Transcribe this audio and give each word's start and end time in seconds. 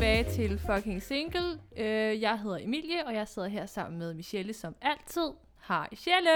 tilbage 0.00 0.30
til 0.30 0.58
Fucking 0.58 1.02
Single. 1.02 1.60
Øh, 1.76 2.20
jeg 2.20 2.38
hedder 2.40 2.56
Emilie, 2.56 3.06
og 3.06 3.14
jeg 3.14 3.28
sidder 3.28 3.48
her 3.48 3.66
sammen 3.66 3.98
med 3.98 4.14
Michelle 4.14 4.52
som 4.52 4.76
altid. 4.80 5.30
Hej 5.68 5.88
Michelle! 5.90 6.30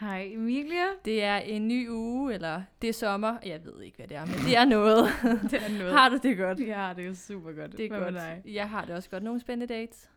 Hej 0.00 0.22
Emilia. 0.32 0.84
Det 1.04 1.22
er 1.22 1.36
en 1.36 1.68
ny 1.68 1.90
uge, 1.90 2.34
eller 2.34 2.62
det 2.82 2.88
er 2.88 2.92
sommer. 2.92 3.38
Jeg 3.46 3.64
ved 3.64 3.80
ikke, 3.82 3.96
hvad 3.96 4.08
det 4.08 4.16
er, 4.16 4.24
men 4.26 4.34
det 4.34 4.56
er 4.56 4.64
noget. 4.64 5.04
Det 5.50 5.62
er 5.62 5.78
noget. 5.78 5.92
har 5.92 6.08
du 6.08 6.18
det 6.22 6.38
godt? 6.38 6.60
Ja, 6.60 6.92
det 6.96 7.06
er 7.06 7.14
super 7.14 7.52
godt. 7.52 7.72
Det 7.72 7.84
er 7.84 7.88
Hvad 7.88 8.00
godt. 8.00 8.14
dig? 8.14 8.42
Jeg 8.44 8.70
har 8.70 8.84
det 8.84 8.94
også 8.94 9.10
godt. 9.10 9.22
Nogle 9.22 9.40
spændende 9.40 9.74
dates? 9.74 10.10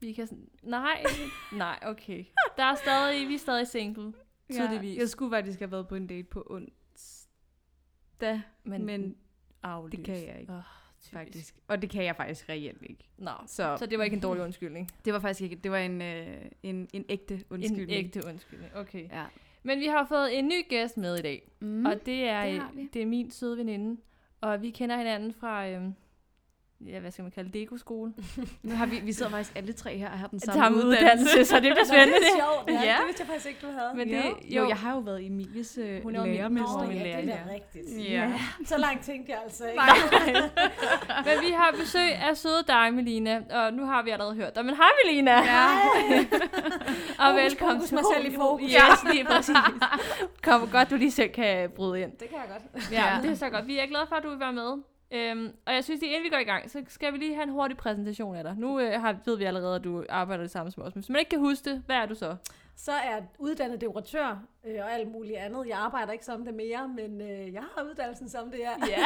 Vi 0.00 0.12
kan 0.12 0.26
sådan... 0.26 0.48
Nej, 0.62 1.04
nej, 1.52 1.78
okay. 1.82 2.24
Der 2.56 2.64
er 2.64 2.74
stadig, 2.74 3.28
vi 3.28 3.34
er 3.34 3.38
stadig 3.38 3.66
single, 3.66 4.12
tydeligvis. 4.52 4.96
Ja, 4.96 5.00
jeg 5.00 5.08
skulle 5.08 5.30
faktisk 5.30 5.58
have 5.58 5.72
været 5.72 5.88
på 5.88 5.94
en 5.94 6.06
date 6.06 6.28
på 6.28 6.46
onsdag, 6.50 8.42
men, 8.64 8.84
men 8.84 9.16
aflyst. 9.62 9.96
det 9.96 10.04
kan 10.04 10.14
jeg 10.14 10.40
ikke, 10.40 10.52
Åh, 11.14 11.18
faktisk. 11.18 11.54
Og 11.68 11.82
det 11.82 11.90
kan 11.90 12.04
jeg 12.04 12.16
faktisk 12.16 12.48
reelt 12.48 12.82
ikke. 12.82 13.04
Nå, 13.18 13.30
Så, 13.46 13.76
så 13.78 13.86
det 13.86 13.98
var 13.98 14.04
ikke 14.04 14.14
en 14.14 14.20
dårlig 14.22 14.42
undskyldning. 14.42 14.88
det 15.04 15.12
var 15.12 15.18
faktisk 15.20 15.42
ikke, 15.42 15.56
det 15.56 15.70
var 15.70 15.78
en, 15.78 16.02
øh, 16.02 16.26
en, 16.62 16.88
en 16.92 17.04
ægte 17.08 17.44
undskyldning. 17.50 17.90
En 17.90 18.04
ægte 18.04 18.22
undskyldning, 18.26 18.76
okay. 18.76 19.08
Ja. 19.12 19.24
Men 19.62 19.80
vi 19.80 19.86
har 19.86 20.06
fået 20.06 20.38
en 20.38 20.48
ny 20.48 20.68
gæst 20.68 20.96
med 20.96 21.18
i 21.18 21.22
dag, 21.22 21.50
Mm. 21.60 21.86
og 21.86 22.06
det 22.06 22.24
er, 22.28 22.44
det 22.76 22.88
det, 22.94 23.02
er 23.02 23.06
min 23.06 23.30
søde 23.30 23.56
veninde. 23.56 24.00
Og 24.40 24.62
vi 24.62 24.70
kender 24.70 24.96
hinanden 24.96 25.32
fra, 25.32 25.68
øhm, 25.68 25.94
ja, 26.80 26.98
hvad 27.00 27.10
skal 27.10 27.22
man 27.22 27.30
kalde 27.32 27.52
det, 27.52 27.60
Deko-skole. 27.60 28.12
Nu 28.62 28.74
har 28.74 28.86
vi, 28.86 29.00
vi 29.04 29.12
sidder 29.12 29.30
faktisk 29.30 29.56
alle 29.56 29.72
tre 29.72 29.96
her 29.96 30.10
og 30.10 30.18
har 30.18 30.26
den 30.26 30.40
Samme, 30.40 30.62
samme, 30.62 30.78
uddannelse, 30.84 31.44
så 31.44 31.54
det 31.54 31.62
bliver 31.62 31.74
Nå, 31.76 31.84
spændende. 31.84 32.14
det 32.20 32.26
er 32.26 32.44
sjovt. 32.44 32.68
Ja, 32.70 32.72
Ja. 32.90 32.96
Det 32.98 33.06
vidste 33.06 33.20
jeg 33.22 33.26
faktisk 33.28 33.46
ikke, 33.48 33.60
du 33.62 33.66
havde. 33.78 33.90
Men 33.94 34.08
ja. 34.08 34.16
det- 34.16 34.54
jo, 34.56 34.62
jo. 34.62 34.68
jeg 34.68 34.76
har 34.76 34.92
jo 34.92 34.98
været 34.98 35.26
Emilies 35.26 35.78
øh, 35.78 36.02
Hun 36.02 36.16
er 36.16 36.26
lærermester. 36.26 36.86
Min 36.88 36.96
ja, 36.96 37.02
lærer, 37.04 37.20
det 37.20 37.30
er 37.30 37.38
ja. 37.48 37.54
rigtigt. 37.54 38.10
Ja. 38.10 38.32
Så 38.66 38.78
langt 38.78 39.04
tænkte 39.04 39.32
jeg 39.32 39.40
altså 39.44 39.64
ikke. 39.66 39.80
Men 41.26 41.34
vi 41.46 41.50
har 41.50 41.74
besøg 41.80 42.12
af 42.14 42.36
søde 42.36 42.62
dig, 42.66 42.94
Melina. 42.94 43.40
Og 43.50 43.72
nu 43.72 43.84
har 43.84 44.02
vi 44.02 44.10
allerede 44.10 44.34
hørt 44.34 44.54
dig. 44.56 44.64
Men 44.64 44.74
hej, 44.76 44.88
Melina! 45.04 45.32
Ja. 45.32 45.66
og 47.22 47.34
Fokus, 47.34 47.42
velkommen 47.42 47.76
fokus, 47.76 47.88
til 47.88 47.94
mig 47.94 48.04
selv 48.16 48.32
i 48.32 48.36
fokus. 48.36 48.70
Yes, 48.72 49.04
lige 49.12 49.24
præcis. 49.24 49.56
Kom 50.42 50.68
godt, 50.72 50.90
du 50.90 50.96
lige 50.96 51.10
selv 51.10 51.30
kan 51.30 51.70
bryde 51.70 52.00
ind. 52.02 52.12
Det 52.12 52.28
kan 52.28 52.38
jeg 52.38 52.48
godt. 52.72 52.92
Ja, 52.92 53.14
Ja. 53.14 53.22
det 53.22 53.30
er 53.30 53.34
så 53.34 53.50
godt. 53.50 53.66
Vi 53.66 53.78
er 53.78 53.86
glade 53.86 54.06
for, 54.08 54.16
at 54.16 54.22
du 54.22 54.30
vil 54.30 54.40
være 54.40 54.52
med. 54.52 54.72
Øhm, 55.10 55.56
og 55.66 55.74
jeg 55.74 55.84
synes, 55.84 56.02
at 56.02 56.06
inden 56.08 56.24
vi 56.24 56.28
går 56.28 56.36
i 56.38 56.44
gang, 56.44 56.70
så 56.70 56.84
skal 56.88 57.12
vi 57.12 57.18
lige 57.18 57.34
have 57.34 57.42
en 57.42 57.50
hurtig 57.50 57.76
præsentation 57.76 58.36
af 58.36 58.44
dig. 58.44 58.54
Nu 58.56 58.80
øh, 58.80 59.00
har, 59.00 59.16
ved 59.24 59.36
vi 59.36 59.44
allerede, 59.44 59.76
at 59.76 59.84
du 59.84 60.04
arbejder 60.08 60.42
det 60.44 60.50
samme 60.50 60.72
som 60.72 60.82
os. 60.82 60.94
Men 60.94 61.00
hvis 61.02 61.08
man 61.10 61.18
ikke 61.18 61.28
kan 61.28 61.38
huske 61.38 61.70
det, 61.70 61.82
hvad 61.86 61.96
er 61.96 62.06
du 62.06 62.14
så? 62.14 62.36
Så 62.76 62.92
er 62.92 63.10
jeg 63.14 63.24
uddannet 63.38 63.80
dekoratør 63.80 64.42
øh, 64.64 64.74
og 64.84 64.92
alt 64.92 65.08
muligt 65.12 65.36
andet. 65.38 65.66
Jeg 65.68 65.78
arbejder 65.78 66.12
ikke 66.12 66.24
som 66.24 66.44
det 66.44 66.54
mere, 66.54 66.88
men 66.88 67.20
øh, 67.20 67.52
jeg 67.52 67.62
har 67.76 67.82
uddannelsen 67.90 68.28
som 68.28 68.50
det 68.50 68.64
er. 68.64 68.70
Ja. 68.88 69.04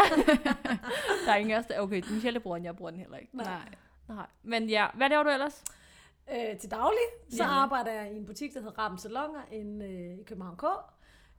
der 1.27 1.33
er 1.33 1.37
ingen 1.37 1.55
af. 1.71 1.81
Okay, 1.81 2.03
Michelle 2.11 2.41
bruger 2.41 2.57
den, 2.57 2.65
jeg 2.65 2.77
bruger 2.77 2.91
den 2.91 3.01
heller 3.01 3.17
ikke. 3.17 3.37
Nej. 3.37 3.47
Nej. 4.09 4.27
Men 4.43 4.69
ja, 4.69 4.87
hvad 4.95 5.09
laver 5.09 5.23
du 5.23 5.29
ellers? 5.31 5.65
Øh, 6.33 6.59
til 6.59 6.71
daglig, 6.71 6.99
så 7.31 7.43
Ja. 7.45 7.49
arbejder 7.49 7.91
jeg 7.93 8.13
i 8.13 8.17
en 8.17 8.27
butik, 8.27 8.55
der 8.55 8.61
hedder 8.61 8.79
Rappen 8.79 8.99
Salonger 8.99 9.41
inde 9.53 9.85
øh, 9.87 10.19
i 10.21 10.23
København 10.23 10.57
K. 10.57 10.63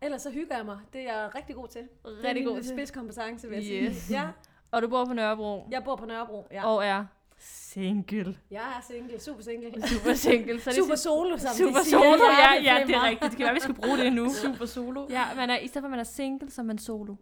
Ellers 0.02 0.22
så 0.22 0.32
hygger 0.32 0.56
jeg 0.56 0.66
mig. 0.66 0.80
Det 0.94 1.02
er 1.10 1.14
jeg 1.22 1.36
rigtig 1.36 1.56
god 1.56 1.68
til. 1.68 1.82
Det 1.82 1.90
er 2.24 2.28
Rigtig 2.30 2.46
god 2.46 2.62
til. 2.62 2.70
Spidskompetence, 2.70 3.50
vil 3.50 3.66
jeg 3.66 3.84
Yes. 3.90 3.96
sige. 3.98 4.20
Ja, 4.22 4.28
Og 4.72 4.82
du 4.82 4.88
bor 4.88 5.06
på 5.06 5.14
Nørrebro. 5.14 5.68
jeg 5.72 5.84
bor 5.84 5.96
på 5.96 6.06
Nørrebro. 6.06 6.48
Ja. 6.52 6.66
Og 6.66 6.86
er 6.86 7.06
single. 7.38 8.38
Jeg 8.52 8.62
er 8.78 8.82
single, 8.88 9.20
super 9.20 9.42
single. 9.44 9.88
Super 9.88 10.14
single. 10.14 10.60
Så 10.62 10.70
det 10.70 10.78
Super 10.80 10.96
solo, 10.96 11.38
som 11.38 11.50
Super 11.58 11.80
de 11.80 11.86
siger. 11.86 12.00
solo, 12.00 12.24
ja, 12.24 12.54
ja, 12.74 12.80
det 12.80 12.88
det 12.88 12.96
er 12.96 13.04
rigtigt. 13.04 13.32
Det 13.32 13.38
kan 13.38 13.46
være, 13.46 13.54
vi 13.54 13.60
skal 13.60 13.76
bruge 13.76 13.98
det 13.98 14.14
nu. 14.14 14.30
Super 14.34 14.66
solo. 14.66 15.08
Ja, 15.10 15.24
man 15.36 15.50
er, 15.50 15.58
i 15.58 15.68
stedet 15.68 15.82
for, 15.82 15.88
at 15.88 15.92
man 15.92 16.00
er 16.00 16.04
single, 16.04 16.52
så 16.52 16.62
er 16.62 16.66
man 16.66 16.78
solo. 16.78 17.16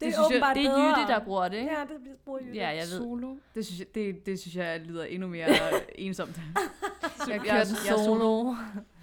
Det 0.00 0.08
er 0.08 0.12
synes 0.12 0.16
jeg- 0.30 0.36
åbenbart 0.36 0.56
Det 0.56 0.66
er 0.66 0.70
bedre. 0.70 0.98
Jytte, 1.00 1.12
der 1.12 1.20
bruger 1.24 1.48
det, 1.48 1.56
ikke? 1.56 1.72
Ja, 1.72 1.80
det 1.80 1.96
bruger 2.24 2.38
Jytte. 2.40 2.54
Ja, 2.54 2.68
jeg 2.68 2.76
ved. 2.92 2.98
Solo. 2.98 3.36
Det 3.54 3.66
synes 3.66 3.78
jeg, 3.78 3.94
det, 3.94 4.26
det 4.26 4.40
synes 4.40 4.56
jeg 4.56 4.80
lyder 4.80 5.04
endnu 5.04 5.28
mere 5.28 5.46
ensomt. 6.06 6.36
Jeg 6.36 7.28
jeg 7.34 7.40
kører 7.40 7.64
den 7.64 7.76
jeg 7.86 7.92
er 7.94 8.04
solo. 8.04 8.54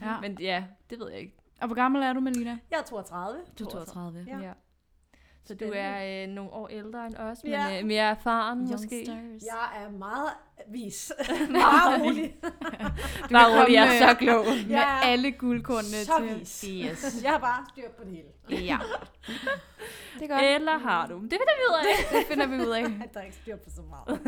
Ja. 0.02 0.20
Men 0.22 0.38
ja, 0.42 0.64
det 0.90 1.00
ved 1.00 1.10
jeg 1.10 1.20
ikke. 1.20 1.34
Og 1.62 1.68
hvor 1.68 1.76
gammel 1.76 2.04
er 2.04 2.14
du, 2.14 2.20
Melina? 2.20 2.58
Jeg 2.72 2.78
er 2.80 2.84
32. 2.84 3.40
Du 3.60 3.64
er 3.66 3.70
32. 3.70 4.26
Ja. 4.28 4.40
Ja. 4.40 4.52
Så 5.48 5.56
du 5.56 5.66
er 5.76 6.24
øh, 6.24 6.30
nogle 6.30 6.52
år 6.54 6.68
ældre 6.68 7.06
end 7.06 7.16
os, 7.16 7.44
men 7.44 7.52
Ja. 7.54 7.80
øh, 7.80 7.86
mere 7.86 8.04
erfaren 8.04 8.60
måske. 8.60 9.06
Youngsters. 9.08 9.44
Jeg 9.52 9.84
er 9.86 9.92
meget 9.98 10.30
vis. 10.72 11.12
meget 11.50 12.02
rolig. 12.02 12.36
Du 13.30 13.34
Bare 13.34 13.62
rolig, 13.62 13.74
jeg 13.74 13.98
er 13.98 14.08
så 14.10 14.16
klog. 14.16 14.46
Med 14.68 14.76
er 14.76 14.86
alle 14.86 15.32
guldkornene 15.32 16.06
så 16.06 16.14
til. 16.20 16.40
vis. 16.40 16.66
Yes. 16.70 17.16
Jeg 17.24 17.32
har 17.32 17.40
bare 17.40 17.66
styr 17.70 17.90
på 17.98 18.04
det 18.04 18.12
hele. 18.12 18.66
Ja. 18.68 18.78
Det 20.20 20.24
er 20.24 20.28
godt. 20.28 20.42
Eller 20.44 20.78
har 20.78 21.08
du? 21.08 21.16
Det 21.22 21.32
finder 21.32 21.56
vi 21.58 21.64
ud 21.70 21.76
af. 21.80 22.20
Det 22.20 22.28
finder 22.28 22.48
vi 22.48 22.56
ud 22.56 22.72
af. 22.74 22.84
At 23.06 23.14
der 23.14 23.20
er 23.20 23.24
ikke 23.24 23.36
styr 23.36 23.56
på 23.56 23.70
så 23.70 23.82
meget. 23.82 24.20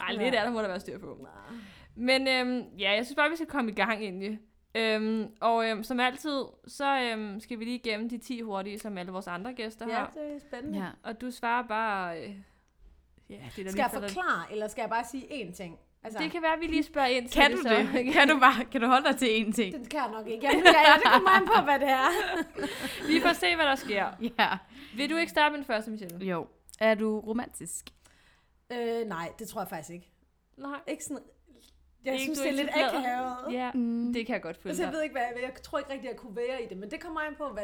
Ej, 0.00 0.12
lidt 0.12 0.34
af 0.34 0.44
der 0.44 0.50
må 0.50 0.60
der 0.62 0.68
være 0.68 0.80
styr 0.80 0.98
på. 0.98 1.26
Men 1.96 2.28
øhm, 2.28 2.62
ja, 2.78 2.92
jeg 2.96 3.04
synes 3.06 3.16
bare, 3.16 3.30
vi 3.30 3.36
skal 3.36 3.48
komme 3.48 3.70
i 3.70 3.74
gang 3.74 4.02
egentlig. 4.02 4.38
Øhm, 4.74 5.26
og 5.40 5.68
øhm, 5.68 5.82
som 5.84 6.00
altid, 6.00 6.44
så 6.66 7.00
øhm, 7.00 7.40
skal 7.40 7.58
vi 7.58 7.64
lige 7.64 7.76
igennem 7.76 8.08
de 8.08 8.18
10 8.18 8.40
hurtige, 8.40 8.78
som 8.78 8.98
alle 8.98 9.12
vores 9.12 9.26
andre 9.26 9.52
gæster 9.54 9.86
Ja, 9.88 9.94
har. 9.94 10.10
det 10.14 10.34
er 10.34 10.38
spændende. 10.38 10.78
Ja. 10.78 10.88
Og 11.02 11.20
du 11.20 11.30
svarer 11.30 11.62
bare... 11.68 12.18
Øh, 12.22 12.34
ja, 13.30 13.36
det, 13.56 13.64
der 13.64 13.70
Skal 13.70 13.80
jeg 13.82 13.90
forklare, 13.90 14.52
eller 14.52 14.68
skal 14.68 14.82
jeg 14.82 14.90
bare 14.90 15.04
sige 15.10 15.24
én 15.24 15.52
ting? 15.56 15.78
Altså, 16.02 16.18
Det 16.22 16.30
kan 16.32 16.42
være, 16.42 16.52
at 16.54 16.60
vi 16.60 16.66
lige 16.66 16.82
spørger 16.82 17.08
ind 17.08 17.28
til 17.28 17.40
Kan 17.42 17.50
du 17.50 17.56
så. 17.56 17.68
det? 17.68 18.12
Kan 18.14 18.28
du 18.28 18.38
bare, 18.40 18.64
kan 18.64 18.80
du 18.80 18.86
holde 18.86 19.08
dig 19.08 19.16
til 19.18 19.26
én 19.26 19.52
ting? 19.52 19.74
det 19.74 19.88
kan 19.90 20.00
jeg 20.00 20.10
nok 20.12 20.26
ikke. 20.26 20.46
Ja, 20.46 20.52
ja, 20.56 20.94
det 20.96 21.12
kommer 21.12 21.30
an 21.30 21.46
på, 21.56 21.62
hvad 21.64 21.78
det 21.80 21.88
er. 21.88 22.08
Vi 23.12 23.20
får 23.20 23.32
se, 23.32 23.56
hvad 23.56 23.64
der 23.66 23.74
sker. 23.74 24.06
Ja. 24.38 24.48
Vil 24.96 25.10
du 25.10 25.16
ikke 25.16 25.30
starte 25.30 25.50
med 25.52 25.58
den 25.58 25.66
første, 25.66 25.90
Michelle? 25.90 26.26
Jo. 26.26 26.46
Er 26.80 26.94
du 26.94 27.20
romantisk? 27.20 27.84
Øh, 28.72 29.06
nej, 29.06 29.32
det 29.38 29.48
tror 29.48 29.60
jeg 29.60 29.68
faktisk 29.68 29.90
ikke. 29.90 30.10
Nej. 30.56 30.78
Ikke 30.86 31.04
sådan... 31.04 31.22
Jeg 32.04 32.12
Ikke, 32.12 32.24
synes, 32.24 32.38
det 32.38 32.48
er 32.48 32.52
lidt 32.52 32.68
akavet. 32.74 33.52
Ja, 33.52 33.70
Mm. 33.74 34.12
det 34.12 34.26
kan 34.26 34.32
jeg 34.32 34.42
godt 34.42 34.56
følge 34.56 34.70
Altså, 34.70 34.82
jeg 34.84 34.92
ved 34.92 35.02
ikke, 35.02 35.12
hvad 35.12 35.22
jeg, 35.22 35.42
jeg 35.42 35.62
tror 35.62 35.78
ikke 35.78 35.92
rigtig, 35.92 36.08
jeg 36.08 36.16
kunne 36.16 36.36
være 36.36 36.62
i 36.62 36.68
det, 36.68 36.76
men 36.76 36.90
det 36.90 37.00
kommer 37.00 37.20
an 37.20 37.34
på, 37.38 37.48
hvad, 37.48 37.62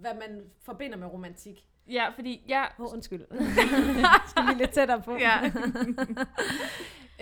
hvad 0.00 0.14
man 0.14 0.42
forbinder 0.64 0.96
med 0.96 1.06
romantik. 1.06 1.66
Ja, 1.88 2.08
fordi 2.14 2.44
jeg, 2.48 2.68
Åh, 2.78 2.86
oh, 2.86 2.92
undskyld. 2.92 3.20
Skal 4.30 4.46
vi 4.46 4.52
lidt 4.58 4.70
tættere 4.70 5.02
på? 5.02 5.16
Ja. 5.16 5.38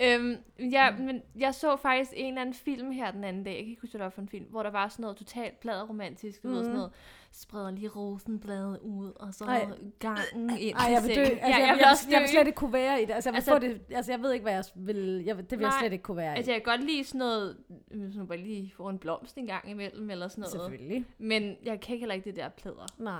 øhm, 0.03 0.35
ja, 0.71 0.91
men 0.99 1.21
jeg 1.35 1.55
så 1.55 1.75
faktisk 1.75 2.11
en 2.15 2.27
eller 2.27 2.41
anden 2.41 2.55
film 2.55 2.91
her 2.91 3.11
den 3.11 3.23
anden 3.23 3.43
dag, 3.43 3.51
jeg 3.51 3.59
kan 3.63 3.69
ikke 3.69 3.81
huske, 3.81 3.91
hvad 3.91 3.99
det 3.99 4.03
var 4.03 4.09
for 4.09 4.21
en 4.21 4.29
film, 4.29 4.45
hvor 4.49 4.63
der 4.63 4.69
var 4.71 4.87
sådan 4.87 5.01
noget 5.03 5.17
totalt 5.17 5.59
pladeromantisk, 5.59 6.43
du 6.43 6.47
ved, 6.49 6.63
sådan 6.63 6.75
noget, 6.75 6.91
spreder 7.31 7.71
lige 7.71 7.87
rosenbladet 7.89 8.79
ud, 8.81 9.11
og 9.15 9.33
så 9.33 9.43
Ej. 9.45 9.65
gangen 9.99 10.49
ind 10.59 10.75
Ej, 10.77 10.85
til 10.85 10.93
jeg 10.93 11.01
vil 11.03 11.15
dø. 11.15 11.21
Altså, 11.21 11.47
ja, 11.47 11.67
jeg, 11.67 11.75
vil 11.77 11.85
også 11.91 12.05
dø. 12.07 12.11
jeg 12.13 12.21
vil 12.21 12.29
slet 12.29 12.47
ikke 12.47 12.57
kunne 12.57 12.73
være 12.73 13.01
i 13.01 13.05
det. 13.05 13.13
Altså, 13.13 13.29
jeg, 13.29 13.33
vil 13.33 13.37
Altså- 13.37 13.51
få 13.51 13.59
det, 13.59 13.81
altså, 13.95 14.11
jeg 14.11 14.21
ved 14.21 14.33
ikke, 14.33 14.43
hvad 14.43 14.53
jeg 14.53 14.63
vil... 14.75 15.23
Jeg, 15.25 15.37
det 15.37 15.51
vil 15.51 15.59
jeg 15.59 15.69
Nej. 15.69 15.79
slet 15.79 15.91
ikke 15.93 16.03
kunne 16.03 16.17
være 16.17 16.33
i. 16.33 16.37
Altså, 16.37 16.51
jeg 16.51 16.63
kan 16.63 16.77
godt 16.77 16.87
lide 16.89 17.03
sådan 17.03 17.19
noget, 17.19 17.57
sådan 18.11 18.27
bare 18.27 18.37
lige 18.37 18.73
få 18.75 18.89
en 18.89 18.97
blomst 18.99 19.37
en 19.37 19.47
gang 19.47 19.69
imellem, 19.69 20.09
eller 20.09 20.27
sådan 20.27 20.41
noget. 20.41 20.51
Selvfølgelig. 20.51 21.05
Men 21.17 21.55
jeg 21.63 21.79
kan 21.81 21.97
heller 21.97 22.15
ikke 22.15 22.29
det 22.29 22.35
der 22.35 22.49
plader. 22.49 22.85
Nej. 22.97 23.13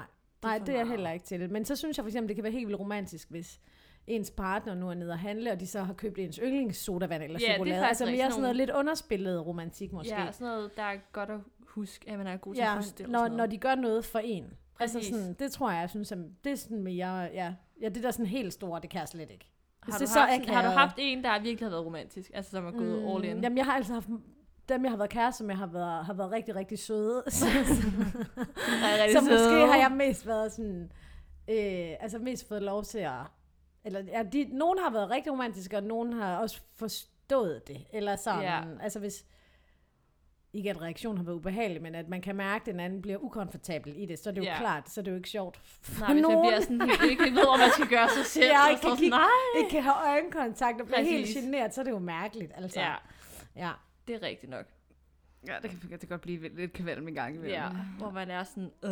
er 0.44 0.48
Nej, 0.48 0.58
det 0.58 0.70
er 0.70 0.78
jeg 0.78 0.88
heller 0.88 1.12
ikke 1.12 1.26
til 1.26 1.40
det. 1.40 1.52
Men 1.52 1.66
så 1.66 1.76
synes 1.76 1.98
jeg 1.98 2.04
for 2.04 2.08
eksempel, 2.10 2.28
det 2.28 2.36
kan 2.36 2.44
være 2.44 2.54
helt 2.54 2.68
vildt 2.68 2.80
romantisk, 2.80 3.30
hvis 3.30 3.60
ens 4.08 4.32
partner 4.32 4.76
nu 4.76 4.90
er 4.90 4.94
nede 4.94 5.12
og 5.12 5.20
handle, 5.20 5.52
og 5.52 5.60
de 5.60 5.68
så 5.68 5.84
har 5.84 5.94
købt 5.94 6.20
ens 6.20 6.40
yndlingssodavand 6.44 7.24
eller 7.24 7.40
Ja, 7.42 7.46
det 7.46 7.56
chokolade. 7.56 7.88
altså 7.88 8.06
mere 8.06 8.30
sådan 8.30 8.42
noget 8.42 8.56
lidt 8.56 8.70
underspillet 8.70 9.46
romantik 9.46 9.94
måske. 9.94 10.16
Ja, 10.22 10.32
sådan 10.32 10.48
noget, 10.48 10.78
der 10.78 10.84
er 10.84 10.98
godt 11.12 11.30
at 11.30 11.40
huske, 11.68 12.10
at 12.10 12.18
man 12.18 12.28
er 12.28 12.38
god 12.38 12.56
til 12.56 12.62
ja 12.62 12.72
at 12.72 12.76
huske 12.76 12.98
det. 12.98 13.10
når, 13.10 13.28
når 13.28 13.46
de 13.46 13.58
gør 13.58 13.76
noget 13.76 14.06
for 14.06 14.20
en. 14.20 14.54
Altså 14.80 14.98
Præcis. 14.98 15.16
sådan, 15.16 15.34
det 15.34 15.52
tror 15.52 15.72
jeg, 15.72 15.82
jeg 15.82 15.90
synes, 15.90 16.12
at 16.12 16.18
det 16.44 16.52
er 16.52 16.56
sådan 16.56 16.84
mere, 16.84 17.18
ja, 17.18 17.54
ja, 17.82 17.90
det 17.90 18.04
der 18.04 18.12
sådan 18.12 18.26
helt 18.26 18.54
store, 18.54 18.82
det 18.82 18.90
kan 18.90 19.00
jeg 19.00 19.08
slet 19.08 19.32
ikke. 19.32 19.52
Hvis 19.84 19.94
har, 19.94 20.00
det 20.00 20.08
du 20.08 20.14
så 20.14 20.20
haft, 20.20 20.32
sådan, 20.32 20.56
har 20.56 20.62
du 20.64 20.70
haft 20.70 20.96
en, 20.98 21.24
der 21.24 21.42
virkelig 21.42 21.66
har 21.66 21.70
været 21.70 21.86
romantisk? 21.86 22.32
Altså, 22.34 22.52
som 22.52 22.66
er 22.66 22.72
gået 22.72 23.02
mm, 23.02 23.08
all 23.08 23.26
in? 23.26 23.44
Jamen, 23.44 23.58
jeg 23.58 23.66
har 23.66 23.74
altså 23.74 23.94
haft 23.94 24.08
dem, 24.70 24.84
jeg 24.84 24.92
har 24.92 24.98
været 24.98 25.10
kæreste, 25.10 25.38
som 25.38 25.50
jeg 25.50 25.58
har 25.58 25.68
været, 25.68 26.06
har 26.06 26.14
været 26.14 26.32
rigtig, 26.32 26.56
rigtig 26.56 26.80
søde. 26.80 27.24
så, 27.28 27.46
rigtig 27.46 29.14
så 29.14 29.22
måske 29.22 29.38
søde. 29.38 29.68
har 29.68 29.76
jeg 29.76 29.92
mest 29.92 30.28
været 30.28 30.52
sådan, 30.52 30.92
øh, 31.48 31.90
altså 32.00 32.20
mest 32.20 32.48
fået 32.48 32.62
lov 32.62 32.84
til 32.84 32.98
at, 33.00 33.12
eller 33.86 34.04
ja, 34.08 34.24
de, 34.24 34.44
nogen 34.44 34.80
har 34.80 34.90
været 34.92 35.10
rigtig 35.10 35.32
romantiske, 35.32 35.78
og 35.78 35.84
nogen 35.84 36.14
har 36.14 36.38
også 36.38 36.62
forstået 36.76 37.68
det, 37.68 37.86
eller 37.94 38.16
sådan, 38.16 38.42
Ja. 38.42 38.62
altså 38.82 39.00
hvis, 39.00 39.26
ikke 40.54 40.70
at 40.70 40.82
reaktionen 40.82 41.18
har 41.18 41.24
været 41.26 41.36
ubehagelig, 41.36 41.82
men 41.82 41.96
at 41.96 42.10
man 42.10 42.22
kan 42.22 42.36
mærke, 42.36 42.62
at 42.62 42.66
den 42.66 42.80
anden 42.80 43.02
bliver 43.02 43.18
ukomfortabel 43.18 43.94
i 43.98 44.06
det, 44.06 44.20
så 44.20 44.30
er 44.30 44.34
det 44.34 44.42
jo 44.42 44.46
Ja. 44.46 44.58
klart, 44.58 44.90
så 44.90 45.02
er 45.02 45.04
det 45.04 45.12
jo 45.12 45.16
ikke 45.16 45.30
sjovt 45.30 45.58
for 45.82 46.00
Nej, 46.06 46.14
hvis 46.14 46.22
man 46.22 46.32
nogen. 46.32 46.48
bliver 46.50 46.62
sådan 46.62 46.82
helt, 46.82 47.12
ikke 47.12 47.24
ved, 47.24 47.32
hvor 47.32 47.58
man 47.58 47.70
skal 47.74 47.88
gøre 47.88 48.10
sig 48.10 48.26
selv. 48.26 48.46
Ja, 48.54 48.64
og 48.64 48.70
ikke 48.70 48.82
kan 48.82 48.90
sådan, 48.90 48.98
kigge- 48.98 49.10
nej. 49.18 49.58
ikke 49.58 49.70
kan 49.70 49.84
have 49.84 49.96
øjenkontakt 50.10 50.82
og 50.82 50.88
blive 50.88 51.04
helt 51.04 51.28
generet, 51.38 51.74
så 51.74 51.82
er 51.82 51.86
det 51.86 51.92
jo 51.92 52.00
mærkeligt, 52.00 52.52
altså. 52.56 52.80
Ja, 52.80 52.94
ja. 53.56 53.72
det 54.08 54.16
er 54.16 54.22
rigtigt 54.22 54.50
nok. 54.50 54.66
Ja, 55.48 55.56
det 55.62 55.70
kan, 55.70 55.80
det 55.92 56.00
kan 56.00 56.10
godt 56.10 56.22
blive 56.22 56.56
lidt 56.56 56.74
kvalm 56.74 57.08
en 57.08 57.14
gang 57.14 57.36
imellem. 57.36 57.54
Ja, 57.54 57.70
hvor 57.98 58.12
man 58.12 58.30
er 58.32 58.44
sådan, 58.44 58.72
øh. 58.84 58.90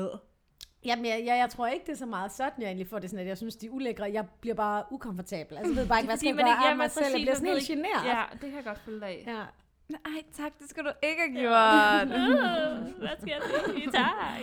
Jamen, 0.85 1.05
jeg, 1.05 1.23
jeg, 1.25 1.37
jeg 1.37 1.49
tror 1.49 1.67
ikke, 1.67 1.85
det 1.85 1.91
er 1.91 1.97
så 1.97 2.05
meget 2.05 2.31
sådan, 2.31 2.61
jeg 2.61 2.67
egentlig 2.67 2.87
får 2.87 2.99
det 2.99 3.09
sådan, 3.09 3.21
at 3.21 3.27
jeg 3.29 3.37
synes, 3.37 3.55
de 3.55 3.65
er 3.65 3.69
ulækre. 3.69 4.11
Jeg 4.13 4.25
bliver 4.41 4.55
bare 4.55 4.83
ukomfortabel. 4.91 5.57
Altså, 5.57 5.73
jeg 5.73 5.81
ved 5.81 5.87
bare 5.87 5.99
ikke, 5.99 6.07
hvad 6.07 6.17
skal 6.17 6.27
jeg 6.27 6.35
gøre 6.35 6.63
ja, 6.63 6.69
af 6.69 6.77
mig 6.77 6.91
selv. 6.91 7.05
Jeg 7.11 7.21
bliver 7.21 7.35
sådan 7.35 7.49
helt 7.49 7.67
generet. 7.67 8.05
Ja, 8.05 8.23
det 8.31 8.41
kan 8.41 8.55
jeg 8.55 8.63
godt 8.63 8.79
følge 8.79 8.99
dig 8.99 9.07
af. 9.07 9.23
ja. 9.27 9.43
Nej, 9.89 10.23
tak, 10.33 10.59
det 10.59 10.69
skal 10.69 10.83
du 10.83 10.91
ikke 11.03 11.21
have 11.21 11.39
gjort. 11.39 12.07
Hvad 13.03 13.17
skal 13.21 13.29
jeg 13.29 13.41
sige? 13.65 13.91
Tak. 14.01 14.41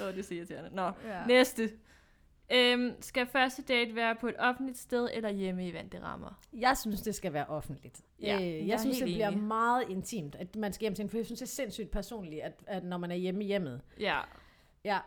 Åh, 0.00 0.06
oh, 0.06 0.12
det 0.12 0.18
er 0.18 0.22
så 0.22 0.34
irriterende. 0.34 0.70
Nå, 0.72 0.82
ja. 0.82 1.26
næste. 1.26 1.70
Øhm, 2.52 2.94
skal 3.00 3.26
første 3.26 3.62
date 3.62 3.96
være 3.96 4.14
på 4.14 4.28
et 4.28 4.34
offentligt 4.38 4.78
sted 4.78 5.08
eller 5.12 5.30
hjemme 5.30 5.68
i 5.68 5.72
vante 5.74 6.02
rammer? 6.02 6.40
Jeg 6.52 6.76
synes, 6.78 7.00
det 7.00 7.14
skal 7.14 7.32
være 7.32 7.46
offentligt. 7.46 8.00
Ja, 8.22 8.36
øh, 8.36 8.42
jeg 8.42 8.66
jeg 8.66 8.80
synes, 8.80 8.98
det 8.98 9.04
bliver 9.06 9.28
enig. 9.28 9.42
meget 9.42 9.84
intimt, 9.88 10.34
at 10.34 10.56
man 10.56 10.72
skal 10.72 10.84
hjem 10.84 10.94
til 10.94 11.02
en, 11.02 11.08
for 11.08 11.16
jeg 11.16 11.26
synes, 11.26 11.38
det 11.40 11.46
er 11.46 11.50
sindssygt 11.50 11.90
personligt, 11.90 12.42
at, 12.42 12.52
at 12.66 12.84
når 12.84 12.98
man 12.98 13.10
er 13.10 13.14
hjemme 13.14 13.44
i 13.44 13.46
hjemmet. 13.46 13.80
Ja. 14.00 14.20
Ja, 14.84 14.98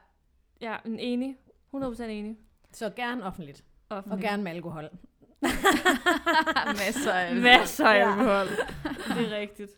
Ja, 0.63 0.75
en 0.85 0.99
enig. 0.99 1.35
100% 1.75 2.03
enig. 2.03 2.37
så 2.71 2.89
gerne 2.95 3.23
offentligt. 3.23 3.63
Og 3.89 3.97
Offentligt. 3.97 4.21
gerne 4.29 4.43
med 4.43 4.51
alkohol. 4.51 4.89
Masser 6.85 7.11
af 7.13 7.35
Masser 7.35 7.87
af 7.87 7.97
Ja. 7.99 8.09
alkohol. 8.11 8.47
Det 9.17 9.33
er 9.33 9.37
rigtigt. 9.37 9.71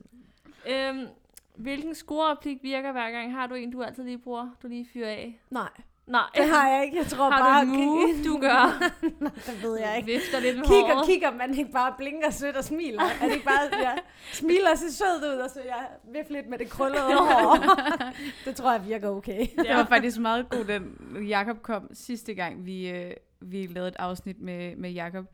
Øhm, 0.70 1.08
hvilken 1.56 1.96
scorereplik 1.96 2.58
virker 2.64 2.92
hver 2.92 3.12
gang? 3.12 3.32
Har 3.34 3.48
du 3.48 3.56
en, 3.56 3.72
du 3.72 3.84
altid 3.84 4.04
lige 4.04 4.18
bruger? 4.18 4.50
Du 4.64 4.68
lige 4.68 4.88
fyrer 4.94 5.10
af? 5.10 5.40
Nej, 5.50 5.70
Nej. 6.08 6.22
det 6.36 6.46
har 6.50 6.70
jeg 6.70 6.86
ikke. 6.86 6.98
Jeg 6.98 7.06
tror 7.08 7.30
Har 7.30 7.40
bare... 7.40 7.66
du 7.66 7.72
et 7.72 7.78
move, 7.78 8.08
kig- 8.14 8.26
du 8.26 8.38
gør? 8.42 8.80
Nej, 9.24 9.32
det 9.46 9.64
ved 9.64 9.80
jeg 9.80 9.98
ikke. 9.98 10.06
Vifter 10.14 10.40
lidt 10.40 10.58
med 10.58 10.66
Kigger, 10.66 10.94
håret. 10.94 11.06
kigger 11.08 11.32
man 11.32 11.54
ikke 11.58 11.72
bare 11.72 11.94
blinker 11.98 12.30
sødt 12.32 12.56
og 12.56 12.64
smiler? 12.64 13.02
Er 13.22 13.26
det 13.26 13.34
ikke 13.34 13.46
bare, 13.46 13.60
jeg 13.82 13.98
smiler 14.34 14.72
og 14.72 14.78
ser 14.78 14.92
sød 14.92 15.34
ud, 15.34 15.38
og 15.40 15.50
så 15.50 15.60
jeg 15.66 15.88
vifter 16.14 16.34
lidt 16.34 16.50
med 16.50 16.58
det 16.58 16.70
krøllede 16.70 17.02
hår? 17.04 17.58
det 18.46 18.56
tror 18.56 18.72
jeg 18.72 18.88
virker 18.88 19.10
okay. 19.10 19.40
Det 19.58 19.70
var 19.76 19.86
faktisk 19.86 20.20
meget 20.20 20.50
god, 20.50 20.64
den 20.66 20.98
Jakob 21.28 21.62
kom 21.62 21.90
sidste 21.94 22.34
gang, 22.34 22.66
vi, 22.66 22.90
øh, 22.90 23.12
vi 23.42 23.68
lavede 23.68 23.88
et 23.90 23.96
afsnit 24.00 24.40
med, 24.42 24.76
med 24.76 24.92
Jakob. 24.92 25.26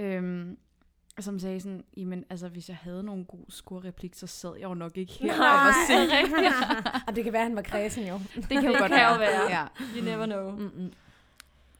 Øhm, 0.00 0.56
som 1.20 1.38
sagde 1.38 1.60
sådan, 1.60 1.84
jamen 1.96 2.24
altså, 2.30 2.48
hvis 2.48 2.68
jeg 2.68 2.76
havde 2.76 3.02
nogle 3.02 3.24
gode 3.24 3.52
scorereplik, 3.52 4.14
så 4.14 4.26
sad 4.26 4.52
jeg 4.56 4.64
jo 4.68 4.74
nok 4.74 4.96
ikke 4.96 5.12
her 5.12 5.32
og 5.32 5.38
var 5.38 5.90
er 5.90 6.18
rigtigt. 6.22 7.04
og 7.08 7.16
det 7.16 7.24
kan 7.24 7.32
være, 7.32 7.42
at 7.42 7.48
han 7.48 7.56
var 7.56 7.62
kredsen 7.62 8.06
jo. 8.08 8.20
Det 8.34 8.48
kan 8.48 8.64
jo 8.64 8.68
godt 8.78 8.78
kan 8.78 8.90
være. 8.90 9.18
være. 9.20 9.50
Ja. 9.50 9.66
You 9.96 10.04
never 10.04 10.26
know. 10.26 10.50
Mm-mm. 10.50 10.92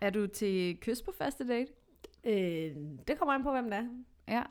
Er 0.01 0.11
du 0.11 0.27
til 0.27 0.77
kys 0.81 1.03
på 1.03 1.13
første 1.19 1.49
date? 1.49 1.73
Øh, 2.25 2.77
det 3.09 3.19
kommer 3.19 3.33
an 3.35 3.43
på, 3.43 3.51
hvem 3.53 3.71
det 3.71 3.79
er. 3.79 3.85
Ja. 4.29 4.43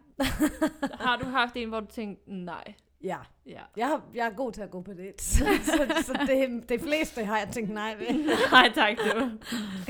Har 1.05 1.17
du 1.17 1.25
haft 1.25 1.55
en, 1.55 1.69
hvor 1.69 1.79
du 1.79 1.85
tænkte, 1.85 2.33
nej. 2.33 2.73
Ja, 3.03 3.17
Ja. 3.45 3.61
jeg, 3.77 3.87
har, 3.87 4.01
jeg 4.13 4.25
er 4.27 4.35
god 4.35 4.51
til 4.51 4.61
at 4.61 4.71
gå 4.71 4.81
på 4.81 4.93
det. 4.93 5.21
Så, 5.21 5.45
så, 5.63 6.03
så 6.05 6.13
det, 6.27 6.69
det 6.69 6.81
fleste 6.81 7.25
har 7.25 7.37
jeg 7.37 7.47
tænkt 7.51 7.69
nej 7.69 7.95
ved. 7.95 8.25
Nej, 8.51 8.71
tak 8.75 8.97
du. 8.97 9.29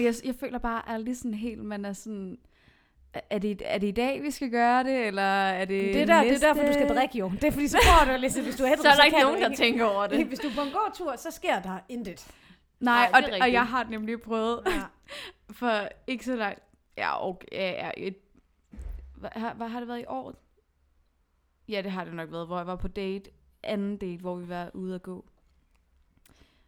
Jeg, 0.01 0.13
jeg 0.25 0.35
føler 0.35 0.57
bare 0.59 0.89
aldrig 0.89 1.17
sådan 1.17 1.33
helt, 1.33 1.63
man 1.63 1.85
er 1.85 1.93
sådan... 1.93 2.37
Er 3.29 3.37
det, 3.37 3.61
er 3.65 3.77
det 3.77 3.87
i 3.87 3.91
dag, 3.91 4.21
vi 4.21 4.31
skal 4.31 4.51
gøre 4.51 4.83
det, 4.83 5.07
eller 5.07 5.21
er 5.21 5.65
det 5.65 5.93
Det 5.93 6.01
er, 6.01 6.05
der, 6.05 6.21
det 6.21 6.31
næste? 6.31 6.45
er 6.47 6.53
derfor, 6.53 6.67
du 6.67 6.73
skal 6.73 6.89
drikke 6.89 7.17
jo. 7.17 7.29
Det 7.29 7.43
er 7.43 7.51
fordi, 7.51 7.67
så 7.67 7.77
får 7.83 8.11
du 8.11 8.17
lidt, 8.19 8.41
hvis 8.41 8.55
du 8.55 8.63
er 8.63 8.71
ædru, 8.71 8.81
Så 8.83 8.89
er 8.89 8.95
der 8.95 9.03
ikke 9.03 9.17
kan 9.17 9.25
nogen, 9.25 9.41
der 9.41 9.55
tænker 9.55 9.85
over 9.85 10.07
det. 10.07 10.27
Hvis 10.27 10.39
du 10.39 10.47
er 10.47 10.55
på 10.55 10.61
en 10.61 10.71
god 10.71 10.91
tur, 10.95 11.15
så 11.15 11.31
sker 11.31 11.61
der 11.61 11.79
intet. 11.89 12.27
Nej, 12.79 13.09
Nej, 13.11 13.21
det 13.21 13.33
og, 13.33 13.39
og 13.41 13.51
jeg 13.51 13.67
har 13.67 13.83
nemlig 13.83 14.21
prøvet 14.21 14.63
Ja. 14.67 14.81
for 15.59 15.87
ikke 16.07 16.25
så 16.25 16.35
langt... 16.35 16.59
Ja, 16.97 17.27
okay, 17.29 17.47
ja, 17.51 17.85
ja, 17.85 17.91
et, 17.97 18.17
hvad, 19.15 19.29
har, 19.33 19.53
hvad 19.53 19.67
har 19.67 19.79
det 19.79 19.87
været 19.87 19.99
i 20.01 20.05
år? 20.07 20.33
Ja, 21.67 21.81
det 21.81 21.91
har 21.91 22.03
det 22.03 22.13
nok 22.13 22.31
været, 22.31 22.47
hvor 22.47 22.57
jeg 22.57 22.67
var 22.67 22.75
på 22.75 22.87
date, 22.87 23.29
anden 23.63 23.97
date, 23.97 24.17
hvor 24.21 24.35
vi 24.35 24.49
var 24.49 24.71
ude 24.73 24.95
at 24.95 25.01
gå. 25.03 25.25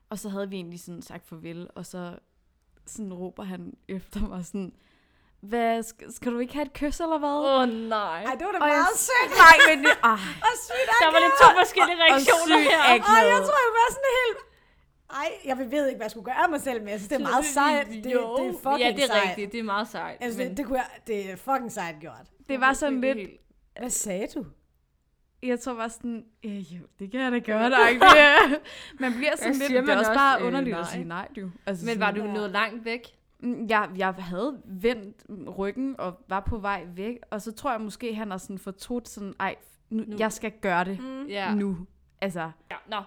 Og 0.10 0.20
så 0.20 0.30
havde 0.30 0.50
vi 0.50 0.56
egentlig 0.56 0.80
sådan 0.80 1.02
sagt 1.02 1.26
farvel, 1.28 1.70
og 1.76 1.86
så 1.86 2.20
sådan 2.86 3.14
råber 3.14 3.44
han 3.44 3.74
efter 3.88 4.28
mig 4.28 4.46
sådan, 4.46 4.74
hvad, 5.52 5.84
skal, 5.84 6.14
skal 6.18 6.30
du 6.34 6.40
ikke 6.40 6.54
have 6.54 6.66
et 6.70 6.74
kys 6.82 6.98
eller 7.06 7.18
hvad? 7.24 7.36
Åh, 7.48 7.60
oh, 7.62 7.66
nej. 7.96 8.20
Ej, 8.30 8.34
det 8.40 8.44
var 8.48 8.54
da 8.56 8.60
Og 8.66 8.70
jeg- 8.74 8.84
meget 8.86 8.98
sødt. 9.08 9.32
Nej, 9.44 9.56
men 9.70 9.78
det, 9.86 9.94
ej, 10.12 10.20
Og 10.48 10.54
sygt 10.68 10.88
Der 11.02 11.10
var 11.16 11.20
lidt 11.26 11.36
to 11.44 11.48
forskellige 11.62 11.98
reaktioner 12.06 12.58
sygt 12.60 12.72
her. 12.72 12.82
akavet. 12.94 13.18
Og 13.18 13.24
jeg 13.34 13.40
tror, 13.48 13.60
jeg 13.68 13.74
var 13.80 13.88
sådan 13.96 14.12
helt... 14.22 14.40
Ej, 15.22 15.30
jeg 15.50 15.58
ved 15.58 15.84
ikke, 15.88 15.98
hvad 16.00 16.06
jeg 16.08 16.12
skulle 16.12 16.26
gøre 16.26 16.40
af 16.44 16.50
mig 16.50 16.62
selv, 16.62 16.80
men 16.84 16.90
jeg 16.90 17.00
synes, 17.00 17.10
det 17.10 17.16
er 17.22 17.28
meget 17.32 17.46
sejt. 17.46 17.88
Det, 17.88 18.04
det 18.04 18.14
er 18.14 18.54
fucking 18.64 18.80
Ja, 18.80 18.90
det 18.98 19.04
er 19.04 19.08
sejt. 19.08 19.30
rigtigt. 19.30 19.52
Det 19.52 19.60
er 19.60 19.64
meget 19.76 19.88
sejt. 19.88 20.18
Altså, 20.22 20.38
men- 20.40 20.50
det, 20.50 20.58
det, 20.58 20.66
kunne 20.66 20.78
jeg, 20.84 20.90
det 21.08 21.32
er 21.32 21.36
fucking 21.36 21.72
sejt 21.72 21.96
gjort. 22.00 22.26
det 22.50 22.60
var 22.62 22.74
sådan 22.74 23.02
lidt, 23.02 23.18
Helt- 23.18 23.42
Hvad 23.80 23.90
sagde 23.90 24.28
du? 24.36 24.46
jeg 25.44 25.60
tror 25.60 25.74
bare 25.74 25.90
sådan, 25.90 26.26
ja, 26.44 26.50
jo, 26.50 26.84
det 27.00 27.12
kan 27.12 27.20
jeg 27.20 27.32
da 27.32 27.40
gøre, 27.40 27.70
det. 27.70 28.60
Man 29.04 29.14
bliver 29.14 29.36
sådan 29.36 29.52
Ja, 29.54 29.58
lidt, 29.58 29.68
siger 29.68 29.82
det 29.82 29.90
er 29.90 29.98
også 29.98 30.10
også, 30.12 30.20
bare 30.20 30.40
øh, 30.42 30.48
underligt 30.48 30.72
nej. 30.72 30.82
at 30.82 30.88
sige 30.88 31.04
nej, 31.04 31.28
du. 31.36 31.50
Altså, 31.66 31.86
Men 31.86 32.00
var 32.00 32.06
sådan- 32.12 32.22
du 32.28 32.32
nået 32.34 32.52
langt 32.52 32.86
væk? 32.86 33.02
Mm, 33.44 33.66
Jeg, 33.70 33.90
jeg 33.98 34.14
havde 34.14 34.62
vendt 34.66 35.24
ryggen 35.58 35.96
og 36.00 36.20
var 36.28 36.40
på 36.40 36.58
vej 36.58 36.86
væk, 36.96 37.18
og 37.32 37.42
så 37.42 37.52
tror 37.52 37.72
jeg 37.72 37.82
måske, 37.82 38.16
han 38.16 38.32
har 38.32 38.38
sådan 38.38 38.58
fortrudt 38.60 39.08
sådan, 39.10 39.34
ej, 39.40 39.56
nu, 39.90 40.04
Nu. 40.08 40.16
jeg 40.20 40.32
skal 40.32 40.52
gøre 40.62 40.86
det 40.86 41.00
Mm. 41.00 41.26
Ja. 41.28 41.54
nu. 41.56 41.78
Altså, 42.22 42.52
ja. 42.72 42.76
Nå. 42.90 43.02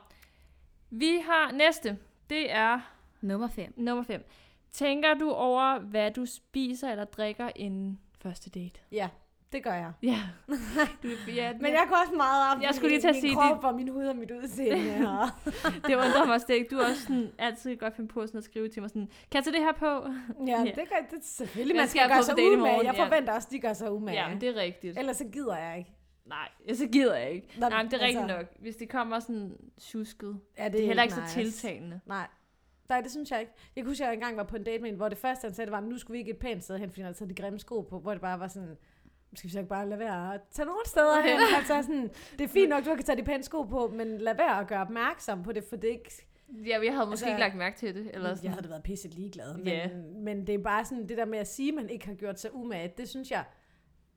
Vi 0.91 1.19
har 1.25 1.53
næste. 1.53 1.99
Det 2.31 2.53
er 2.53 2.81
nummer 3.21 3.49
5. 3.49 3.73
nummer 3.77 4.05
5. 4.05 4.25
Tænker 4.73 5.15
du 5.15 5.31
over, 5.31 5.79
hvad 5.79 6.11
du 6.11 6.27
spiser 6.27 6.91
eller 6.91 7.05
drikker 7.05 7.51
inden 7.57 8.01
første 8.21 8.51
date? 8.51 8.81
Ja, 8.93 9.09
det 9.57 9.65
gør 9.65 9.75
jeg. 9.75 9.93
Ja. 10.03 10.19
Du, 11.03 11.09
ja 11.37 11.53
Men 11.53 11.73
jeg 11.73 11.85
går 11.89 11.97
også 12.05 12.15
meget 12.17 12.57
op 12.57 12.63
Jeg 12.63 12.75
skulle 12.75 12.89
lige 12.89 13.01
til 13.01 13.09
at 13.09 13.15
min 13.15 13.21
sige, 13.21 13.35
krop 13.35 13.65
og 13.65 13.75
min 13.75 13.89
hud 13.89 14.05
og 14.05 14.17
mit 14.17 14.31
udseende. 14.31 15.09
Og... 15.21 15.29
det 15.87 15.95
undrer 15.95 16.27
mig 16.27 16.41
slet 16.41 16.57
ikke. 16.57 16.69
Du 16.75 16.79
er 16.81 16.85
også 16.91 17.03
sådan, 17.03 17.33
altid 17.39 17.77
godt 17.77 17.97
finde 17.97 18.09
på 18.09 18.27
sådan 18.27 18.39
at 18.39 18.45
skrive 18.45 18.69
til 18.69 18.83
mig 18.83 18.91
sådan, 18.91 19.07
kan 19.31 19.35
jeg 19.39 19.45
tage 19.45 19.57
det 19.57 19.63
her 19.63 19.73
på? 19.73 19.87
ja, 20.47 20.59
Ja. 20.59 20.65
det 20.65 20.75
gør 20.89 21.17
det, 21.17 21.25
selvfølgelig. 21.25 21.77
Man 21.77 21.89
skal 21.89 21.91
skal 21.91 22.01
jeg 22.01 22.17
gøre 22.17 22.23
sig 22.23 22.59
umage. 22.59 22.85
Jeg 22.85 22.95
Ja. 22.95 23.05
forventer 23.07 23.33
også, 23.33 23.49
de 23.51 23.59
gør 23.59 23.73
sig 23.73 23.93
umage. 23.93 24.29
Ja, 24.29 24.35
det 24.41 24.49
er 24.49 24.55
rigtigt. 24.61 24.99
Ellers 24.99 25.17
så 25.17 25.25
gider 25.25 25.57
jeg 25.57 25.79
ikke. 25.79 25.91
Nej, 26.27 26.49
så 26.75 26.87
gider 26.87 27.15
jeg 27.17 27.31
ikke. 27.31 27.49
Nå, 27.59 27.69
Nej, 27.69 27.83
men 27.83 27.91
det 27.91 28.01
er 28.03 28.07
rigtigt 28.07 28.23
altså, 28.23 28.37
nok. 28.37 28.47
Hvis 28.61 28.77
det 28.77 28.89
kommer 28.89 29.21
sådan 29.21 29.57
tjusket. 29.81 30.41
Ja, 30.59 30.65
det, 30.65 30.73
Det 30.73 30.83
er 30.83 30.87
heller 30.87 31.03
ikke 31.03 31.15
nice. 31.17 31.29
så 31.29 31.35
tiltalende. 31.35 32.01
Nej. 32.07 32.27
Nej, 32.89 33.01
det 33.01 33.11
synes 33.11 33.31
jeg 33.31 33.41
ikke. 33.41 33.53
Jeg 33.77 33.85
kunne 33.85 33.91
huske, 33.91 34.05
at 34.05 34.09
jeg 34.09 34.15
engang 34.15 34.37
var 34.37 34.43
på 34.45 34.57
en 34.57 34.65
date 34.65 34.83
med 34.83 34.91
en, 34.91 34.97
hvor 34.97 35.09
det 35.09 35.19
første, 35.19 35.45
han 35.45 35.55
sagde, 35.55 35.67
det 35.67 35.73
var, 35.73 35.81
nu 35.81 35.99
skulle 35.99 36.13
vi 36.13 36.19
ikke 36.19 36.31
et 36.31 36.39
pænt 36.39 36.65
sted 36.65 36.79
hen, 36.79 36.91
fordi 36.91 37.01
han 37.01 37.05
havde 37.07 37.19
taget 37.19 37.37
de 37.37 37.43
grimme 37.43 37.59
sko 37.59 37.81
på, 37.81 37.99
hvor 37.99 38.13
det 38.13 38.21
bare 38.21 38.41
var 38.41 38.49
sådan, 38.49 38.77
skal 39.35 39.49
vi 39.49 39.53
så 39.53 39.59
ikke 39.59 39.69
bare 39.69 39.89
lade 39.89 40.01
være 40.01 40.35
at 40.35 40.41
tage 40.51 40.67
nogle 40.67 40.81
steder 40.87 41.21
hen? 41.23 41.39
altså 41.59 41.83
sådan, 41.83 42.11
det 42.33 42.41
er 42.45 42.49
fint 42.49 42.69
nok, 42.69 42.85
du 42.85 42.95
kan 42.95 43.05
tage 43.05 43.17
de 43.17 43.23
pæne 43.25 43.43
sko 43.43 43.63
på, 43.63 43.89
men 43.89 44.19
lad 44.19 44.35
være 44.37 44.61
at 44.61 44.67
gøre 44.69 44.81
opmærksom 44.81 45.43
på 45.43 45.53
det, 45.53 45.65
for 45.65 45.77
det 45.77 45.89
er 45.89 45.93
ikke... 45.95 46.27
Ja, 46.67 46.79
jeg 46.85 46.93
havde 46.95 47.07
måske 47.07 47.13
Altså, 47.13 47.27
ikke 47.29 47.41
lagt 47.41 47.57
mærke 47.57 47.77
til 47.77 47.95
det. 47.95 48.11
Eller 48.15 48.29
jeg 48.29 48.37
sådan. 48.37 48.51
havde 48.51 48.63
da 48.63 48.69
været 48.69 48.83
pisset 48.83 49.15
ligeglad, 49.15 49.57
men, 49.57 49.67
Ja. 49.67 49.89
men 50.19 50.47
det 50.47 50.55
er 50.55 50.59
bare 50.59 50.85
sådan, 50.85 51.09
det 51.09 51.17
der 51.19 51.25
med 51.25 51.39
at 51.39 51.47
sige, 51.49 51.69
at 51.69 51.75
man 51.75 51.89
ikke 51.91 52.07
har 52.07 52.15
gjort 52.15 52.41
sig 52.41 52.55
umage, 52.55 52.93
det 52.99 53.09
synes 53.09 53.31
jeg 53.31 53.45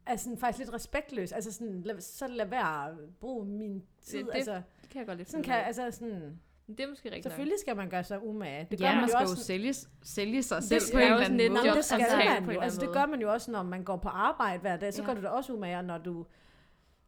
er 0.05 0.15
sådan 0.15 0.37
faktisk 0.37 0.59
lidt 0.59 0.73
respektløst. 0.73 1.33
Altså 1.33 1.53
sådan, 1.53 1.81
lad, 1.81 1.99
så 2.01 2.27
lad 2.27 2.45
være 2.45 2.89
at 2.89 2.97
bruge 3.19 3.45
min 3.45 3.83
tid. 4.01 4.17
Det- 4.17 4.25
det 4.27 4.33
altså, 4.35 4.61
kan 4.91 4.99
jeg 4.99 5.05
godt 5.07 5.17
lidt 5.17 5.29
sådan 5.29 5.43
kan, 5.43 5.53
altså 5.55 5.91
sådan, 5.91 6.39
Det 6.77 6.79
er 6.79 6.87
måske 6.89 7.05
rigtigt 7.09 7.23
selvfølgelig 7.23 7.59
skal 7.59 7.75
man 7.75 7.89
gøre 7.89 8.03
sig 8.03 8.23
umage. 8.23 8.67
Det 8.71 8.79
gør 8.79 8.85
ja, 8.85 8.91
man, 8.91 9.01
man 9.01 9.09
jo 9.09 9.11
skal 9.11 9.21
også 9.21 9.35
jo 9.35 9.43
sælge, 9.43 9.73
sælge 10.03 10.43
sig 10.43 10.63
selv 10.63 10.81
på 10.93 10.99
en 10.99 11.07
jo 11.07 11.13
eller 11.13 11.25
anden 11.25 11.51
måde. 11.53 11.63
Nå, 11.67 11.73
det 11.75 11.85
skal 11.85 12.05
man 12.17 12.43
en 12.43 12.51
jo. 12.51 12.59
Altså, 12.59 12.81
det 12.81 12.89
gør 12.93 13.05
man 13.05 13.21
jo 13.21 13.31
også, 13.33 13.51
når 13.51 13.63
man 13.63 13.83
går 13.83 13.97
på 13.97 14.09
arbejde 14.09 14.61
hver 14.61 14.77
dag. 14.77 14.93
Så 14.93 15.01
Ja. 15.01 15.05
gør 15.07 15.13
du 15.13 15.21
da 15.21 15.27
også 15.27 15.53
umage, 15.53 15.81
når 15.83 15.97
du 15.97 16.25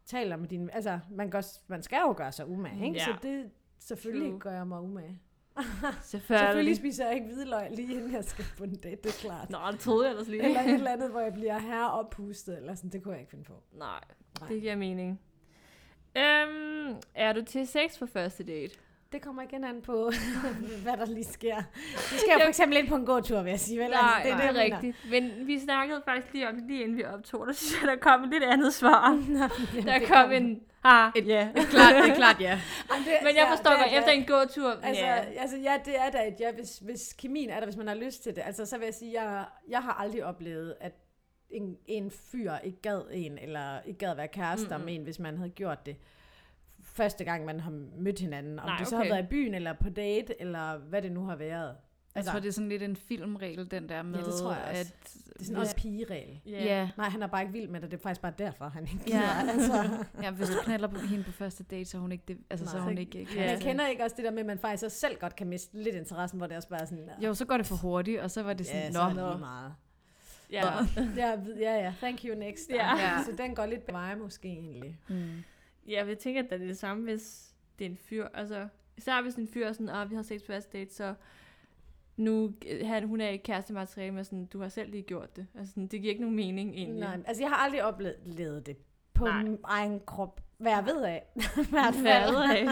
taler 0.05 0.35
med 0.35 0.47
dine... 0.47 0.75
Altså, 0.75 0.99
man, 1.11 1.29
gør, 1.29 1.41
man 1.67 1.83
skal 1.83 1.99
jo 2.07 2.13
gøre 2.17 2.31
sig 2.31 2.47
umage, 2.47 2.85
ikke? 2.85 2.97
Ja. 2.99 3.05
Så 3.05 3.13
det, 3.23 3.49
selvfølgelig 3.79 4.29
True. 4.31 4.39
gør 4.39 4.51
jeg 4.51 4.67
mig 4.67 4.81
umage. 4.81 5.21
Selvfølgelig 6.01 6.01
Selvfølgelig. 6.39 6.77
spiser 6.77 7.05
jeg 7.05 7.13
ikke 7.15 7.25
hvidløg 7.27 7.67
lige 7.71 7.93
inden 7.93 8.13
jeg 8.13 8.23
skal 8.23 8.45
på 8.57 8.63
en 8.63 8.75
date, 8.75 8.95
det 9.03 9.05
er 9.05 9.19
klart. 9.27 9.49
Nå, 9.49 9.57
det 9.71 9.79
troede 9.79 10.05
jeg 10.05 10.11
ellers 10.11 10.27
lige. 10.27 10.43
Eller 10.43 10.61
et 10.61 10.73
eller 10.73 10.91
andet, 10.91 11.09
hvor 11.11 11.19
jeg 11.19 11.33
bliver 11.33 11.59
her 11.59 11.85
oppustet, 11.85 12.57
eller 12.57 12.75
sådan, 12.75 12.89
det 12.89 13.03
kunne 13.03 13.11
jeg 13.13 13.19
ikke 13.21 13.29
finde 13.31 13.43
på. 13.43 13.53
Nej, 13.73 13.99
Nej. 14.39 14.49
det 14.49 14.61
giver 14.61 14.75
mening. 14.75 15.19
Øhm, 16.17 16.95
er 17.15 17.33
du 17.33 17.41
til 17.41 17.67
sex 17.67 17.99
på 17.99 18.05
første 18.05 18.43
date? 18.43 18.75
Det 19.11 19.21
kommer 19.21 19.41
igen 19.41 19.63
an 19.63 19.81
på, 19.81 20.11
hvad 20.83 20.97
der 20.97 21.05
lige 21.05 21.23
sker. 21.23 21.55
Vi 22.11 22.17
skal 22.17 22.33
jo 22.33 22.39
for 22.41 22.47
eksempel 22.47 22.77
ind 22.77 22.87
på 22.87 22.95
en 22.95 23.05
god 23.05 23.21
tur, 23.21 23.41
vil 23.41 23.49
jeg 23.49 23.59
sige. 23.59 23.77
Vel? 23.79 23.85
Altså, 23.85 24.01
Nej, 24.01 24.21
det, 24.23 24.31
det 24.33 24.39
er 24.39 24.43
jeg 24.45 24.53
mener. 24.53 24.75
rigtigt. 24.75 24.97
Men 25.11 25.47
vi 25.47 25.59
snakkede 25.59 26.01
faktisk 26.05 26.33
lige 26.33 26.49
om 26.49 26.55
det, 26.55 26.63
lige 26.67 26.83
inden 26.83 26.97
vi 26.97 27.03
optog. 27.05 27.47
Der 27.47 27.53
synes 27.53 27.81
jeg, 27.81 27.89
der 27.89 27.95
kom 27.95 28.23
et 28.23 28.29
lidt 28.29 28.43
andet 28.43 28.73
svar. 28.73 29.09
Jamen, 29.13 29.37
Der 29.87 29.99
det 29.99 30.07
kom 30.07 30.15
kommer. 30.15 30.37
en... 30.37 30.61
Ah, 30.83 31.11
Et, 31.15 31.27
ja. 31.27 31.47
et 31.49 31.67
klart, 31.69 31.95
det 32.03 32.09
er 32.11 32.15
klart, 32.15 32.41
ja. 32.41 32.59
Jamen, 32.91 33.05
det, 33.05 33.13
Men 33.21 33.27
jeg 33.35 33.43
ja, 33.47 33.51
forstår 33.51 33.71
det 33.71 33.79
er- 33.79 33.83
godt, 33.83 33.93
efter 33.99 34.11
en 34.11 34.25
gåtur... 34.25 34.69
Altså, 34.83 35.03
ja. 35.05 35.13
altså, 35.15 35.57
ja, 35.57 35.77
det 35.85 35.93
er 35.99 36.09
da 36.09 36.27
et 36.27 36.35
ja, 36.39 36.51
hvis, 36.51 36.77
hvis 36.77 37.13
kemien 37.17 37.49
er 37.49 37.57
der, 37.59 37.65
hvis 37.65 37.77
man 37.77 37.87
har 37.87 37.95
lyst 37.95 38.23
til 38.23 38.35
det. 38.35 38.41
Altså, 38.45 38.65
så 38.65 38.77
vil 38.77 38.85
jeg 38.85 38.93
sige, 38.93 39.21
jeg, 39.23 39.45
jeg 39.69 39.79
har 39.79 39.93
aldrig 39.93 40.25
oplevet, 40.25 40.75
at 40.81 40.91
en, 41.49 41.77
en 41.87 42.11
fyr 42.31 42.51
ikke 42.63 42.81
gad 42.81 43.01
en, 43.11 43.37
eller 43.37 43.81
ikke 43.85 43.99
gad 43.99 44.11
at 44.11 44.17
være 44.17 44.27
kærester 44.27 44.77
Mm-mm. 44.77 44.85
med 44.85 44.95
en, 44.95 45.03
hvis 45.03 45.19
man 45.19 45.37
havde 45.37 45.49
gjort 45.49 45.85
det 45.85 45.95
første 46.93 47.24
gang, 47.24 47.45
man 47.45 47.60
har 47.60 47.71
mødt 47.98 48.19
hinanden. 48.19 48.60
Om 48.60 48.65
Nej, 48.65 48.77
det 48.77 48.88
så 48.88 48.95
okay. 48.95 49.07
har 49.07 49.15
været 49.15 49.24
i 49.24 49.27
byen, 49.27 49.53
eller 49.53 49.74
på 49.74 49.89
date, 49.89 50.41
eller 50.41 50.77
hvad 50.77 51.01
det 51.01 51.12
nu 51.12 51.25
har 51.25 51.36
været. 51.36 51.75
Jeg 52.15 52.25
tror, 52.25 52.39
det 52.39 52.48
er 52.48 52.51
sådan 52.51 52.69
lidt 52.69 52.83
en 52.83 52.95
filmregel, 52.95 53.71
den 53.71 53.89
der 53.89 54.01
med, 54.03 54.19
det 54.24 54.33
tror 54.33 54.53
jeg 54.53 54.63
også. 54.69 54.81
at... 54.81 55.10
det 55.33 55.41
er 55.41 55.43
sådan 55.43 55.62
også 55.62 55.75
pigeregel. 55.75 56.39
Ja. 56.45 56.63
Ja, 56.63 56.89
Nej, 56.98 57.10
han 57.10 57.24
er 57.24 57.27
bare 57.27 57.41
ikke 57.41 57.53
vild 57.53 57.67
med 57.67 57.81
det. 57.81 57.91
Det 57.91 57.98
er 57.98 58.01
faktisk 58.01 58.21
bare 58.21 58.33
derfor, 58.38 58.65
han 58.65 58.83
ikke 58.83 59.03
Ja. 59.07 59.13
gider. 59.15 59.51
Altså. 59.53 59.89
ja, 60.24 60.31
hvis 60.31 60.50
du 60.50 60.55
knaller 60.63 60.88
på 60.88 61.00
hende 61.00 61.24
på 61.24 61.31
første 61.31 61.63
date, 61.63 61.86
så 61.86 61.98
er 61.98 62.01
hun 62.01 62.12
ikke, 62.12 62.24
det, 62.27 62.38
altså, 62.50 62.65
så 62.65 62.71
er 62.71 62.79
Nej. 62.79 62.88
hun 62.89 62.98
ikke 62.98 63.19
Ja. 63.19 63.25
Men 63.36 63.50
jeg 63.50 63.60
kender 63.62 63.88
ikke 63.88 64.03
også 64.03 64.15
det 64.15 64.25
der 64.25 64.31
med, 64.31 64.39
at 64.39 64.45
man 64.45 64.60
faktisk 64.60 64.83
også 64.83 65.00
selv 65.00 65.17
godt 65.19 65.36
kan 65.36 65.48
miste 65.48 65.83
lidt 65.83 65.95
interessen, 65.95 66.38
hvor 66.38 66.48
det 66.48 66.57
også 66.57 66.69
bare 66.69 66.81
er 66.81 66.86
sådan... 66.86 67.10
Jo, 67.19 67.33
så 67.33 67.45
går 67.45 67.57
det 67.57 67.65
for 67.65 67.75
hurtigt, 67.75 68.19
og 68.19 68.31
så 68.31 68.43
var 68.43 68.53
det 68.53 68.65
sådan, 68.65 68.81
ja, 68.81 68.86
ja, 68.86 68.91
så 68.91 69.01
er 69.01 69.31
det 69.31 69.39
meget. 69.39 69.74
Ja. 70.51 70.71
Ja, 71.17 71.29
ja, 71.60 71.75
ja. 71.83 71.93
Thank 72.01 72.25
you 72.25 72.36
next. 72.36 72.69
Ja. 72.69 72.98
Ja. 72.98 73.24
Så 73.25 73.31
den 73.38 73.55
går 73.55 73.65
lidt 73.65 73.86
på 73.86 73.91
mig 73.91 74.17
måske 74.17 74.48
egentlig. 74.48 74.98
Mm. 75.10 75.43
Ja, 75.88 76.05
jeg 76.05 76.17
tænker, 76.17 76.43
at 76.43 76.50
det 76.50 76.61
er 76.61 76.67
det 76.67 76.77
samme, 76.77 77.03
hvis 77.03 77.53
det 77.79 77.85
er 77.85 77.89
en 77.89 77.97
fyr. 77.97 78.27
Altså, 78.33 78.67
især 78.97 79.21
hvis 79.21 79.35
en 79.35 79.47
fyr 79.47 79.67
er 79.67 79.73
sådan, 79.73 79.89
ah, 79.89 80.09
vi 80.09 80.15
har 80.15 80.21
sex 80.21 80.41
på 80.41 80.45
første 80.45 80.77
date, 80.77 80.93
så 80.93 81.13
nu, 82.17 82.53
øh, 82.67 82.88
han, 82.88 83.07
hun 83.07 83.21
er 83.21 83.29
ikke 83.29 83.43
kærestemateriale, 83.43 84.13
men 84.13 84.25
sådan, 84.25 84.45
du 84.45 84.61
har 84.61 84.69
selv 84.69 84.91
lige 84.91 85.03
gjort 85.03 85.35
det. 85.35 85.47
Altså, 85.55 85.71
sådan, 85.71 85.88
det 85.88 86.01
giver 86.01 86.11
ikke 86.11 86.21
nogen 86.21 86.35
mening 86.35 86.73
egentlig. 86.75 87.00
Nej, 87.00 87.19
altså 87.25 87.43
jeg 87.43 87.50
har 87.50 87.57
aldrig 87.57 87.83
oplevet 87.83 88.65
det 88.65 88.77
på 89.13 89.25
Nej. 89.25 89.43
min 89.43 89.57
egen 89.63 90.00
krop. 90.05 90.41
Hvad 90.57 90.71
jeg 90.71 90.85
ved 90.85 91.03
af. 91.03 91.23
I 91.35 91.69
hvert 91.69 91.95
fald. 91.95 92.31
Hvad 92.31 92.55
af? 92.57 92.67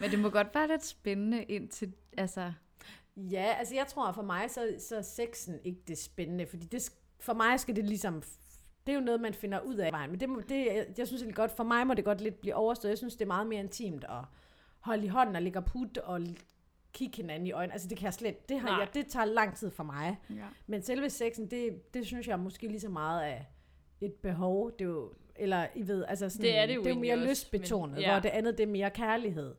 Men 0.00 0.10
det 0.10 0.18
må 0.18 0.30
godt 0.30 0.54
være 0.54 0.68
lidt 0.68 0.84
spændende 0.84 1.42
indtil, 1.42 1.92
altså... 2.16 2.52
Ja, 3.16 3.54
altså 3.58 3.74
jeg 3.74 3.86
tror 3.86 4.12
for 4.12 4.22
mig, 4.22 4.50
så, 4.50 4.74
så 4.78 4.96
er 4.96 5.02
sexen 5.02 5.58
ikke 5.64 5.80
det 5.88 5.98
spændende, 5.98 6.46
fordi 6.46 6.66
det, 6.66 6.90
for 7.20 7.34
mig 7.34 7.60
skal 7.60 7.76
det 7.76 7.84
ligesom, 7.84 8.22
det 8.86 8.92
er 8.92 8.96
jo 8.96 9.00
noget, 9.04 9.20
man 9.20 9.34
finder 9.34 9.60
ud 9.60 9.74
af 9.76 9.92
vejen, 9.92 10.10
men 10.10 10.20
det, 10.20 10.28
må, 10.28 10.40
det, 10.48 10.66
jeg, 10.66 10.86
jeg 10.98 11.06
synes 11.06 11.22
egentlig 11.22 11.36
godt, 11.36 11.50
for 11.50 11.64
mig 11.64 11.86
må 11.86 11.94
det 11.94 12.04
godt 12.04 12.20
lidt 12.20 12.40
blive 12.40 12.54
overstået, 12.54 12.90
jeg 12.90 12.98
synes, 12.98 13.14
det 13.16 13.22
er 13.22 13.26
meget 13.26 13.46
mere 13.46 13.60
intimt 13.60 14.04
at 14.04 14.24
holde 14.80 15.04
i 15.04 15.08
hånden 15.08 15.36
og 15.36 15.42
ligge 15.42 15.58
og 15.58 15.64
putte 15.64 16.04
og 16.04 16.20
kigge 16.92 17.16
hinanden 17.16 17.46
i 17.46 17.52
øjnene, 17.52 17.72
altså 17.72 17.88
det 17.88 17.98
kan 17.98 18.04
jeg 18.04 18.14
slet, 18.14 18.48
det, 18.48 18.60
har 18.60 18.68
Nej. 18.68 18.78
jeg, 18.78 18.88
det 18.94 19.06
tager 19.06 19.24
lang 19.26 19.56
tid 19.56 19.70
for 19.70 19.84
mig, 19.84 20.18
Ja. 20.30 20.44
men 20.66 20.82
selve 20.82 21.10
sexen, 21.10 21.50
det, 21.50 21.94
det 21.94 22.06
synes 22.06 22.28
jeg 22.28 22.38
måske 22.38 22.66
lige 22.68 22.80
så 22.80 22.88
meget 22.88 23.22
af 23.22 23.46
et 24.00 24.12
behov, 24.12 24.70
det 24.72 24.80
er 24.80 24.84
jo, 24.88 25.12
eller 25.36 25.66
I 25.74 25.86
ved, 25.88 26.04
altså 26.08 26.28
sådan, 26.28 26.42
Det 26.42 26.58
er 26.58 26.66
det 26.66 26.74
jo 26.74 26.80
det 26.82 26.90
er 26.90 26.94
jo 26.94 27.00
mere 27.00 27.14
også, 27.14 27.26
lystbetonet, 27.28 27.92
men- 27.94 28.00
ja. 28.02 28.12
hvor 28.12 28.20
det 28.20 28.28
andet, 28.28 28.58
det 28.58 28.62
er 28.64 28.70
mere 28.70 28.90
kærlighed. 28.90 29.54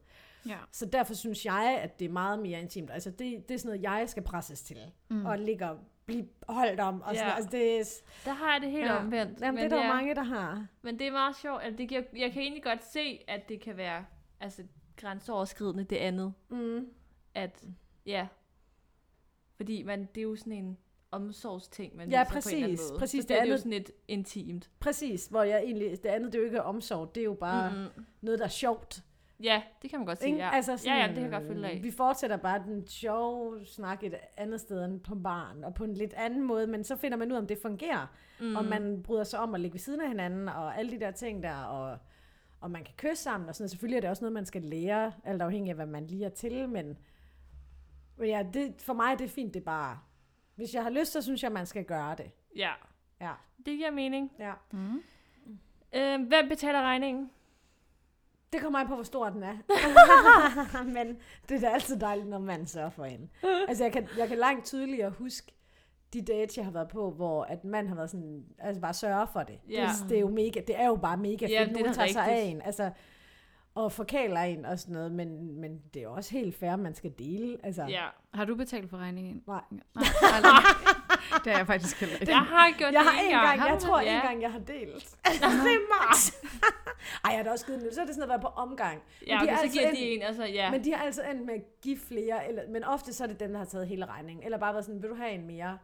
ja. 0.48 0.58
Så 0.72 0.86
derfor 0.86 1.13
synes 1.13 1.46
jeg, 1.46 1.79
at 1.82 2.00
det 2.00 2.05
er 2.05 2.10
meget 2.10 2.39
mere 2.39 2.60
intimt. 2.62 2.91
Altså, 2.91 3.10
det, 3.10 3.50
det 3.50 3.53
er 3.55 3.58
sådan 3.60 3.70
noget, 3.70 3.84
jeg 3.84 4.10
skal 4.10 4.24
presses 4.24 4.62
til. 4.62 4.77
Mm. 5.10 5.25
Og 5.25 5.39
ligge 5.39 5.70
og 5.70 5.77
blive 6.05 6.27
holdt 6.50 6.79
om. 6.79 7.01
Og 7.01 7.15
sådan, 7.15 7.29
Ja. 7.29 7.35
altså, 7.35 7.50
det 7.51 7.79
er, 7.79 7.83
Der 8.25 8.31
har 8.33 8.53
jeg 8.53 8.62
det 8.62 8.71
helt 8.71 8.85
Ja. 8.85 8.97
omvendt. 8.97 9.41
jamen, 9.41 9.55
men, 9.55 9.63
det 9.63 9.71
er 9.74 9.77
der 9.77 9.85
ja, 9.85 9.93
mange, 9.93 10.15
der 10.15 10.24
har. 10.24 10.67
men 10.81 11.00
det 11.00 11.07
er 11.07 11.12
meget 11.12 11.35
sjovt. 11.35 11.63
Altså, 11.63 11.77
det 11.77 11.89
giver, 11.89 12.01
jeg 12.17 12.31
kan 12.31 12.41
egentlig 12.41 12.63
godt 12.63 12.83
se, 12.83 13.19
at 13.27 13.50
det 13.50 13.62
kan 13.62 13.77
være 13.77 14.05
altså, 14.39 14.63
grænseoverskridende 14.97 15.83
det 15.83 15.95
andet. 15.97 16.33
Mm. 16.50 16.88
At, 17.35 17.63
ja. 18.05 18.27
Fordi 19.55 19.83
man, 19.83 20.09
det 20.15 20.17
er 20.21 20.24
jo 20.24 20.35
sådan 20.35 20.53
en 20.53 20.77
omsorgsting, 21.12 21.95
man 21.95 22.09
Ja, 22.09 22.24
viser 22.24 22.31
på 22.41 22.50
en 22.50 22.55
eller 22.55 22.65
anden 22.65 22.77
præcis, 22.77 22.89
måde. 22.91 23.00
præcis. 23.00 23.24
Så 23.24 23.27
Det 23.27 23.29
det 23.29 23.35
er 23.35 23.39
jo 23.39 23.43
andet- 23.45 23.59
sådan 23.59 23.71
lidt 23.71 23.91
intimt. 24.07 24.69
Præcis, 24.79 25.27
hvor 25.27 25.43
jeg 25.43 25.59
egentlig, 25.63 26.03
det 26.03 26.09
andet, 26.09 26.33
det 26.33 26.38
er 26.38 26.41
jo 26.41 26.45
ikke 26.45 26.63
omsorg, 26.63 27.15
det 27.15 27.21
er 27.21 27.25
jo 27.25 27.33
bare 27.33 27.71
mm. 27.97 28.03
Noget, 28.21 28.39
der 28.39 28.45
er 28.45 28.50
sjovt. 28.50 29.03
Ja, 29.44 29.63
det 29.82 29.89
kan 29.89 30.00
man 30.00 30.06
godt 30.06 30.22
sige, 30.22 30.36
ja. 30.36 30.50
Altså 30.54 30.82
ja, 30.86 30.96
ja, 30.96 31.08
det 31.08 31.13
kan 31.13 31.24
jeg 31.24 31.32
godt 31.32 31.48
følge 31.48 31.68
af. 31.68 31.80
Vi 31.84 31.92
fortsætter 31.92 32.38
bare 32.38 32.63
den 32.65 32.88
sjove 32.88 33.65
snak 33.65 34.04
et 34.04 34.15
andet 34.38 34.62
sted 34.62 34.86
end 34.86 35.00
på 35.00 35.15
barn, 35.15 35.63
og 35.63 35.74
på 35.74 35.84
en 35.84 35.94
lidt 35.94 36.13
anden 36.13 36.42
måde, 36.44 36.68
men 36.68 36.84
så 36.84 36.96
finder 36.96 37.18
man 37.18 37.32
ud 37.32 37.36
af, 37.36 37.42
om 37.42 37.48
det 37.48 37.58
fungerer. 37.62 38.08
Mm. 38.39 38.56
Og 38.56 38.65
man 38.65 39.04
bryder 39.04 39.24
sig 39.24 39.39
om 39.39 39.56
at 39.56 39.62
ligge 39.62 39.74
ved 39.74 39.80
siden 39.80 40.01
af 40.01 40.08
hinanden, 40.08 40.50
og 40.50 40.77
alle 40.77 40.92
de 40.92 41.00
der 41.00 41.12
ting 41.12 41.44
der, 41.44 41.56
og, 41.63 41.98
og 42.62 42.72
man 42.72 42.84
kan 42.84 42.94
kysse 42.98 43.24
sammen, 43.24 43.50
og 43.50 43.56
sådan. 43.56 43.70
Selvfølgelig 43.70 43.98
er 43.98 44.01
det 44.01 44.10
også 44.10 44.24
noget, 44.24 44.34
man 44.34 44.46
skal 44.46 44.62
lære, 44.62 45.12
alt 45.24 45.42
afhængig 45.42 45.70
af, 45.70 45.75
hvad 45.75 45.86
man 45.86 46.08
lige 46.08 46.25
er 46.25 46.30
til, 46.30 46.70
men, 46.70 46.98
men 48.18 48.30
ja, 48.30 48.46
det, 48.54 48.82
for 48.82 48.94
mig 48.94 49.12
er 49.12 49.15
det 49.18 49.30
fint, 49.30 49.54
det 49.54 49.60
er 49.60 49.63
bare, 49.65 50.00
hvis 50.56 50.74
jeg 50.74 50.84
har 50.84 50.89
lyst, 50.89 51.12
så 51.12 51.22
synes 51.22 51.44
jeg, 51.44 51.51
man 51.51 51.65
skal 51.65 51.84
gøre 51.86 52.15
det. 52.15 52.32
Ja, 52.56 52.72
Ja, 53.22 53.32
det 53.65 53.77
giver 53.77 53.92
mening. 53.92 54.32
ja. 54.39 54.54
Mm. 54.72 55.01
Øh, 55.96 56.27
hvem 56.27 56.50
betaler 56.50 56.82
regningen? 56.82 57.30
Det 58.55 58.63
kommer 58.63 58.79
an 58.79 58.88
på, 58.88 58.93
hvor 58.95 59.03
stor 59.03 59.29
den 59.29 59.43
er. 59.43 59.53
Men 60.93 61.17
det 61.50 61.55
er 61.55 61.59
da 61.59 61.67
altid 61.74 62.00
dejligt, 62.00 62.27
når 62.27 62.39
man 62.39 62.67
sørger 62.67 62.89
for 62.89 63.05
en. 63.05 63.29
Altså, 63.67 63.83
jeg 63.83 63.93
kan, 63.93 64.07
jeg 64.17 64.27
kan 64.27 64.38
langt 64.38 64.65
tydeligere 64.65 65.09
huske 65.09 65.51
de 66.13 66.21
dates, 66.21 66.57
jeg 66.57 66.65
har 66.65 66.71
været 66.71 66.88
på, 66.88 67.12
hvor 67.12 67.43
at 67.43 67.63
mand 67.63 67.88
har 67.88 67.95
været 67.95 68.09
sådan, 68.09 68.43
altså 68.59 68.81
bare 68.81 68.93
sørge 68.93 69.27
for 69.33 69.43
det. 69.43 69.59
Ja. 69.69 69.89
Det, 70.01 70.09
det, 70.09 70.15
er 70.17 70.21
jo 70.21 70.29
mega, 70.29 70.62
det 70.67 70.79
er 70.81 70.88
jo 70.88 70.95
bare 70.95 71.17
mega 71.17 71.47
Ja, 71.50 71.63
fedt. 71.63 71.71
Nogen 71.71 71.93
tager 71.93 72.12
sig 72.12 72.25
af 72.27 72.35
rigtigt. 72.35 72.55
en. 72.55 72.62
Altså, 72.62 72.91
og 73.75 73.91
forkæler 73.91 74.39
en 74.39 74.65
og 74.65 74.79
sådan 74.79 74.93
noget, 74.93 75.12
men, 75.12 75.59
men 75.62 75.81
det 75.93 76.03
er 76.03 76.07
også 76.07 76.31
helt 76.31 76.55
fair, 76.55 76.75
man 76.75 76.95
skal 76.95 77.13
dele. 77.19 77.57
Altså, 77.63 77.85
Ja. 77.89 78.03
Har 78.33 78.45
du 78.45 78.55
betalt 78.55 78.89
for 78.89 78.97
regningen? 78.97 79.43
Nej. 79.47 79.62
Nej, 79.71 80.03
aldrig. 80.33 80.53
det 81.44 81.51
har 81.51 81.60
jeg 81.60 81.68
faktisk 81.68 82.00
heller 82.00 82.15
ikke. 82.22 82.32
Jeg 82.32 82.39
har 82.42 82.68
gjort 82.77 82.94
Jeg 82.94 83.01
det 83.04 83.12
har 83.12 83.22
en 83.24 83.30
gang. 83.32 83.46
gang, 83.48 83.62
Har 83.62 83.70
jeg 83.70 83.80
tror 83.80 83.98
det? 84.00 84.08
en 84.08 84.13
Ja. 84.13 84.20
gang, 84.27 84.42
jeg 84.42 84.51
har 84.51 84.60
delt. 84.60 84.94
Altså, 85.25 85.46
det 85.65 85.74
er 85.80 86.08
max. 86.08 86.32
Ej, 87.25 87.30
jeg 87.32 87.38
har 87.38 87.44
da 87.44 87.51
også 87.51 87.65
givet 87.65 87.82
den. 87.82 87.94
Så 87.94 88.01
er 88.01 88.06
det 88.06 88.15
sådan 88.15 88.27
noget, 88.27 88.30
været 88.30 88.54
på 88.54 88.62
omgang. 88.62 89.01
Men 89.22 89.27
Ja, 89.27 89.34
de 89.34 89.42
okay, 89.42 89.51
er 89.54 89.56
så 89.58 89.62
altså 89.63 89.77
giver 89.80 89.89
en- 89.89 89.96
de 89.96 90.01
en, 90.01 90.22
altså 90.22 90.46
ja. 90.46 90.72
Men 90.72 90.84
de 90.84 90.94
har 90.94 91.06
altså 91.06 91.22
endt 91.32 91.46
med 91.46 91.54
at 91.54 91.62
give 91.82 91.98
flere, 92.08 92.48
eller, 92.48 92.62
men 92.70 92.84
ofte 92.84 93.13
så 93.13 93.24
er 93.24 93.27
det 93.27 93.39
dem, 93.39 93.51
der 93.51 93.58
har 93.58 93.65
taget 93.65 93.88
hele 93.88 94.06
regningen. 94.06 94.44
Eller 94.46 94.58
bare 94.58 94.74
været 94.74 94.86
sådan, 94.86 95.01
vil 95.01 95.10
du 95.10 95.15
have 95.15 95.32
en 95.32 95.48
mere? 95.48 95.77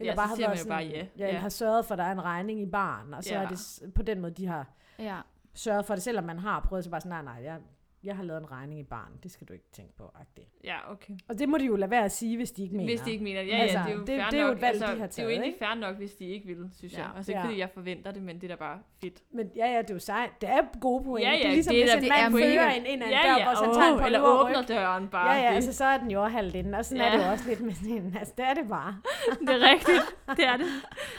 Eller 0.00 0.12
Ja, 0.12 0.16
bare 0.16 0.26
så 0.26 0.28
har 0.28 0.36
siger 0.36 0.48
man 0.48 0.56
været 0.56 0.64
jo 0.64 0.68
bare 0.68 0.82
sådan, 0.82 0.92
ja. 0.96 0.98
ja. 0.98 1.06
Ja. 1.18 1.28
eller 1.28 1.40
har 1.40 1.48
sørget 1.48 1.86
for, 1.86 1.92
at 1.94 1.98
der 1.98 2.04
er 2.04 2.12
en 2.12 2.24
regning 2.24 2.60
i 2.60 2.66
barn. 2.66 3.14
Og 3.14 3.24
så 3.24 3.34
Ja. 3.34 3.42
er 3.42 3.48
det 3.48 3.58
på 3.94 4.02
den 4.02 4.20
måde, 4.20 4.32
de 4.34 4.46
har 4.46 4.66
Ja. 4.98 5.16
sørget 5.54 5.86
for 5.86 5.94
det, 5.94 6.02
selvom 6.02 6.24
man 6.24 6.38
har 6.38 6.60
prøvet, 6.60 6.84
så 6.84 6.90
bare 6.90 7.00
sådan, 7.00 7.24
nej, 7.24 7.34
nej, 7.34 7.44
jeg, 7.44 7.58
jeg 8.04 8.16
har 8.16 8.24
lavet 8.24 8.40
en 8.40 8.50
regning 8.50 8.80
i 8.80 8.84
barn. 8.84 9.12
Det 9.22 9.30
skal 9.30 9.46
du 9.46 9.52
ikke 9.52 9.64
tænke 9.72 9.96
på, 9.96 10.04
agtigt. 10.20 10.48
Ja, 10.64 10.92
okay. 10.92 11.12
Og 11.28 11.38
det 11.38 11.48
må 11.48 11.58
de 11.58 11.64
jo 11.64 11.76
lade 11.76 11.90
være 11.90 12.04
at 12.04 12.12
sige, 12.12 12.36
hvis 12.36 12.50
de 12.52 12.62
ikke 12.62 12.76
mener. 12.76 12.90
Hvis 12.92 13.00
de 13.00 13.10
ikke 13.12 13.24
mener 13.24 13.40
det. 13.42 13.48
Ja, 13.48 13.56
Altså, 13.56 13.78
ja, 13.78 13.84
det 13.84 13.90
er 13.92 13.94
jo 13.96 14.00
det- 14.00 14.08
fair 14.20 14.30
det 14.30 14.38
er 14.38 14.42
jo 14.42 14.46
nok. 14.48 14.56
et 14.56 14.62
valg, 14.62 14.74
altså, 14.74 14.94
de 14.94 15.00
har 15.00 15.06
Det 15.06 15.18
er 15.18 15.22
jo 15.22 15.28
egentlig 15.28 15.46
ikke? 15.46 15.58
fair 15.58 15.74
nok, 15.74 15.96
hvis 15.96 16.14
de 16.14 16.24
ikke 16.26 16.46
vil, 16.46 16.70
synes 16.78 16.92
jeg. 16.92 17.06
Ja. 17.12 17.16
Altså 17.16 17.32
ikke 17.32 17.40
Ja. 17.40 17.46
fordi 17.46 17.58
jeg 17.58 17.70
forventer 17.74 18.10
det, 18.10 18.22
men 18.22 18.36
det 18.40 18.44
er 18.44 18.48
da 18.48 18.54
bare 18.56 18.78
fedt. 19.00 19.22
Men 19.32 19.50
ja, 19.56 19.66
ja, 19.74 19.78
det 19.82 19.90
er 19.90 19.94
jo 19.94 19.98
sejt. 20.00 20.30
Det 20.40 20.48
er 20.48 20.62
gode 20.80 21.04
point. 21.04 21.26
Ja, 21.26 21.32
ja, 21.32 21.38
det 21.38 21.46
er 21.46 21.50
ligesom, 21.52 21.72
det 21.74 21.80
er 21.80 21.84
hvis 21.84 21.90
da- 21.90 21.96
en 21.96 22.02
det 22.02 22.08
mand 22.10 22.34
er 22.34 22.38
fører 22.54 22.70
en 22.70 22.86
ind 22.86 23.02
ad 23.02 23.06
en 23.08 23.12
Ja, 23.12 23.22
dør, 23.28 23.36
ja, 23.38 23.50
og 23.50 23.56
så 23.56 23.64
tager 23.64 23.86
en 23.88 23.94
åh, 23.94 24.00
på 24.00 24.06
eller 24.06 24.20
åbner 24.20 24.60
ryg. 24.62 24.68
døren 24.68 25.08
bare. 25.08 25.30
Ja, 25.32 25.42
ja, 25.42 25.48
det, 25.48 25.54
altså 25.54 25.72
så 25.72 25.84
er 25.84 25.98
den 25.98 26.10
jo 26.10 26.22
halvt 26.24 26.54
inde, 26.54 26.78
og 26.78 26.84
sådan 26.84 27.04
ja. 27.04 27.12
Er 27.12 27.16
det 27.16 27.24
jo 27.26 27.30
også 27.30 27.48
lidt 27.48 27.60
med 27.60 27.72
sådan, 27.74 28.14
altså 28.18 28.34
det 28.36 28.44
er 28.50 28.54
det 28.54 28.68
bare. 28.68 28.92
det 29.40 29.48
er 29.50 29.70
rigtigt. 29.72 30.04
Det 30.36 30.44
er 30.46 30.56
det. 30.56 30.66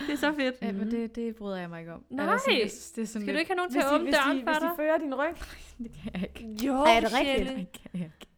Det 0.07 0.13
er 0.13 0.17
så 0.17 0.33
fedt. 0.33 0.55
Ja, 0.61 0.71
men 0.71 0.91
det, 0.91 1.15
det 1.15 1.35
bryder 1.35 1.57
jeg 1.57 1.69
mig 1.69 1.79
ikke 1.79 1.93
om. 1.93 2.03
Nej. 2.09 2.25
Jeg 2.25 2.39
det 2.47 2.97
er 3.01 3.05
Skal 3.05 3.21
du 3.33 3.39
ikke 3.39 3.51
have 3.51 3.55
nogen 3.55 3.71
til 3.71 3.79
Hvis 3.81 3.85
at 3.89 3.93
åbne 3.95 4.05
hvis, 4.05 4.15
døren 4.15 4.37
de, 4.37 4.43
for 4.43 4.51
hvis 4.51 4.57
de 4.59 4.67
dig? 4.67 4.75
fører 4.77 4.97
din 4.97 5.15
ryg. 5.15 5.35
Det 5.83 5.91
kan 6.03 6.11
jeg 6.13 6.29
ikke. 6.39 6.65
Jo, 6.71 6.83
Er 6.83 6.99
det 6.99 7.09
rigtigt? 7.13 7.81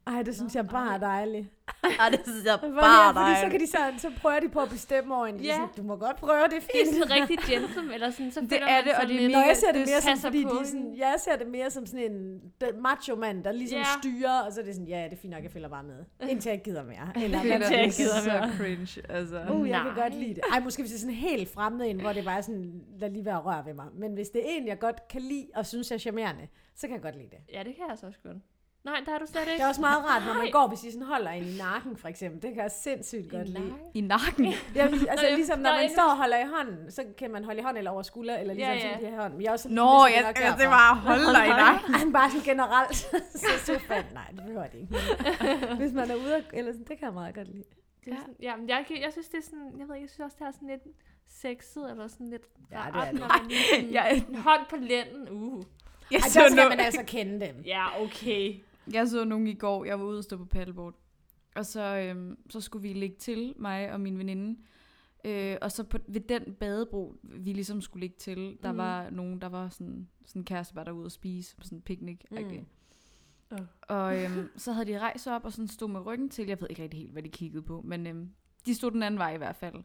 Ej, 0.08 0.22
det 0.24 0.36
synes 0.36 0.56
jeg 0.56 0.68
bare 0.68 0.94
er 0.94 0.98
dejligt. 0.98 1.48
Ej, 2.00 2.10
det 2.10 2.20
synes 2.24 2.46
jeg 2.46 2.60
Fordi, 2.60 2.74
fordi 3.14 3.36
så, 3.44 3.48
kan 3.52 3.60
de 3.60 3.68
så, 3.68 3.78
så 3.98 4.12
prøver 4.22 4.40
de 4.40 4.50
på 4.50 4.60
at 4.60 4.70
bestemme 4.70 5.16
over 5.16 5.26
en. 5.26 5.36
Ja. 5.40 5.44
ja. 5.48 5.54
sådan, 5.54 5.68
du 5.78 5.84
må 5.84 5.96
godt 5.96 6.16
prøve, 6.18 6.44
det 6.44 6.44
er 6.44 6.48
Det 6.50 6.58
er 6.58 6.86
fint. 6.86 6.96
sådan 6.96 7.12
rigtig 7.22 7.38
gentleman, 7.40 7.94
eller 7.94 8.10
sådan, 8.12 8.32
så 8.32 8.42
Det 8.42 8.60
er 8.62 8.82
det, 8.82 8.92
og 9.02 9.08
det 9.08 9.16
er 9.16 9.20
lidt- 9.20 9.32
Nå, 9.32 9.40
jeg 9.40 9.58
ser 9.58 9.68
det 9.72 9.76
du 9.88 9.92
mere 9.92 10.02
som, 10.02 10.10
passer 10.10 10.28
fordi 10.28 10.44
på 10.44 10.58
de 10.62 10.68
sådan, 10.68 10.94
jeg 10.98 11.16
ser 11.20 11.36
det 11.36 11.48
mere 11.48 11.70
som 11.72 11.86
sådan 11.86 12.12
en 12.12 12.42
macho 12.82 13.16
mand, 13.16 13.44
der 13.44 13.52
ligesom 13.52 13.78
Ja. 13.78 13.84
styrer, 14.00 14.42
og 14.42 14.54
så 14.54 14.60
er 14.62 14.66
det 14.66 14.74
sådan, 14.76 14.88
ja, 14.88 15.04
det 15.04 15.14
er 15.14 15.18
fint 15.22 15.34
nok, 15.34 15.44
jeg 15.44 15.52
følger 15.52 15.70
bare 15.70 15.84
med. 15.84 16.30
Indtil 16.30 16.50
jeg 16.50 16.62
gider 16.64 16.84
mere. 16.84 17.24
Eller 17.24 17.42
Det 17.44 17.52
er 17.52 17.56
Indtil 17.56 17.76
jeg 17.78 17.86
er. 17.86 17.92
gider 17.92 18.40
mere. 18.40 18.52
så 18.52 18.58
cringe, 18.58 19.02
altså. 19.18 19.42
Uh, 19.52 19.70
jeg 19.70 19.82
kan 19.82 19.92
Nej. 19.96 20.04
godt 20.04 20.16
lide 20.20 20.34
det. 20.36 20.44
Ej, 20.52 20.60
måske 20.60 20.82
hvis 20.82 20.92
det 20.92 20.98
er 20.98 21.02
sådan 21.02 21.16
helt 21.16 21.50
fremmed 21.54 21.86
en, 21.90 22.00
hvor 22.02 22.14
det 22.14 22.26
bare 22.26 22.38
er 22.38 22.42
sådan, 22.42 22.82
lad 23.00 23.10
lige 23.10 23.26
være 23.26 23.38
at 23.38 23.46
røre 23.46 23.66
ved 23.66 23.74
mig. 23.74 23.86
Men 23.94 24.14
hvis 24.14 24.30
det 24.30 24.42
er 24.46 24.50
en, 24.50 24.68
jeg 24.68 24.80
godt 24.80 25.08
kan 25.08 25.22
lide, 25.22 25.48
og 25.56 25.66
synes 25.66 25.92
er 25.92 25.98
charmerende, 25.98 26.48
så 26.76 26.88
kan 26.88 26.94
jeg 26.94 27.02
godt 27.02 27.16
lide 27.16 27.30
det. 27.30 27.40
Ja, 27.54 27.60
det 27.64 27.76
kan 27.76 27.84
jeg 27.90 27.98
så 27.98 28.06
også 28.06 28.20
godt. 28.24 28.38
Nej, 28.84 29.02
der 29.06 29.12
har 29.12 29.20
du 29.20 29.26
slet 29.26 29.42
ikke. 29.42 29.54
Det 29.54 29.62
er 29.62 29.68
også 29.68 29.82
meget 29.82 30.06
rart, 30.06 30.24
når 30.28 30.34
man 30.34 30.52
går, 30.52 30.68
hvis 30.68 30.84
I 30.84 30.92
sådan 30.92 31.08
holder 31.08 31.32
en 31.32 31.44
i 31.44 31.58
nakken, 31.58 31.98
for 31.98 32.08
eksempel. 32.08 32.42
Det 32.42 32.54
kan 32.54 32.64
jeg 32.64 32.72
sindssygt 32.72 33.30
godt 33.32 33.50
lide. 33.50 33.74
I 33.94 34.02
nakken. 34.02 34.46
Ja, 34.76 34.82
altså 35.10 35.26
Nå, 35.30 35.36
ligesom 35.36 35.60
nå, 35.60 35.64
når 35.64 35.72
man 35.72 35.82
jeg- 35.82 35.92
står 35.92 36.04
og 36.04 36.18
holder 36.18 36.38
i 36.38 36.48
hånden, 36.56 36.92
så 36.92 37.04
kan 37.18 37.32
man 37.32 37.44
holde 37.44 37.60
i 37.60 37.64
hånden 37.64 37.78
eller 37.78 37.92
over 37.92 38.02
skulder, 38.02 38.38
eller 38.38 38.54
ligesom 38.54 38.74
Ja, 38.74 38.80
ja, 38.80 38.86
ja. 38.86 38.88
ja. 38.90 38.94
sådan 38.96 39.06
de 39.06 39.16
her 39.16 39.22
hånd. 39.22 39.34
Men 39.34 39.42
jeg 39.42 39.48
er 39.48 39.52
også 39.52 39.70
Nå, 39.70 40.06
jeg, 40.16 40.24
nok 40.28 40.40
jeg, 40.40 40.56
det 40.60 40.68
var 40.68 40.96
hold 40.96 41.36
dig 41.36 41.46
i 41.46 41.50
nakken. 41.50 41.96
Ej, 41.96 42.12
bare 42.20 42.30
sådan 42.32 42.44
generelt, 42.46 42.96
så 43.44 43.48
så 43.66 43.80
fandt, 43.88 44.14
nej, 44.14 44.28
det 44.32 44.38
behøver 44.46 44.68
det 44.68 44.80
ikke. 44.80 44.96
Hvis 45.82 45.94
man 45.94 46.12
er 46.12 46.16
ude, 46.16 46.44
eller 46.54 46.72
sådan, 46.72 46.86
det 46.90 46.98
kan 47.00 47.06
jeg 47.06 47.14
meget 47.14 47.36
godt 47.36 47.48
lide. 47.48 47.64
Er 48.08 48.16
sådan, 48.20 48.36
ja, 48.42 48.56
men 48.56 48.70
jeg, 48.70 48.86
jeg 49.02 49.12
synes, 49.12 49.28
det 49.28 49.38
er 49.38 49.42
sådan, 49.44 49.72
jeg 49.80 49.88
ved 49.88 49.96
ikke, 49.96 50.04
jeg 50.06 50.10
synes 50.10 50.26
også, 50.26 50.38
det 50.40 50.48
er 50.48 50.52
sådan 50.52 50.68
lidt 50.68 50.82
sexet, 51.30 51.92
eller 51.92 52.08
sådan 52.08 52.30
lidt 52.30 52.44
Ja, 52.72 52.78
det 52.94 53.02
er 53.02 53.12
det. 53.12 53.20
når 53.20 53.28
man 53.28 53.52
sådan, 53.74 53.94
Jeg, 53.94 54.24
en 54.30 54.36
hånd 54.36 54.62
på 54.70 54.76
lænden, 54.76 55.30
uh. 55.32 55.64
jeg, 56.12 56.20
Ej, 56.20 56.30
så 56.30 56.40
der 56.40 56.50
skal 56.50 56.70
man 56.70 56.80
altså 56.80 57.04
kende 57.08 57.46
dem. 57.46 57.56
Ja, 57.66 58.02
okay. 58.04 58.56
Jeg 58.94 59.08
så 59.08 59.26
nogen 59.26 59.48
i 59.48 59.54
går, 59.54 59.86
jeg 59.86 60.00
var 60.00 60.06
ude 60.06 60.18
og 60.18 60.24
stå 60.24 60.38
på 60.38 60.46
paddleboard. 60.46 60.96
Og 61.56 61.66
så, 61.66 61.98
øhm, 61.98 62.38
så 62.50 62.62
skulle 62.62 62.82
vi 62.88 62.94
lægge 62.94 63.16
til, 63.16 63.54
mig 63.58 63.92
og 63.94 64.02
min 64.02 64.18
veninde. 64.18 64.60
Øh, 65.26 65.58
og 65.62 65.72
så 65.72 65.84
på, 65.84 65.98
ved 66.08 66.22
den 66.22 66.54
badebro, 66.54 67.16
vi 67.24 67.54
ligesom 67.54 67.82
skulle 67.82 68.02
ligge 68.02 68.16
til, 68.20 68.58
der 68.64 68.72
Mhm. 68.72 68.78
var 68.78 69.10
nogen, 69.10 69.42
der 69.42 69.50
var 69.50 69.70
sådan, 69.70 70.08
sådan 70.26 70.40
en 70.40 70.46
kæreste, 70.46 70.76
var 70.76 70.84
derude 70.84 71.06
og 71.06 71.12
spise, 71.12 71.56
på 71.58 71.64
sådan 71.64 71.78
en 71.78 71.82
picnic. 71.82 72.20
Mm. 72.32 72.38
Øh. 73.52 73.60
Og 73.82 74.24
øhm, 74.24 74.50
så 74.58 74.72
havde 74.72 74.86
de 74.88 75.00
rejst 75.00 75.28
op 75.28 75.46
og 75.46 75.52
sådan 75.54 75.68
stod 75.68 75.90
med 75.90 76.06
ryggen 76.06 76.30
til. 76.30 76.48
Jeg 76.48 76.62
ved 76.62 76.68
ikke 76.70 76.84
rigtig 76.84 77.00
helt, 77.00 77.12
hvad 77.12 77.24
de 77.24 77.30
kiggede 77.30 77.64
på, 77.64 77.82
men 77.82 78.08
øhm, 78.08 78.30
de 78.66 78.76
stod 78.76 78.92
den 78.92 79.04
anden 79.04 79.18
vej 79.20 79.34
i 79.34 79.38
hvert 79.38 79.56
fald. 79.56 79.84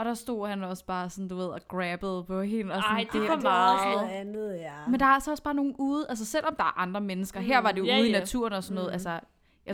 Og 0.00 0.06
der 0.06 0.14
stod 0.14 0.48
han 0.48 0.64
også 0.64 0.84
bare 0.84 1.10
sådan, 1.10 1.28
du 1.28 1.36
ved, 1.36 1.46
og 1.46 1.60
grabbede 1.68 2.24
på 2.24 2.42
hende. 2.42 2.74
Og 2.74 2.82
sådan, 2.82 2.96
Ej, 2.96 3.06
det 3.12 3.22
er 3.22 3.26
for 3.26 3.36
meget. 3.36 3.96
noget 3.96 4.08
andet, 4.10 4.54
ja. 4.60 4.72
Men 4.88 5.00
der 5.00 5.06
er 5.06 5.10
altså 5.10 5.30
også 5.30 5.42
bare 5.42 5.54
nogen 5.54 5.74
ude, 5.78 6.06
altså 6.08 6.24
selvom 6.26 6.54
der 6.56 6.64
er 6.64 6.78
andre 6.78 7.00
mennesker, 7.00 7.40
her 7.40 7.58
var 7.60 7.72
det 7.72 7.78
jo 7.78 7.84
Ja, 7.84 7.98
ude 7.98 8.08
i 8.08 8.12
ja. 8.12 8.18
naturen 8.18 8.52
og 8.52 8.64
sådan 8.64 8.74
noget, 8.74 8.88
Mm. 8.90 8.92
altså, 8.92 9.10
jeg 9.10 9.20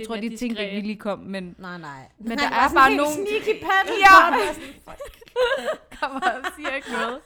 Det 0.00 0.06
tror, 0.08 0.16
de 0.16 0.36
tænkte 0.36 0.70
ikke, 0.70 0.86
lige 0.88 0.98
kom, 0.98 1.18
men 1.18 1.54
Nej, 1.58 1.78
nej. 1.78 2.08
Men 2.18 2.30
Han 2.30 2.38
der 2.52 2.56
er 2.56 2.68
bare 2.74 2.94
nogen- 2.94 3.12
Sneaky 3.12 3.62
paddle. 3.62 3.94
Ja! 4.00 4.36
kommer 6.00 6.20
og 6.20 6.46
siger 6.56 6.74
ikke 6.74 6.88
noget. 6.92 7.18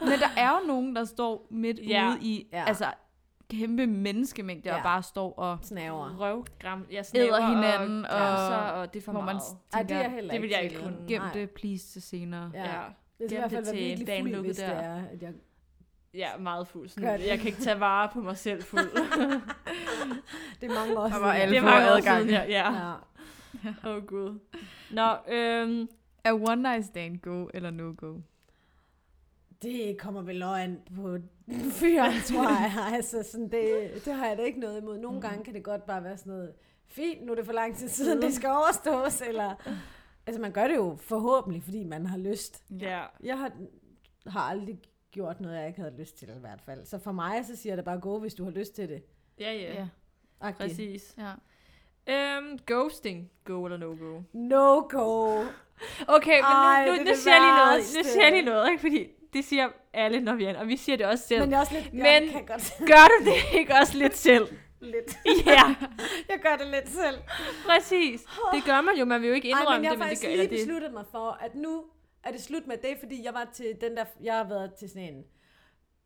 Men 0.00 0.20
der 0.20 0.28
er 0.36 0.50
jo 0.60 0.66
nogen, 0.66 0.96
der 0.96 1.04
står 1.04 1.46
midt 1.50 1.78
Ja. 1.88 2.08
ude 2.08 2.18
i, 2.20 2.46
Ja. 2.52 2.64
altså, 2.66 2.86
kæmpe 3.58 3.86
menneskemængder, 3.86 4.70
ja. 4.70 4.74
og 4.76 4.78
Ja. 4.78 4.82
bare 4.82 5.02
står 5.02 5.32
og 5.32 5.58
Snaver. 5.62 6.16
Røvgram, 6.20 6.86
jeg 6.90 6.94
Æder 6.94 7.02
snæver 7.02 7.46
hinanden, 7.54 8.04
og, 8.06 8.10
og- 8.48 8.72
og 8.72 8.94
det 8.94 9.00
er 9.00 9.04
for 9.04 9.12
hvor 9.12 9.20
man 9.20 9.34
meget. 9.34 9.42
Ej, 9.72 9.82
det 9.82 9.90
er 9.90 9.94
jeg 9.96 10.04
tænker, 10.04 10.14
heller 10.14 10.32
det 10.32 10.42
vil 10.42 10.50
jeg 10.50 10.62
ikke 10.62 10.76
kunne. 10.82 10.96
gem 11.08 11.20
Nej. 11.22 11.32
det 11.32 11.50
please 11.50 11.86
til 11.88 12.02
senere. 12.02 12.50
Ja. 12.54 12.60
Ja. 12.64 12.80
Det 13.18 13.30
skal 13.30 13.36
i 13.36 13.40
hvert 13.40 13.50
det 13.50 13.66
fald 13.66 13.76
virkelig 13.78 14.06
dagen 14.06 14.24
fuld, 14.34 14.36
hvis 14.44 14.56
det 14.56 14.66
der. 14.66 14.72
er, 14.72 15.02
at 15.12 15.22
jeg... 15.22 15.32
ja, 16.14 16.28
meget 16.38 16.66
fuld. 16.68 16.88
Sådan, 16.88 17.20
det. 17.20 17.26
jeg 17.26 17.38
kan 17.38 17.46
ikke 17.46 17.60
tage 17.60 17.80
vare 17.80 18.08
på 18.12 18.20
mig 18.20 18.36
selv 18.36 18.62
fuld. 18.62 18.90
Det 20.60 20.70
er 20.70 20.74
mange 20.74 20.98
år 20.98 21.02
Der 21.08 21.18
var 21.18 21.32
siden. 21.32 21.42
alle 21.42 21.54
det 21.54 21.62
får 21.62 21.70
var 21.70 21.76
år 21.92 21.96
adgang. 21.96 22.18
siden, 22.22 22.30
ja. 22.30 22.42
ja. 22.48 22.72
Ja. 22.72 23.90
Åh, 23.90 23.96
oh, 23.96 24.02
gud. 24.06 24.38
Nå, 24.90 25.16
øhm, 25.34 25.88
Er 26.24 26.32
one 26.32 26.62
night 26.62 26.86
stand 26.86 27.18
go 27.20 27.46
eller 27.54 27.70
no 27.70 27.94
go? 27.96 28.14
Det 29.62 29.98
kommer 29.98 30.22
vel 30.22 30.42
også 30.42 30.54
an 30.54 30.80
på 30.96 31.16
fyren, 31.70 32.12
tror 32.26 32.42
jeg. 32.60 32.72
Altså, 32.96 33.22
sådan 33.22 33.48
det, 33.50 33.90
det 34.04 34.14
har 34.14 34.26
jeg 34.26 34.36
da 34.38 34.42
ikke 34.42 34.60
noget 34.60 34.80
imod. 34.80 34.98
Nogle 34.98 35.16
Mm. 35.16 35.22
gange 35.22 35.44
kan 35.44 35.54
det 35.54 35.62
godt 35.64 35.86
bare 35.86 36.04
være 36.04 36.16
sådan 36.16 36.32
noget, 36.32 36.52
fint, 36.86 37.26
nu 37.26 37.32
er 37.32 37.36
det 37.36 37.46
for 37.46 37.52
lang 37.52 37.76
tid 37.76 37.88
siden, 37.88 38.22
det 38.22 38.34
skal 38.34 38.50
overstås, 38.50 39.20
eller... 39.20 39.54
Altså, 40.26 40.40
man 40.42 40.52
gør 40.52 40.66
det 40.66 40.76
jo 40.76 40.96
forhåbentlig, 41.00 41.62
fordi 41.62 41.84
man 41.84 42.06
har 42.06 42.18
lyst. 42.18 42.64
ja. 42.80 43.02
Jeg 43.22 43.38
har, 43.38 43.52
har 44.26 44.40
aldrig 44.40 44.78
gjort 45.10 45.40
noget, 45.40 45.56
jeg 45.58 45.66
ikke 45.68 45.80
havde 45.80 45.94
lyst 45.98 46.18
til, 46.18 46.28
i 46.28 46.40
hvert 46.40 46.60
fald. 46.60 46.84
Så 46.84 46.98
for 46.98 47.12
mig, 47.12 47.44
så 47.46 47.56
siger 47.56 47.70
jeg 47.70 47.76
det 47.76 47.84
bare, 47.84 48.00
gå, 48.00 48.18
hvis 48.18 48.34
du 48.34 48.44
har 48.44 48.50
lyst 48.50 48.74
til 48.74 48.88
det. 48.88 49.02
Ja, 49.40 49.52
ja. 49.52 49.74
Ja. 49.74 49.88
Agtigt. 50.40 50.70
Præcis. 50.70 51.14
ja. 51.18 51.32
Øhm, 52.08 52.58
ghosting. 52.66 53.30
Go 53.44 53.64
eller 53.64 53.78
no 53.78 53.86
go? 53.86 54.20
No 54.32 54.80
go. 54.88 55.42
Okay, 56.16 56.36
men 56.36 56.44
Ej, 56.44 56.86
nu, 56.86 56.92
det 56.92 56.98
nu, 56.98 57.00
er 57.00 57.04
nu 57.04 57.10
det 57.10 57.16
siger 57.18 57.34
jeg 57.34 57.42
lige 57.42 57.56
noget. 57.64 57.78
Nu 57.96 58.02
siger 58.10 58.22
jeg 58.24 58.32
lige 58.32 58.44
noget, 58.44 58.70
ikke? 58.70 58.80
Fordi 58.80 59.06
det 59.32 59.44
siger 59.44 59.68
alle, 59.92 60.20
når 60.20 60.34
vi 60.34 60.44
er 60.44 60.58
og 60.58 60.68
vi 60.68 60.76
siger 60.76 60.96
det 60.96 61.06
også 61.06 61.26
selv. 61.26 61.40
Men 61.40 61.50
jeg 61.50 61.60
også 61.60 61.74
lidt... 61.74 61.92
Men- 61.94 62.04
jeg 62.04 62.28
kan 62.32 62.46
godt 62.46 62.72
Gør 62.78 63.06
du 63.18 63.24
det 63.30 63.58
ikke 63.58 63.74
også 63.74 63.98
lidt 63.98 64.16
selv? 64.16 64.46
lidt. 64.80 65.18
Ja, 65.46 65.74
Jeg 66.30 66.38
gør 66.42 66.56
det 66.56 66.66
lidt 66.66 66.88
selv. 66.88 67.18
præcis. 67.66 68.20
Det 68.54 68.64
gør 68.64 68.80
man 68.80 68.96
jo, 68.98 69.04
man 69.04 69.20
vil 69.22 69.28
jo 69.28 69.34
ikke 69.34 69.50
Ej, 69.52 69.60
indrømme 69.60 69.78
men 69.78 69.84
jeg 69.84 69.90
har 69.90 69.94
det, 69.94 69.98
men 69.98 70.08
det 70.10 70.18
faktisk 70.18 70.22
gør 70.22 70.28
lige 70.28 70.42
eller 70.42 70.48
det. 70.56 70.58
besluttet 70.66 70.92
mig 70.92 71.04
for, 71.10 71.38
at 71.40 71.54
nu 71.54 71.84
er 72.24 72.30
det 72.30 72.42
slut 72.42 72.66
med 72.66 72.76
det, 72.76 72.96
fordi 73.00 73.24
jeg 73.24 73.34
var 73.34 73.48
til 73.54 73.76
den 73.80 73.96
der, 73.96 74.04
jeg 74.22 74.34
har 74.34 74.48
været 74.48 74.74
til 74.74 74.88
sådan 74.88 75.14
en, 75.14 75.24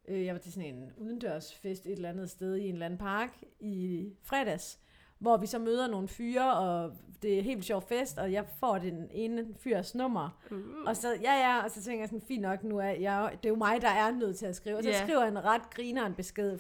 øh, 0.09 0.25
jeg 0.25 0.35
var 0.35 0.41
til 0.41 0.53
sådan 0.53 0.75
en 0.75 0.93
udendørsfest 0.97 1.87
et 1.87 1.93
eller 1.93 2.09
andet 2.09 2.31
sted 2.31 2.57
i 2.57 2.67
en 2.69 2.73
eller 2.73 2.87
anden 2.87 2.99
park 2.99 3.31
i 3.61 4.05
fredags, 4.25 4.79
hvor 5.19 5.37
vi 5.37 5.47
så 5.47 5.59
møder 5.59 5.87
nogle 5.89 6.09
fyre, 6.09 6.55
og 6.57 6.93
det 7.23 7.35
er 7.35 7.39
en 7.39 7.45
helt 7.45 7.65
sjov 7.65 7.83
fest, 7.83 8.19
og 8.19 8.33
jeg 8.33 8.45
får 8.61 8.79
den 8.79 9.09
ene 9.11 9.47
fyrs 9.63 9.95
nummer. 9.95 10.39
Uh. 10.51 10.57
Og 10.87 10.97
så, 10.97 11.09
ja 11.23 11.33
ja, 11.35 11.65
og 11.65 11.71
så 11.71 11.83
tænker 11.83 12.01
jeg 12.03 12.09
sådan, 12.09 12.23
fint 12.29 12.43
nok, 12.43 12.65
nu 12.65 12.79
er 12.79 12.85
jeg, 12.91 13.31
det 13.43 13.49
er 13.49 13.53
jo 13.53 13.57
mig, 13.57 13.81
der 13.83 13.89
er 13.89 14.11
nødt 14.11 14.37
til 14.39 14.47
at 14.47 14.57
skrive. 14.57 14.77
Og 14.77 14.83
så 14.83 14.89
Ja. 14.91 15.03
skriver 15.03 15.21
jeg 15.21 15.29
en 15.29 15.45
ret 15.45 15.71
griner 15.71 16.07
en 16.07 16.15
besked, 16.15 16.59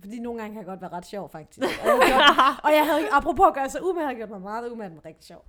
fordi 0.00 0.18
nogle 0.18 0.40
gange 0.40 0.54
kan 0.54 0.58
jeg 0.60 0.66
godt 0.66 0.80
være 0.80 0.92
ret 0.92 1.06
sjov, 1.06 1.30
faktisk. 1.30 1.60
Og 1.60 1.66
jeg, 1.86 1.90
havde 1.90 2.00
gjort, 2.06 2.20
og 2.64 2.70
jeg 2.72 2.86
havde, 2.86 3.08
apropos 3.12 3.46
at 3.48 3.54
gøre 3.54 3.68
sig 3.70 3.84
umage, 3.84 4.04
havde 4.06 4.16
gjort 4.16 4.30
mig 4.30 4.40
meget 4.40 4.70
umage, 4.70 4.90
men 4.90 5.04
rigtig 5.04 5.24
sjov. 5.24 5.44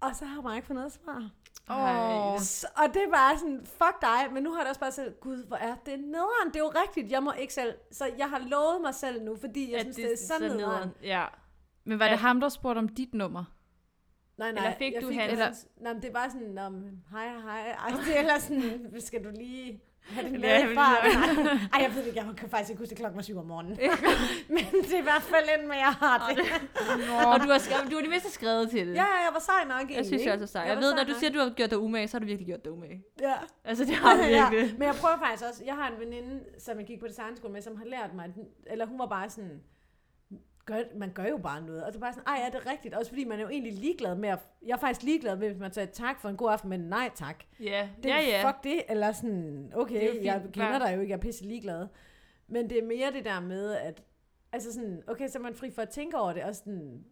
Og 0.00 0.16
så 0.16 0.24
har 0.24 0.42
man 0.42 0.56
ikke 0.56 0.66
fået 0.66 0.74
noget 0.76 0.92
svar. 0.92 1.30
Så, 2.38 2.66
og 2.76 2.94
det 2.94 3.02
bare 3.12 3.38
sådan, 3.38 3.60
fuck 3.66 4.00
dig, 4.02 4.32
men 4.32 4.42
nu 4.42 4.52
har 4.52 4.60
jeg 4.60 4.68
også 4.68 4.80
bare 4.80 4.92
sagt, 4.92 5.20
gud, 5.20 5.46
hvor 5.46 5.56
er 5.56 5.74
det 5.86 6.00
nederen, 6.00 6.48
det 6.48 6.56
er 6.56 6.60
jo 6.60 6.72
rigtigt, 6.86 7.10
jeg 7.10 7.22
må 7.22 7.32
ikke 7.32 7.54
selv, 7.54 7.74
så 7.92 8.10
jeg 8.18 8.30
har 8.30 8.38
lovet 8.38 8.80
mig 8.80 8.94
selv 8.94 9.22
nu, 9.24 9.36
fordi 9.36 9.70
jeg 9.72 9.80
At 9.80 9.94
synes, 9.94 9.96
det, 9.96 10.12
er 10.12 10.16
så 10.26 10.34
nederen. 10.40 10.56
nederen. 10.58 10.90
Ja. 11.02 11.24
Men 11.84 11.98
var 11.98 12.04
Ja. 12.04 12.10
det 12.10 12.18
ham, 12.18 12.40
der 12.40 12.48
spurgte 12.48 12.78
om 12.78 12.88
dit 12.88 13.14
nummer? 13.14 13.44
Nej, 14.38 14.52
nej, 14.52 14.64
Eller 14.64 14.78
fik 14.78 14.92
jeg 14.94 15.02
du 15.02 15.08
fik 15.08 15.16
hans? 15.18 15.32
Eller, 15.32 15.54
nej, 15.80 15.92
men 15.92 16.02
det 16.02 16.14
var 16.14 16.28
sådan, 16.28 16.58
om, 16.58 16.84
hej, 17.10 17.28
hej, 17.40 17.70
ej, 17.70 17.90
det 18.06 18.16
er 18.16 18.20
eller 18.20 18.38
sådan, 18.38 18.94
skal 19.06 19.24
du 19.24 19.30
lige 19.30 19.82
have 20.14 20.24
det 20.24 20.32
med 20.40 20.40
Ja, 20.40 20.70
i 20.70 20.74
farten? 20.74 21.46
Ej, 21.74 21.82
jeg 21.82 21.90
ved 21.94 22.00
det 22.00 22.06
ikke, 22.06 22.18
jeg 22.24 22.36
kan 22.36 22.48
faktisk 22.48 22.70
ikke 22.70 22.80
huske, 22.80 22.92
at 22.92 22.98
klokken 22.98 23.16
var 23.16 23.22
syv 23.22 23.38
om 23.38 23.46
morgenen. 23.46 23.78
men 24.54 24.64
det 24.82 24.92
er 24.94 24.98
i 24.98 25.02
hvert 25.02 25.22
fald 25.22 25.44
ind 25.58 25.66
med, 25.66 25.76
jeg 25.76 25.92
har 26.04 26.16
det. 26.28 26.38
Og 27.32 27.40
du 27.40 27.48
har, 27.52 27.58
skrevet, 27.58 27.90
du 27.90 27.94
har 27.96 28.00
det 28.02 28.10
mindste 28.10 28.30
skrevet 28.30 28.70
til 28.70 28.86
det. 28.86 28.94
Ja, 28.94 29.04
jeg 29.24 29.30
var 29.32 29.40
sej 29.40 29.64
nok 29.64 29.76
egentlig. 29.76 29.96
Jeg 29.96 30.06
synes 30.06 30.24
jeg 30.24 30.34
er 30.42 30.46
sej. 30.46 30.62
Jeg 30.62 30.68
Jeg 30.70 30.76
ved, 30.78 30.94
når 30.94 31.02
du 31.04 31.08
nok. 31.08 31.18
siger, 31.18 31.30
at 31.30 31.34
du 31.34 31.40
har 31.40 31.50
gjort 31.50 31.70
dig 31.70 31.78
umage, 31.78 32.08
så 32.08 32.14
har 32.16 32.20
du 32.20 32.26
virkelig 32.26 32.46
gjort 32.46 32.64
dig 32.64 32.72
umage. 32.72 33.02
Ja. 33.20 33.34
Altså, 33.64 33.84
det 33.84 33.94
har 33.94 34.16
du 34.16 34.22
virkelig. 34.38 34.78
Men 34.78 34.86
jeg 34.88 34.94
prøver 34.94 35.16
faktisk 35.18 35.44
også, 35.50 35.62
jeg 35.66 35.74
har 35.74 35.86
en 35.88 36.00
veninde, 36.00 36.40
som 36.58 36.78
jeg 36.78 36.86
gik 36.86 37.00
på 37.00 37.06
designskole 37.08 37.52
med, 37.52 37.62
som 37.62 37.76
har 37.76 37.84
lært 37.84 38.14
mig, 38.14 38.26
eller 38.66 38.86
hun 38.86 38.98
var 38.98 39.06
bare 39.06 39.30
sådan, 39.30 39.60
gør, 40.66 40.82
man 40.96 41.12
gør 41.12 41.24
jo 41.24 41.36
bare 41.36 41.62
noget. 41.62 41.84
Og 41.84 41.92
det 41.92 41.96
er 41.96 42.00
bare 42.00 42.12
sådan, 42.12 42.26
ej, 42.26 42.40
er 42.46 42.50
det 42.50 42.66
rigtigt? 42.70 42.94
Også 42.94 43.10
fordi 43.10 43.24
man 43.24 43.38
er 43.38 43.42
jo 43.42 43.48
egentlig 43.48 43.72
ligeglad 43.72 44.14
med 44.14 44.28
at, 44.28 44.38
jeg 44.66 44.72
er 44.72 44.76
faktisk 44.78 45.02
ligeglad 45.02 45.36
med, 45.36 45.48
hvis 45.48 45.58
man 45.60 45.72
siger 45.72 45.86
tak 45.86 46.20
for 46.20 46.28
en 46.28 46.36
god 46.36 46.50
aften, 46.50 46.70
men 46.70 46.80
nej 46.80 47.10
tak. 47.14 47.44
Ja, 47.60 47.88
Det, 48.02 48.08
ja, 48.08 48.20
ja. 48.20 48.48
Fuck 48.48 48.64
det, 48.64 48.82
eller 48.88 49.12
sådan, 49.12 49.72
okay, 49.76 50.24
jeg 50.24 50.42
kender 50.52 50.78
dig 50.78 50.94
jo 50.96 51.00
ikke, 51.00 51.10
jeg 51.10 51.16
er 51.16 51.20
pisse 51.20 51.44
ligeglad. 51.44 51.86
Men 52.48 52.70
det 52.70 52.78
er 52.78 52.86
mere 52.86 53.12
det 53.12 53.24
der 53.24 53.40
med, 53.40 53.72
at, 53.72 54.02
altså 54.52 54.72
sådan, 54.72 55.02
okay, 55.06 55.28
så 55.28 55.38
er 55.38 55.42
man 55.42 55.54
fri 55.54 55.70
for 55.70 55.82
at 55.82 55.88
tænke 55.90 56.18
over 56.18 56.32
det, 56.32 56.42
og 56.44 56.54
sådan, 56.54 57.04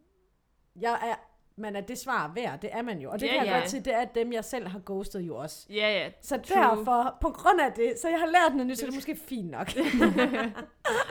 jeg 0.81 0.93
er, 1.11 1.15
man 1.59 1.77
er 1.77 1.81
det 1.81 1.99
svar 1.99 2.33
værd, 2.35 2.61
det 2.61 2.71
er 2.73 2.83
man 2.83 2.99
jo. 2.99 3.11
Og 3.11 3.21
det 3.21 3.27
Ja, 3.27 3.33
kan 3.33 3.39
jeg 3.47 3.53
ja. 3.53 3.59
godt 3.59 3.69
til, 3.71 3.85
det 3.85 3.95
er 3.95 4.05
dem, 4.05 4.33
jeg 4.33 4.45
selv 4.45 4.69
har 4.69 4.81
ghostet 4.87 5.21
jo 5.21 5.37
også. 5.37 5.67
Ja, 5.71 5.93
ja. 6.03 6.09
Så 6.23 6.39
True. 6.39 6.63
derfor, 6.63 7.17
på 7.21 7.29
grund 7.31 7.61
af 7.61 7.73
det, 7.73 7.93
så 8.03 8.09
jeg 8.09 8.19
har 8.19 8.27
lært 8.27 8.53
noget 8.53 8.67
nyt, 8.67 8.79
så 8.79 8.87
det 8.87 8.93
er 8.93 8.97
måske 8.97 9.17
fint 9.29 9.51
nok. 9.51 9.69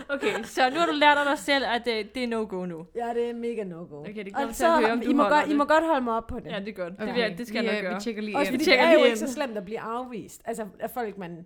Okay, 0.09 0.43
så 0.43 0.69
nu 0.69 0.75
har 0.75 0.85
du 0.85 0.91
lært 0.93 1.17
af 1.17 1.25
dig 1.29 1.39
selv, 1.39 1.65
at 1.65 1.85
det, 1.85 2.15
det 2.15 2.23
er 2.23 2.27
no-go 2.27 2.65
nu. 2.65 2.85
ja, 2.95 3.13
det 3.13 3.29
er 3.29 3.33
mega 3.33 3.63
no-go. 3.63 3.99
Okay, 3.99 4.25
det 4.25 4.27
og 4.27 4.33
kommer 4.33 4.53
til 4.53 4.63
at 4.65 4.79
høre, 4.79 4.91
om 4.91 5.01
I 5.01 5.05
du 5.05 5.11
må, 5.13 5.23
godt, 5.23 5.45
I 5.45 5.49
det. 5.49 5.57
må 5.57 5.65
godt 5.65 5.83
holde 5.85 6.01
mig 6.01 6.13
op 6.13 6.27
på 6.27 6.39
det. 6.39 6.51
Ja, 6.51 6.59
det 6.59 6.67
er 6.67 6.71
godt. 6.73 6.93
Okay. 6.93 7.07
Det, 7.07 7.29
vil 7.29 7.37
det 7.37 7.47
skal 7.47 7.63
vi, 7.63 7.67
jeg 7.67 7.77
øh, 7.77 7.83
nok 7.83 7.89
gøre. 7.89 7.99
Vi 7.99 8.01
tjekker 8.03 8.21
lige 8.21 8.37
Også 8.37 8.47
fordi 8.51 8.57
det 8.57 8.65
tjekker 8.65 8.85
er 8.85 8.91
jo 8.91 8.97
lige 8.97 9.05
ikke 9.07 9.19
så 9.19 9.33
slemt 9.33 9.57
at 9.57 9.65
blive 9.65 9.79
afvist. 9.79 10.41
Altså, 10.45 10.65
af 10.79 10.89
folk, 10.89 11.17
man 11.17 11.45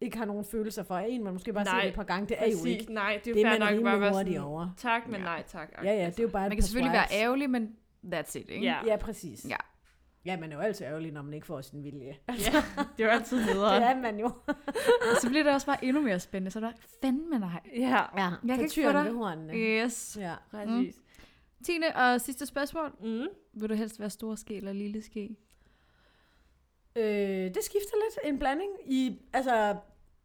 ikke 0.00 0.18
har 0.18 0.24
nogen 0.24 0.44
følelser 0.44 0.82
for. 0.82 0.94
En, 0.96 1.24
man 1.24 1.32
måske 1.32 1.52
bare 1.52 1.64
Nej, 1.64 1.72
ser 1.74 1.80
det 1.80 1.88
et 1.88 1.94
par 1.94 2.02
gange. 2.02 2.26
Det 2.28 2.36
er 2.38 2.44
jo 2.46 2.50
Præcis. 2.62 2.80
ikke. 2.80 2.94
Nej, 2.94 3.20
det 3.24 3.30
er 3.30 3.34
Det 3.34 3.42
jo 3.42 3.46
er 3.46 3.50
fair 3.50 3.60
man 3.60 3.74
nok 3.74 3.84
bare 3.84 3.94
at 3.94 4.00
være 4.00 4.14
sådan, 4.14 4.38
over. 4.38 4.68
tak, 4.76 5.02
men 5.08 5.16
Ja. 5.20 5.22
nej 5.24 5.42
tak. 5.46 5.68
Ja, 5.84 5.92
ja, 5.92 6.06
det 6.06 6.18
er 6.18 6.22
jo 6.22 6.28
bare 6.28 6.48
Man 6.48 6.56
kan 6.56 6.62
selvfølgelig 6.62 6.92
være 6.92 7.06
ærgerlig, 7.12 7.50
men 7.50 7.76
that's 8.14 8.38
it, 8.38 8.50
ikke? 8.50 8.66
Ja. 8.66 8.78
Ja, 8.86 8.96
præcis. 8.96 9.46
Ja. 9.48 9.56
Ja, 10.26 10.36
man 10.40 10.52
er 10.52 10.56
jo 10.56 10.62
altid 10.62 10.86
ærgerlig, 10.86 11.12
når 11.12 11.22
man 11.22 11.34
ikke 11.34 11.46
får 11.46 11.60
sin 11.60 11.84
vilje. 11.84 12.16
Ja, 12.28 12.34
det 12.96 13.00
er 13.00 13.04
jo 13.04 13.08
altid 13.08 13.38
Det 13.46 13.46
nederen. 13.46 13.82
er 13.82 13.96
man 14.00 14.18
jo. 14.18 14.26
Og 14.46 15.16
så 15.20 15.28
bliver 15.28 15.42
det 15.44 15.52
også 15.52 15.66
bare 15.66 15.84
endnu 15.84 16.02
mere 16.02 16.20
spændende. 16.20 16.50
Så 16.50 16.58
er 16.58 16.60
der 16.60 16.72
fandme 17.02 17.38
nej. 17.38 17.60
Ja, 17.76 17.88
Ja, 18.16 18.30
Jeg 18.46 18.56
kan 18.56 18.60
ikke 18.64 18.82
få 18.84 18.92
dig. 18.92 19.12
hornene. 19.12 19.52
Yes. 19.54 20.16
Ja. 20.20 20.34
præcis. 20.50 20.94
Tine, 21.64 21.96
og 21.96 22.20
sidste 22.20 22.46
spørgsmål. 22.46 22.96
Mm. 23.00 23.26
Vil 23.54 23.68
du 23.68 23.74
helst 23.74 24.00
være 24.00 24.10
stor 24.10 24.34
ske 24.34 24.56
eller 24.56 24.72
lille 24.72 25.02
ske? 25.02 25.36
Øh, 26.96 27.04
det 27.54 27.58
skifter 27.64 27.94
lidt. 28.04 28.32
En 28.32 28.38
blanding. 28.38 28.70
I, 28.86 29.20
altså, 29.32 29.76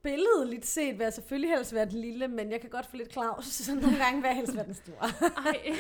billedligt 0.04 0.66
set 0.66 0.98
vil 0.98 1.04
jeg 1.04 1.14
selvfølgelig 1.14 1.50
helst 1.56 1.74
være 1.74 1.86
den 1.86 2.02
lille, 2.02 2.28
men 2.28 2.52
jeg 2.52 2.62
kan 2.62 2.70
godt 2.70 2.86
få 2.86 2.96
lidt 2.98 3.10
klaus, 3.10 3.46
så 3.66 3.76
nogle 3.76 3.98
gange 3.98 4.22
vil 4.22 4.28
jeg 4.28 4.36
helst 4.36 4.56
være 4.56 4.66
den 4.66 4.74
store. 4.74 5.08
Ej, 5.46 5.76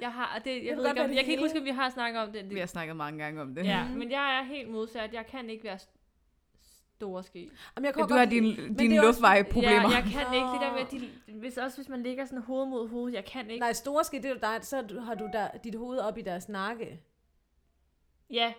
jeg 0.00 0.12
har, 0.12 0.38
det, 0.44 0.64
jeg, 0.66 0.76
ved 0.76 0.88
ikke, 0.88 1.02
om, 1.04 1.10
jeg 1.12 1.24
kan 1.24 1.30
ikke 1.30 1.42
huske, 1.42 1.58
om 1.58 1.64
vi 1.64 1.70
har 1.70 1.90
snakket 1.90 2.22
om 2.22 2.32
det. 2.32 2.50
Vi 2.54 2.58
har 2.58 2.66
snakket 2.66 2.96
mange 2.96 3.18
gange 3.24 3.42
om 3.42 3.54
det. 3.54 3.64
Ja, 3.66 3.88
men 3.88 4.10
jeg 4.10 4.38
er 4.38 4.42
helt 4.42 4.70
modsat. 4.70 5.12
Jeg 5.12 5.26
kan 5.26 5.50
ikke 5.50 5.64
være 5.64 5.78
store 6.96 7.22
ske. 7.22 7.38
Jamen, 7.38 7.84
jeg 7.86 7.94
Ja, 7.96 8.00
kan 8.00 8.08
du 8.08 8.14
har 8.14 8.24
lide- 8.24 8.34
dine, 8.34 8.62
men 8.68 8.74
dine 8.74 8.90
det 8.94 8.96
er 8.96 9.00
også- 9.00 9.20
luftvejeproblemer. 9.20 9.90
Ja, 9.90 9.96
jeg 9.96 10.02
kan 10.02 10.34
ikke 10.34 10.46
det 10.46 10.60
der 10.60 10.72
med, 10.72 10.80
at 10.80 10.90
de, 10.90 11.10
hvis, 11.40 11.56
også 11.58 11.76
hvis 11.76 11.88
man 11.88 12.02
ligger 12.02 12.24
sådan 12.24 12.42
hoved 12.42 12.66
mod 12.66 12.88
hoved, 12.88 13.12
jeg 13.12 13.24
kan 13.24 13.50
ikke. 13.50 13.60
Nej, 13.60 13.72
store 13.72 14.04
ske, 14.04 14.16
det 14.16 14.24
er 14.24 14.28
jo 14.30 14.38
dig, 14.42 14.58
så 14.62 15.00
har 15.00 15.14
du 15.14 15.28
der, 15.32 15.48
dit 15.64 15.74
hoved 15.74 15.98
op 15.98 16.18
i 16.18 16.22
deres 16.22 16.48
nakke. 16.48 17.00
Ja. 18.30 18.52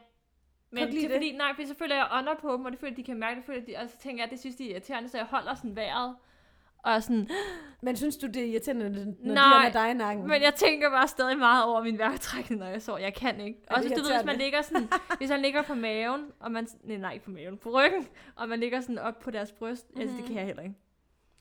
Men 0.72 0.88
det 0.88 0.98
er 0.98 1.08
det? 1.08 1.12
fordi, 1.12 1.32
nej, 1.32 1.54
fordi 1.56 1.68
så 1.68 1.76
føler 1.76 1.96
jeg 1.96 2.08
ånder 2.12 2.36
på 2.36 2.54
dem, 2.54 2.66
og 2.66 2.72
det 2.72 2.80
føler, 2.80 2.96
de 2.96 3.04
kan 3.04 3.18
mærke 3.18 3.36
det, 3.36 3.46
føler, 3.46 3.62
at 3.62 3.68
de, 3.68 3.76
og 3.84 3.90
så 3.90 3.98
tænker 3.98 4.18
jeg, 4.18 4.26
at 4.26 4.32
det 4.32 4.40
synes 4.40 4.56
de 4.56 4.68
er 4.68 4.72
irriterende, 4.72 5.10
så 5.10 5.18
jeg 5.18 5.26
holder 5.26 5.56
sådan 5.56 5.76
vejret. 5.76 6.16
Og 6.86 6.92
er 6.92 7.00
sådan, 7.00 7.30
Men 7.82 7.96
synes 7.96 8.18
du, 8.18 8.28
det 8.28 8.38
er 8.38 8.46
irriterende, 8.46 8.90
når 8.90 9.00
når 9.00 9.06
de 9.06 9.34
Nej, 9.34 9.68
er 9.68 9.72
dig 9.72 9.92
i 9.92 9.94
nakken? 9.94 10.28
men 10.28 10.42
jeg 10.42 10.56
tænker 10.56 10.90
bare 10.90 11.08
stadig 11.08 11.38
meget 11.38 11.64
over 11.64 11.84
min 11.84 11.98
vejrtrækning, 11.98 12.60
når 12.60 12.68
jeg 12.68 12.82
sover. 12.82 13.00
Jeg 13.00 13.14
kan 13.14 13.40
ikke. 13.40 13.60
Og 13.70 13.82
hvis 13.82 13.92
du 13.92 14.02
ved, 14.04 14.16
hvis 14.16 14.26
man 14.26 14.38
ligger 14.38 14.62
sådan, 14.62 14.90
hvis 15.18 15.30
man 15.30 15.42
ligger 15.42 15.62
på 15.62 15.76
maven, 15.76 16.32
og 16.40 16.52
man, 16.52 16.68
nej, 16.84 16.98
nej, 16.98 17.14
ikke 17.14 17.26
på 17.26 17.32
maven, 17.32 17.58
på 17.58 17.70
ryggen, 17.70 18.08
og 18.36 18.50
man 18.50 18.60
ligger 18.60 18.82
sådan 18.82 19.00
op 19.00 19.20
på 19.20 19.32
deres 19.32 19.52
bryst, 19.52 19.90
mm-hmm. 19.90 20.02
altså 20.02 20.18
det 20.18 20.26
kan 20.26 20.36
jeg 20.36 20.46
heller 20.46 20.64
ikke. 20.64 20.76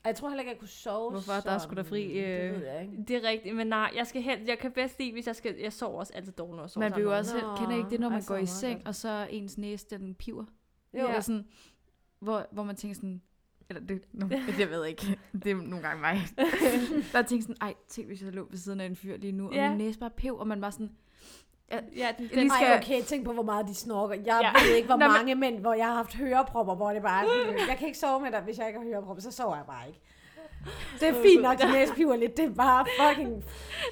Ej, 0.05 0.09
Jeg 0.09 0.15
tror 0.15 0.29
heller 0.29 0.41
ikke, 0.41 0.51
jeg 0.51 0.59
kunne 0.59 0.67
sove 0.67 1.11
Hvorfor? 1.11 1.33
Der 1.33 1.51
er 1.51 1.57
sgu 1.57 1.75
da 1.75 1.81
fri, 1.81 2.03
Det 2.07 2.49
øh, 2.49 2.55
ved 2.61 2.65
jeg 2.67 2.81
ikke. 2.81 3.03
Det 3.07 3.15
er 3.15 3.29
rigtigt, 3.29 3.55
men 3.55 3.67
nej, 3.67 3.91
jeg 3.95 4.07
skal 4.07 4.21
helst, 4.21 4.47
jeg 4.47 4.59
kan 4.59 4.71
bedst 4.71 4.99
lide, 4.99 5.11
hvis 5.11 5.27
jeg 5.27 5.35
skal, 5.35 5.55
jeg 5.59 5.73
sover 5.73 5.99
også 5.99 6.13
altid 6.15 6.31
dårligt, 6.33 6.55
når 6.55 6.63
jeg 6.63 6.69
sover 6.69 6.89
Man 6.89 6.99
jo 6.99 7.09
med 7.09 7.17
også, 7.17 7.41
Nå, 7.41 7.55
kender 7.55 7.77
ikke 7.77 7.89
det, 7.89 7.99
når 7.99 8.09
man 8.09 8.15
altså, 8.15 8.27
går 8.33 8.37
i 8.37 8.45
seng, 8.45 8.77
godt. 8.79 8.87
og 8.87 8.95
så 8.95 9.27
ens 9.29 9.57
næse, 9.57 9.85
den 9.89 10.15
piver? 10.15 10.45
Jo. 10.93 11.07
Eller 11.07 11.19
sådan, 11.19 11.45
hvor, 12.19 12.47
hvor 12.51 12.63
man 12.63 12.75
tænker 12.75 12.95
sådan, 12.95 13.21
eller 13.69 13.81
det, 13.83 14.01
no, 14.13 14.27
jeg 14.59 14.69
ved 14.69 14.85
ikke, 14.85 15.19
det 15.33 15.51
er 15.51 15.55
nogle 15.55 15.87
gange 15.87 16.01
mig. 16.01 16.17
der 17.13 17.21
tænker 17.21 17.41
sådan, 17.41 17.55
ej, 17.61 17.73
tænk 17.87 18.07
hvis 18.07 18.23
jeg 18.23 18.33
lå 18.33 18.47
ved 18.49 18.57
siden 18.57 18.79
af 18.81 18.85
en 18.85 18.95
fyr 18.95 19.17
lige 19.17 19.31
nu, 19.31 19.47
og 19.47 19.53
Ja. 19.53 19.69
min 19.69 19.77
næse 19.77 19.99
bare 19.99 20.09
pev, 20.17 20.37
og 20.37 20.47
man 20.47 20.61
bare 20.61 20.71
sådan, 20.71 20.91
Ja, 21.71 21.79
ja 21.97 22.07
den, 22.17 22.29
den, 22.33 22.49
skal- 22.49 22.67
Ej, 22.67 22.77
okay, 22.77 23.01
tænk 23.01 23.25
på, 23.25 23.33
hvor 23.33 23.43
meget 23.43 23.67
de 23.67 23.75
snorker. 23.75 24.15
Jeg 24.15 24.39
Ja. 24.55 24.63
ved 24.67 24.75
ikke, 24.75 24.85
hvor 24.87 24.95
Nå, 24.95 25.05
men- 25.05 25.11
mange 25.13 25.35
mænd, 25.35 25.59
hvor 25.59 25.73
jeg 25.73 25.85
har 25.85 25.93
haft 25.93 26.13
hørepropper, 26.15 26.75
hvor 26.75 26.89
det 26.91 27.01
bare 27.01 27.25
er 27.25 27.65
jeg 27.69 27.77
kan 27.77 27.87
ikke 27.87 27.99
sove 27.99 28.19
med 28.21 28.31
dig, 28.31 28.41
hvis 28.41 28.57
jeg 28.57 28.67
ikke 28.67 28.79
har 28.79 28.85
hørepropper, 28.87 29.21
så 29.21 29.31
sover 29.31 29.55
jeg 29.55 29.65
bare 29.65 29.87
ikke. 29.87 29.99
Det 30.99 31.07
er 31.09 31.13
fint 31.21 31.41
nok, 31.41 31.63
at 31.63 31.69
næse 31.71 31.93
piver 31.93 32.15
lidt, 32.15 32.37
det 32.37 32.45
er 32.45 32.49
bare 32.53 32.85
fucking 32.99 33.29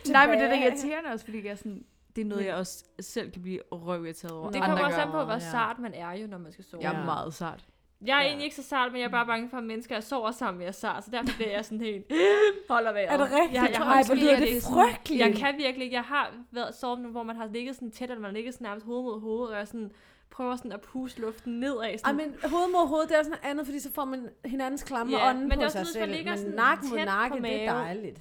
nej, 0.10 0.28
men 0.28 0.36
det 0.40 0.44
er 0.46 0.50
da 0.50 0.56
tilbage. 0.56 0.72
irriterende 0.72 1.10
også, 1.10 1.26
fordi 1.26 1.44
jeg 1.46 1.52
er 1.52 1.56
sådan, 1.56 1.84
det 2.16 2.22
er 2.22 2.26
noget, 2.26 2.46
jeg 2.46 2.56
også 2.56 2.84
selv 3.00 3.32
kan 3.32 3.42
blive 3.42 3.60
røvirriteret 3.72 4.34
over. 4.34 4.52
det 4.52 4.62
kommer 4.64 4.86
også 4.86 5.02
an 5.02 5.12
på, 5.12 5.24
hvor 5.24 5.34
Ja. 5.34 5.40
sart 5.40 5.80
man 5.80 5.94
er 5.94 6.12
jo, 6.12 6.28
når 6.28 6.38
man 6.38 6.52
skal 6.52 6.66
sove. 6.66 6.84
Jeg 6.84 6.94
er 7.02 7.06
meget 7.06 7.34
sart. 7.34 7.66
Jeg 8.06 8.18
er 8.18 8.22
Ja. 8.22 8.28
egentlig 8.28 8.44
ikke 8.44 8.56
så 8.56 8.64
sart, 8.64 8.92
men 8.92 9.02
jeg 9.02 9.08
er 9.08 9.12
bare 9.12 9.26
bange 9.26 9.50
for, 9.50 9.58
at 9.58 9.64
mennesker, 9.64 9.96
jeg 9.96 10.04
sover 10.04 10.32
sammen 10.32 10.60
med, 10.60 10.68
er 10.68 10.72
sart, 10.72 11.06
så 11.06 11.12
derfor 11.12 11.36
bliver 11.36 11.52
jeg 11.52 11.66
sådan 11.66 11.82
helt, 11.82 12.06
holder 12.70 12.92
vejret. 12.94 13.14
Er 13.14 13.18
det 13.18 13.32
rigtigt? 13.32 13.54
Jeg, 13.54 13.70
jeg, 13.72 13.78
har 13.80 13.94
Ej, 13.96 14.04
hvor 14.06 14.16
lyder 14.16 14.40
det 14.40 14.48
det 14.48 14.58
er 14.58 14.62
frygteligt. 14.62 15.20
jeg 15.22 15.36
kan 15.36 15.54
virkelig 15.58 15.84
ikke. 15.86 15.96
Jeg 15.96 16.04
har 16.04 16.32
været 16.52 16.76
sovet 16.76 17.00
nu, 17.00 17.10
hvor 17.10 17.24
man 17.24 17.36
har 17.36 17.48
ligget 17.48 17.76
sådan 17.76 17.92
tæt, 17.92 18.10
eller 18.10 18.22
man 18.22 18.30
har 18.30 18.34
ligget 18.36 18.54
sådan 18.54 18.66
nærmest 18.66 18.86
hoved 18.86 19.04
mod 19.04 19.22
hoved, 19.22 19.48
og 19.50 19.58
jeg 19.58 19.68
sådan 19.68 19.92
prøver 20.32 20.56
sådan 20.56 20.72
at 20.72 20.82
puste 20.82 21.22
luften 21.22 21.60
nedad. 21.60 21.80
Ej, 21.84 21.98
Sådan. 21.98 22.16
men 22.16 22.36
hoved 22.52 22.72
mod 22.72 22.88
hoved, 22.88 23.08
det 23.08 23.12
er 23.18 23.24
sådan 23.24 23.30
noget 23.44 23.52
andet, 23.52 23.66
fordi 23.66 23.80
så 23.80 23.92
får 23.92 24.06
man 24.06 24.30
hinandens 24.46 24.84
klamme 24.84 25.18
Ja, 25.18 25.30
ånden 25.30 25.44
men 25.44 25.52
det 25.52 25.56
er 25.58 25.60
på 25.60 25.64
også 25.66 25.78
sig 25.78 25.82
man 25.82 26.08
selv. 26.08 26.12
ligger 26.12 26.32
Men 26.32 26.40
sådan 26.40 26.54
nakke 26.56 26.86
mod 26.90 26.98
tæt 26.98 27.08
på 27.08 27.12
nakke, 27.14 27.42
det 27.44 27.64
er 27.66 27.74
dejligt. 27.74 28.20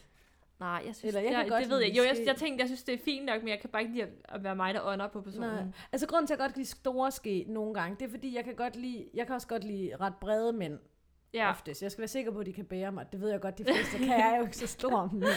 Nej, 0.62 0.82
jeg 0.86 0.94
synes, 0.96 1.04
Eller 1.04 1.20
jeg 1.20 1.30
kan 1.30 1.40
jeg, 1.40 1.50
godt 1.50 1.62
det 1.62 1.70
ved 1.70 1.78
jeg. 1.78 1.96
Jo, 1.96 2.02
jeg, 2.02 2.16
jeg 2.26 2.36
tænkte, 2.36 2.60
jeg 2.62 2.68
synes, 2.68 2.82
det 2.82 2.94
er 2.94 2.98
fint 3.04 3.24
nok, 3.26 3.42
men 3.42 3.48
jeg 3.48 3.60
kan 3.60 3.70
bare 3.70 3.82
ikke 3.82 3.94
lide 3.94 4.02
at, 4.04 4.10
at 4.28 4.44
være 4.44 4.56
mig, 4.56 4.74
der 4.74 4.80
ånder 4.84 5.08
på 5.08 5.20
personen. 5.20 5.50
Nej. 5.50 5.62
Altså 5.92 6.06
grunden 6.06 6.26
til, 6.26 6.34
at 6.34 6.38
jeg 6.38 6.44
godt 6.44 6.52
kan 6.52 6.60
lide 6.60 6.68
store 6.70 7.10
ske 7.10 7.44
nogle 7.48 7.74
gange, 7.74 7.96
det 8.00 8.06
er 8.06 8.10
fordi, 8.10 8.36
jeg 8.36 8.44
kan 8.44 8.54
godt 8.54 8.76
lide, 8.76 9.08
jeg 9.14 9.26
kan 9.26 9.34
også 9.34 9.48
godt 9.48 9.64
lide 9.64 9.96
ret 10.00 10.14
brede 10.20 10.52
mænd 10.52 10.78
ja. 11.34 11.50
Oftest. 11.50 11.82
Jeg 11.82 11.90
skal 11.92 12.00
være 12.02 12.08
sikker 12.08 12.30
på, 12.32 12.38
at 12.38 12.46
de 12.46 12.52
kan 12.52 12.64
bære 12.64 12.92
mig. 12.92 13.06
Det 13.12 13.20
ved 13.20 13.30
jeg 13.30 13.40
godt, 13.40 13.58
de 13.58 13.64
fleste 13.64 13.98
kan. 13.98 14.08
Jeg 14.08 14.32
er 14.32 14.36
jo 14.36 14.42
ikke 14.44 14.56
så 14.56 14.66
stor. 14.66 15.10
Men, 15.12 15.28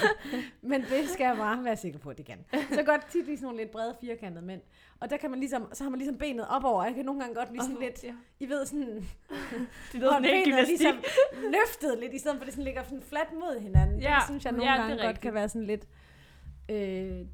men 0.62 0.82
det 0.82 1.10
skal 1.10 1.24
jeg 1.26 1.36
bare 1.38 1.64
være 1.64 1.78
sikker 1.78 2.00
på, 2.00 2.10
at 2.10 2.18
de 2.18 2.24
kan. 2.24 2.46
Så 2.72 2.84
godt 2.84 3.06
tit 3.06 3.26
lide 3.26 3.38
sådan 3.38 3.46
nogle 3.46 3.60
lidt 3.60 3.72
brede 3.72 3.96
firkantede 4.02 4.46
mænd. 4.46 4.62
Og 5.00 5.10
der 5.10 5.18
kan 5.18 5.30
man 5.30 5.40
ligesom, 5.40 5.68
så 5.74 5.84
har 5.84 5.90
man 5.90 5.98
ligesom 6.00 6.18
benet 6.18 6.48
op 6.50 6.64
over. 6.64 6.84
Jeg 6.86 6.96
kan 6.96 7.06
nogle 7.06 7.22
gange 7.22 7.36
godt 7.36 7.52
lide 7.52 7.64
sådan 7.64 7.80
lidt, 7.80 8.04
Ja. 8.04 8.14
I 8.40 8.50
ved 8.50 8.66
sådan, 8.66 8.88
Det 8.88 9.06
lyder 9.94 10.10
sådan 10.12 10.22
benet 10.24 10.60
er 10.60 10.66
ligesom 10.66 10.96
løftet 11.34 12.00
lidt, 12.00 12.14
i 12.14 12.18
stedet 12.20 12.38
for 12.38 12.42
at 12.42 12.46
det 12.46 12.54
sådan 12.54 12.66
ligger 12.66 12.84
sådan 12.84 13.02
fladt 13.02 13.34
mod 13.34 13.60
hinanden. 13.62 14.00
Ja, 14.00 14.16
Det 14.16 14.24
synes 14.26 14.46
jeg 14.46 14.52
nogle 14.54 14.72
ja, 14.72 14.78
gange 14.82 15.04
godt 15.06 15.20
kan 15.20 15.34
være 15.34 15.50
sådan 15.50 15.68
lidt, 15.68 15.88
øh, 16.70 16.76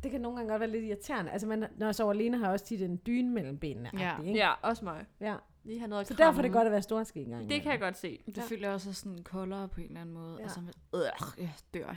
det 0.03 0.11
kan 0.11 0.21
nogle 0.21 0.37
gange 0.37 0.49
godt 0.51 0.59
være 0.59 0.69
lidt 0.69 0.83
irriterende. 0.83 1.31
Altså 1.31 1.47
man, 1.47 1.65
når 1.77 1.85
jeg 1.87 1.95
sover 1.95 2.11
alene, 2.13 2.37
har 2.37 2.45
jeg 2.45 2.53
også 2.53 2.65
tit 2.65 2.81
en 2.81 3.01
dyne 3.05 3.29
mellem 3.33 3.57
benene. 3.57 3.89
Ja. 3.99 4.13
Ikke? 4.25 4.39
Ja, 4.39 4.51
også 4.61 4.85
mig. 4.85 5.05
ja. 5.21 5.35
Lige 5.63 5.79
have 5.79 5.89
noget 5.89 6.01
at 6.01 6.07
Så 6.07 6.13
kramme. 6.13 6.25
derfor 6.27 6.39
er 6.39 6.41
det 6.41 6.51
godt 6.53 6.65
at 6.65 6.71
være 6.71 6.81
storske 6.81 7.19
engang. 7.19 7.49
Det 7.49 7.61
kan 7.61 7.71
jeg 7.71 7.79
godt 7.79 7.97
se. 7.97 8.19
Det 8.25 8.37
Ja. 8.37 8.41
føler 8.47 8.67
jeg 8.67 8.73
også 8.73 8.89
er 8.89 8.93
sådan 8.93 9.17
koldere 9.23 9.67
på 9.67 9.81
en 9.81 9.87
eller 9.87 10.01
anden 10.01 10.15
måde. 10.15 10.31
Ja. 10.33 10.37
Ja. 10.37 10.43
Altså, 10.43 10.61
med, 10.61 10.73
øh, 10.95 11.09
jeg 11.43 11.49
dør. 11.73 11.95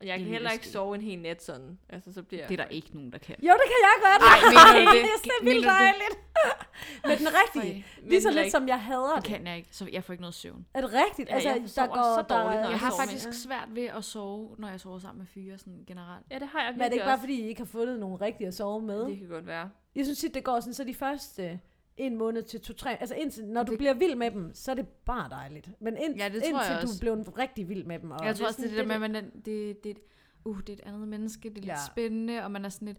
Og 0.00 0.06
jeg 0.06 0.18
kan 0.18 0.26
heller 0.26 0.50
ikke 0.50 0.68
sove 0.68 0.94
en 0.94 1.00
hel 1.00 1.18
nat 1.18 1.42
sådan. 1.42 1.78
Altså, 1.88 2.12
så 2.12 2.22
bliver 2.22 2.46
Det 2.46 2.60
er 2.60 2.64
der 2.64 2.70
ikke 2.70 2.90
nogen, 2.94 3.12
der 3.12 3.18
kan. 3.18 3.36
Jo, 3.38 3.52
det 3.52 3.66
kan 3.72 3.80
jeg 3.88 3.94
godt. 4.06 4.22
Ej, 4.22 4.78
mener 4.78 4.92
det? 5.02 5.24
det 5.24 5.30
er 5.40 5.44
vildt 5.44 5.66
dejligt. 5.66 6.16
Men 7.08 7.18
den 7.18 7.26
rigtige. 7.44 7.86
Lige 8.02 8.22
så 8.22 8.30
lidt 8.30 8.50
som 8.52 8.68
jeg 8.68 8.80
hader 8.80 9.14
Det 9.14 9.24
kan 9.24 9.46
jeg 9.46 9.56
ikke, 9.56 9.68
så 9.72 9.88
jeg 9.92 10.04
får 10.04 10.12
ikke 10.12 10.20
noget 10.22 10.34
søvn. 10.34 10.66
Er 10.74 10.80
det 10.80 10.90
rigtigt? 10.92 11.28
Ja, 11.28 11.34
altså, 11.34 11.48
jeg 11.48 11.62
der 11.76 11.86
går, 11.86 12.14
så 12.14 12.22
dårligt, 12.34 12.62
der, 12.62 12.68
jeg 12.70 12.78
har 12.78 12.92
faktisk 13.00 13.32
svært 13.42 13.68
ved 13.70 13.84
at 13.84 14.04
sove, 14.04 14.54
når 14.58 14.68
jeg 14.68 14.80
sover 14.80 14.98
sammen 14.98 15.18
med 15.18 15.26
fyre 15.26 15.58
sådan 15.58 15.84
generelt. 15.86 16.26
Ja, 16.30 16.38
det 16.38 16.48
har 16.48 16.62
jeg 16.62 16.72
Men 16.72 16.80
er 16.80 16.84
det 16.84 16.92
ikke 16.92 17.04
bare, 17.04 17.18
fordi 17.20 17.40
I 17.40 17.48
ikke 17.48 17.60
har 17.60 17.66
fundet 17.66 18.00
nogen 18.00 18.20
rigtige 18.20 18.46
at 18.46 18.54
sove 18.54 18.82
med? 18.82 19.06
Det 19.06 19.18
kan 19.18 19.28
godt 19.28 19.46
være. 19.46 19.70
Jeg 19.94 20.04
synes 20.04 20.18
tit, 20.18 20.34
det 20.34 20.44
går 20.44 20.60
sådan, 20.60 20.74
så 20.74 20.84
de 20.84 20.94
første 20.94 21.60
en 21.96 22.16
måned 22.18 22.42
til 22.42 22.60
to-tre, 22.60 22.96
altså 23.00 23.14
indtil, 23.14 23.44
når 23.46 23.62
du 23.62 23.70
Det- 23.70 23.78
bliver 23.78 23.94
vild 23.94 24.14
med 24.14 24.30
dem, 24.30 24.50
så 24.54 24.70
er 24.70 24.74
det 24.74 24.88
bare 24.88 25.28
dejligt. 25.30 25.68
Men 25.80 25.96
ind, 25.96 26.16
Ja, 26.16 26.24
det 26.28 26.42
tror 26.42 26.48
indtil 26.60 26.72
jeg 26.72 26.82
du 26.82 26.88
blev 27.00 27.14
rigtig 27.38 27.68
vild 27.68 27.84
med 27.84 27.98
dem. 27.98 28.10
Og 28.10 28.18
jeg 28.24 28.28
det 28.28 28.36
tror 28.36 28.44
er 28.44 28.48
også, 28.48 28.62
det 28.62 28.66
er 28.66 28.70
sådan- 28.70 28.84
det 28.88 28.92
der 28.92 28.98
med, 28.98 29.06
at 29.06 29.12
man 29.12 29.24
er, 29.24 29.40
det, 29.44 29.84
det, 29.84 29.98
uh, 30.44 30.58
det 30.60 30.68
er 30.68 30.72
et 30.72 30.80
andet 30.80 31.08
menneske, 31.08 31.48
det 31.48 31.50
er 31.50 31.54
lidt 31.60 31.66
Ja. 31.66 31.76
spændende, 31.86 32.44
og 32.44 32.50
man 32.50 32.64
er 32.64 32.68
sådan 32.68 32.86
lidt, 32.88 32.98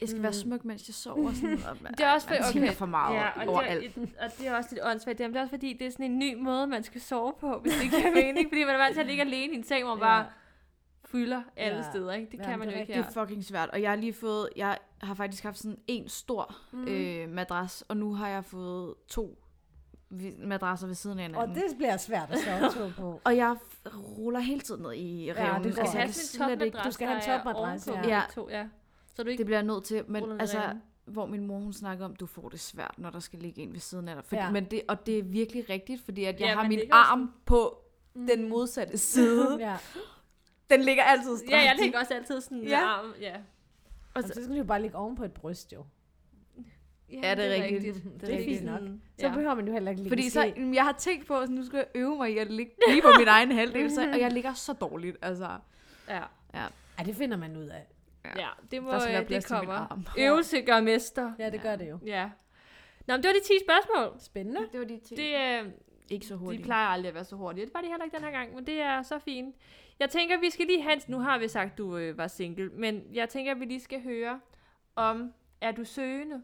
jeg 0.00 0.08
skal 0.08 0.18
Mm. 0.18 0.22
være 0.22 0.32
smuk, 0.32 0.64
mens 0.64 0.88
jeg 0.88 0.94
sover. 0.94 1.32
Sådan, 1.32 1.58
og, 1.70 1.76
Det 1.90 2.00
er 2.00 2.12
også 2.12 2.26
for, 2.28 2.34
man 2.34 2.52
tænker 2.52 2.68
okay. 2.68 2.76
for 2.78 2.86
meget 2.86 3.14
ja, 3.14 3.20
ja, 3.22 3.40
og, 3.42 3.48
over 3.48 3.60
det 3.60 3.70
er, 3.70 3.74
alt. 3.74 3.96
og 3.96 4.30
det 4.38 4.46
er 4.48 4.56
også 4.56 4.68
lidt 4.72 4.84
åndssvagt. 4.84 5.18
Det 5.18 5.36
er 5.36 5.40
også 5.40 5.50
fordi, 5.50 5.72
det 5.72 5.86
er 5.86 5.90
sådan 5.90 6.06
en 6.10 6.18
ny 6.18 6.34
måde, 6.34 6.66
man 6.66 6.82
skal 6.82 7.00
sove 7.00 7.32
på, 7.40 7.58
hvis 7.58 7.72
det 7.72 7.90
giver 7.90 8.14
mening. 8.22 8.48
Fordi 8.50 8.64
man 8.64 8.74
er 8.74 8.78
vant 8.78 8.94
til 8.94 9.00
at 9.00 9.06
ligge 9.06 9.22
alene 9.22 9.52
i 9.52 9.56
en 9.56 9.64
seng, 9.64 9.84
hvor 9.84 9.94
man 9.94 10.00
bare 10.00 10.26
fylder 11.04 11.42
alle 11.56 11.76
Ja. 11.76 11.90
steder. 11.90 12.12
Ikke? 12.12 12.30
Det 12.32 12.38
Ja, 12.38 12.44
kan 12.44 12.58
man 12.58 12.68
det 12.68 12.74
jo 12.74 12.80
ikke 12.80 12.92
Det 12.94 13.04
her. 13.04 13.10
er 13.22 13.26
fucking 13.26 13.44
svært, 13.44 13.70
og 13.70 13.82
jeg 13.82 13.90
har 13.90 13.96
lige 13.96 14.12
fået, 14.12 14.48
jeg 14.56 14.78
har 15.02 15.14
faktisk 15.14 15.42
haft 15.42 15.58
sådan 15.58 15.78
en 15.86 16.08
stor 16.08 16.56
Mm. 16.72 16.78
mm. 16.78 16.86
øh, 16.88 17.28
madras, 17.28 17.82
og 17.88 17.96
nu 17.96 18.14
har 18.14 18.28
jeg 18.28 18.44
fået 18.44 18.94
to 19.08 19.38
madrasser 20.38 20.86
ved 20.86 20.94
siden 20.94 21.18
af 21.18 21.22
Og 21.24 21.28
hinanden. 21.28 21.56
det 21.56 21.76
bliver 21.76 21.96
svært 21.96 22.30
at 22.30 22.38
sove 22.38 22.88
to 22.88 22.92
på. 23.00 23.20
Og 23.24 23.36
jeg 23.36 23.56
ruller 24.18 24.40
hele 24.40 24.60
tiden 24.60 24.82
ned 24.82 24.92
i 24.92 25.26
det 25.26 25.36
revnen. 25.36 25.62
går. 25.62 25.62
Du 25.62 25.80
altså, 25.80 25.82
skal 25.86 25.98
jeg 25.98 26.02
have 26.02 26.12
sådan 26.12 26.62
en 26.62 26.72
du 26.84 26.90
skal 26.90 27.06
have 27.08 27.16
en 27.16 27.22
topmadras, 27.38 27.86
ja. 27.86 28.00
begge 28.02 28.22
To, 28.34 28.48
ja. 28.50 28.66
Så 29.14 29.22
du 29.22 29.28
ikke 29.28 29.38
det 29.38 29.46
bliver 29.46 29.58
jeg 29.58 29.66
nødt 29.66 29.84
til, 29.84 30.04
men 30.08 30.40
altså, 30.40 30.58
revnen. 30.60 30.82
hvor 31.04 31.26
min 31.26 31.46
mor 31.46 31.58
hun 31.58 31.72
snakker 31.72 32.04
om, 32.04 32.16
du 32.16 32.26
får 32.26 32.48
det 32.48 32.60
svært, 32.60 32.94
når 32.98 33.10
der 33.10 33.18
skal 33.18 33.38
ligge 33.38 33.62
en 33.62 33.72
ved 33.72 33.80
siden 33.80 34.08
af 34.08 34.14
dig. 34.14 34.24
Fordi, 34.24 34.36
Ja. 34.40 34.44
ja. 34.46 34.52
men 34.52 34.64
det, 34.64 34.82
og 34.88 35.06
det 35.06 35.18
er 35.18 35.22
virkelig 35.22 35.70
rigtigt, 35.70 36.02
fordi 36.04 36.24
at 36.24 36.40
jeg 36.40 36.46
Ja, 36.48 36.54
har 36.54 36.68
min 36.68 36.78
ligger 36.78 36.94
også 36.96 37.10
arm 37.10 37.32
på 37.44 37.78
den 38.14 38.48
modsatte 38.48 38.98
side. 38.98 39.56
ja. 39.60 39.76
den 40.70 40.80
ligger 40.82 41.02
altid 41.02 41.36
strakt. 41.36 41.50
Ja, 41.50 41.56
jeg 41.58 41.76
ligger 41.82 41.98
også 42.00 42.14
altid 42.14 42.40
sådan 42.40 42.58
med 42.58 42.68
Ja. 42.68 42.84
armen. 42.86 43.12
Ja. 43.20 43.34
Og 44.16 44.22
så 44.22 44.28
skal 44.28 44.48
du 44.48 44.54
jo 44.54 44.64
bare 44.64 44.82
ligge 44.82 44.96
oven 44.96 45.16
på 45.16 45.24
et 45.24 45.32
bryst, 45.32 45.72
jo. 45.72 45.84
Ja, 47.12 47.34
det 47.34 47.58
er 47.58 47.64
rigtigt. 47.64 48.04
Det 48.20 48.34
er 48.34 48.44
fint 48.44 48.64
nok. 48.64 48.78
Sådan, 48.78 49.02
Så 49.18 49.26
ja. 49.26 49.32
behøver 49.34 49.54
man 49.54 49.66
jo 49.66 49.72
heller 49.72 49.90
ikke 49.90 50.02
ligge 50.02 50.10
Fordi 50.10 50.30
så, 50.30 50.52
jeg 50.74 50.84
har 50.84 50.92
tænkt 50.98 51.26
på, 51.26 51.38
at 51.38 51.50
nu 51.50 51.64
skal 51.64 51.76
jeg 51.76 51.86
øve 51.94 52.16
mig 52.16 52.32
i 52.34 52.38
at 52.38 52.50
ligge 52.50 52.72
lige 52.88 53.02
på 53.02 53.08
min 53.18 53.28
egen 53.28 53.52
halvdel, 53.52 53.90
så, 53.90 54.10
og 54.12 54.20
jeg 54.20 54.32
ligger 54.32 54.54
så 54.54 54.72
dårligt, 54.72 55.16
altså. 55.22 55.48
Ja. 56.08 56.22
Ja, 56.54 57.04
det 57.04 57.16
finder 57.16 57.36
man 57.36 57.56
ud 57.56 57.64
af. 57.64 57.86
ja, 58.36 58.48
det 58.70 58.82
må 58.82 58.90
Der 58.90 58.98
skal 58.98 59.12
være 59.12 59.22
øh, 59.22 59.28
det 59.28 59.46
kommer. 59.46 60.02
Øvelse 60.18 60.60
gør 60.60 60.80
mester. 60.80 61.32
Ja, 61.38 61.50
det 61.50 61.62
gør 61.62 61.76
det 61.76 61.90
jo. 61.90 61.98
Ja. 62.06 62.30
Nå, 63.06 63.14
men 63.14 63.22
det 63.22 63.28
var 63.28 63.34
de 63.34 63.40
10 63.46 63.52
spørgsmål. 63.66 64.20
Spændende. 64.20 64.60
Det 64.72 64.80
var 64.80 64.86
de 64.86 65.00
ting. 65.04 65.20
Det, 65.20 65.34
øh, 65.64 65.72
ikke 66.10 66.26
så 66.26 66.34
de 66.34 66.38
hurtigt. 66.38 66.64
plejer 66.64 66.86
aldrig 66.88 67.08
at 67.08 67.14
være 67.14 67.24
så 67.24 67.36
hurtige. 67.36 67.66
Det 67.66 67.74
var 67.74 67.80
de 67.80 67.86
heller 67.86 68.04
ikke 68.04 68.16
den 68.16 68.24
her 68.24 68.30
gang, 68.30 68.54
men 68.54 68.66
det 68.66 68.80
er 68.80 69.02
så 69.02 69.18
fint. 69.18 69.54
Jeg 70.00 70.10
tænker, 70.10 70.40
vi 70.40 70.50
skal 70.50 70.66
lige 70.66 70.82
have... 70.82 71.00
Nu 71.08 71.18
har 71.18 71.38
vi 71.38 71.48
sagt, 71.48 71.78
du 71.78 71.96
øh, 71.96 72.18
var 72.18 72.26
single, 72.26 72.70
men 72.70 73.02
jeg 73.12 73.28
tænker, 73.28 73.54
vi 73.54 73.64
lige 73.64 73.80
skal 73.80 74.02
høre 74.02 74.40
om... 74.96 75.32
Er 75.60 75.72
du 75.72 75.84
søgende? 75.84 76.42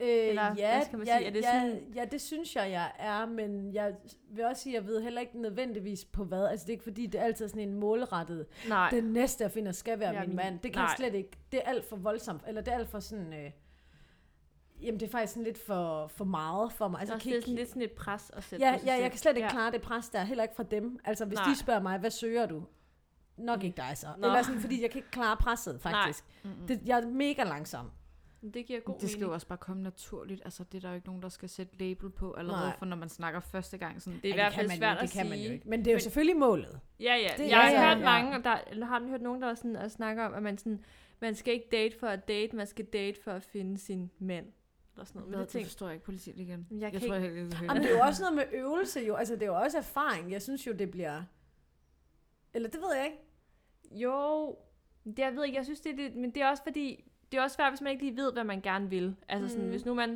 Øh, 0.00 0.08
Eller 0.08 0.54
ja, 0.56 0.74
hvad 0.76 0.84
skal 0.84 0.98
man 0.98 1.06
ja, 1.06 1.16
sige? 1.18 1.26
Er 1.26 1.32
det 1.32 1.42
ja, 1.42 1.60
sådan- 1.60 1.92
ja, 1.94 2.04
det 2.04 2.20
synes 2.20 2.56
jeg, 2.56 2.70
jeg 2.70 2.92
er, 2.98 3.26
men 3.26 3.74
jeg 3.74 3.94
vil 4.30 4.44
også 4.44 4.62
sige, 4.62 4.76
at 4.76 4.82
jeg 4.82 4.88
ved 4.88 5.02
heller 5.02 5.20
ikke 5.20 5.40
nødvendigvis 5.40 6.04
på 6.04 6.24
hvad. 6.24 6.46
Altså 6.46 6.64
det 6.66 6.70
er 6.70 6.74
ikke 6.74 6.84
fordi, 6.84 7.06
det 7.06 7.20
er 7.20 7.24
altid 7.24 7.48
sådan 7.48 7.68
en 7.68 7.74
målrettet. 7.74 8.46
Nej. 8.68 8.90
Den 8.90 9.04
næste, 9.04 9.42
jeg 9.44 9.50
finder, 9.52 9.72
skal 9.72 10.00
være 10.00 10.12
Ja, 10.14 10.20
min 10.20 10.28
min- 10.28 10.36
mand. 10.36 10.58
Det 10.58 10.72
kan 10.72 10.80
nej. 10.80 10.84
jeg 10.84 10.94
slet 10.96 11.14
ikke. 11.14 11.30
Det 11.52 11.60
er 11.64 11.70
alt 11.70 11.84
for 11.88 11.96
voldsomt. 11.96 12.42
Eller 12.48 12.60
det 12.60 12.72
er 12.74 12.78
alt 12.78 12.88
for 12.88 13.00
sådan... 13.00 13.32
Øh, 13.32 13.50
jamen 14.82 15.00
det 15.00 15.06
er 15.06 15.10
faktisk 15.10 15.32
sådan 15.32 15.44
lidt 15.44 15.58
for, 15.58 16.06
for 16.06 16.24
meget 16.24 16.72
for 16.72 16.88
mig. 16.88 17.00
Altså, 17.00 17.14
Altså, 17.14 17.28
det 17.28 17.30
jeg 17.30 17.36
er 17.36 17.40
kan 17.40 17.42
sådan 17.42 17.52
ikke, 17.52 17.60
lidt 17.60 17.68
sådan 17.68 17.82
et 17.82 17.92
pres 17.92 18.30
at 18.34 18.44
sætte 18.44 18.66
ja, 18.66 18.72
på 18.72 18.78
sig 18.78 18.86
ja, 18.86 18.94
jeg 18.94 19.10
kan 19.10 19.18
slet 19.18 19.36
ikke 19.36 19.46
Ja. 19.46 19.50
klare 19.52 19.72
det 19.72 19.82
pres 19.82 20.08
der, 20.08 20.24
heller 20.24 20.42
ikke 20.44 20.54
fra 20.54 20.62
dem. 20.62 20.98
Altså 21.04 21.24
hvis 21.24 21.38
Nej. 21.38 21.48
de 21.48 21.56
spørger 21.58 21.80
mig, 21.82 21.98
hvad 21.98 22.10
søger 22.10 22.46
du? 22.46 22.62
Nok 23.36 23.58
Mm. 23.58 23.64
ikke 23.64 23.76
dig 23.76 23.98
så. 23.98 24.06
Nå. 24.18 24.26
Eller 24.26 24.42
sådan, 24.42 24.60
fordi 24.60 24.82
jeg 24.82 24.90
kan 24.90 24.98
ikke 24.98 25.10
klare 25.10 25.36
presset, 25.36 25.80
faktisk. 25.80 26.24
Det, 26.68 26.80
jeg 26.86 26.98
er 26.98 27.06
mega 27.06 27.44
langsom. 27.44 27.90
Det 28.54 28.66
giver 28.66 28.80
god 28.80 28.98
Det 29.00 29.10
skal 29.10 29.20
jo 29.20 29.26
mening. 29.26 29.34
også 29.34 29.46
bare 29.46 29.58
komme 29.58 29.82
naturligt. 29.82 30.42
Altså, 30.44 30.64
det 30.64 30.78
er 30.78 30.80
der 30.80 30.88
jo 30.88 30.94
ikke 30.94 31.06
nogen, 31.06 31.22
der 31.22 31.28
skal 31.28 31.48
sætte 31.48 31.78
label 31.78 32.10
på 32.10 32.32
allerede, 32.32 32.66
Nej. 32.68 32.78
for 32.78 32.86
når 32.86 32.96
man 32.96 33.08
snakker 33.08 33.40
første 33.40 33.78
gang. 33.78 34.02
Sådan, 34.02 34.20
Det 34.22 34.24
er 34.24 34.28
i 34.28 34.30
Ej, 34.30 34.36
hvert 34.36 34.52
kan 34.52 34.58
fald 34.58 34.68
man 34.68 34.76
jo 34.76 34.80
svært 34.80 34.92
ikke, 34.92 35.02
at 35.02 35.08
det 35.08 35.10
kan 35.18 35.26
man 35.28 35.38
sige. 35.38 35.46
jo 35.48 35.52
ikke. 35.52 35.68
Men 35.68 35.78
det 35.80 35.86
er 35.86 35.92
jo 35.92 35.96
Men- 35.96 36.00
selvfølgelig 36.00 36.36
målet. 36.36 36.80
Ja, 37.00 37.14
ja. 37.14 37.30
Det- 37.42 37.48
jeg 37.50 37.58
har 37.58 37.70
ja, 37.70 37.80
ja, 37.82 37.88
hørt 37.88 37.98
ja. 37.98 38.04
mange, 38.04 38.36
og 38.38 38.44
der, 38.44 38.56
eller 38.70 38.86
har 38.86 38.98
du 38.98 39.06
hørt 39.06 39.22
nogen, 39.22 39.42
der 39.42 39.48
er 39.48 39.54
sådan, 39.54 39.76
at 39.76 39.90
snakker 39.92 40.24
om, 40.24 40.34
at 40.34 40.42
man, 40.42 40.58
sådan, 40.58 40.84
man 41.20 41.34
skal 41.34 41.54
ikke 41.54 41.68
date 41.72 41.98
for 42.00 42.06
at 42.06 42.28
date, 42.28 42.56
man 42.56 42.66
skal 42.66 42.84
date 42.84 43.22
for 43.24 43.30
at 43.30 43.42
finde 43.42 43.78
sin 43.78 44.10
mand. 44.18 44.46
Eller 44.96 45.04
sådan 45.04 45.18
noget. 45.20 45.30
Men 45.30 45.40
det 45.40 45.52
det 45.52 45.62
forstår 45.64 45.86
jeg 45.86 45.94
ikke 45.94 46.04
politik 46.04 46.38
igen. 46.38 46.66
Jeg 46.70 46.80
Jeg, 46.80 46.92
jeg 46.92 47.02
tror, 47.02 47.14
jeg 47.14 47.22
helt 47.22 47.34
ikke 47.34 47.56
Jamen, 47.64 47.82
det 47.82 47.90
er 47.90 47.94
jo 47.96 48.00
også 48.02 48.22
noget 48.22 48.36
med 48.36 48.44
øvelse 48.60 49.00
jo. 49.00 49.14
Altså, 49.14 49.34
det 49.34 49.42
er 49.42 49.46
jo 49.46 49.54
også 49.56 49.78
erfaring. 49.78 50.32
Jeg 50.32 50.42
synes 50.42 50.66
jo, 50.66 50.72
det 50.72 50.90
bliver... 50.90 51.22
Eller 52.54 52.68
det 52.68 52.80
ved 52.80 52.94
jeg 52.96 53.04
ikke. 53.04 53.18
jo, 54.02 54.48
det 55.04 55.18
jeg 55.18 55.36
ved 55.36 55.44
ikke, 55.44 55.56
jeg 55.56 55.64
synes, 55.64 55.80
det 55.80 55.92
er 55.92 55.96
det, 55.96 56.16
men 56.16 56.30
det 56.30 56.42
er 56.42 56.48
også 56.50 56.62
fordi, 56.62 57.04
det 57.32 57.38
er 57.38 57.42
også 57.42 57.54
svært, 57.54 57.72
hvis 57.72 57.80
man 57.80 57.92
ikke 57.92 58.04
lige 58.04 58.16
ved, 58.16 58.32
hvad 58.32 58.44
man 58.44 58.60
gerne 58.60 58.90
vil. 58.90 59.16
Altså 59.28 59.48
sådan, 59.48 59.64
Mm. 59.64 59.70
hvis 59.70 59.84
nu 59.84 59.94
man, 59.94 60.10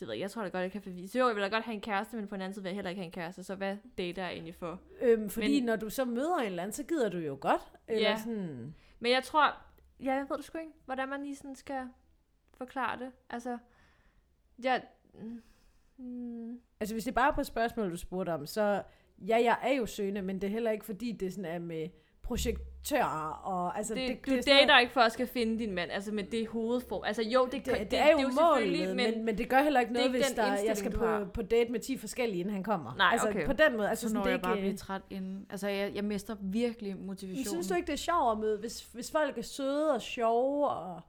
det 0.00 0.08
ved 0.08 0.14
jeg, 0.14 0.20
jeg 0.20 0.30
tror 0.30 0.42
da 0.42 0.48
godt, 0.48 0.62
jeg 0.62 0.72
kan 0.72 0.82
forvise. 0.82 1.18
Jo, 1.18 1.26
jeg 1.26 1.34
vil 1.36 1.42
da 1.42 1.48
godt 1.48 1.64
have 1.64 1.74
en 1.74 1.80
kæreste, 1.80 2.16
men 2.16 2.28
på 2.28 2.34
den 2.34 2.42
anden 2.42 2.54
side 2.54 2.62
vil 2.62 2.70
jeg 2.70 2.74
heller 2.74 2.90
ikke 2.90 3.00
have 3.00 3.06
en 3.06 3.12
kæreste, 3.12 3.42
så 3.44 3.54
hvad 3.54 3.76
dater 3.98 4.22
jeg 4.22 4.32
egentlig 4.32 4.54
for? 4.54 4.80
Øhm, 5.00 5.30
fordi 5.30 5.60
Men- 5.60 5.64
når 5.66 5.76
du 5.76 5.90
så 5.90 6.04
møder 6.04 6.36
en 6.36 6.46
eller 6.46 6.62
anden, 6.62 6.72
så 6.72 6.82
gider 6.84 7.08
du 7.08 7.18
jo 7.18 7.38
godt. 7.40 7.62
Eller 7.88 8.10
Ja. 8.10 8.16
sådan... 8.18 8.74
Men 9.00 9.12
jeg 9.12 9.22
tror, 9.24 9.56
ja, 10.00 10.12
jeg 10.14 10.26
ved 10.30 10.36
det 10.36 10.44
sgu 10.44 10.58
ikke, 10.58 10.72
hvordan 10.84 11.08
man 11.08 11.22
lige 11.22 11.36
sådan 11.36 11.54
skal 11.56 11.88
forklare 12.54 12.98
det. 12.98 13.12
Altså, 13.30 13.58
jeg, 14.64 14.82
mm, 15.98 16.60
Altså, 16.80 16.94
hvis 16.94 17.04
det 17.04 17.10
er 17.10 17.14
bare 17.14 17.32
på 17.32 17.44
spørgsmål, 17.44 17.90
du 17.90 17.96
spurgte 17.96 18.30
om, 18.30 18.46
så... 18.46 18.82
Ja, 19.28 19.36
jeg 19.44 19.58
er 19.62 19.72
jo 19.72 19.86
søgende, 19.86 20.22
men 20.22 20.40
det 20.40 20.46
er 20.46 20.50
heller 20.50 20.70
ikke 20.70 20.84
fordi, 20.84 21.12
det 21.12 21.32
sådan 21.32 21.44
er 21.44 21.58
med 21.58 21.88
projektører 22.22 23.40
og... 23.44 23.78
Altså, 23.78 23.94
det, 23.94 24.08
det, 24.08 24.26
du 24.26 24.30
det 24.30 24.38
er 24.38 24.42
sådan 24.42 24.56
dater 24.56 24.66
noget- 24.66 24.80
ikke 24.80 24.92
for 24.92 25.00
at 25.00 25.12
skal 25.12 25.26
finde 25.26 25.58
din 25.58 25.74
mand, 25.74 25.90
altså 25.90 26.12
med 26.14 26.24
det 26.24 26.46
hovedform. 26.48 27.02
Altså 27.06 27.22
jo, 27.22 27.44
det, 27.44 27.52
det, 27.52 27.64
det, 27.66 27.74
det, 27.80 27.90
det, 27.90 27.98
er 27.98 28.10
jo, 28.12 28.18
det 28.18 28.26
målet, 28.26 28.62
selvfølgelig, 28.62 28.96
men, 28.96 29.24
men 29.24 29.38
det 29.38 29.48
gør 29.48 29.62
heller 29.62 29.80
ikke 29.80 29.92
det 29.94 29.98
er 30.00 30.04
noget, 30.08 30.14
ikke 30.14 30.26
hvis 30.26 30.36
der, 30.36 30.56
jeg 30.68 30.76
skal 30.76 30.90
på, 30.90 31.06
har. 31.06 31.24
på 31.34 31.42
date 31.42 31.72
med 31.72 31.80
10 31.80 31.96
forskellige, 31.98 32.40
inden 32.40 32.54
han 32.54 32.62
kommer. 32.62 32.94
Nej, 32.94 33.08
altså, 33.12 33.28
okay. 33.28 33.46
på 33.46 33.52
den 33.52 33.76
måde. 33.76 33.88
Altså, 33.88 34.02
så 34.02 34.08
sådan, 34.08 34.14
når 34.18 34.22
det 34.22 34.30
er 34.30 34.34
jeg 34.34 34.42
bare 34.42 34.56
ikke, 34.56 34.62
blive 34.68 34.76
træt 34.76 35.02
inden. 35.10 35.46
Altså, 35.50 35.68
jeg, 35.68 35.94
jeg 35.94 36.04
mister 36.04 36.36
virkelig 36.40 36.96
Men 36.96 37.06
motivationen. 37.06 37.46
synes 37.46 37.68
du 37.68 37.74
ikke, 37.74 37.86
det 37.86 37.92
er 37.92 37.96
sjovt 37.96 38.32
at 38.32 38.38
møde, 38.38 38.58
hvis, 38.58 38.82
hvis 38.92 39.10
folk 39.10 39.38
er 39.38 39.42
søde 39.42 39.94
og 39.94 40.00
sjove, 40.02 40.68
og, 40.68 41.00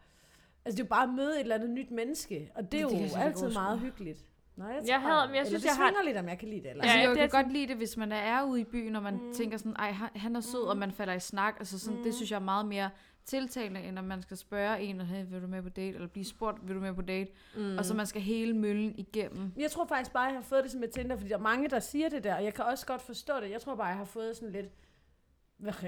altså 0.66 0.76
det 0.78 0.80
er 0.84 0.86
jo 0.86 0.90
bare 0.90 1.04
at 1.04 1.10
møde 1.14 1.36
et 1.36 1.40
eller 1.40 1.56
andet 1.56 1.70
nyt 1.70 1.92
menneske, 1.92 2.52
og 2.56 2.72
det 2.72 2.82
er 2.82 2.88
Men 2.88 2.96
det 2.96 3.02
jo 3.02 3.18
altid 3.20 3.44
overskue. 3.44 3.54
meget 3.64 3.80
hyggeligt. 3.80 4.26
Nej, 4.56 4.68
jeg, 4.68 4.84
Jeg 4.88 5.02
havde- 5.02 5.28
men 5.28 5.36
jeg 5.36 5.40
eller 5.40 5.50
synes, 5.50 5.62
det 5.64 5.70
jeg 5.70 5.76
har- 5.76 6.04
lidt, 6.06 6.18
om 6.18 6.28
jeg 6.30 6.40
kan 6.40 6.48
lide 6.50 6.62
det. 6.62 6.70
Eller? 6.70 6.84
Altså, 6.84 6.98
Ja, 6.98 7.02
jeg 7.02 7.10
det 7.10 7.18
kan 7.18 7.26
er 7.26 7.30
sådan- 7.30 7.44
godt 7.44 7.54
lide 7.54 7.68
det, 7.68 7.78
hvis 7.78 7.98
man 7.98 8.12
er 8.12 8.44
ude 8.44 8.62
i 8.62 8.64
byen, 8.64 8.96
og 8.96 9.04
man 9.04 9.14
Mm. 9.14 9.34
tænker 9.34 9.58
sådan, 9.58 9.76
ej, 9.80 9.92
han, 9.92 10.36
er 10.36 10.40
sød, 10.40 10.64
mm. 10.64 10.70
og 10.70 10.78
man 10.78 10.92
falder 10.92 11.14
i 11.14 11.20
snak. 11.20 11.56
Altså 11.60 11.80
sådan, 11.80 11.98
Mm. 11.98 12.04
Det 12.04 12.14
synes 12.16 12.32
jeg 12.32 12.36
er 12.38 12.42
meget 12.44 12.66
mere 12.66 12.90
tiltalende, 13.26 13.82
end 13.82 13.98
at 14.00 14.04
man 14.06 14.22
skal 14.22 14.38
spørge 14.38 14.80
en, 14.82 15.02
hey, 15.02 15.26
vil 15.30 15.42
du 15.42 15.48
med 15.48 15.62
på 15.64 15.70
date? 15.70 15.96
Eller 15.96 16.08
blive 16.08 16.26
spurgt, 16.26 16.68
vil 16.68 16.76
du 16.76 16.82
med 16.82 16.94
på 16.94 17.02
date? 17.02 17.32
mm. 17.58 17.78
Og 17.78 17.86
så 17.86 17.94
man 17.94 18.06
skal 18.06 18.22
hele 18.22 18.54
møllen 18.54 18.96
igennem. 18.98 19.52
Jeg 19.58 19.72
tror 19.72 19.86
faktisk 19.86 20.12
bare, 20.14 20.24
jeg 20.24 20.34
har 20.36 20.42
fået 20.42 20.64
det 20.64 20.72
som 20.72 20.80
med 20.80 20.88
Tinder, 20.88 21.16
fordi 21.16 21.30
der 21.30 21.38
er 21.38 21.42
mange, 21.42 21.70
der 21.70 21.80
siger 21.80 22.10
det 22.10 22.24
der, 22.24 22.36
og 22.36 22.44
jeg 22.44 22.54
kan 22.54 22.66
også 22.66 22.86
godt 22.86 23.02
forstå 23.02 23.34
det. 23.42 23.50
Jeg 23.52 23.62
tror 23.62 23.76
bare, 23.76 23.88
jeg 23.88 23.98
har 23.98 24.06
fået 24.06 24.36
sådan 24.38 24.52
lidt, 24.52 24.66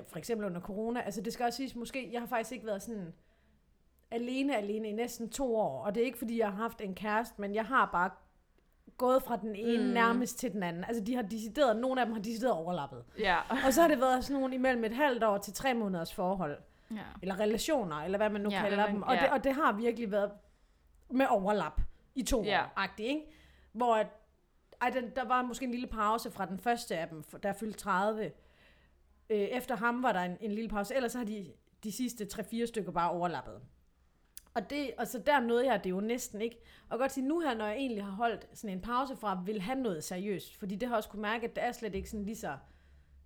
for 0.07 0.17
eksempel 0.17 0.47
under 0.47 0.61
corona, 0.61 1.01
altså 1.01 1.21
det 1.21 1.33
skal 1.33 1.45
også 1.45 1.57
siges, 1.57 1.75
måske, 1.75 2.09
jeg 2.13 2.21
har 2.21 2.27
faktisk 2.27 2.51
ikke 2.51 2.65
været 2.65 2.81
sådan 2.83 3.13
alene 4.13 4.57
alene 4.57 4.89
i 4.89 4.91
næsten 4.91 5.29
to 5.29 5.55
år, 5.55 5.83
og 5.83 5.95
det 5.95 6.01
er 6.01 6.05
ikke, 6.05 6.17
fordi 6.17 6.39
jeg 6.39 6.47
har 6.49 6.55
haft 6.55 6.81
en 6.81 6.95
kæreste, 6.95 7.41
men 7.41 7.55
jeg 7.55 7.65
har 7.65 7.89
bare 7.91 8.09
gået 8.97 9.23
fra 9.23 9.37
den 9.37 9.55
ene 9.55 9.83
Mm. 9.83 9.89
nærmest 9.93 10.39
til 10.39 10.51
den 10.51 10.63
anden. 10.63 10.83
Altså 10.83 11.03
de 11.03 11.15
har 11.15 11.21
decideret, 11.21 11.77
nogle 11.77 12.01
af 12.01 12.05
dem 12.07 12.15
har 12.15 12.21
decideret 12.21 12.53
overlappet. 12.53 13.03
Ja. 13.19 13.37
Og 13.65 13.73
så 13.73 13.81
har 13.81 13.87
det 13.87 13.99
været 14.01 14.23
sådan 14.23 14.39
nogle 14.41 14.55
imellem 14.55 14.83
et 14.83 14.93
halvt 14.95 15.23
år 15.23 15.37
til 15.37 15.53
tre 15.53 15.73
måneders 15.73 16.13
forhold. 16.13 16.57
Ja. 16.91 16.97
Eller 17.21 17.39
relationer, 17.39 17.95
eller 17.95 18.17
hvad 18.17 18.29
man 18.29 18.41
nu 18.41 18.49
Ja, 18.51 18.61
kalder 18.61 18.85
dem. 18.87 19.03
Og, 19.03 19.15
ja. 19.15 19.21
det, 19.21 19.29
og 19.29 19.43
det 19.43 19.53
har 19.53 19.71
virkelig 19.71 20.11
været 20.11 20.31
med 21.09 21.25
overlap 21.29 21.81
i 22.15 22.23
to 22.23 22.43
Ja. 22.43 22.63
år, 22.63 22.99
ikke? 22.99 23.21
Hvor 23.71 23.95
at, 23.95 24.07
ej, 24.81 24.89
den, 24.89 25.09
der 25.15 25.23
var 25.25 25.41
måske 25.41 25.65
en 25.65 25.71
lille 25.71 25.87
pause 25.87 26.31
fra 26.31 26.45
den 26.45 26.59
første 26.59 26.97
af 26.97 27.07
dem, 27.07 27.23
der 27.43 27.53
fyldte 27.53 27.79
30. 27.79 28.31
Øh, 29.29 29.37
efter 29.39 29.75
ham 29.75 30.03
var 30.03 30.11
der 30.11 30.19
en, 30.19 30.37
en 30.41 30.51
lille 30.51 30.69
pause, 30.69 30.95
ellers 30.95 31.13
har 31.13 31.23
de 31.23 31.53
de 31.83 31.91
sidste 31.91 32.27
3-4 32.33 32.65
stykker 32.65 32.91
bare 32.91 33.11
overlappet. 33.11 33.61
Og, 34.53 34.69
det, 34.69 34.91
og 34.97 35.07
så 35.07 35.19
der 35.19 35.39
nåede 35.39 35.65
jeg 35.65 35.83
det 35.83 35.89
jo 35.89 35.99
næsten 35.99 36.41
ikke. 36.41 36.57
Og 36.89 36.99
godt 36.99 37.11
sige, 37.11 37.27
nu 37.27 37.39
her, 37.39 37.53
når 37.53 37.65
jeg 37.65 37.75
egentlig 37.75 38.03
har 38.03 38.11
holdt 38.11 38.47
sådan 38.53 38.75
en 38.75 38.81
pause 38.81 39.15
fra, 39.15 39.41
vil 39.45 39.61
have 39.61 39.79
noget 39.79 40.03
seriøst. 40.03 40.55
Fordi 40.57 40.75
det 40.75 40.87
har 40.87 40.95
jeg 40.95 40.97
også 40.97 41.09
kunne 41.09 41.21
mærke, 41.21 41.45
at 41.47 41.55
det 41.55 41.63
er 41.63 41.71
slet 41.71 41.95
ikke 41.95 42.09
sådan 42.09 42.25
lige 42.25 42.35
så... 42.35 42.57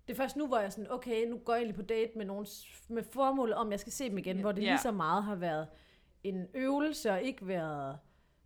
Det 0.06 0.14
er 0.14 0.16
først 0.16 0.36
nu, 0.36 0.46
hvor 0.46 0.58
jeg 0.58 0.72
sådan, 0.72 0.90
okay, 0.92 1.26
nu 1.28 1.38
går 1.38 1.52
jeg 1.52 1.60
egentlig 1.60 1.76
på 1.76 1.82
date 1.82 2.18
med 2.18 2.24
nogen 2.26 2.46
med 2.88 3.02
formålet 3.02 3.54
om, 3.54 3.70
jeg 3.70 3.80
skal 3.80 3.92
se 3.92 4.10
dem 4.10 4.18
igen, 4.18 4.40
hvor 4.40 4.52
det 4.52 4.62
Ja. 4.62 4.70
lige 4.70 4.78
så 4.78 4.90
meget 4.90 5.24
har 5.24 5.34
været 5.34 5.66
en 6.24 6.46
øvelse, 6.54 7.10
og 7.10 7.22
ikke 7.22 7.48
været... 7.48 7.98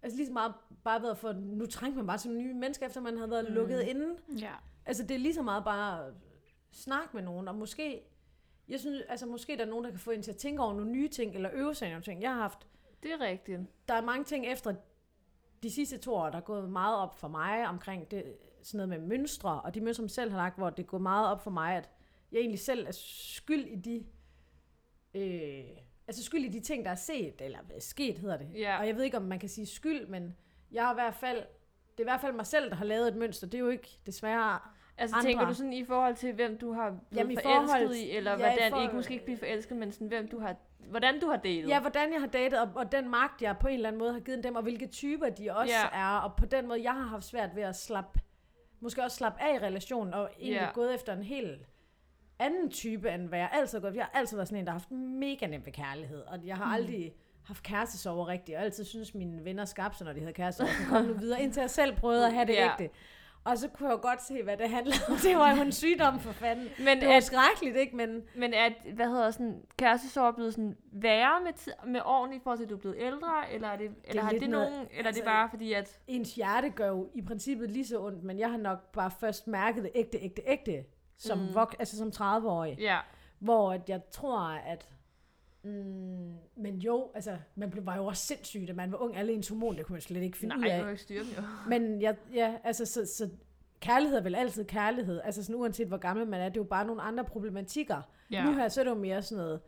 Altså 0.02 0.16
lige 0.16 0.26
så 0.26 0.32
meget 0.32 0.54
bare 0.84 1.02
været 1.02 1.18
for, 1.18 1.32
nu 1.32 1.66
trænger 1.66 1.96
man 1.96 2.06
bare 2.06 2.18
til 2.18 2.30
nye 2.30 2.54
mennesker, 2.54 2.86
efter 2.86 3.00
man 3.00 3.16
havde 3.16 3.30
været 3.30 3.48
mm. 3.48 3.54
lukket 3.54 3.80
inden. 3.80 4.16
Ja. 4.38 4.52
Altså, 4.86 5.02
det 5.02 5.14
er 5.14 5.18
lige 5.18 5.34
så 5.34 5.42
meget 5.42 5.64
bare 5.64 6.06
at 6.06 6.14
snakke 6.70 7.08
med 7.12 7.22
nogen, 7.22 7.48
og 7.48 7.54
måske, 7.54 8.02
jeg 8.68 8.80
synes, 8.80 9.02
altså 9.08 9.26
måske 9.26 9.56
der 9.56 9.64
er 9.64 9.68
nogen, 9.68 9.84
der 9.84 9.90
kan 9.90 10.00
få 10.00 10.10
en 10.10 10.22
til 10.22 10.30
at 10.30 10.36
tænke 10.36 10.62
over 10.62 10.74
nogle 10.74 10.90
nye 10.90 11.08
ting, 11.08 11.34
eller 11.34 11.50
øve 11.52 11.74
sig 11.74 11.86
i 11.86 11.90
nogle 11.90 12.04
ting. 12.04 12.22
Jeg 12.22 12.30
har 12.30 12.40
haft, 12.40 12.66
Det 13.02 13.12
er 13.12 13.20
rigtigt. 13.20 13.60
der 13.88 13.94
er 13.94 14.02
mange 14.02 14.24
ting 14.24 14.46
efter 14.46 14.74
de 15.62 15.70
sidste 15.70 15.98
to 15.98 16.14
år, 16.14 16.30
der 16.30 16.36
er 16.36 16.42
gået 16.42 16.70
meget 16.70 16.96
op 16.98 17.14
for 17.18 17.28
mig 17.28 17.66
omkring 17.68 18.10
det, 18.10 18.36
sådan 18.62 18.88
noget 18.88 19.00
med 19.00 19.08
mønstre, 19.18 19.60
og 19.60 19.74
de 19.74 19.80
mønstre, 19.80 20.02
som 20.02 20.08
selv 20.08 20.30
har 20.30 20.38
lagt, 20.38 20.56
hvor 20.58 20.70
det 20.70 20.82
er 20.82 20.86
gået 20.86 21.02
meget 21.02 21.28
op 21.30 21.42
for 21.42 21.50
mig, 21.50 21.76
at 21.76 21.90
jeg 22.32 22.38
egentlig 22.38 22.60
selv 22.60 22.86
er 22.86 22.92
skyld 22.92 23.66
i 23.66 23.76
de, 23.76 24.04
øh, 25.14 25.64
altså 26.06 26.24
skyld 26.24 26.44
i 26.44 26.48
de 26.48 26.60
ting, 26.60 26.84
der 26.84 26.90
er 26.90 26.94
set, 26.94 27.40
eller 27.40 27.58
sket 27.78 28.18
hedder 28.18 28.36
det. 28.36 28.48
Ja. 28.54 28.78
Og 28.78 28.86
jeg 28.86 28.96
ved 28.96 29.02
ikke, 29.04 29.16
om 29.16 29.22
man 29.22 29.38
kan 29.38 29.48
sige 29.48 29.66
skyld, 29.66 30.06
men 30.06 30.36
jeg 30.70 30.84
har 30.84 30.92
i 30.92 30.94
hvert 30.94 31.14
fald, 31.14 31.36
det 31.90 32.00
er 32.00 32.02
i 32.02 32.10
hvert 32.10 32.20
fald 32.20 32.32
mig 32.32 32.46
selv, 32.46 32.70
der 32.70 32.76
har 32.76 32.84
lavet 32.84 33.08
et 33.08 33.16
mønster. 33.16 33.46
Det 33.46 33.54
er 33.58 33.62
jo 33.62 33.68
ikke 33.68 33.98
desværre 34.06 34.60
Altså 34.98 35.16
Andre. 35.16 35.28
tænker 35.28 35.46
du 35.46 35.54
sådan 35.54 35.72
i 35.72 35.84
forhold 35.84 36.14
til, 36.16 36.32
hvem 36.32 36.58
du 36.58 36.72
har 36.72 36.90
blevet 36.90 37.20
Jamen, 37.20 37.32
i 37.32 37.36
forelsket 37.42 37.78
forhold- 37.80 37.96
i, 37.96 38.10
eller 38.10 38.30
ja, 38.30 38.36
i 38.36 38.40
hvordan, 38.40 38.70
for- 38.72 38.82
ikke 38.82 38.94
måske 38.94 39.12
ikke 39.12 39.24
blive 39.24 39.38
forelsket, 39.38 39.76
men 39.76 39.92
sådan, 39.92 40.08
hvem 40.08 40.28
du 40.28 40.38
har, 40.40 40.56
hvordan 40.78 41.20
du 41.20 41.26
har 41.28 41.36
datet? 41.36 41.68
Ja, 41.68 41.80
hvordan 41.80 42.12
jeg 42.12 42.20
har 42.20 42.26
datet, 42.28 42.60
og, 42.60 42.68
og 42.74 42.92
den 42.92 43.08
magt, 43.10 43.42
jeg 43.42 43.56
på 43.60 43.68
en 43.68 43.74
eller 43.74 43.88
anden 43.88 43.98
måde 43.98 44.12
har 44.12 44.20
givet 44.20 44.44
dem, 44.44 44.54
og 44.56 44.62
hvilke 44.62 44.86
typer 44.86 45.28
de 45.28 45.50
også 45.56 45.74
Ja. 45.92 45.98
er, 46.00 46.18
og 46.18 46.36
på 46.36 46.46
den 46.46 46.68
måde, 46.68 46.82
jeg 46.82 46.92
har 46.92 47.02
haft 47.06 47.24
svært 47.24 47.50
ved 47.56 47.62
at 47.62 47.76
slappe, 47.76 48.20
måske 48.80 49.02
også 49.02 49.16
slappe 49.16 49.42
af 49.42 49.54
i 49.54 49.58
relationen, 49.58 50.14
og 50.14 50.30
egentlig 50.38 50.60
Ja. 50.60 50.68
gået 50.74 50.94
efter 50.94 51.12
en 51.12 51.22
helt 51.22 51.66
anden 52.38 52.70
type, 52.70 53.10
end 53.10 53.28
hvad 53.28 53.38
jeg 53.38 53.50
altid 53.52 53.78
har 53.78 53.82
gået. 53.88 53.96
Jeg 53.96 54.04
har 54.12 54.18
altid 54.20 54.36
været 54.36 54.48
sådan 54.48 54.58
en, 54.60 54.64
der 54.66 54.72
har 54.72 54.78
haft 54.78 54.90
mega 54.90 55.46
nemt 55.46 55.66
ved 55.66 55.72
kærlighed, 55.72 56.20
og 56.22 56.38
jeg 56.44 56.56
har 56.56 56.64
aldrig 56.64 57.12
haft 57.44 57.62
kærestesover 57.62 58.28
rigtigt, 58.28 58.56
og 58.58 58.64
altid 58.64 58.84
synes 58.84 59.14
mine 59.14 59.44
venner 59.44 59.64
skabte 59.64 59.98
sig, 59.98 60.04
når 60.04 60.12
de 60.12 60.20
havde 60.20 60.32
kærestesover, 60.32 60.70
kom 60.88 61.04
nu 61.04 61.12
videre, 61.14 61.42
indtil 61.42 61.60
jeg 61.60 61.70
selv 61.70 61.96
prøvede 61.96 62.26
at 62.26 62.32
have 62.32 62.46
det 62.46 62.52
Ja. 62.54 62.70
ægte. 62.72 62.94
Og 63.44 63.58
så 63.58 63.68
kunne 63.68 63.88
jeg 63.88 63.96
jo 63.96 64.02
godt 64.08 64.22
se, 64.22 64.42
hvad 64.42 64.56
det 64.56 64.70
handlede 64.70 64.96
om. 65.08 65.16
Det 65.16 65.36
var 65.36 65.56
jo 65.56 65.62
en 65.62 65.72
sygdom 65.72 66.20
for 66.20 66.32
fanden. 66.32 66.68
Men 66.78 67.00
Det 67.00 67.08
var 67.08 67.14
er, 67.14 67.20
skrækkeligt, 67.20 67.76
ikke? 67.76 67.96
Men 67.96 68.22
men 68.36 68.54
er, 68.54 68.68
hvad 68.94 69.06
hedder 69.06 69.30
sådan, 69.30 69.62
kærestesorg 69.78 70.34
blevet 70.34 70.54
sådan 70.54 70.76
værre 70.92 71.40
med, 71.44 71.52
tid, 71.52 71.72
med 71.86 72.00
årene 72.04 72.36
i 72.36 72.40
forhold 72.42 72.58
til, 72.58 72.64
at 72.64 72.70
du 72.70 72.74
er 72.74 72.78
blevet 72.80 72.96
ældre, 72.98 73.52
eller, 73.52 73.68
er 73.68 73.76
det, 73.76 73.90
eller 74.04 74.22
har 74.22 74.30
lidt 74.30 74.40
det 74.42 74.50
noget- 74.50 74.70
nogen, 74.72 74.86
eller 74.90 74.98
er 74.98 75.02
det 75.02 75.06
altså- 75.06 75.24
bare 75.24 75.48
fordi, 75.50 75.72
at... 75.72 75.98
ens 76.06 76.34
hjerte 76.34 76.70
gør 76.70 76.88
jo 76.88 77.08
i 77.14 77.22
princippet 77.22 77.70
lige 77.70 77.86
så 77.86 78.00
ondt, 78.00 78.22
men 78.24 78.38
jeg 78.38 78.50
har 78.50 78.58
nok 78.58 78.92
bare 78.92 79.10
først 79.20 79.46
mærket 79.46 79.82
det 79.82 79.90
ægte, 79.94 80.18
ægte, 80.18 80.42
ægte, 80.46 80.84
som, 81.18 81.38
mm. 81.38 81.54
vok, 81.54 81.76
altså 81.78 81.96
som 81.98 82.08
30-årig. 82.08 82.76
Ja, 82.78 82.98
Hvor 83.38 83.72
at 83.72 83.88
jeg 83.88 84.00
tror, 84.10 84.38
at... 84.48 84.88
Mm, 85.64 86.32
men 86.56 86.78
jo, 86.78 87.10
altså, 87.14 87.36
man 87.54 87.70
blev, 87.70 87.86
var 87.86 87.96
jo 87.96 88.06
også 88.06 88.26
sindssyg, 88.26 88.64
da 88.68 88.72
man 88.72 88.92
var 88.92 88.98
ung. 88.98 89.16
Alle 89.16 89.32
ens 89.32 89.48
hormon, 89.48 89.76
det 89.76 89.86
kunne 89.86 89.94
man 89.94 90.00
slet 90.00 90.22
ikke 90.22 90.38
finde 90.38 90.56
nej, 90.56 90.64
ud 90.66 90.70
jeg 90.70 90.78
af. 90.78 90.82
jo 90.84 90.88
ikke 90.88 91.02
styre 91.02 91.18
dem 91.24 91.28
jo. 91.36 91.42
Men 91.68 92.02
jeg, 92.02 92.16
ja, 92.34 92.54
altså, 92.64 92.84
så, 92.86 93.06
så 93.06 93.28
kærlighed 93.80 94.18
er 94.18 94.22
vel 94.22 94.34
altid 94.34 94.64
kærlighed. 94.64 95.20
Altså 95.24 95.44
sådan 95.44 95.56
uanset 95.60 95.88
hvor 95.88 95.96
gammel 95.96 96.26
man 96.26 96.40
er, 96.40 96.44
det 96.48 96.56
er 96.56 96.60
jo 96.60 96.64
bare 96.64 96.86
nogle 96.86 97.02
andre 97.02 97.24
problematikker. 97.24 98.02
Ja. 98.30 98.44
Nu 98.44 98.52
her, 98.52 98.68
så 98.68 98.80
er 98.80 98.84
det 98.84 98.90
jo 98.90 98.96
mere 98.96 99.22
sådan 99.22 99.44
noget, 99.44 99.60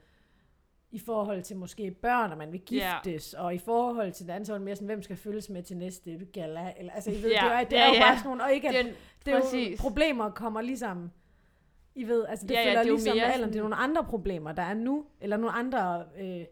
i 0.91 0.99
forhold 0.99 1.43
til 1.43 1.57
måske 1.57 1.91
børn, 1.91 2.33
og 2.33 2.39
man 2.39 2.53
vil 2.53 2.61
giftes, 2.61 3.35
og 3.35 3.55
i 3.55 3.59
forhold 3.59 4.13
til 4.13 4.27
det 4.27 4.33
andet, 4.33 4.47
så 4.47 4.53
er 4.53 4.59
det 4.59 4.65
mere 4.65 4.77
sådan, 4.77 4.87
hvem 4.87 5.03
skal 5.03 5.17
følges 5.17 5.51
med 5.51 5.63
til 5.63 5.77
næste 5.77 6.19
gala, 6.33 6.73
eller, 6.79 6.93
altså, 6.93 7.11
I 7.11 7.23
ved, 7.23 7.31
Ja, 7.31 7.37
det 7.45 7.53
er, 7.53 7.65
det 7.65 7.79
er 7.79 7.87
jo 7.87 7.95
ja. 7.95 8.01
bare 8.01 8.17
sådan 8.17 8.29
nogle, 8.29 8.45
og 8.45 8.53
ikke 8.53 8.69
at, 8.69 8.75
Det 8.75 8.87
er, 9.35 9.41
det 9.41 9.55
er 9.55 9.71
jo, 9.71 9.77
problemer 9.79 10.31
kommer 10.31 10.61
ligesom, 10.61 11.11
I 11.95 12.05
ved, 12.09 12.27
altså 12.29 12.47
det 12.47 12.55
Ja, 12.55 12.61
ja, 12.61 12.67
følger 12.67 12.83
det 12.83 12.89
er 12.89 12.93
ligesom 12.93 13.17
mere 13.17 13.25
med 13.27 13.33
alderen, 13.35 13.53
det 13.53 13.59
er 13.59 13.63
nogle 13.63 13.77
andre 13.77 14.05
problemer, 14.05 14.53
der 14.53 14.63
er 14.63 14.75
nu, 14.75 15.05
eller 15.21 15.37
nogle 15.37 15.57
andre, 15.57 16.05
øh, 16.21 16.45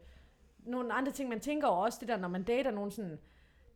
nogle 0.67 0.93
andre 0.93 1.13
ting, 1.13 1.29
man 1.29 1.41
tænker 1.41 1.67
over 1.69 1.85
også, 1.85 1.99
det 2.01 2.09
der, 2.09 2.17
når 2.17 2.29
man 2.29 2.43
dater 2.43 2.71
nogen 2.71 2.91
sådan, 2.91 3.19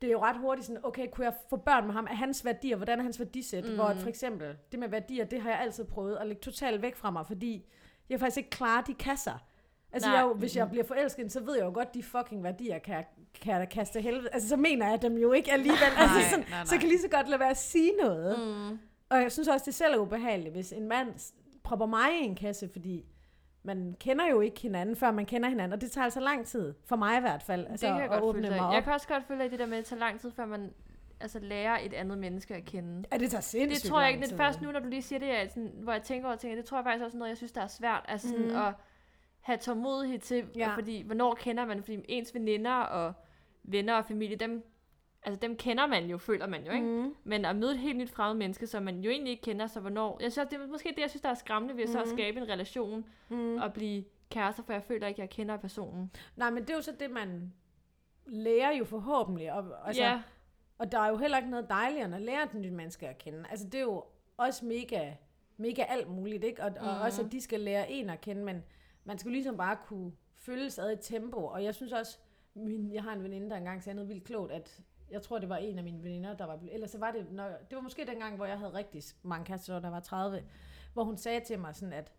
det 0.00 0.06
er 0.06 0.12
jo 0.12 0.22
ret 0.22 0.36
hurtigt 0.36 0.66
sådan, 0.66 0.80
okay, 0.84 1.06
kunne 1.12 1.24
jeg 1.24 1.34
få 1.50 1.56
børn 1.56 1.86
med 1.86 1.94
ham? 1.94 2.06
Er 2.10 2.14
hans 2.14 2.44
værdier, 2.44 2.76
hvordan 2.76 2.98
er 2.98 3.02
hans 3.02 3.18
værdisæt? 3.18 3.64
Mm. 3.68 3.74
Hvor 3.74 3.94
for 3.94 4.08
eksempel, 4.08 4.56
det 4.72 4.80
med 4.80 4.88
værdier, 4.88 5.24
det 5.24 5.40
har 5.40 5.50
jeg 5.50 5.60
altid 5.60 5.84
prøvet 5.84 6.16
at 6.16 6.26
lægge 6.26 6.40
totalt 6.40 6.82
væk 6.82 6.96
fra 6.96 7.10
mig, 7.10 7.26
fordi 7.26 7.64
jeg 8.08 8.20
faktisk 8.20 8.36
ikke 8.38 8.50
klare 8.50 8.84
de 8.86 8.94
kasser. 8.94 9.44
Altså, 9.92 10.08
Nej. 10.08 10.18
jeg, 10.18 10.24
jo- 10.26 10.34
hvis 10.34 10.56
jeg 10.56 10.70
bliver 10.70 10.84
forelsket, 10.84 11.32
så 11.32 11.40
ved 11.40 11.56
jeg 11.56 11.64
jo 11.64 11.70
godt, 11.74 11.94
de 11.94 12.02
fucking 12.02 12.44
værdier 12.44 12.78
kan, 12.78 12.94
jeg- 12.94 13.06
kan 13.42 13.60
jeg 13.60 13.68
kaste 13.68 14.00
helvede. 14.00 14.28
Altså, 14.32 14.48
så 14.48 14.56
mener 14.56 14.88
jeg 14.90 15.02
dem 15.02 15.16
jo 15.16 15.32
ikke 15.32 15.52
alligevel. 15.52 15.78
altså, 15.96 16.30
sådan, 16.30 16.44
nej, 16.50 16.64
Så 16.64 16.74
jeg 16.74 16.80
kan 16.80 16.88
lige 16.88 17.00
så 17.00 17.08
godt 17.08 17.28
lade 17.28 17.40
være 17.40 17.50
at 17.50 17.56
sige 17.56 17.92
noget. 18.02 18.38
Mm. 18.38 18.78
Og 19.08 19.22
jeg 19.22 19.32
synes 19.32 19.48
også, 19.48 19.64
det 19.64 19.74
selv 19.74 19.94
er 19.94 19.98
ubehageligt, 19.98 20.54
hvis 20.54 20.72
en 20.72 20.88
mand 20.88 21.08
propper 21.66 21.86
mig 21.86 22.20
i 22.22 22.24
en 22.24 22.34
kasse, 22.34 22.68
fordi 22.68 23.04
man 23.62 23.96
kender 24.00 24.26
jo 24.30 24.40
ikke 24.40 24.60
hinanden, 24.60 24.96
før 24.96 25.10
man 25.10 25.26
kender 25.26 25.48
hinanden, 25.48 25.72
og 25.72 25.80
det 25.80 25.90
tager 25.90 26.04
altså 26.04 26.20
lang 26.20 26.46
tid, 26.46 26.74
for 26.84 26.96
mig 26.96 27.18
i 27.18 27.20
hvert 27.20 27.42
fald, 27.42 27.66
altså, 27.66 27.86
det 27.86 27.92
kan 27.92 28.02
jeg 28.02 28.04
at 28.04 28.10
godt 28.10 28.22
åbne 28.24 28.42
følge 28.42 28.56
mig 28.60 28.66
op. 28.66 28.74
Jeg 28.74 28.84
kan 28.84 28.92
også 28.92 29.08
godt 29.08 29.28
dig 29.28 29.46
i 29.46 29.48
det 29.48 29.58
der 29.58 29.66
med, 29.66 29.76
at 29.78 29.82
det 29.82 29.86
tager 29.88 30.00
lang 30.00 30.20
tid, 30.20 30.30
før 30.30 30.46
man 30.46 30.72
altså, 31.20 31.38
lærer 31.38 31.78
et 31.82 31.92
andet 31.94 32.18
menneske 32.18 32.54
at 32.54 32.64
kende. 32.64 33.04
Ja, 33.12 33.16
det 33.18 33.30
tager 33.30 33.40
sindssygt 33.40 33.82
Det 33.82 33.90
tror 33.90 34.00
jeg 34.00 34.10
ikke. 34.10 34.22
Det 34.22 34.32
er 34.32 34.36
først 34.36 34.62
nu, 34.62 34.72
når 34.72 34.80
du 34.80 34.88
lige 34.88 35.02
siger 35.02 35.18
det, 35.18 35.28
jeg, 35.28 35.46
sådan, 35.50 35.72
hvor 35.82 35.92
jeg 35.92 36.02
tænker 36.02 36.28
over 36.28 36.36
ting, 36.36 36.56
det 36.56 36.64
tror 36.64 36.78
jeg 36.78 36.84
faktisk 36.84 37.04
også 37.04 37.16
noget, 37.18 37.28
jeg 37.28 37.36
synes, 37.36 37.52
der 37.52 37.60
er 37.60 37.66
svært. 37.66 38.04
Altså 38.08 38.28
sådan 38.28 38.46
Mhm. 38.46 38.56
at 38.56 38.72
have 39.40 39.58
tålmodighed 39.58 40.18
til, 40.18 40.44
Ja. 40.56 40.74
fordi 40.74 41.02
hvornår 41.02 41.34
kender 41.34 41.66
man, 41.66 41.82
fordi 41.82 42.04
ens 42.08 42.34
veninder 42.34 42.72
og 42.74 43.12
venner 43.62 43.94
og 43.94 44.04
familie, 44.04 44.36
dem, 44.36 44.64
altså 45.26 45.38
dem 45.40 45.56
kender 45.56 45.86
man 45.86 46.06
jo, 46.06 46.18
føler 46.18 46.46
man 46.46 46.66
jo, 46.66 46.72
ikke? 46.72 46.86
Mm. 46.86 47.14
Men 47.24 47.44
at 47.44 47.56
møde 47.56 47.72
et 47.72 47.78
helt 47.78 47.96
nyt 47.98 48.10
fremmed 48.10 48.38
menneske, 48.38 48.66
som 48.66 48.82
man 48.82 49.00
jo 49.00 49.10
egentlig 49.10 49.30
ikke 49.30 49.42
kender, 49.42 49.66
så 49.66 49.80
hvornår... 49.80 50.18
Jeg 50.22 50.32
synes, 50.32 50.48
det 50.48 50.60
er 50.60 50.66
måske 50.66 50.88
det, 50.88 50.98
jeg 51.00 51.10
synes, 51.10 51.22
der 51.22 51.28
er 51.28 51.34
skræmmende 51.34 51.76
ved 51.76 51.86
mm. 51.86 51.92
så 51.92 51.98
at 52.00 52.06
Mhm. 52.06 52.16
skabe 52.16 52.40
en 52.40 52.48
relation 52.48 53.04
Mm. 53.28 53.56
og 53.56 53.72
blive 53.72 54.04
kærester, 54.30 54.62
for 54.62 54.72
jeg 54.72 54.82
føler 54.82 55.06
ikke, 55.06 55.20
jeg 55.20 55.30
kender 55.30 55.56
personen. 55.56 56.10
Nej, 56.36 56.50
men 56.50 56.62
det 56.62 56.70
er 56.70 56.74
jo 56.74 56.82
så 56.82 56.92
det, 57.00 57.10
man 57.10 57.52
lærer 58.26 58.72
jo 58.72 58.84
forhåbentlig. 58.84 59.52
Og, 59.52 59.88
altså, 59.88 60.02
ja, 60.02 60.22
og 60.78 60.92
der 60.92 60.98
er 61.00 61.08
jo 61.08 61.16
heller 61.16 61.36
ikke 61.36 61.50
noget 61.50 61.68
dejligere, 61.68 62.04
end 62.06 62.14
at 62.14 62.22
lære 62.22 62.48
den 62.52 62.62
nye 62.62 62.70
menneske 62.70 63.08
at 63.08 63.18
kende. 63.18 63.44
Altså, 63.50 63.66
det 63.66 63.74
er 63.74 63.82
jo 63.82 64.04
også 64.36 64.64
mega, 64.66 65.12
mega 65.56 65.82
alt 65.88 66.08
muligt, 66.08 66.44
ikke? 66.44 66.62
Og, 66.62 66.72
og 66.80 66.94
Mhm. 66.94 67.02
også, 67.02 67.22
at 67.22 67.32
de 67.32 67.40
skal 67.40 67.60
lære 67.60 67.90
en 67.90 68.10
at 68.10 68.20
kende, 68.20 68.44
men 68.44 68.62
man 69.04 69.18
skal 69.18 69.32
ligesom 69.32 69.56
bare 69.56 69.76
kunne 69.86 70.12
følges 70.34 70.78
ad 70.78 70.92
i 70.92 70.96
tempo. 71.02 71.44
Og 71.46 71.64
jeg 71.64 71.74
synes 71.74 71.92
også, 71.92 72.18
min, 72.54 72.92
jeg 72.92 73.02
har 73.02 73.12
en 73.12 73.22
veninde, 73.22 73.50
der 73.50 73.56
engang 73.56 73.82
sagde 73.82 73.94
noget 73.96 74.08
vildt 74.08 74.24
klogt, 74.24 74.52
at 74.52 74.80
jeg 75.10 75.22
tror, 75.22 75.38
det 75.38 75.48
var 75.48 75.56
en 75.56 75.78
af 75.78 75.84
mine 75.84 76.04
veninder, 76.04 76.36
der 76.36 76.46
var 76.46 76.56
blevet, 76.56 76.74
eller 76.74 76.86
så 76.86 76.98
var 76.98 77.10
det, 77.10 77.32
når, 77.32 77.44
det 77.44 77.76
var 77.76 77.80
måske 77.80 78.06
dengang, 78.06 78.36
hvor 78.36 78.46
jeg 78.46 78.58
havde 78.58 78.74
rigtig 78.74 79.02
mange 79.22 79.58
da 79.68 79.80
jeg 79.82 79.92
var 79.92 80.00
30, 80.00 80.42
hvor 80.92 81.04
hun 81.04 81.16
sagde 81.16 81.40
til 81.40 81.58
mig 81.58 81.76
sådan, 81.76 81.92
at 81.92 82.12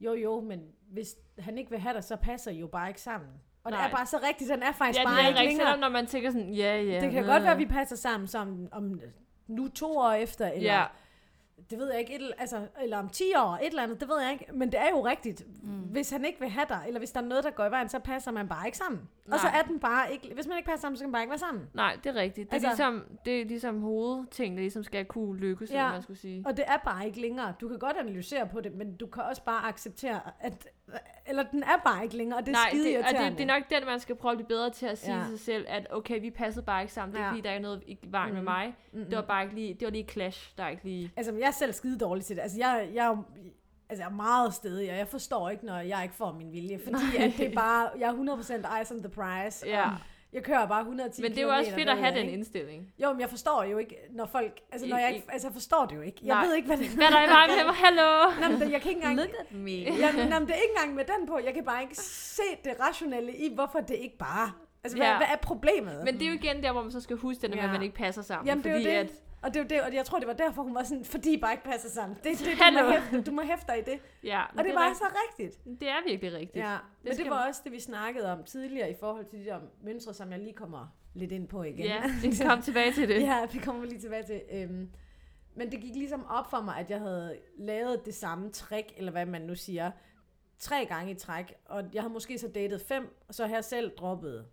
jo 0.00 0.14
jo, 0.14 0.40
men 0.40 0.72
hvis 0.88 1.16
han 1.38 1.58
ikke 1.58 1.70
vil 1.70 1.78
have 1.80 1.94
dig, 1.94 2.04
så 2.04 2.16
passer 2.16 2.50
I 2.50 2.58
jo 2.58 2.66
bare 2.66 2.88
ikke 2.88 3.00
sammen. 3.00 3.30
Og 3.64 3.70
Nej. 3.70 3.80
det 3.80 3.92
er 3.92 3.96
bare 3.96 4.06
så 4.06 4.18
rigtigt, 4.28 4.50
den 4.50 4.62
er 4.62 4.72
faktisk 4.72 4.98
ja 4.98 5.04
det 5.04 5.08
bare 5.08 5.22
er 5.22 5.28
ikke 5.28 5.40
rigtigt, 5.40 5.50
længere. 5.50 5.66
selvom 5.66 5.80
når 5.80 5.88
man 5.88 6.06
tænker 6.06 6.30
sådan, 6.30 6.52
ja, 6.54 6.82
ja. 6.82 7.00
Det 7.00 7.10
kan 7.10 7.22
øh. 7.22 7.28
godt 7.28 7.42
være, 7.42 7.52
at 7.52 7.58
vi 7.58 7.66
passer 7.66 7.96
sammen 7.96 8.26
som 8.26 8.68
om 8.72 9.00
nu 9.46 9.68
to 9.68 9.96
år 9.96 10.12
efter, 10.12 10.48
eller 10.48 10.72
Ja, 10.72 10.84
det 11.70 11.78
ved 11.78 11.90
jeg 11.90 12.00
ikke, 12.00 12.14
et, 12.14 12.32
altså, 12.38 12.66
eller 12.82 12.98
om 12.98 13.08
10 13.08 13.24
år, 13.36 13.58
et 13.62 13.66
eller 13.66 13.82
andet, 13.82 14.00
det 14.00 14.08
ved 14.08 14.20
jeg 14.22 14.32
ikke. 14.32 14.46
Men 14.52 14.72
det 14.72 14.80
er 14.80 14.88
jo 14.90 15.06
rigtigt. 15.06 15.46
Mm. 15.62 15.70
Hvis 15.70 16.10
han 16.10 16.24
ikke 16.24 16.40
vil 16.40 16.48
have 16.48 16.66
dig, 16.68 16.84
eller 16.86 16.98
hvis 17.00 17.10
der 17.10 17.20
er 17.20 17.24
noget, 17.24 17.44
der 17.44 17.50
går 17.50 17.64
i 17.66 17.70
vejen, 17.70 17.88
så 17.88 17.98
passer 17.98 18.30
man 18.30 18.48
bare 18.48 18.66
ikke 18.66 18.78
sammen. 18.78 19.00
Nej. 19.26 19.34
Og 19.34 19.40
så 19.40 19.46
er 19.46 19.62
den 19.62 19.80
bare 19.80 20.12
ikke, 20.12 20.34
hvis 20.34 20.46
man 20.46 20.56
ikke 20.58 20.66
passer 20.68 20.80
sammen, 20.80 20.96
så 20.96 21.02
kan 21.04 21.08
man 21.08 21.12
bare 21.12 21.22
ikke 21.22 21.30
være 21.30 21.38
sammen. 21.38 21.68
nej, 21.74 21.96
det 22.04 22.16
er 22.16 22.20
rigtigt. 22.20 22.50
Det 22.52 22.64
er, 22.64 22.68
Altså- 22.68 22.90
ligesom, 22.90 23.18
det 23.24 23.40
er 23.40 23.44
ligesom 23.44 23.80
hovedting, 23.80 24.54
der 24.56 24.60
ligesom 24.60 24.82
skal 24.84 25.04
kunne 25.04 25.38
lykkes, 25.40 25.70
ja. 25.70 25.92
Man 25.92 26.02
skulle 26.02 26.18
sige. 26.18 26.42
Og 26.46 26.56
det 26.56 26.64
er 26.68 26.76
bare 26.76 27.06
ikke 27.06 27.20
længere. 27.20 27.54
Du 27.60 27.68
kan 27.68 27.78
godt 27.78 27.96
analysere 27.96 28.46
på 28.48 28.60
det, 28.60 28.74
men 28.74 28.96
du 28.96 29.06
kan 29.06 29.22
også 29.22 29.42
bare 29.44 29.68
acceptere, 29.68 30.20
at 30.40 30.68
eller 31.26 31.42
den 31.42 31.62
er 31.62 31.76
bare 31.84 32.04
ikke 32.04 32.16
længere, 32.16 32.38
og 32.38 32.46
det 32.46 32.52
er 32.52 32.56
Nej, 32.58 32.68
skide 32.70 32.84
det, 32.88 32.98
og 32.98 33.04
det, 33.04 33.38
det 33.38 33.50
er 33.50 33.54
nok 33.54 33.62
den, 33.70 33.84
man 33.86 34.00
skal 34.00 34.14
prøve 34.16 34.32
at 34.32 34.38
blive 34.38 34.48
bedre 34.48 34.70
til 34.70 34.86
at 34.86 34.98
sige 34.98 35.16
ja. 35.16 35.26
Sig 35.28 35.40
selv, 35.40 35.64
at 35.68 35.86
okay, 35.90 36.20
vi 36.20 36.30
passede 36.30 36.64
bare 36.66 36.82
ikke 36.82 36.92
sammen. 36.94 37.14
Det 37.14 37.20
er 37.20 37.24
Ja. 37.24 37.30
fordi, 37.30 37.40
der 37.40 37.50
er 37.50 37.58
noget 37.58 37.82
i 37.86 37.98
vejen 38.02 38.28
mm. 38.28 38.34
med 38.34 38.42
mig. 38.42 38.74
Mm-mm. 38.92 39.04
Det 39.04 39.16
var 39.16 39.22
bare 39.22 39.42
ikke 39.42 39.54
lige, 39.54 39.74
det 39.74 39.84
var 39.86 39.90
lige 39.90 40.04
clash, 40.08 40.52
der 40.58 40.64
er 40.64 40.68
ikke 40.68 40.84
lige... 40.84 41.12
Altså, 41.16 41.32
men 41.32 41.40
jeg 41.46 41.52
er 41.52 41.54
selv 41.54 41.72
skide 41.72 41.98
dårlig 41.98 42.24
til 42.24 42.36
det. 42.36 42.42
Altså, 42.42 42.58
jeg, 42.58 42.88
jeg, 42.94 43.06
er 43.06 43.16
altså, 43.90 44.02
jeg 44.04 44.10
er 44.10 44.14
meget 44.16 44.54
stedig, 44.54 44.90
og 44.90 44.96
jeg 44.98 45.08
forstår 45.08 45.50
ikke, 45.50 45.66
når 45.66 45.76
jeg 45.78 46.00
ikke 46.02 46.14
får 46.14 46.32
min 46.32 46.52
vilje. 46.52 46.80
Fordi 46.84 46.96
Nej. 47.18 47.26
at 47.26 47.32
det 47.38 47.46
er 47.46 47.54
bare, 47.54 47.88
jeg 47.98 48.08
er 48.08 48.36
100% 48.72 48.78
eyes 48.78 48.90
on 48.90 48.98
the 49.02 49.08
prize. 49.08 49.66
Ja. 49.66 49.88
Jeg 50.32 50.42
kører 50.44 50.66
bare 50.66 50.80
110 50.80 51.22
Men 51.22 51.30
det 51.30 51.38
er 51.38 51.42
jo 51.42 51.48
også 51.48 51.72
fedt 51.74 51.88
at 51.88 51.98
have 51.98 52.10
den 52.14 52.24
ikke? 52.26 52.32
indstilling. 52.32 52.92
Jo, 53.02 53.12
men 53.12 53.20
jeg 53.20 53.30
forstår 53.30 53.64
jo 53.64 53.78
ikke, 53.78 53.96
når 54.10 54.26
folk... 54.26 54.60
Altså, 54.72 54.86
når 54.88 54.96
I- 54.98 55.00
jeg, 55.00 55.12
I- 55.12 55.14
ikke, 55.14 55.26
altså, 55.32 55.48
jeg 55.48 55.52
forstår 55.52 55.86
det 55.86 55.96
jo 55.96 56.00
ikke. 56.00 56.20
Jeg 56.24 56.34
Nej. 56.34 56.46
ved 56.46 56.54
ikke, 56.54 56.66
hvad 56.66 56.76
det 56.76 56.88
Hvad 56.88 57.06
er 57.06 57.10
der 57.10 57.24
i 57.26 57.28
vejen 57.28 57.50
med 57.56 57.64
mig? 57.64 57.74
Hallo! 57.74 58.30
Nå, 58.40 58.48
men 58.48 58.60
det- 58.60 58.72
jeg 58.72 58.80
kan 58.82 58.88
ikke 58.90 59.00
engang... 59.02 59.16
Look 59.16 59.28
at 59.40 59.52
me. 59.56 59.70
Jeg, 59.70 60.12
nå, 60.12 60.38
men 60.38 60.48
det 60.48 60.54
er 60.56 60.62
ikke 60.66 60.74
engang 60.76 60.94
med 60.94 61.04
den 61.04 61.26
på. 61.26 61.38
Jeg 61.44 61.54
kan 61.54 61.64
bare 61.64 61.82
ikke 61.82 61.96
se 61.96 62.42
det 62.64 62.72
rationelle 62.80 63.32
i, 63.36 63.54
hvorfor 63.54 63.78
det 63.80 63.94
ikke 63.94 64.18
bare... 64.18 64.52
Altså, 64.84 64.98
hvad, 64.98 65.06
Ja. 65.06 65.16
hvad 65.16 65.26
er 65.32 65.36
problemet? 65.36 66.04
Men 66.04 66.14
det 66.14 66.22
er 66.22 66.26
jo 66.28 66.34
igen 66.34 66.62
der, 66.62 66.72
hvor 66.72 66.82
man 66.82 66.92
så 66.92 67.00
skal 67.00 67.16
huske 67.16 67.42
det, 67.42 67.50
når 67.50 67.56
Ja. 67.56 67.72
man 67.72 67.82
ikke 67.82 67.94
passer 67.94 68.22
sammen. 68.22 68.46
Jamen, 68.46 68.64
det 68.64 68.70
er 68.70 68.74
jo 68.74 68.78
fordi 68.82 68.90
det. 68.90 68.96
At, 68.96 69.10
Og 69.46 69.54
det 69.54 69.70
det, 69.70 69.82
og 69.82 69.94
jeg 69.94 70.04
tror, 70.04 70.18
det 70.18 70.26
var 70.28 70.32
derfor, 70.34 70.62
hun 70.62 70.74
var 70.74 70.82
sådan, 70.82 71.04
fordi 71.04 71.32
I 71.32 71.40
bare 71.40 71.52
ikke 71.52 71.64
passer 71.64 71.88
sammen. 71.88 72.18
Det, 72.24 72.38
det, 72.38 72.46
du, 72.46 72.50
Hallo. 72.64 72.82
må 72.82 72.90
hæfte, 72.90 73.22
du 73.22 73.30
må 73.30 73.42
hæfte 73.42 73.66
dig 73.68 73.78
i 73.78 73.82
det. 73.82 73.98
ja, 74.24 74.42
Og 74.58 74.64
det 74.64 74.74
bare 74.74 74.88
rigt- 74.90 74.98
så 74.98 75.04
rigtigt. 75.28 75.80
Det 75.80 75.88
er 75.88 76.08
virkelig 76.08 76.32
rigtigt. 76.32 76.56
Ja, 76.64 76.76
men 77.02 77.16
det 77.16 77.24
var 77.30 77.38
man- 77.38 77.48
også 77.48 77.60
det, 77.64 77.72
vi 77.72 77.80
snakkede 77.80 78.32
om 78.32 78.44
tidligere 78.44 78.90
i 78.90 78.94
forhold 79.00 79.24
til 79.24 79.38
de 79.38 79.44
der 79.44 79.60
mønstre, 79.82 80.14
som 80.14 80.30
jeg 80.32 80.38
lige 80.38 80.52
kommer 80.52 80.86
lidt 81.14 81.32
ind 81.32 81.48
på 81.48 81.62
igen. 81.62 81.84
Ja, 81.86 82.02
vi 82.22 82.36
komme 82.46 82.62
tilbage 82.62 82.92
til 82.92 83.08
det. 83.08 83.22
Ja, 83.30 83.46
det 83.52 83.62
kommer 83.62 83.80
vi 83.80 83.86
lige 83.86 84.00
tilbage 84.00 84.22
til. 84.22 84.42
Øhm, 84.52 84.90
men 85.54 85.72
det 85.72 85.80
gik 85.80 85.94
ligesom 85.94 86.26
op 86.26 86.50
for 86.50 86.60
mig, 86.60 86.76
at 86.78 86.90
jeg 86.90 87.00
havde 87.00 87.36
lavet 87.58 88.04
det 88.06 88.14
samme 88.14 88.50
trick, 88.50 88.92
eller 88.96 89.12
hvad 89.12 89.26
man 89.26 89.42
nu 89.42 89.54
siger, 89.54 89.90
tre 90.58 90.86
gange 90.86 91.10
i 91.12 91.14
træk. 91.14 91.54
Og 91.64 91.84
jeg 91.94 92.02
havde 92.02 92.12
måske 92.12 92.38
så 92.38 92.48
datet 92.48 92.80
fem, 92.80 93.16
og 93.28 93.34
så 93.34 93.46
har 93.46 93.54
jeg 93.54 93.64
selv 93.64 93.90
droppet 93.90 94.46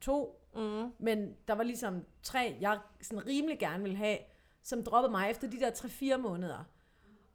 to. 0.00 0.38
Mm. 0.56 0.92
Men 0.98 1.34
der 1.48 1.54
var 1.54 1.62
ligesom 1.62 2.04
tre, 2.22 2.56
jeg 2.60 2.78
sådan 3.02 3.26
rimelig 3.26 3.58
gerne 3.58 3.82
ville 3.82 3.96
have, 3.98 4.18
som 4.62 4.84
droppede 4.84 5.10
mig 5.10 5.30
efter 5.30 5.50
de 5.50 5.60
der 5.60 5.70
3-4 5.70 6.16
måneder. 6.16 6.64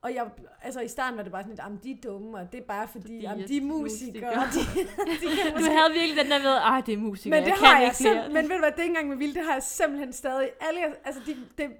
Og 0.01 0.15
jeg, 0.15 0.29
altså 0.61 0.79
i 0.81 0.87
starten 0.87 1.17
var 1.17 1.23
det 1.23 1.31
bare 1.31 1.43
sådan 1.43 1.51
lidt, 1.51 1.59
jamen 1.63 1.79
de 1.83 1.91
er 1.91 1.95
dumme, 2.03 2.37
og 2.37 2.51
det 2.51 2.57
er 2.59 2.65
bare 2.65 2.87
fordi, 2.87 3.01
Fordi 3.01 3.19
jamen, 3.19 3.43
at 3.43 3.49
de 3.49 3.57
er 3.57 3.61
musikere." 3.61 4.45
musikere. 4.45 4.83
De, 5.21 5.27
de 5.27 5.51
Du 5.51 5.71
havde 5.77 5.93
virkelig 5.93 6.23
den 6.23 6.31
der 6.31 6.39
med, 6.39 6.51
ej, 6.51 6.81
det 6.85 6.93
er 6.93 6.97
musikere, 6.97 7.39
men 7.39 7.43
det 7.43 7.49
jeg 7.49 7.57
har 7.57 7.73
kan 7.73 7.81
jeg 7.81 7.87
ikke 7.87 7.97
selv, 7.97 8.33
men 8.33 8.43
ved 8.49 8.55
du 8.55 8.59
hvad, 8.59 8.71
det 8.71 8.79
er 8.79 8.83
ikke 8.83 8.91
engang 8.91 9.09
med 9.09 9.17
vildt, 9.17 9.35
det 9.35 9.45
har 9.45 9.53
jeg 9.53 9.63
simpelthen 9.63 10.13
stadig. 10.13 10.49
Alle, 10.59 10.79
altså 11.07 11.21
de, 11.25 11.37
det, 11.57 11.71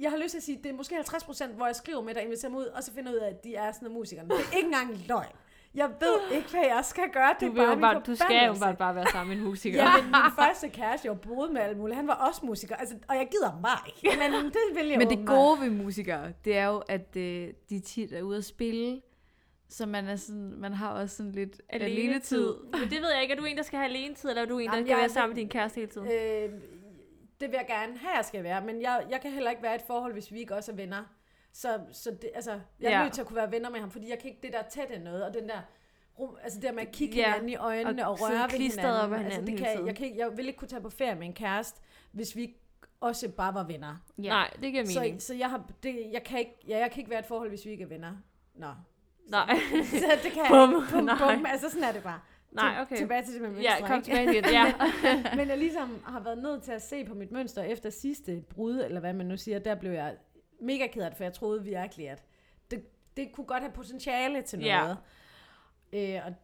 jeg 0.00 0.10
har 0.10 0.18
lyst 0.18 0.30
til 0.30 0.38
at 0.38 0.42
sige, 0.42 0.58
det 0.62 0.70
er 0.70 0.74
måske 0.74 0.94
50 0.94 1.24
procent, 1.24 1.54
hvor 1.54 1.66
jeg 1.66 1.76
skriver 1.76 2.02
med 2.02 2.14
dig, 2.14 2.22
inviterer 2.22 2.50
mig 2.50 2.60
ud, 2.60 2.66
og 2.66 2.82
så 2.84 2.92
finder 2.92 3.10
jeg 3.10 3.20
ud 3.20 3.24
af, 3.24 3.30
at 3.30 3.44
de 3.44 3.54
er 3.54 3.72
sådan 3.72 3.86
nogle 3.86 3.98
musikere. 3.98 4.24
Det 4.24 4.32
er 4.32 4.56
ikke 4.56 4.66
engang 4.66 4.98
løgn. 5.08 5.32
Jeg 5.78 5.90
ved 6.00 6.36
ikke, 6.36 6.50
hvad 6.50 6.64
jeg 6.64 6.84
skal 6.84 7.04
gøre. 7.12 7.34
Det 7.40 7.48
Du, 7.50 7.54
bare 7.54 7.70
jo 7.70 7.76
bare, 7.76 8.02
du 8.06 8.14
skal 8.14 8.46
jo 8.46 8.54
bare, 8.60 8.76
bare 8.76 8.94
være 8.94 9.06
sammen 9.12 9.36
med 9.36 9.44
en 9.44 9.50
musiker. 9.50 9.82
Ja, 9.82 9.96
men 9.96 10.04
min 10.04 10.32
første 10.44 10.68
kæreste, 10.68 11.08
jeg 11.08 11.20
boede 11.20 11.52
med 11.52 11.60
alt 11.60 11.78
muligt, 11.78 11.96
han 11.96 12.06
var 12.06 12.14
også 12.14 12.46
musiker, 12.46 12.76
altså, 12.76 12.94
og 13.08 13.16
jeg 13.16 13.28
gider 13.30 13.50
ham 13.50 13.62
bare 13.62 13.78
ikke. 13.86 14.18
Men 14.18 14.32
det 14.32 14.54
vil 14.74 14.86
jeg 14.86 14.98
Men 14.98 15.10
det 15.10 15.26
gode 15.26 15.60
ved 15.60 15.70
musikere, 15.70 16.32
det 16.44 16.56
er 16.56 16.66
jo, 16.66 16.82
at 16.88 17.16
øh, 17.16 17.48
de 17.70 17.80
tit 17.80 18.12
er 18.12 18.22
ude 18.22 18.38
at 18.38 18.44
spille, 18.44 19.00
så 19.68 19.86
man, 19.86 20.06
er 20.06 20.16
sådan, 20.16 20.54
man 20.56 20.72
har 20.72 20.92
også 20.92 21.16
sådan 21.16 21.32
lidt 21.32 21.60
Alene 21.68 21.90
alenetid. 21.90 22.54
Men 22.72 22.80
det 22.90 23.02
ved 23.02 23.10
jeg 23.12 23.22
ikke. 23.22 23.34
Er 23.34 23.38
du 23.38 23.44
en, 23.44 23.56
der 23.56 23.62
skal 23.62 23.78
have 23.78 23.88
alene 23.88 24.14
tid, 24.14 24.28
eller 24.28 24.42
er 24.42 24.46
du 24.46 24.58
en, 24.58 24.66
der 24.66 24.72
Jamen, 24.74 24.86
skal 24.86 24.98
være 24.98 25.08
sammen 25.08 25.34
med 25.34 25.42
din 25.42 25.48
kæreste 25.48 25.80
hele 25.80 25.90
tiden? 25.90 26.06
Øh, 26.06 26.60
det 27.40 27.48
vil 27.48 27.56
jeg 27.56 27.66
gerne 27.68 27.98
have, 27.98 28.16
jeg 28.16 28.24
skal 28.24 28.44
være, 28.44 28.64
men 28.64 28.82
jeg, 28.82 29.06
jeg 29.10 29.20
kan 29.20 29.30
heller 29.30 29.50
ikke 29.50 29.62
være 29.62 29.72
i 29.72 29.76
et 29.76 29.82
forhold, 29.86 30.12
hvis 30.12 30.32
vi 30.32 30.38
ikke 30.38 30.54
også 30.54 30.72
er 30.72 30.76
venner. 30.76 31.04
Så, 31.52 31.80
så 31.92 32.10
det, 32.10 32.30
altså, 32.34 32.60
jeg 32.80 32.92
er 32.92 32.96
Ja. 32.98 33.02
nødt 33.02 33.12
til 33.12 33.20
at 33.20 33.26
kunne 33.26 33.36
være 33.36 33.52
venner 33.52 33.70
med 33.70 33.80
ham, 33.80 33.90
fordi 33.90 34.10
jeg 34.10 34.18
kan 34.18 34.30
ikke 34.30 34.42
det 34.42 34.52
der 34.52 34.62
tætte 34.62 34.98
noget, 34.98 35.24
og 35.24 35.34
den 35.34 35.48
der 35.48 35.58
rum, 36.18 36.36
altså 36.42 36.60
det 36.60 36.68
der 36.68 36.72
med 36.74 36.82
at 36.82 36.92
kigge 36.92 37.16
Ja, 37.16 37.24
hinanden 37.26 37.48
i 37.48 37.56
øjnene 37.56 38.06
og, 38.06 38.12
og 38.12 38.20
røre 38.20 38.42
ved 38.52 38.58
hinanden. 38.58 38.84
op 38.86 39.12
altså, 39.12 39.16
hinanden 39.16 39.46
det 39.46 39.66
hele 39.66 39.76
kan, 39.76 39.86
jeg, 39.86 39.96
kan 39.96 40.06
ikke, 40.06 40.18
jeg 40.18 40.36
vil 40.36 40.46
ikke 40.46 40.58
kunne 40.58 40.68
tage 40.68 40.82
på 40.82 40.90
ferie 40.90 41.14
med 41.14 41.26
en 41.26 41.32
kæreste, 41.34 41.80
hvis 42.12 42.36
vi 42.36 42.56
også 43.00 43.28
bare 43.28 43.54
var 43.54 43.64
venner. 43.64 43.96
Ja. 44.18 44.28
Nej, 44.28 44.50
det 44.62 44.72
giver 44.72 44.84
Så, 44.84 45.00
mening. 45.00 45.22
så 45.22 45.34
jeg, 45.34 45.50
har, 45.50 45.70
det, 45.82 46.06
jeg, 46.12 46.22
kan 46.24 46.38
ikke, 46.38 46.56
ja, 46.68 46.78
jeg 46.78 46.90
kan 46.90 47.00
ikke 47.00 47.10
være 47.10 47.18
et 47.20 47.26
forhold, 47.26 47.48
hvis 47.48 47.64
vi 47.66 47.70
ikke 47.70 47.84
er 47.84 47.88
venner. 47.88 48.12
Nå. 48.54 48.66
Nej. 49.28 49.58
Så 49.84 50.06
det 50.22 50.32
kan 50.32 50.42
Bum. 50.48 50.72
jeg. 50.72 50.82
Bum, 50.92 51.04
Nej. 51.04 51.34
bum. 51.36 51.46
Altså 51.46 51.68
sådan 51.70 51.88
er 51.88 51.92
det 51.92 52.02
bare. 52.02 52.20
Nej, 52.52 52.80
okay. 52.82 52.96
Tilbage 52.96 53.22
til 53.24 53.34
det 53.34 53.42
med 53.42 53.50
Ja, 53.50 53.54
mønstre, 53.70 53.86
kom 53.86 53.96
ikke? 53.96 54.04
tilbage 54.04 54.32
igen. 54.38 54.44
Ja. 54.44 54.72
Men 55.36 55.48
jeg 55.48 55.58
ligesom 55.58 56.02
har 56.06 56.20
været 56.20 56.38
nødt 56.38 56.62
til 56.62 56.72
at 56.72 56.82
se 56.82 57.04
på 57.04 57.14
mit 57.14 57.32
mønster 57.32 57.62
efter 57.62 57.90
sidste 57.90 58.44
brud, 58.50 58.80
eller 58.84 59.00
hvad 59.00 59.12
man 59.12 59.26
nu 59.26 59.36
siger, 59.36 59.58
der 59.58 59.74
blev 59.74 59.92
jeg 59.92 60.16
mega 60.60 60.86
ked 60.86 61.02
af 61.02 61.10
det, 61.10 61.16
for 61.16 61.24
jeg 61.24 61.32
troede 61.32 61.62
virkelig, 61.64 62.08
at 62.10 62.22
det, 62.70 62.84
det 63.16 63.32
kunne 63.32 63.46
godt 63.46 63.62
have 63.62 63.72
potentiale 63.72 64.42
til 64.42 64.60
Ja. 64.60 64.80
noget. 64.80 64.98
Øh, 65.92 66.20
og 66.26 66.34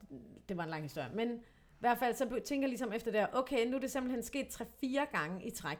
det 0.49 0.57
var 0.57 0.63
en 0.65 0.71
lang 0.71 0.83
historie. 0.83 1.09
Men 1.15 1.29
i 1.37 1.41
hvert 1.81 1.99
fald, 1.99 2.15
så 2.15 2.41
tænker 2.45 2.63
jeg 2.67 2.69
ligesom 2.69 2.93
efter 2.93 3.11
det, 3.13 3.27
okay, 3.33 3.67
nu 3.67 3.77
er 3.77 3.81
det 3.81 3.91
simpelthen 3.91 4.23
sket 4.23 4.47
3-4 4.85 5.05
gange 5.19 5.45
i 5.47 5.51
træk. 5.51 5.79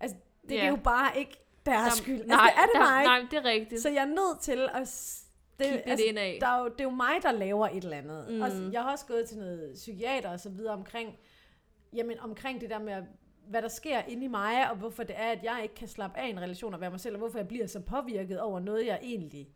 Altså, 0.00 0.16
det 0.48 0.54
Ja. 0.54 0.64
er 0.64 0.68
jo 0.68 0.76
bare 0.76 1.18
ikke 1.18 1.36
deres 1.66 1.76
Jamen, 1.76 1.90
skyld. 1.92 2.20
Altså, 2.20 2.36
nej, 2.36 2.50
det 2.56 2.62
er 2.62 2.66
det 2.66 2.74
der, 2.74 3.00
ikke. 3.00 3.08
Nej, 3.08 3.26
det 3.30 3.38
er 3.38 3.44
rigtigt. 3.44 3.80
Så 3.82 3.88
jeg 3.88 4.02
er 4.02 4.06
nødt 4.06 4.40
til 4.40 4.68
at... 4.74 4.88
Det, 5.58 5.66
Kig 5.66 5.86
altså, 5.86 6.06
indad. 6.06 6.40
der 6.40 6.46
er 6.46 6.58
jo, 6.62 6.68
det 6.68 6.80
er 6.80 6.84
jo 6.84 6.90
mig, 6.90 7.14
der 7.22 7.32
laver 7.32 7.68
et 7.68 7.84
eller 7.84 7.96
andet. 7.96 8.26
Mm. 8.30 8.40
Og 8.40 8.72
jeg 8.72 8.82
har 8.82 8.92
også 8.92 9.06
gået 9.06 9.28
til 9.28 9.38
noget 9.38 9.70
psykiater 9.74 10.30
og 10.30 10.40
så 10.40 10.50
videre 10.50 10.72
omkring, 10.74 11.18
jamen, 11.94 12.20
omkring 12.20 12.60
det 12.60 12.70
der 12.70 12.78
med, 12.78 13.02
hvad 13.48 13.62
der 13.62 13.68
sker 13.68 14.02
inde 14.08 14.24
i 14.24 14.28
mig, 14.28 14.70
og 14.70 14.76
hvorfor 14.76 15.02
det 15.02 15.16
er, 15.18 15.30
at 15.32 15.44
jeg 15.44 15.60
ikke 15.62 15.74
kan 15.74 15.88
slappe 15.88 16.18
af 16.18 16.26
i 16.26 16.30
en 16.30 16.40
relation 16.40 16.74
og 16.74 16.80
være 16.80 16.90
mig 16.90 17.00
selv, 17.00 17.14
og 17.14 17.18
hvorfor 17.18 17.38
jeg 17.38 17.48
bliver 17.48 17.66
så 17.66 17.80
påvirket 17.80 18.40
over 18.40 18.60
noget, 18.60 18.86
jeg 18.86 18.98
egentlig... 19.02 19.48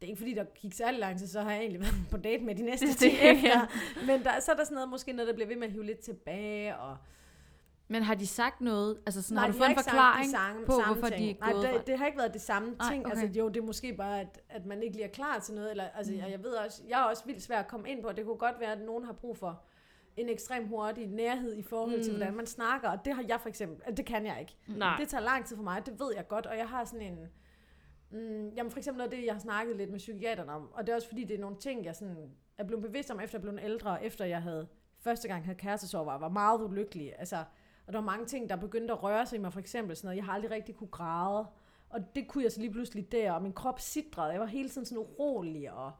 Det 0.00 0.04
er 0.06 0.08
ikke 0.10 0.18
fordi, 0.18 0.34
der 0.34 0.44
gik 0.44 0.72
særlig 0.72 1.00
lang 1.00 1.18
tid, 1.18 1.26
så 1.26 1.40
har 1.40 1.50
jeg 1.50 1.60
egentlig 1.60 1.80
været 1.80 1.94
på 2.10 2.16
date 2.16 2.44
med 2.44 2.54
de 2.54 2.62
næste 2.62 2.86
Det- 2.86 2.96
10 2.96 3.04
det- 3.04 3.30
efter. 3.30 3.66
Men 4.06 4.24
der, 4.24 4.40
så 4.40 4.52
er 4.52 4.56
der 4.56 4.64
sådan 4.64 4.74
noget, 4.74 4.88
måske 4.88 5.12
noget, 5.12 5.28
der 5.28 5.34
bliver 5.34 5.48
ved 5.48 5.56
med 5.56 5.66
at 5.66 5.72
hive 5.72 5.84
lidt 5.84 5.98
tilbage, 5.98 6.76
og 6.76 6.96
Men 7.88 8.02
har 8.02 8.14
de 8.14 8.26
sagt 8.26 8.60
noget? 8.60 8.98
Altså 9.06 9.22
sådan, 9.22 9.34
Nej, 9.34 9.44
har 9.44 9.52
du 9.52 9.58
fået 9.58 9.66
en 9.66 9.70
ikke 9.70 9.82
forklaring 9.82 10.30
samme, 10.30 10.66
på, 10.66 10.72
samme 10.72 10.94
hvorfor 10.94 11.08
ting. 11.08 11.20
de 11.20 11.30
er 11.30 11.34
Nej, 11.40 11.52
gået 11.52 11.68
det, 11.74 11.86
det 11.86 11.98
har 11.98 12.06
ikke 12.06 12.18
været 12.18 12.32
det 12.32 12.40
samme 12.40 12.70
Nej, 12.78 12.90
ting. 12.92 13.06
okay. 13.06 13.20
Altså, 13.22 13.38
jo, 13.40 13.48
det 13.48 13.56
er 13.56 13.64
måske 13.66 13.92
bare, 13.92 14.20
at, 14.20 14.40
at 14.48 14.66
man 14.66 14.82
ikke 14.82 14.96
lige 14.96 15.04
er 15.04 15.10
klar 15.12 15.38
til 15.38 15.54
noget. 15.54 15.70
Eller, 15.70 15.84
altså, 15.84 16.12
mm. 16.12 16.18
jeg, 16.18 16.30
jeg 16.30 16.42
ved 16.42 16.50
også, 16.52 16.82
jeg 16.88 17.00
er 17.00 17.04
også 17.04 17.22
vildt 17.26 17.42
svær 17.42 17.58
at 17.58 17.66
komme 17.68 17.90
ind 17.90 18.02
på. 18.02 18.12
Det 18.12 18.24
kunne 18.24 18.36
godt 18.36 18.60
være, 18.60 18.72
at 18.72 18.80
nogen 18.80 19.04
har 19.04 19.12
brug 19.12 19.36
for 19.36 19.60
en 20.16 20.28
ekstrem 20.28 20.68
hurtig 20.68 21.06
nærhed 21.06 21.54
i 21.56 21.62
forhold 21.62 22.02
til, 22.02 22.12
Mm. 22.12 22.16
hvordan 22.18 22.34
man 22.36 22.46
snakker. 22.46 22.88
Og 22.90 23.04
det 23.04 23.14
har 23.14 23.24
jeg 23.28 23.40
for 23.40 23.48
eksempel, 23.48 23.96
det 23.96 24.06
kan 24.06 24.26
jeg 24.26 24.40
ikke. 24.40 24.56
Nej. 24.68 24.96
Det 25.00 25.08
tager 25.08 25.24
lang 25.24 25.44
tid 25.46 25.56
for 25.56 25.62
mig, 25.64 25.86
det 25.86 26.00
ved 26.00 26.12
jeg 26.16 26.28
godt. 26.28 26.46
Og 26.46 26.56
jeg 26.58 26.68
har 26.68 26.84
sådan 26.84 27.12
en... 27.12 27.18
Mm, 28.10 28.48
jamen 28.48 28.70
for 28.70 28.78
eksempel 28.78 28.98
noget 28.98 29.12
af 29.12 29.18
det, 29.18 29.26
jeg 29.26 29.34
har 29.34 29.40
snakket 29.40 29.76
lidt 29.76 29.90
med 29.90 29.98
psykiaterne 29.98 30.52
om. 30.52 30.72
Og 30.72 30.86
det 30.86 30.92
er 30.92 30.96
også 30.96 31.08
fordi, 31.08 31.24
det 31.24 31.36
er 31.36 31.40
nogle 31.40 31.56
ting, 31.56 31.84
jeg 31.84 31.96
sådan 31.96 32.30
er 32.58 32.64
blevet 32.64 32.82
bevidst 32.84 33.10
om, 33.10 33.20
efter 33.20 33.38
jeg 33.38 33.42
blev 33.42 33.58
ældre, 33.62 33.90
og 33.90 34.04
efter 34.04 34.24
jeg 34.24 34.42
havde 34.42 34.66
første 35.00 35.28
gang 35.28 35.44
havde 35.44 35.58
kærestesorg, 35.58 36.06
var, 36.06 36.18
var 36.18 36.28
meget 36.28 36.62
ulykkelig. 36.62 37.12
Altså, 37.18 37.36
og 37.86 37.92
der 37.92 37.98
var 37.98 38.06
mange 38.06 38.26
ting, 38.26 38.48
der 38.48 38.56
begyndte 38.56 38.92
at 38.94 39.02
røre 39.02 39.26
sig 39.26 39.36
i 39.36 39.40
mig, 39.40 39.52
for 39.52 39.60
eksempel 39.60 39.96
sådan 39.96 40.06
noget, 40.06 40.16
jeg 40.16 40.24
har 40.24 40.32
aldrig 40.32 40.50
rigtig 40.50 40.74
kunne 40.76 40.88
græde. 40.90 41.46
Og 41.88 42.00
det 42.14 42.28
kunne 42.28 42.44
jeg 42.44 42.52
så 42.52 42.60
lige 42.60 42.72
pludselig 42.72 43.12
der, 43.12 43.32
og 43.32 43.42
min 43.42 43.52
krop 43.52 43.80
sidrede. 43.80 44.28
Jeg 44.32 44.40
var 44.40 44.46
hele 44.46 44.68
tiden 44.68 44.84
sådan 44.84 44.98
urolig, 44.98 45.72
og, 45.72 45.92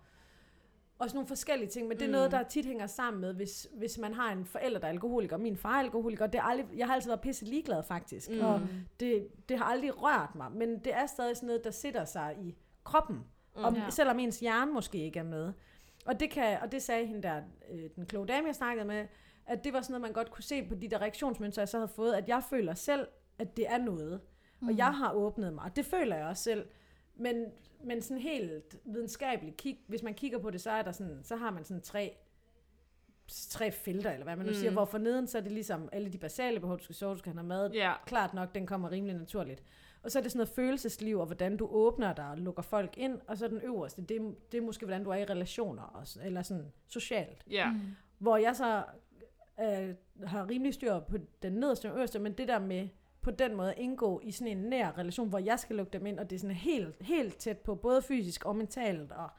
og 0.98 1.09
sådan 1.09 1.16
nogle 1.16 1.28
forskellige 1.28 1.68
ting. 1.68 1.88
Men 1.88 1.96
det 1.96 2.02
er 2.04 2.09
Mm. 2.09 2.12
noget, 2.12 2.30
der 2.30 2.42
tit 2.42 2.66
hænger 2.66 2.87
sammen 2.87 3.20
med, 3.20 3.35
hvis, 3.35 3.68
hvis 3.72 3.98
man 3.98 4.14
har 4.14 4.32
en 4.32 4.44
forælder, 4.44 4.78
der 4.80 4.87
er 4.87 4.90
alkoholiker. 4.92 5.37
Min 5.37 5.56
far 5.56 5.74
er 5.74 5.78
alkoholiker. 5.80 6.26
Det 6.26 6.38
er 6.38 6.42
aldrig, 6.42 6.66
jeg 6.76 6.87
har 6.87 6.94
altid 6.94 7.11
været 7.11 7.20
pisse 7.20 7.44
ligeglad, 7.44 7.82
faktisk. 7.82 8.30
Mm. 8.30 8.40
Og 8.40 8.61
det, 9.00 9.28
det 9.48 9.59
har 9.59 9.64
aldrig 9.64 10.02
rørt 10.02 10.35
mig. 10.35 10.52
Men 10.52 10.78
det 10.78 10.94
er 10.94 11.06
stadig 11.06 11.37
sådan 11.37 11.46
noget, 11.46 11.64
der 11.64 11.70
sætter 11.70 12.04
sig 12.04 12.37
i 12.42 12.56
kroppen. 12.85 13.16
Mm. 13.56 13.62
Ja. 13.74 13.90
Selvom 13.90 14.18
ens 14.18 14.40
hjerne 14.40 14.72
måske 14.72 14.98
ikke 15.04 15.18
er 15.18 15.22
med. 15.24 15.52
Og 16.06 16.20
det, 16.20 16.30
kan, 16.30 16.59
og 16.62 16.72
det 16.72 16.82
sagde 16.82 17.06
hende 17.06 17.22
der, 17.22 17.42
øh, 17.72 17.90
den 17.96 18.06
kloge 18.06 18.26
dame, 18.26 18.46
jeg 18.46 18.54
snakkede 18.54 18.87
med, 18.87 19.06
at 19.46 19.64
det 19.64 19.72
var 19.72 19.80
sådan 19.80 19.92
noget, 19.92 20.02
man 20.02 20.12
godt 20.12 20.30
kunne 20.30 20.44
se 20.44 20.68
på 20.68 20.74
de 20.74 20.88
der 20.88 21.00
reaktionsmønstre, 21.00 21.61
jeg 21.61 21.68
så 21.68 21.76
havde 21.78 21.88
fået, 21.88 22.12
at 22.14 22.28
jeg 22.28 22.42
føler 22.50 22.74
selv, 22.74 23.06
at 23.38 23.56
det 23.56 23.66
er 23.68 23.78
noget. 23.78 24.20
Mm. 24.61 24.68
Og 24.68 24.76
jeg 24.76 24.94
har 24.94 25.12
åbnet 25.12 25.52
mig. 25.52 25.70
Det 25.76 25.87
føler 25.87 26.16
jeg 26.16 26.26
også 26.26 26.42
selv. 26.42 26.66
Men, 27.16 27.44
men 27.85 28.02
sådan 28.02 28.22
helt 28.22 28.76
videnskabeligt, 28.85 29.57
kig, 29.57 29.79
hvis 29.87 30.02
man 30.02 30.14
kigger 30.14 30.38
på 30.38 30.50
det, 30.50 30.61
så, 30.61 30.70
er 30.70 30.83
der 30.83 30.92
sådan, 30.92 31.20
så 31.22 31.37
har 31.37 31.50
man 31.50 31.64
sådan 31.64 31.83
tre, 31.83 32.16
tre 33.29 33.70
felter, 33.72 34.11
eller 34.11 34.24
hvad 34.24 34.37
man 34.37 34.46
nu 34.46 34.50
Mm. 34.50 34.55
siger, 34.59 34.70
hvor 34.70 34.85
for 34.85 34.98
neden, 34.98 35.26
så 35.26 35.38
er 35.38 35.42
det 35.42 35.52
ligesom 35.52 35.88
alle 35.92 36.12
de 36.12 36.18
basale 36.18 36.61
behov, 36.61 36.79
du 36.79 36.83
skal 36.85 36.94
sove, 36.96 37.12
du 37.14 37.18
skal 37.18 37.33
have 37.33 37.44
mad, 37.46 37.70
Ja. 37.72 37.92
klart 38.07 38.35
nok, 38.35 38.55
den 38.55 38.66
kommer 38.66 38.90
rimelig 38.90 39.16
naturligt. 39.16 39.62
Og 40.02 40.11
så 40.11 40.18
er 40.18 40.22
det 40.22 40.33
sådan 40.33 40.38
noget 40.38 40.48
følelsesliv, 40.48 41.18
og 41.18 41.26
hvordan 41.26 41.57
du 41.57 41.66
åbner 41.70 42.14
dig 42.14 42.31
og 42.31 42.38
lukker 42.38 42.62
folk 42.62 42.98
ind, 42.98 43.18
og 43.26 43.38
så 43.38 43.48
den 43.48 43.61
øverste, 43.61 44.02
det, 44.02 44.16
er- 44.16 44.33
det 44.52 44.59
er 44.59 44.62
måske, 44.62 44.87
hvordan 44.87 45.05
du 45.05 45.11
er 45.11 45.14
i 45.16 45.24
relationer, 45.24 45.83
også, 45.83 46.20
eller 46.24 46.42
sådan 46.42 46.72
socialt. 46.87 47.44
Ja. 47.50 47.72
Mm. 47.72 47.81
Hvor 48.18 48.37
jeg 48.37 48.57
så 48.57 48.85
øh, 49.61 49.95
har 50.26 50.49
rimelig 50.51 50.74
styr 50.74 51.01
på 51.01 51.16
den 51.43 51.53
nederste 51.53 51.90
og 51.90 51.97
øverste, 51.97 52.18
men 52.18 52.32
det 52.32 52.49
der 52.49 52.59
med 52.59 52.88
på 53.27 53.31
den 53.33 53.55
måde 53.57 53.74
indgå 53.77 54.20
i 54.24 54.31
sådan 54.31 54.59
en 54.59 54.64
nær 54.64 54.99
relation, 54.99 55.29
hvor 55.29 55.39
jeg 55.39 55.59
skal 55.59 55.77
lukke 55.77 55.93
dem 55.93 56.07
ind, 56.07 56.18
og 56.18 56.31
det 56.31 56.37
er 56.37 56.41
sådan 56.41 56.57
helt, 56.57 56.97
helt 57.01 57.37
tæt 57.37 57.59
på, 57.59 57.74
både 57.74 58.03
fysisk 58.03 58.45
og 58.45 58.57
mentalt, 58.57 59.12
og 59.12 59.31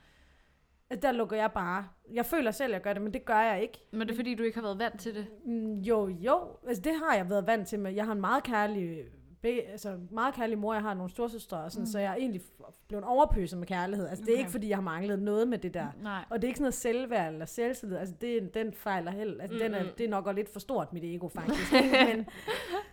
der 1.02 1.12
lukker 1.12 1.38
jeg 1.38 1.52
bare. 1.52 1.88
Jeg 2.14 2.26
føler 2.26 2.52
selv, 2.52 2.72
at 2.72 2.74
jeg 2.74 2.82
gør 2.82 2.94
det, 2.94 3.02
men 3.02 3.14
det 3.14 3.26
gør 3.26 3.40
jeg 3.40 3.62
ikke. 3.62 3.80
Men 3.92 4.02
det 4.02 4.12
er 4.12 4.16
fordi, 4.16 4.36
du 4.36 4.44
ikke 4.44 4.58
har 4.58 4.62
været 4.62 4.80
vant 4.80 5.00
til 5.00 5.16
det? 5.16 5.28
Mm, 5.46 5.74
Jo, 5.80 6.08
jo. 6.08 6.58
Altså, 6.68 6.82
det 6.82 6.92
har 6.96 7.16
jeg 7.16 7.30
været 7.30 7.48
vant 7.48 7.68
til. 7.68 7.80
Men 7.80 7.96
jeg 7.96 8.06
har 8.06 8.12
en 8.12 8.22
meget 8.22 8.44
kærlig, 8.44 9.06
be, 9.42 9.62
altså, 9.72 9.98
meget 10.12 10.34
kærlig 10.36 10.58
mor. 10.58 10.74
Jeg 10.74 10.82
har 10.84 10.94
nogle 10.94 11.10
storsøstre, 11.12 11.58
og 11.58 11.72
sådan, 11.72 11.82
mm. 11.84 11.86
så 11.86 12.00
jeg 12.00 12.12
er 12.12 12.16
egentlig 12.16 12.42
blevet 12.88 13.04
overpøset 13.06 13.60
med 13.60 13.68
kærlighed. 13.68 14.08
Altså, 14.08 14.24
det 14.24 14.30
er 14.30 14.34
Okay. 14.34 14.40
ikke, 14.40 14.52
fordi 14.52 14.70
jeg 14.70 14.78
har 14.78 14.82
manglet 14.82 15.20
noget 15.22 15.48
med 15.48 15.58
det 15.58 15.74
der. 15.74 15.88
Nej. 16.02 16.26
Og 16.30 16.42
det 16.42 16.44
er 16.44 16.48
ikke 16.48 16.58
sådan 16.58 16.64
noget 16.64 16.74
selvværd 16.74 17.32
eller 17.34 17.46
selvtillid. 17.46 17.98
Altså, 17.98 18.16
det, 18.22 18.54
den 18.54 18.74
fejler 18.74 19.12
held. 19.12 19.40
Altså, 19.42 19.54
mm, 19.56 19.60
den 19.64 19.74
er, 19.74 19.84
det 19.98 20.06
er 20.06 20.10
nok 20.10 20.26
også 20.28 20.36
lidt 20.36 20.54
for 20.54 20.60
stort, 20.60 20.94
mit 20.94 21.04
ego, 21.04 21.28
faktisk. 21.28 21.72
men, 22.08 22.26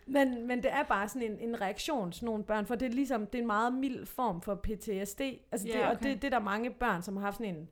men, 0.07 0.47
men 0.47 0.63
det 0.63 0.73
er 0.73 0.83
bare 0.83 1.09
sådan 1.09 1.31
en, 1.33 1.39
en 1.49 1.61
reaktion, 1.61 2.13
sådan 2.13 2.27
nogle 2.27 2.45
børn. 2.45 2.67
For 2.67 2.75
det 2.75 2.87
er 2.87 2.93
ligesom, 2.93 3.27
det 3.27 3.39
er 3.39 3.43
en 3.43 3.47
meget 3.47 3.75
mild 3.75 4.07
form 4.07 4.41
for 4.43 4.55
PTSD. 4.55 5.21
Altså, 5.53 5.67
det, 5.67 5.75
Ja, 5.75 5.87
Og 5.87 5.93
okay. 5.93 6.11
det, 6.11 6.23
det 6.23 6.33
er 6.33 6.39
der 6.39 6.45
mange 6.45 6.71
børn, 6.71 7.03
som 7.03 7.17
har 7.17 7.25
haft 7.25 7.37
sådan 7.37 7.55
en 7.55 7.69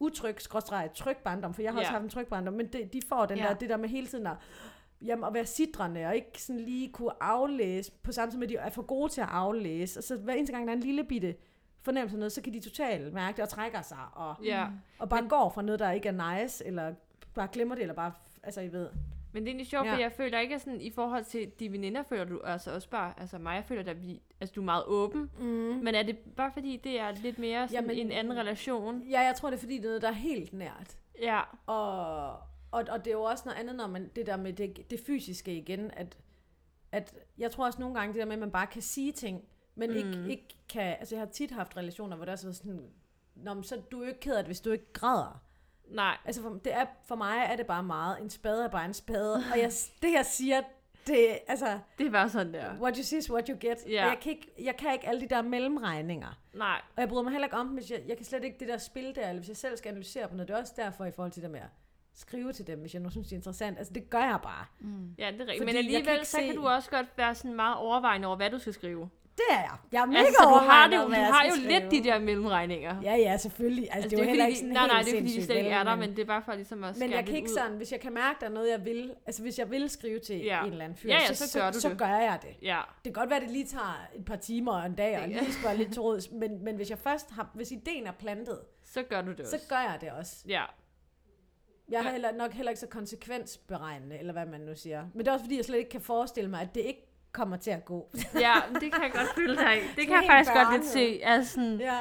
utryg, 0.00 0.34
skråstreg, 0.38 0.90
tryg 0.94 1.16
barndom, 1.24 1.54
for 1.54 1.62
jeg 1.62 1.72
har 1.72 1.78
også 1.78 1.88
Ja. 1.88 1.92
haft 1.92 2.02
en 2.04 2.10
tryg 2.10 2.26
barndom, 2.26 2.54
men 2.54 2.66
det, 2.66 2.92
de 2.92 3.00
får 3.08 3.26
den 3.26 3.38
Ja. 3.38 3.44
der, 3.44 3.54
det 3.54 3.68
der 3.68 3.76
med 3.76 3.88
hele 3.88 4.06
tiden 4.06 4.26
at 4.26 4.32
jamen, 5.04 5.24
at 5.24 5.34
være 5.34 5.46
sidrende, 5.46 6.06
og 6.06 6.16
ikke 6.16 6.42
sådan 6.42 6.60
lige 6.60 6.92
kunne 6.92 7.22
aflæse, 7.22 7.92
på 8.02 8.12
samme 8.12 8.32
tid 8.32 8.38
med, 8.38 8.46
at 8.46 8.50
de 8.50 8.56
er 8.56 8.70
for 8.70 8.82
gode 8.82 9.12
til 9.12 9.20
at 9.20 9.28
aflæse. 9.30 10.00
Og 10.00 10.04
så 10.04 10.16
hver 10.16 10.34
eneste 10.34 10.52
gang, 10.52 10.66
der 10.66 10.72
er 10.72 10.76
en 10.76 10.82
lille 10.82 11.04
bitte 11.04 11.34
fornemmelse 11.82 12.14
af 12.16 12.18
noget, 12.18 12.32
så 12.32 12.42
kan 12.42 12.52
de 12.52 12.60
totalt 12.60 13.12
mærke 13.14 13.36
det 13.36 13.42
og 13.42 13.48
trækker 13.48 13.82
sig, 13.82 13.98
og, 14.12 14.34
Ja. 14.44 14.66
og 14.98 15.08
bare 15.08 15.20
Men- 15.22 15.28
går 15.30 15.48
fra 15.54 15.62
noget, 15.62 15.78
der 15.78 15.90
ikke 15.90 16.08
er 16.08 16.40
nice, 16.42 16.66
eller 16.66 16.94
bare 17.34 17.48
glemmer 17.52 17.74
det, 17.74 17.82
eller 17.82 17.94
bare, 17.94 18.12
altså 18.42 18.60
I 18.60 18.72
ved. 18.72 18.88
Men 19.32 19.42
det 19.42 19.48
er 19.48 19.52
egentlig 19.52 19.66
sjovt, 19.66 19.84
Ja. 19.86 19.90
ja. 19.90 19.96
for 19.96 20.00
jeg 20.00 20.12
føler 20.12 20.38
ikke, 20.38 20.54
at 20.54 20.60
sådan, 20.60 20.80
i 20.80 20.90
forhold 20.90 21.24
til 21.24 21.50
de 21.60 21.72
veninder, 21.72 22.02
føler 22.02 22.24
du 22.24 22.40
altså 22.44 22.74
også 22.74 22.88
bare, 22.90 23.12
altså 23.20 23.38
mig, 23.38 23.54
jeg 23.54 23.64
føler, 23.64 23.90
at 23.90 24.02
vi, 24.02 24.22
altså, 24.40 24.52
du 24.54 24.60
er 24.60 24.64
meget 24.64 24.84
åben. 24.86 25.30
Mm. 25.38 25.44
Men 25.82 25.94
er 25.94 26.02
det 26.02 26.18
bare 26.36 26.50
fordi, 26.52 26.80
det 26.84 27.00
er 27.00 27.12
lidt 27.22 27.38
mere 27.38 27.68
sådan 27.68 27.84
Jamen- 27.90 28.06
en 28.06 28.12
anden 28.12 28.36
relation? 28.36 29.02
Ja, 29.10 29.20
jeg 29.20 29.34
tror, 29.34 29.50
det 29.50 29.56
er 29.56 29.60
fordi, 29.60 29.74
det 29.76 29.84
er 29.84 29.88
noget, 29.88 30.02
der 30.02 30.08
er 30.08 30.12
helt 30.12 30.52
nært. 30.52 30.96
Ja, 31.22 31.40
Og, 31.66 32.36
og, 32.76 32.84
og 32.88 33.04
det 33.04 33.10
er 33.10 33.14
jo 33.14 33.22
også 33.22 33.42
noget 33.46 33.58
andet, 33.58 33.76
når 33.76 33.86
man, 33.86 34.10
det 34.16 34.26
der 34.26 34.36
med 34.36 34.52
det, 34.52 34.90
det 34.90 35.00
fysiske 35.06 35.56
igen, 35.56 35.90
at, 35.90 36.16
at 36.92 37.14
jeg 37.38 37.50
tror 37.50 37.66
også 37.66 37.80
nogle 37.80 37.94
gange, 37.94 38.12
det 38.12 38.20
der 38.20 38.26
med, 38.26 38.32
at 38.32 38.38
man 38.38 38.50
bare 38.50 38.66
kan 38.66 38.82
sige 38.82 39.12
ting, 39.12 39.44
men 39.74 39.90
mm. 39.90 39.96
ikke, 39.96 40.30
ikke 40.30 40.56
kan, 40.68 40.96
altså 40.98 41.14
jeg 41.14 41.20
har 41.20 41.30
tit 41.30 41.50
haft 41.50 41.76
relationer, 41.76 42.16
hvor 42.16 42.24
der 42.24 42.32
er 42.32 42.36
sådan, 42.36 42.90
Nå, 43.34 43.54
men 43.54 43.64
så 43.64 43.74
er 43.74 43.80
du 43.80 44.02
jo 44.02 44.08
ikke 44.08 44.20
ked 44.20 44.34
af 44.34 44.44
det, 44.44 44.48
hvis 44.48 44.60
du 44.60 44.70
ikke 44.70 44.92
græder. 44.92 45.42
nej. 45.90 46.16
Altså 46.24 46.42
for, 46.42 46.60
det 46.64 46.74
er, 46.74 46.86
for 47.04 47.14
mig 47.14 47.46
er 47.50 47.56
det 47.56 47.66
bare 47.66 47.82
meget, 47.82 48.20
en 48.20 48.30
spade 48.30 48.64
er 48.64 48.68
bare 48.68 48.84
en 48.84 48.94
spade, 48.94 49.34
og 49.52 49.58
jeg, 49.58 49.72
det 50.02 50.12
jeg 50.12 50.26
siger, 50.26 50.62
det, 51.06 51.38
altså, 51.46 51.78
Det 51.98 52.06
er 52.06 52.10
bare 52.10 52.28
sådan 52.28 52.54
der. 52.54 52.80
what 52.80 52.96
you 52.96 53.02
see 53.02 53.18
is 53.18 53.30
what 53.30 53.48
you 53.48 53.56
get. 53.60 53.84
Og 53.84 53.90
jeg 53.92 54.18
kan, 54.22 54.32
ikke, 54.32 54.52
jeg 54.64 54.76
kan 54.76 54.92
ikke 54.92 55.08
alle 55.08 55.20
de 55.20 55.28
der 55.28 55.42
mellemregninger. 55.42 56.40
Nej. 56.54 56.80
Og 56.96 57.00
jeg 57.00 57.08
bryder 57.08 57.22
mig 57.22 57.32
heller 57.32 57.46
ikke 57.46 57.56
om, 57.56 57.66
dem, 57.66 57.76
hvis 57.76 57.90
jeg, 57.90 58.02
jeg 58.06 58.16
kan 58.16 58.26
slet 58.26 58.44
ikke 58.44 58.58
det 58.60 58.68
der 58.68 58.78
spil 58.78 59.14
der, 59.14 59.28
eller 59.28 59.40
hvis 59.40 59.48
jeg 59.48 59.56
selv 59.56 59.76
skal 59.76 59.88
analysere 59.88 60.28
på 60.28 60.34
noget. 60.34 60.48
Det 60.48 60.54
er 60.54 60.60
også 60.60 60.72
derfor 60.76 61.04
i 61.04 61.10
forhold 61.10 61.32
til 61.32 61.42
det 61.42 61.50
med 61.50 61.60
skrive 62.16 62.52
til 62.52 62.66
dem, 62.66 62.78
hvis 62.78 62.94
jeg 62.94 63.02
nu 63.02 63.10
synes, 63.10 63.26
det 63.28 63.32
er 63.32 63.36
interessant. 63.36 63.78
Altså, 63.78 63.92
det 63.92 64.10
gør 64.10 64.18
jeg 64.24 64.38
bare. 64.42 64.64
Ja, 65.18 65.30
det 65.32 65.40
er 65.40 65.46
rigtigt. 65.46 65.64
Men 65.64 65.76
alligevel, 65.76 66.26
så 66.26 66.36
kan 66.38 66.48
se- 66.50 66.56
du 66.56 66.66
også 66.66 66.90
godt 66.90 67.06
være 67.16 67.34
sådan 67.34 67.54
meget 67.54 67.76
overvejende 67.76 68.26
over, 68.28 68.36
hvad 68.36 68.50
du 68.50 68.58
skal 68.58 68.72
skrive. 68.72 69.08
Det 69.36 69.44
er 69.50 69.60
jeg. 69.60 69.70
Jeg 69.92 70.02
er 70.02 70.06
mega 70.06 70.18
Altså, 70.18 70.34
så 70.42 70.48
du 70.48 70.54
har, 70.54 70.88
det, 70.88 70.98
du 71.00 71.12
har 71.12 71.44
jo 71.44 71.52
lidt 71.68 71.84
skrive. 71.86 72.02
de 72.02 72.08
der 72.08 72.18
mellemregninger. 72.18 73.02
Ja, 73.02 73.14
ja, 73.16 73.36
selvfølgelig. 73.36 73.82
Altså, 73.84 73.96
Altså, 73.96 74.08
det 74.10 74.18
er 74.18 74.22
jo 74.22 74.28
heller 74.28 74.46
ikke 74.46 74.58
sådan 74.58 74.72
nej, 74.72 74.86
nej, 74.86 74.96
helt 74.96 75.06
det 75.06 75.14
er 75.14 75.20
fordi 75.20 75.36
de 75.36 75.44
slet 75.44 75.56
ikke 75.56 75.70
er 75.70 75.82
der, 75.84 75.90
men- 75.96 76.00
men 76.00 76.10
det 76.16 76.22
er 76.22 76.26
bare 76.26 76.42
for 76.44 76.54
ligesom 76.54 76.84
at 76.84 76.96
Men 76.98 77.10
jeg 77.10 77.18
kan 77.18 77.24
lidt 77.26 77.36
ikke 77.36 77.50
ud. 77.50 77.56
sådan, 77.56 77.76
hvis 77.76 77.92
jeg 77.92 78.00
kan 78.00 78.12
mærke, 78.14 78.36
der 78.40 78.46
er 78.46 78.50
noget, 78.50 78.70
jeg 78.70 78.84
vil, 78.84 79.14
altså 79.26 79.42
hvis 79.42 79.58
jeg 79.58 79.70
vil 79.70 79.90
skrive 79.90 80.18
til 80.18 80.36
Ja. 80.36 80.64
en 80.64 80.70
eller 80.72 80.84
anden 80.84 80.98
fyr, 80.98 81.08
Ja, 81.08 81.18
ja, 81.28 81.34
så, 81.34 81.48
så 81.48 81.58
gør 81.58 81.70
du 81.70 81.80
så 81.80 81.88
det. 81.88 81.98
gør 81.98 82.06
jeg 82.06 82.38
det. 82.42 82.56
Ja, 82.62 82.80
Det 82.96 83.02
kan 83.04 83.12
godt 83.12 83.30
være, 83.30 83.36
at 83.36 83.42
det 83.42 83.50
lige 83.52 83.66
tager 83.66 84.06
et 84.14 84.24
par 84.24 84.36
timer 84.36 84.72
og 84.72 84.86
en 84.86 84.94
dag, 84.94 85.18
og 85.22 85.28
lige 85.28 85.40
være 85.64 85.76
lidt 85.76 85.92
til 85.92 86.02
råds, 86.02 86.30
men, 86.30 86.64
men 86.64 86.76
hvis 86.76 86.90
jeg 86.90 86.98
først 86.98 87.30
har, 87.30 87.50
hvis 87.54 87.70
ideen 87.72 88.06
er 88.06 88.12
plantet, 88.12 88.58
så 88.84 89.02
gør 89.02 89.22
du 89.22 89.30
det 89.30 89.40
også. 89.40 89.58
så 89.58 89.68
gør 89.68 89.76
jeg 89.80 89.98
det 90.00 90.10
også. 90.10 90.36
Ja, 90.48 90.62
Jeg 91.88 92.04
er 92.06 92.10
heller, 92.10 92.32
nok 92.32 92.52
heller 92.52 92.70
ikke 92.70 92.80
så 92.80 92.86
konsekvensberegnende, 92.86 94.18
eller 94.18 94.32
hvad 94.32 94.46
man 94.46 94.60
nu 94.60 94.74
siger. 94.74 95.06
Men 95.14 95.18
det 95.18 95.28
er 95.28 95.32
også 95.32 95.44
fordi, 95.44 95.56
jeg 95.56 95.64
slet 95.64 95.78
ikke 95.78 95.90
kan 95.90 96.00
forestille 96.00 96.50
mig, 96.50 96.60
at 96.60 96.74
det 96.74 96.80
ikke 96.80 97.06
kommer 97.32 97.56
til 97.56 97.70
at 97.70 97.84
gå. 97.84 98.10
ja, 98.40 98.54
men 98.72 98.80
det 98.80 98.92
kan 98.92 99.02
jeg 99.02 99.12
godt 99.12 99.28
føle 99.34 99.56
dig 99.56 99.76
i. 99.76 99.80
Det 99.96 100.06
kan 100.06 100.16
jeg 100.16 100.24
faktisk 100.26 100.52
godt 100.52 100.72
lidt 100.72 100.84
se. 100.84 101.20
Altså, 101.22 101.52
sådan, 101.52 101.80
Ja. 101.80 101.98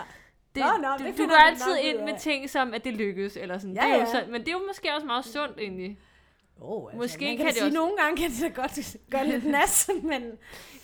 det, 0.55 0.63
Nå, 0.63 0.81
nå, 0.81 0.88
du, 0.99 1.03
det 1.03 1.17
du 1.17 1.27
går 1.27 1.36
altid 1.47 1.77
ind 1.83 1.99
med 2.03 2.19
ting 2.19 2.49
som, 2.49 2.73
at 2.73 2.83
det 2.83 2.93
lykkes. 2.93 3.38
Eller 3.38 3.57
sådan. 3.57 3.75
Ja, 3.75 3.81
det 3.81 3.89
er 3.91 3.93
jo 3.95 3.99
ja. 3.99 4.05
så, 4.05 4.23
men 4.31 4.41
det 4.41 4.47
er 4.47 4.51
jo 4.51 4.63
måske 4.67 4.93
også 4.95 5.07
meget 5.07 5.25
sundt 5.25 5.59
egentlig. 5.59 5.99
Oh, 6.61 6.83
altså, 6.91 6.97
Måske 7.03 7.25
man 7.25 7.29
kan 7.29 7.38
kan 7.38 7.45
det 7.45 7.53
sige, 7.55 7.65
også- 7.65 7.77
nogle 7.77 7.97
gange 7.97 8.17
kan 8.17 8.29
det 8.31 8.41
da 8.41 8.61
godt 8.61 8.97
gøre 9.11 9.27
lidt 9.27 9.45
nas, 9.45 9.89
men, 10.03 10.31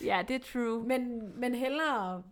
Ja, 0.04 0.24
det 0.28 0.36
er 0.36 0.40
true. 0.54 0.84
men, 0.84 1.32
men 1.40 1.56
hellere, 1.56 2.24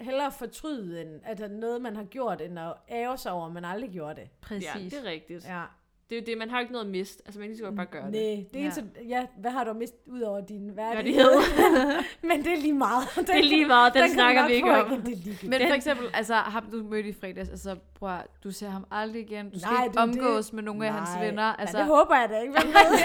hellere 0.00 0.32
fortryde 0.32 1.02
end, 1.02 1.20
altså 1.24 1.48
noget, 1.48 1.82
man 1.82 1.96
har 1.96 2.04
gjort, 2.04 2.40
end 2.40 2.58
at 2.58 2.72
ære 2.90 3.18
sig 3.18 3.32
over, 3.32 3.46
at 3.46 3.52
man 3.52 3.64
aldrig 3.64 3.90
gjorde 3.90 4.20
det. 4.20 4.28
Præcis. 4.40 4.64
Ja, 4.74 4.80
det 4.80 4.94
er 4.94 5.10
rigtigt. 5.10 5.44
Ja. 5.44 5.62
Det 6.10 6.16
er 6.16 6.20
jo 6.20 6.24
det, 6.26 6.38
man 6.38 6.50
har 6.50 6.58
jo 6.58 6.60
ikke 6.60 6.72
noget 6.72 6.84
at 6.84 6.90
miste. 6.90 7.22
Altså, 7.26 7.38
man 7.38 7.48
kan 7.48 7.50
lige 7.50 7.58
så 7.58 7.64
godt 7.64 7.76
bare 7.76 7.86
gøre 7.86 8.04
det. 8.04 8.12
Nej, 8.12 8.20
det 8.20 8.48
Ja. 8.54 8.58
eneste, 8.58 8.84
ja, 9.08 9.26
hvad 9.38 9.50
har 9.50 9.64
du 9.64 9.72
mistet 9.72 10.00
ud 10.06 10.20
over 10.20 10.40
din 10.40 10.76
Værdighed. 10.76 11.30
men 12.28 12.44
det 12.44 12.52
er 12.52 12.56
lige 12.56 12.72
meget. 12.72 13.04
Det 13.26 13.30
er 13.30 13.42
lige 13.42 13.66
meget, 13.66 13.94
den, 13.94 14.08
snakker 14.10 14.46
vi 14.46 14.52
ikke 14.52 14.70
om. 14.76 14.88
Det 14.90 14.98
er 14.98 15.04
ligegyldigt. 15.04 15.48
Men 15.50 15.60
for 15.68 15.74
eksempel, 15.74 16.06
altså 16.14 16.34
ham 16.34 16.64
du 16.70 16.82
mødte 16.82 17.08
i 17.08 17.12
fredags, 17.12 17.48
altså 17.48 17.76
bror, 17.98 18.22
du 18.44 18.50
ser 18.50 18.68
ham 18.68 18.86
aldrig 18.90 19.22
igen, 19.22 19.50
du 19.50 19.58
skal 19.60 19.72
Nej, 19.72 19.84
ikke 19.84 19.92
det 19.94 20.00
er 20.00 20.06
det. 20.06 20.20
omgås 20.22 20.52
med 20.52 20.62
nogle 20.62 20.86
af 20.86 20.92
hans 20.92 21.10
Nej, 21.14 21.26
venner. 21.26 21.42
Altså, 21.42 21.78
ja, 21.78 21.84
det 21.84 21.92
håber 21.96 22.14
jeg 22.16 22.28
da 22.28 22.38
ikke. 22.40 22.52
Hvem 22.52 22.68
ved? 22.72 22.98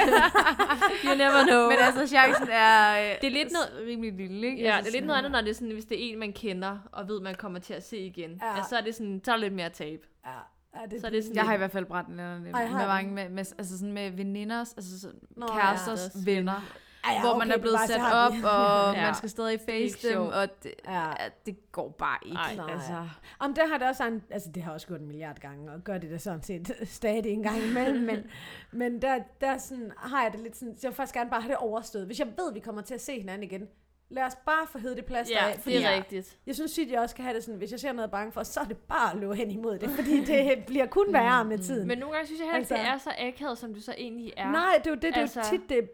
You 1.06 1.16
never 1.18 1.44
know. 1.48 1.70
men 1.70 1.78
altså, 1.82 2.08
chancen 2.08 2.48
er, 2.52 3.00
øh, 3.00 3.16
Det 3.22 3.28
er 3.28 3.32
lidt 3.32 3.52
noget- 3.52 3.88
rimelig 3.88 4.14
lille, 4.14 4.48
ikke? 4.48 4.62
Ja, 4.64 4.76
altså, 4.76 4.92
det 4.92 4.96
er 4.96 5.00
lidt 5.00 5.08
noget 5.08 5.18
andet, 5.18 5.32
når 5.32 5.42
det 5.42 5.50
er 5.50 5.54
sådan, 5.54 5.72
hvis 5.72 5.86
det 5.86 6.06
er 6.06 6.12
en, 6.14 6.20
man 6.20 6.34
kender, 6.34 6.78
og 6.92 7.08
ved, 7.08 7.22
man 7.22 7.36
kommer 7.36 7.60
til 7.60 7.74
at 7.74 7.84
se 7.88 7.98
igen. 7.98 8.32
Ja. 8.42 8.56
Altså, 8.56 8.70
så 8.70 8.78
er 8.78 8.82
det 8.82 8.96
sådan, 8.96 9.22
så 9.24 9.32
er 9.32 9.36
der 9.36 9.42
lidt 9.42 9.54
mere 9.54 9.70
tab. 9.70 10.06
Ja, 10.26 10.32
ja, 10.76 10.86
det, 10.92 11.02
Så 11.02 11.08
er 11.08 11.12
det 11.12 11.24
sådan 11.24 11.36
Jeg 11.36 11.44
har 11.46 11.54
i 11.54 11.58
hvert 11.58 11.72
fald 11.72 11.86
brændt 11.86 12.10
nænderne 12.10 12.52
Ej, 12.52 12.68
med, 12.68 12.88
mange, 12.88 13.14
med, 13.14 13.30
med, 13.30 13.46
altså 13.58 13.78
sådan 13.78 13.94
med 13.94 14.12
veninders, 14.12 14.74
altså 14.74 15.00
sådan 15.00 15.20
Nå, 15.38 15.48
kæresters 15.48 16.12
ja. 16.16 16.20
venner, 16.26 16.62
Ej, 17.06 17.14
ja, 17.14 17.22
hvor 17.22 17.38
man 17.38 17.48
okay, 17.48 17.58
er 17.58 17.62
blevet 17.62 17.80
sat 17.88 18.02
op, 18.14 18.32
og 18.44 18.94
Ja. 18.96 19.06
man 19.06 19.16
skal 19.16 19.30
stadig 19.30 19.60
face 19.70 20.10
dem, 20.10 20.22
og 20.22 20.64
det, 20.64 20.72
Ja. 20.88 21.08
ja, 21.08 21.30
det 21.46 21.72
går 21.72 21.90
bare 21.90 22.18
ikke. 22.26 22.38
Ej. 22.38 22.56
Nej. 22.56 22.72
Altså, 22.72 23.08
Om 23.40 23.54
det 23.54 23.64
har 23.70 23.78
det 23.78 23.88
også 23.88 24.08
en, 24.08 24.24
altså 24.30 24.50
det 24.56 24.64
har 24.64 24.72
også 24.72 24.88
gjort 24.88 25.00
en 25.00 25.08
milliard 25.08 25.40
gange, 25.40 25.72
og 25.72 25.84
gør 25.84 25.98
det 25.98 26.12
da 26.12 26.18
sådan 26.18 26.44
set 26.44 26.72
stadig 27.00 27.26
en 27.32 27.44
gang 27.44 27.58
imellem, 27.64 28.04
men, 28.04 28.24
men 28.82 29.02
der, 29.02 29.20
der 29.42 29.58
sådan, 29.58 29.92
har 29.98 30.24
jeg 30.24 30.32
det 30.32 30.40
lidt 30.40 30.58
sådan, 30.58 30.78
så 30.78 30.80
jeg 30.84 30.90
vil 30.90 30.96
faktisk 30.96 31.16
gerne 31.16 31.30
bare 31.30 31.42
have 31.42 31.50
det 31.50 31.58
overstået. 31.58 32.06
Hvis 32.06 32.20
jeg 32.20 32.28
ved, 32.28 32.50
at 32.50 32.56
vi 32.56 32.60
kommer 32.60 32.82
til 32.82 32.94
at 32.94 33.02
se 33.02 33.20
hinanden 33.20 33.44
igen, 33.44 33.68
lad 34.14 34.24
os 34.24 34.36
bare 34.46 34.68
få 34.72 34.78
heddet 34.78 34.98
det 34.98 35.06
plads 35.06 35.32
Ja, 35.32 35.48
af. 35.50 35.60
Fordi 35.60 35.76
det 35.76 35.86
er 35.86 35.90
jeg, 35.90 35.98
rigtigt. 35.98 36.38
jeg 36.48 36.56
synes 36.56 36.72
tit, 36.74 36.92
jeg 36.92 37.00
også 37.00 37.16
kan 37.16 37.26
have 37.26 37.36
det 37.36 37.44
sådan, 37.44 37.58
hvis 37.58 37.72
jeg 37.72 37.80
ser 37.80 37.92
noget 37.94 38.12
bange 38.12 38.32
for, 38.32 38.44
så 38.44 38.60
er 38.60 38.64
det 38.64 38.78
bare 38.78 39.12
at 39.14 39.18
løbe 39.20 39.36
hen 39.36 39.52
imod 39.52 39.80
det, 39.80 39.90
fordi 39.90 40.26
det 40.26 40.64
bliver 40.68 40.86
kun 40.86 41.14
værre 41.14 41.46
med 41.46 41.58
tiden. 41.60 41.88
Men 41.88 41.98
nogle 41.98 42.14
gange 42.14 42.28
synes 42.28 42.40
jeg 42.40 42.46
heller 42.46 42.60
ikke, 42.60 42.74
Altså- 42.76 42.76
det 42.76 42.94
er 42.94 42.98
så 42.98 43.28
akavet, 43.28 43.58
som 43.58 43.74
du 43.74 43.82
så 43.82 43.94
egentlig 43.98 44.34
er. 44.38 44.52
Nej, 44.52 44.76
det 44.78 44.88
er 44.88 44.92
jo 44.92 44.96
det, 44.96 45.02
det 45.04 45.16
er 45.16 45.22
Altså- 45.22 45.40
altså, 45.40 45.52
tit 45.52 45.70
det, 45.70 45.90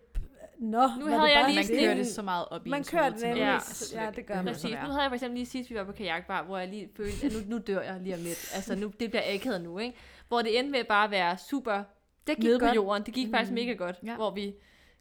Nå, 0.61 0.88
Nu 0.99 1.05
havde 1.05 1.22
det 1.22 1.30
jeg 1.30 1.36
bare 1.36 1.47
lige 1.47 1.55
man 1.55 1.63
sådan 1.65 1.80
kører 1.80 1.93
det 1.93 2.07
så 2.07 2.22
meget 2.22 2.45
op 2.51 2.67
i 2.67 2.70
Man 2.70 2.84
kører 2.84 3.09
det 3.09 3.20
til 3.20 3.28
nemlig. 3.28 3.43
Ja. 3.43 3.57
det 3.70 3.93
Ja, 3.95 4.09
det 4.15 4.26
gør 4.26 4.36
man. 4.36 4.45
Præcis. 4.45 4.63
Nu 4.72 4.78
havde 4.78 5.01
jeg 5.01 5.09
for 5.09 5.15
eksempel 5.15 5.38
lige 5.38 5.45
sidst, 5.45 5.70
vi 5.70 5.76
var 5.76 5.84
på 5.84 5.91
kajakbar, 5.91 6.43
hvor 6.43 6.57
jeg 6.57 6.67
lige 6.67 6.89
følte, 6.97 7.26
at 7.26 7.34
nu, 7.34 7.39
nu 7.55 7.57
dør 7.67 7.82
jeg 7.82 7.97
lige 8.01 8.15
om 8.15 8.22
lidt. 8.22 8.51
Altså, 8.55 8.76
nu, 8.76 8.91
det 8.99 9.09
bliver 9.09 9.24
akavet 9.34 9.61
nu, 9.61 9.78
ikke? 9.80 9.97
Hvor 10.28 10.41
det 10.41 10.59
endte 10.59 10.72
med 10.72 10.84
bare 10.84 11.05
at 11.05 11.11
være 11.11 11.38
super 11.38 11.84
Det 12.28 12.36
gik 12.36 12.43
nede 12.45 12.59
på 12.59 12.65
godt. 12.65 12.76
jorden. 12.76 13.03
Det 13.05 13.13
gik 13.13 13.28
mm. 13.28 13.34
faktisk 13.34 13.51
Mm. 13.51 13.55
mega 13.55 13.74
godt, 13.74 13.95
ja. 14.05 14.15
hvor 14.15 14.32
vi 14.32 14.53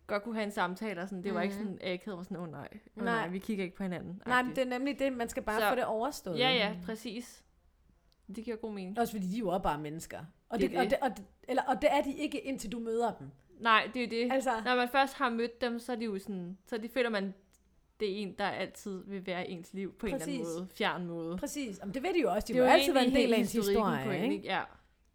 godt 0.09 0.23
kunne 0.23 0.35
have 0.35 0.45
en 0.45 0.51
samtale, 0.51 1.01
og 1.03 1.09
sådan. 1.09 1.25
det 1.25 1.35
var 1.35 1.43
ikke 1.43 1.55
Mhm. 1.55 1.65
sådan 1.65 1.79
akavet, 1.83 2.17
hvor 2.17 2.23
sådan, 2.23 2.37
åh 2.37 2.43
oh, 2.43 2.51
nej, 2.51 2.69
oh, 2.97 3.05
Nej. 3.05 3.15
nej, 3.15 3.29
vi 3.29 3.39
kigger 3.39 3.65
ikke 3.65 3.77
på 3.77 3.83
hinanden. 3.83 4.23
Nej, 4.27 4.43
men 4.43 4.57
det 4.57 4.63
er 4.63 4.69
nemlig 4.69 4.99
det, 4.99 5.13
man 5.13 5.29
skal 5.29 5.43
bare 5.43 5.61
Så- 5.61 5.69
få 5.69 5.75
det 5.75 5.85
overstået. 5.85 6.39
Ja, 6.39 6.51
ja, 6.51 6.77
præcis. 6.85 7.45
Det 8.37 8.45
giver 8.45 8.57
god 8.57 8.73
mening. 8.73 8.99
Også 8.99 9.13
fordi 9.13 9.27
de 9.27 9.35
er 9.37 9.39
jo 9.39 9.49
også 9.49 9.63
bare 9.63 9.79
mennesker. 9.79 10.19
Og 10.49 10.61
Det 10.61 10.71
det, 10.71 10.77
er 10.79 10.83
og, 10.85 10.91
det. 10.91 10.99
og, 11.03 11.11
det, 11.17 11.25
eller, 11.49 11.63
og 11.63 11.83
det 11.83 11.89
er 11.93 12.03
de 12.03 12.13
ikke, 12.15 12.41
indtil 12.41 12.73
du 12.73 12.79
møder 12.79 13.13
dem. 13.19 13.31
Nej, 13.61 13.91
det 13.95 14.05
er 14.05 14.09
det. 14.09 14.33
Altså, 14.33 14.51
Når 14.65 14.77
man 14.77 14.89
først 14.89 15.15
har 15.15 15.31
mødt 15.31 15.61
dem, 15.61 15.79
så 15.79 15.93
er 15.93 15.97
de 15.97 16.05
jo 16.05 16.19
sådan, 16.19 16.59
så 16.67 16.79
de 16.79 16.89
føler 16.89 17.11
man, 17.11 17.35
det 18.01 18.11
er 18.13 18.17
en, 18.17 18.35
der 18.39 18.45
altid 18.45 19.05
vil 19.07 19.27
være 19.27 19.49
ens 19.49 19.75
liv 19.75 19.93
på 19.95 20.07
en 20.07 20.13
eller 20.15 20.27
Præcis. 20.27 20.41
anden 20.41 20.55
måde. 20.55 20.69
Fjern 20.75 21.07
måde. 21.07 21.37
præcis. 21.39 21.79
Om 21.83 21.93
det 21.93 22.03
ved 22.03 22.15
de 22.15 22.21
jo 22.21 22.33
også. 22.33 22.47
De 22.49 22.53
det 22.53 22.59
er 22.61 22.65
jo 22.65 22.71
altid 22.71 22.93
være 22.93 23.07
en 23.07 23.15
del 23.15 23.33
af 23.35 23.39
ens 23.39 23.53
historie. 23.53 24.23
ikke? 24.23 24.41
Ja, 24.45 24.63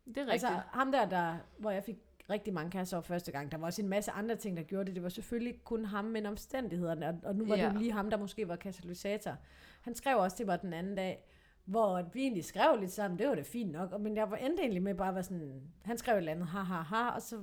det 0.05 0.17
er 0.17 0.21
rigtigt. 0.21 0.31
Altså, 0.31 0.47
ham 0.71 0.91
der, 0.91 1.09
der, 1.09 1.35
hvor 1.57 1.71
jeg 1.71 1.83
fik 1.83 1.97
rigtig 2.29 2.53
mange 2.53 2.71
kasser 2.71 2.97
over 2.97 3.01
første 3.03 3.31
gang, 3.31 3.51
der 3.51 3.57
var 3.57 3.65
også 3.65 3.81
en 3.81 3.89
masse 3.89 4.11
andre 4.11 4.35
ting, 4.35 4.57
der 4.57 4.63
gjorde 4.63 4.85
det. 4.85 4.95
Det 4.95 5.03
var 5.03 5.09
selvfølgelig 5.09 5.63
kun 5.63 5.85
ham, 5.85 6.05
men 6.05 6.25
omstændighederne. 6.25 7.07
Og, 7.09 7.15
og 7.23 7.35
nu 7.35 7.45
var 7.45 7.55
Ja. 7.55 7.69
det 7.69 7.77
lige 7.77 7.91
ham, 7.91 8.09
der 8.09 8.17
måske 8.17 8.47
var 8.47 8.55
katalysator. 8.55 9.35
Han 9.81 9.95
skrev 9.95 10.17
også 10.17 10.37
til 10.37 10.45
mig 10.45 10.61
den 10.61 10.73
anden 10.73 10.95
dag, 10.95 11.25
hvor 11.65 12.01
vi 12.13 12.21
egentlig 12.21 12.45
skrev 12.45 12.79
lidt 12.79 12.91
sammen, 12.91 13.19
det 13.19 13.27
var 13.27 13.35
det 13.35 13.45
fint 13.45 13.71
nok, 13.71 13.99
men 14.01 14.15
jeg 14.17 14.31
var 14.31 14.37
endte 14.37 14.61
egentlig 14.61 14.83
med 14.83 14.95
bare 14.95 15.07
at 15.09 15.15
være 15.15 15.23
sådan, 15.23 15.61
han 15.85 15.97
skrev 15.97 16.13
et 16.13 16.17
eller 16.17 16.31
andet, 16.31 16.47
ha, 16.47 16.59
ha, 16.59 16.81
ha, 16.81 17.09
og 17.09 17.21
så, 17.21 17.35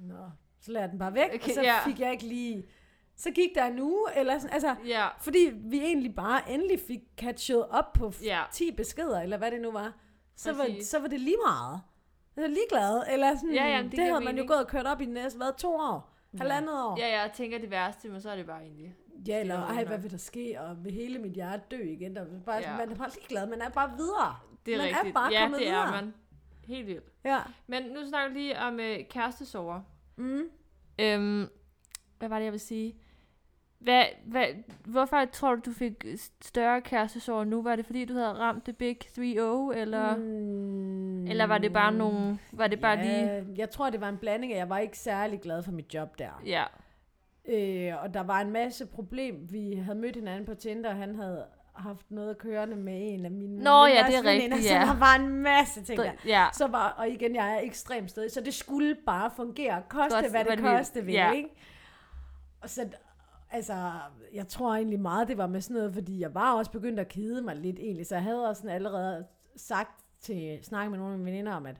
nå, 0.00 0.14
så 0.60 0.72
lader 0.72 0.84
jeg 0.84 0.90
den 0.90 0.98
bare 0.98 1.14
væk, 1.14 1.28
okay, 1.34 1.48
og 1.48 1.54
så 1.54 1.62
ja. 1.62 1.84
fik 1.86 2.00
jeg 2.00 2.12
ikke 2.12 2.26
lige, 2.26 2.64
så 3.16 3.30
gik 3.30 3.48
der 3.54 3.64
en 3.64 3.78
uge, 3.80 4.06
eller 4.16 4.38
sådan, 4.38 4.54
altså, 4.54 4.76
ja, 4.86 5.08
fordi 5.20 5.50
vi 5.54 5.78
egentlig 5.80 6.14
bare 6.14 6.50
endelig 6.50 6.80
fik 6.80 7.00
catchet 7.16 7.68
op 7.68 7.92
på 7.92 8.12
Ja. 8.24 8.42
10 8.52 8.72
beskeder, 8.72 9.20
eller 9.20 9.36
hvad 9.38 9.50
det 9.50 9.60
nu 9.60 9.72
var, 9.72 9.92
så 10.36 10.52
var, 10.52 10.66
så 10.82 10.98
var 10.98 11.08
det 11.08 11.20
lige 11.20 11.36
meget. 11.46 11.80
Var 12.40 12.46
ligeglad, 12.46 13.02
eller 13.12 13.34
sådan, 13.36 13.54
Ja, 13.54 13.66
jamen, 13.68 13.90
det, 13.90 13.96
det 13.98 14.04
havde 14.06 14.12
man 14.14 14.22
jo 14.22 14.28
mening. 14.32 14.48
gået 14.48 14.60
og 14.60 14.66
kørt 14.66 14.86
op 14.86 15.00
i 15.00 15.04
næste, 15.06 15.36
hvad, 15.36 15.58
to 15.58 15.74
år? 15.74 16.14
Halvandet 16.38 16.74
år? 16.84 16.96
ja, 16.98 17.20
jeg 17.22 17.30
tænker 17.34 17.58
det 17.58 17.70
værste, 17.70 18.08
men 18.08 18.20
så 18.20 18.30
er 18.30 18.36
det 18.36 18.46
bare 18.46 18.62
egentlig. 18.62 18.94
Ja, 19.28 19.40
eller, 19.40 19.62
ej, 19.66 19.84
hvad 19.84 19.98
vil 19.98 20.10
der 20.10 20.16
ske, 20.16 20.56
og 20.60 20.84
vil 20.84 20.92
hele 20.92 21.18
mit 21.18 21.32
hjerte 21.32 21.62
dø 21.70 21.82
igen? 21.82 22.16
Der, 22.16 22.22
er 22.22 22.26
bare, 22.46 22.56
Ja. 22.56 22.70
ja. 22.70 22.76
Man 22.76 22.90
er 22.90 22.94
bare 22.96 23.10
ligeglad, 23.14 23.46
man 23.46 23.60
er 23.62 23.68
bare 23.68 23.90
videre. 23.96 24.36
Det 24.66 24.74
er 24.74 24.78
Man 24.78 24.86
er 24.86 24.90
rigtigt. 24.96 25.14
bare 25.14 25.32
ja, 25.32 25.40
kommet 25.40 25.58
det 25.60 25.66
videre. 25.66 25.86
er 25.86 25.90
man. 25.92 26.14
Helt 26.66 26.86
vildt. 26.86 27.04
Ja. 27.24 27.38
Men 27.66 27.82
nu 27.82 28.06
snakker 28.08 28.32
vi 28.34 28.38
lige 28.40 28.58
om 28.58 28.80
øh, 28.80 28.98
kærestesover. 29.10 29.80
Mm. 30.16 30.42
Øhm, 30.98 31.48
hvad 32.18 32.28
var 32.28 32.36
det, 32.38 32.44
jeg 32.44 32.52
vil 32.52 32.60
sige? 32.60 32.96
Hvad, 33.80 34.04
hvad, 34.24 34.44
hvorfor 34.84 35.24
tror 35.24 35.54
du, 35.54 35.60
du 35.66 35.72
fik 35.72 36.04
større 36.42 36.80
kærestesorg 36.80 37.46
nu? 37.46 37.62
Var 37.62 37.76
det 37.76 37.86
fordi, 37.86 38.04
du 38.04 38.14
havde 38.14 38.32
ramt 38.32 38.66
det 38.66 38.76
Big 38.76 38.96
3-0, 39.18 39.20
eller, 39.20 40.16
mm. 40.16 41.26
Eller 41.26 41.46
var 41.46 41.58
det 41.58 41.72
bare 41.72 41.92
nogle, 41.92 42.38
var 42.52 42.66
det 42.66 42.80
bare 42.80 42.98
ja, 42.98 43.04
lige, 43.40 43.46
Jeg 43.56 43.70
tror, 43.70 43.90
det 43.90 44.00
var 44.00 44.08
en 44.08 44.18
blanding 44.18 44.52
af, 44.52 44.56
jeg 44.58 44.68
var 44.68 44.78
ikke 44.78 44.98
særlig 44.98 45.40
glad 45.40 45.62
for 45.62 45.72
mit 45.72 45.94
job 45.94 46.18
der. 46.18 46.42
ja, 46.46 46.64
Øh, 47.48 48.02
og 48.02 48.14
der 48.14 48.20
var 48.22 48.40
en 48.40 48.50
masse 48.50 48.86
problem. 48.86 49.52
Vi 49.52 49.74
havde 49.84 49.98
mødt 49.98 50.16
hinanden 50.16 50.46
på 50.46 50.54
Tinder, 50.54 50.90
og 50.90 50.96
han 50.96 51.14
havde 51.14 51.44
haft 51.74 52.10
noget 52.10 52.38
kørende 52.38 52.76
med 52.76 52.94
en 53.14 53.24
af 53.24 53.30
mine 53.30 53.62
Nå, 53.62 53.86
ja, 53.86 54.04
det 54.08 54.16
er 54.16 54.24
rigtigt, 54.30 54.54
Så 54.68 54.74
ja. 54.74 54.80
der 54.80 54.98
var 54.98 55.14
en 55.14 55.28
masse 55.28 55.82
ting 55.84 55.98
der. 55.98 56.12
ja, 56.26 56.46
Så 56.52 56.66
var, 56.66 56.88
og 56.98 57.08
igen, 57.08 57.34
jeg 57.34 57.54
er 57.54 57.60
ekstremt 57.60 58.10
stedig, 58.10 58.30
så 58.30 58.40
det 58.40 58.54
skulle 58.54 58.96
bare 59.06 59.30
fungere. 59.36 59.82
Koste, 59.88 60.14
Godt, 60.20 60.30
hvad 60.30 60.44
det 60.44 60.58
koste 60.58 61.04
vil, 61.04 61.14
Ja. 61.14 61.32
ikke? 61.32 61.48
og 62.60 62.70
så, 62.70 62.88
altså, 63.50 63.90
jeg 64.34 64.48
tror 64.48 64.74
egentlig 64.74 65.00
meget, 65.00 65.28
det 65.28 65.38
var 65.38 65.46
med 65.46 65.60
sådan 65.60 65.76
noget, 65.76 65.94
fordi 65.94 66.20
jeg 66.20 66.34
var 66.34 66.52
også 66.54 66.70
begyndt 66.70 67.00
at 67.00 67.08
kede 67.08 67.42
mig 67.42 67.56
lidt 67.56 67.78
egentlig, 67.78 68.06
så 68.06 68.14
jeg 68.14 68.22
havde 68.24 68.48
også 68.48 68.60
sådan 68.62 68.74
allerede 68.74 69.26
sagt 69.56 70.04
til, 70.20 70.58
snakke 70.62 70.90
med 70.90 70.98
nogle 70.98 71.12
af 71.12 71.18
mine 71.18 71.30
veninder 71.30 71.52
om, 71.52 71.66
at 71.66 71.76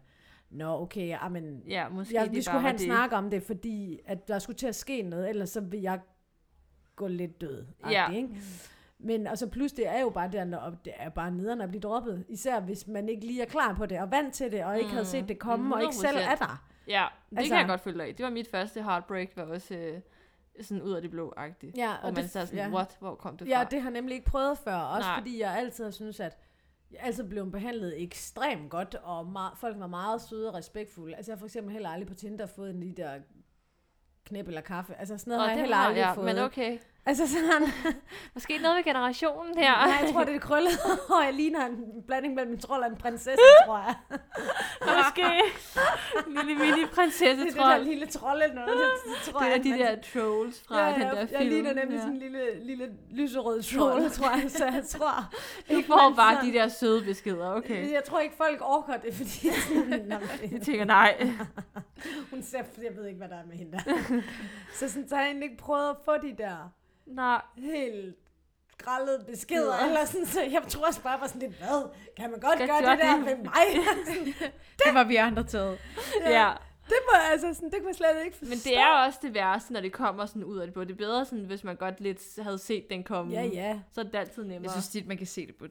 Nå, 0.50 0.80
okay, 0.82 1.06
ja, 1.08 1.28
men 1.28 1.62
Ja, 1.68 1.88
måske 1.88 2.14
jeg, 2.14 2.28
vi 2.32 2.42
skulle 2.42 2.60
have 2.60 2.70
en 2.70 2.76
det. 2.78 2.84
snak 2.86 3.12
om 3.12 3.30
det, 3.30 3.42
fordi 3.42 3.98
at 4.06 4.28
der 4.28 4.38
skulle 4.38 4.56
til 4.56 4.66
at 4.66 4.74
ske 4.74 5.02
noget, 5.02 5.28
ellers 5.28 5.50
så 5.50 5.60
vil 5.60 5.80
jeg 5.80 6.00
gå 6.96 7.06
lidt 7.06 7.40
død. 7.40 7.66
Ja. 7.90 8.10
Ikke? 8.12 8.28
Men 8.98 9.26
og 9.26 9.38
så 9.38 9.46
plus 9.46 9.72
det 9.72 9.88
er 9.88 10.00
jo 10.00 10.10
bare 10.10 10.30
det, 10.32 10.46
når 10.48 10.70
det 10.84 10.92
er 10.96 11.08
bare 11.08 11.30
nederen 11.30 11.60
at 11.60 11.68
blive 11.68 11.80
droppet. 11.80 12.24
Især 12.28 12.60
hvis 12.60 12.86
man 12.86 13.08
ikke 13.08 13.26
lige 13.26 13.42
er 13.42 13.46
klar 13.46 13.74
på 13.74 13.86
det, 13.86 14.00
og 14.00 14.10
vant 14.10 14.34
til 14.34 14.52
det, 14.52 14.64
og 14.64 14.78
ikke 14.78 14.90
havde 14.90 15.04
set 15.06 15.28
det 15.28 15.38
komme, 15.38 15.74
og 15.74 15.82
ikke 15.82 15.94
selv 15.94 16.16
100%. 16.18 16.20
er 16.32 16.34
der. 16.36 16.64
Ja, 16.88 17.06
det 17.30 17.38
Altså- 17.38 17.50
kan 17.52 17.58
jeg 17.60 17.68
godt 17.68 17.80
følge 17.80 17.98
dig 17.98 18.08
i. 18.08 18.12
Det 18.12 18.24
var 18.24 18.30
mit 18.30 18.48
første 18.50 18.82
heartbreak, 18.82 19.28
var 19.36 19.42
også 19.44 19.74
øh, 19.74 20.00
sådan 20.64 20.82
ud 20.82 20.92
af 20.92 21.02
det 21.02 21.10
blå-agtigt. 21.10 21.76
Ja, 21.76 21.94
Og 22.02 22.12
man 22.14 22.28
så 22.28 22.40
er 22.40 22.44
sådan, 22.44 22.58
ja. 22.58 22.76
what? 22.76 22.96
Hvor 23.00 23.14
kom 23.14 23.36
det 23.36 23.48
fra? 23.48 23.58
Ja, 23.58 23.64
det 23.70 23.82
har 23.82 23.88
jeg 23.90 23.94
nemlig 23.94 24.14
ikke 24.14 24.30
prøvet 24.30 24.58
før. 24.58 24.76
Også 24.76 25.08
Nej. 25.08 25.18
fordi 25.20 25.40
jeg 25.40 25.56
altid 25.56 25.84
har 25.84 25.90
synes 25.90 26.20
at 26.20 26.38
jeg 26.90 27.00
altid 27.02 27.28
blevet 27.28 27.52
behandlet 27.52 28.02
ekstremt 28.02 28.70
godt, 28.70 28.94
og 28.94 29.26
meget, 29.26 29.52
folk 29.58 29.78
var 29.80 29.86
meget 29.86 30.20
søde 30.22 30.48
og 30.48 30.54
respektfulde. 30.54 31.16
Altså 31.16 31.32
jeg 31.32 31.36
har 31.36 31.38
for 31.38 31.46
eksempel 31.46 31.72
heller 31.72 31.88
aldrig 31.88 32.08
på 32.08 32.14
Tinder 32.14 32.46
fået 32.46 32.70
en 32.70 32.80
lige 32.80 32.94
der 32.96 33.18
knæp 34.24 34.48
eller 34.48 34.60
kaffe. 34.60 34.94
Altså 34.94 35.18
sådan 35.18 35.30
noget 35.30 35.38
Nå, 35.38 35.42
har 35.42 35.48
jeg 35.50 35.56
det 35.56 35.62
heller 35.62 35.76
aldrig 35.76 36.00
jeg, 36.00 36.14
fået. 36.14 36.26
men 36.26 36.38
okay. 36.38 36.78
Altså 37.06 37.26
sådan, 37.28 37.68
Måske 38.34 38.58
noget 38.58 38.76
med 38.76 38.84
generationen 38.84 39.58
her. 39.58 39.70
Nej, 39.86 39.96
jeg 40.02 40.10
tror, 40.12 40.20
det 40.20 40.28
er 40.28 40.32
det 40.32 40.42
krøllede 40.42 40.76
hår. 41.08 41.22
Jeg 41.22 41.34
ligner 41.34 41.66
en 41.66 42.02
blanding 42.06 42.34
mellem 42.34 42.52
en 42.52 42.58
trold 42.60 42.82
og 42.82 42.88
en 42.90 42.96
prinsesse, 42.96 43.38
tror 43.66 43.78
jeg. 43.78 43.94
Måske. 44.96 45.22
Lille 46.26 46.54
mini-prinsesse, 46.54 47.24
Det 47.36 47.40
er 47.40 47.44
det 47.44 47.54
der 47.56 47.70
jeg. 47.72 47.80
lille 47.84 48.06
trolde 48.06 48.54
noget, 48.54 48.70
det, 48.70 49.32
tror 49.32 49.40
Det 49.40 49.46
jeg. 49.48 49.58
er 49.58 49.62
de 49.62 49.70
man- 49.70 49.78
der 49.80 49.96
trolls 50.12 50.62
fra 50.68 50.86
ja, 50.88 50.92
den 50.92 51.00
der 51.00 51.18
jeg, 51.18 51.28
film. 51.28 51.40
Jeg 51.40 51.48
ligner 51.48 51.74
nemlig 51.74 51.94
ja. 51.96 52.00
sådan 52.00 52.12
en 52.14 52.18
lille, 52.18 52.64
lille 52.66 52.88
lyserød 53.10 53.62
troll, 53.62 54.10
tror 54.16 54.30
jeg. 54.40 54.50
Så 54.50 54.64
jeg 54.64 54.84
tror... 54.88 55.34
Du 55.70 55.76
ikke, 55.76 55.86
får 55.86 56.12
bare 56.16 56.34
sådan- 56.34 56.48
de 56.48 56.58
der 56.58 56.68
søde 56.68 57.04
beskeder, 57.04 57.52
okay. 57.54 57.92
Jeg 57.92 58.04
tror 58.04 58.18
ikke, 58.20 58.36
folk 58.36 58.58
orker 58.62 58.96
det, 58.96 59.14
fordi 59.14 59.30
sådan, 59.68 60.12
Jeg 60.52 60.60
tænker, 60.62 60.84
nej. 60.84 61.30
hun 62.30 62.42
ser, 62.42 62.62
jeg 62.82 62.96
ved 62.96 63.06
ikke, 63.06 63.18
hvad 63.18 63.28
der 63.28 63.36
er 63.36 63.46
med 63.46 63.56
hende 63.56 63.72
der. 63.72 63.80
så, 64.74 64.88
sådan, 64.88 65.08
så 65.08 65.14
har 65.14 65.22
jeg 65.22 65.28
egentlig 65.30 65.50
ikke 65.50 65.62
prøvet 65.62 65.90
at 65.90 65.96
få 66.04 66.12
de 66.16 66.34
der 66.38 66.72
Nej. 67.06 67.42
helt 67.56 68.16
grællede 68.78 69.24
beskeder, 69.30 69.74
Ja. 69.80 69.86
eller 69.86 70.04
sådan, 70.04 70.26
så 70.26 70.40
jeg 70.42 70.62
tror 70.68 70.86
også 70.86 71.02
bare 71.02 71.20
var 71.20 71.26
sådan 71.26 71.40
lidt, 71.40 71.52
hvad, 71.58 71.90
kan 72.16 72.30
man 72.30 72.40
godt 72.40 72.58
Kan 72.58 72.68
gøre 72.68 72.90
det 72.90 72.98
der 72.98 73.16
ved 73.16 73.36
mig? 73.36 73.52
Det 74.84 74.94
var 74.94 75.04
vi 75.04 75.16
andre 75.16 75.42
taget. 75.44 75.78
Ja. 76.24 76.52
det 76.86 76.96
må 77.12 77.18
altså 77.32 77.54
sådan, 77.54 77.70
det 77.70 77.78
kunne 77.78 77.88
jeg 77.88 77.94
slet 77.94 78.24
ikke 78.24 78.36
forstå. 78.36 78.50
Men 78.50 78.58
det 78.58 78.78
er 78.78 78.98
jo 78.98 79.04
også 79.06 79.18
det 79.22 79.34
værste, 79.34 79.72
når 79.72 79.80
det 79.80 79.92
kommer 79.92 80.26
sådan 80.26 80.44
ud 80.44 80.58
af 80.58 80.66
det 80.66 80.74
blå. 80.74 80.84
Det 80.84 80.90
er 80.90 80.96
bedre, 80.96 81.24
sådan, 81.24 81.44
hvis 81.44 81.64
man 81.64 81.76
godt 81.76 82.00
lidt 82.00 82.42
havde 82.42 82.58
set 82.58 82.86
den 82.90 83.04
komme. 83.04 83.32
Ja, 83.32 83.42
ja. 83.44 83.80
Så 83.92 84.00
er 84.00 84.04
det 84.04 84.14
altid 84.14 84.42
nemmere. 84.44 84.62
Jeg 84.62 84.70
synes 84.70 84.88
tit, 84.88 85.06
man 85.06 85.16
kan 85.18 85.26
se 85.26 85.46
det 85.46 85.56
på... 85.56 85.66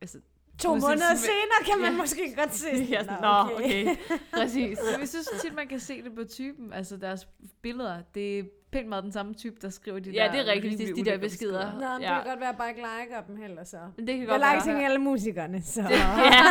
Altså, 0.00 0.18
To 0.58 0.74
måneder 0.74 1.14
senere 1.14 1.64
kan 1.64 1.78
man 1.80 1.90
Ja. 1.92 1.96
måske 1.96 2.34
godt 2.36 2.54
se. 2.54 2.60
sådan, 2.60 2.82
ja, 2.94 3.00
sådan, 3.04 3.20
Nå, 3.20 3.54
okay. 3.54 3.96
Præcis. 4.38 4.78
jeg 4.98 5.08
synes 5.08 5.28
tit, 5.42 5.54
man 5.54 5.68
kan 5.68 5.80
se 5.80 6.02
det 6.02 6.14
på 6.14 6.24
typen. 6.24 6.72
Altså 6.72 6.96
deres 6.96 7.28
billeder. 7.62 8.02
Det 8.14 8.38
er 8.38 8.42
pænt 8.72 8.88
meget 8.88 9.04
den 9.04 9.12
samme 9.12 9.34
type, 9.34 9.56
der 9.62 9.70
skriver 9.70 9.98
de 9.98 10.10
Ja, 10.10 10.24
der 10.24 10.30
det 10.32 10.40
er 10.40 10.52
rigtigt, 10.52 10.72
rimelig 10.80 10.88
de 10.96 11.04
der 11.04 11.16
ulækre 11.16 11.18
beskeder. 11.18 11.72
Nå, 11.72 11.78
men 11.80 11.82
Ja. 11.82 11.94
det 11.94 12.00
kan 12.02 12.14
godt 12.24 12.40
være, 12.40 12.48
at 12.48 12.52
jeg 12.52 12.56
bare 12.58 12.68
ikke 12.68 12.80
liker 12.80 13.20
dem 13.26 13.36
heller, 13.36 13.64
så. 13.64 13.76
Men 13.96 14.06
det 14.06 14.14
kan 14.14 14.20
Jeg 14.20 14.28
godt 14.28 14.40
liker 14.40 14.64
være. 14.64 14.78
til 14.78 14.84
alle 14.84 14.98
musikerne, 14.98 15.62
så 15.62 15.80
Ja, 15.90 16.44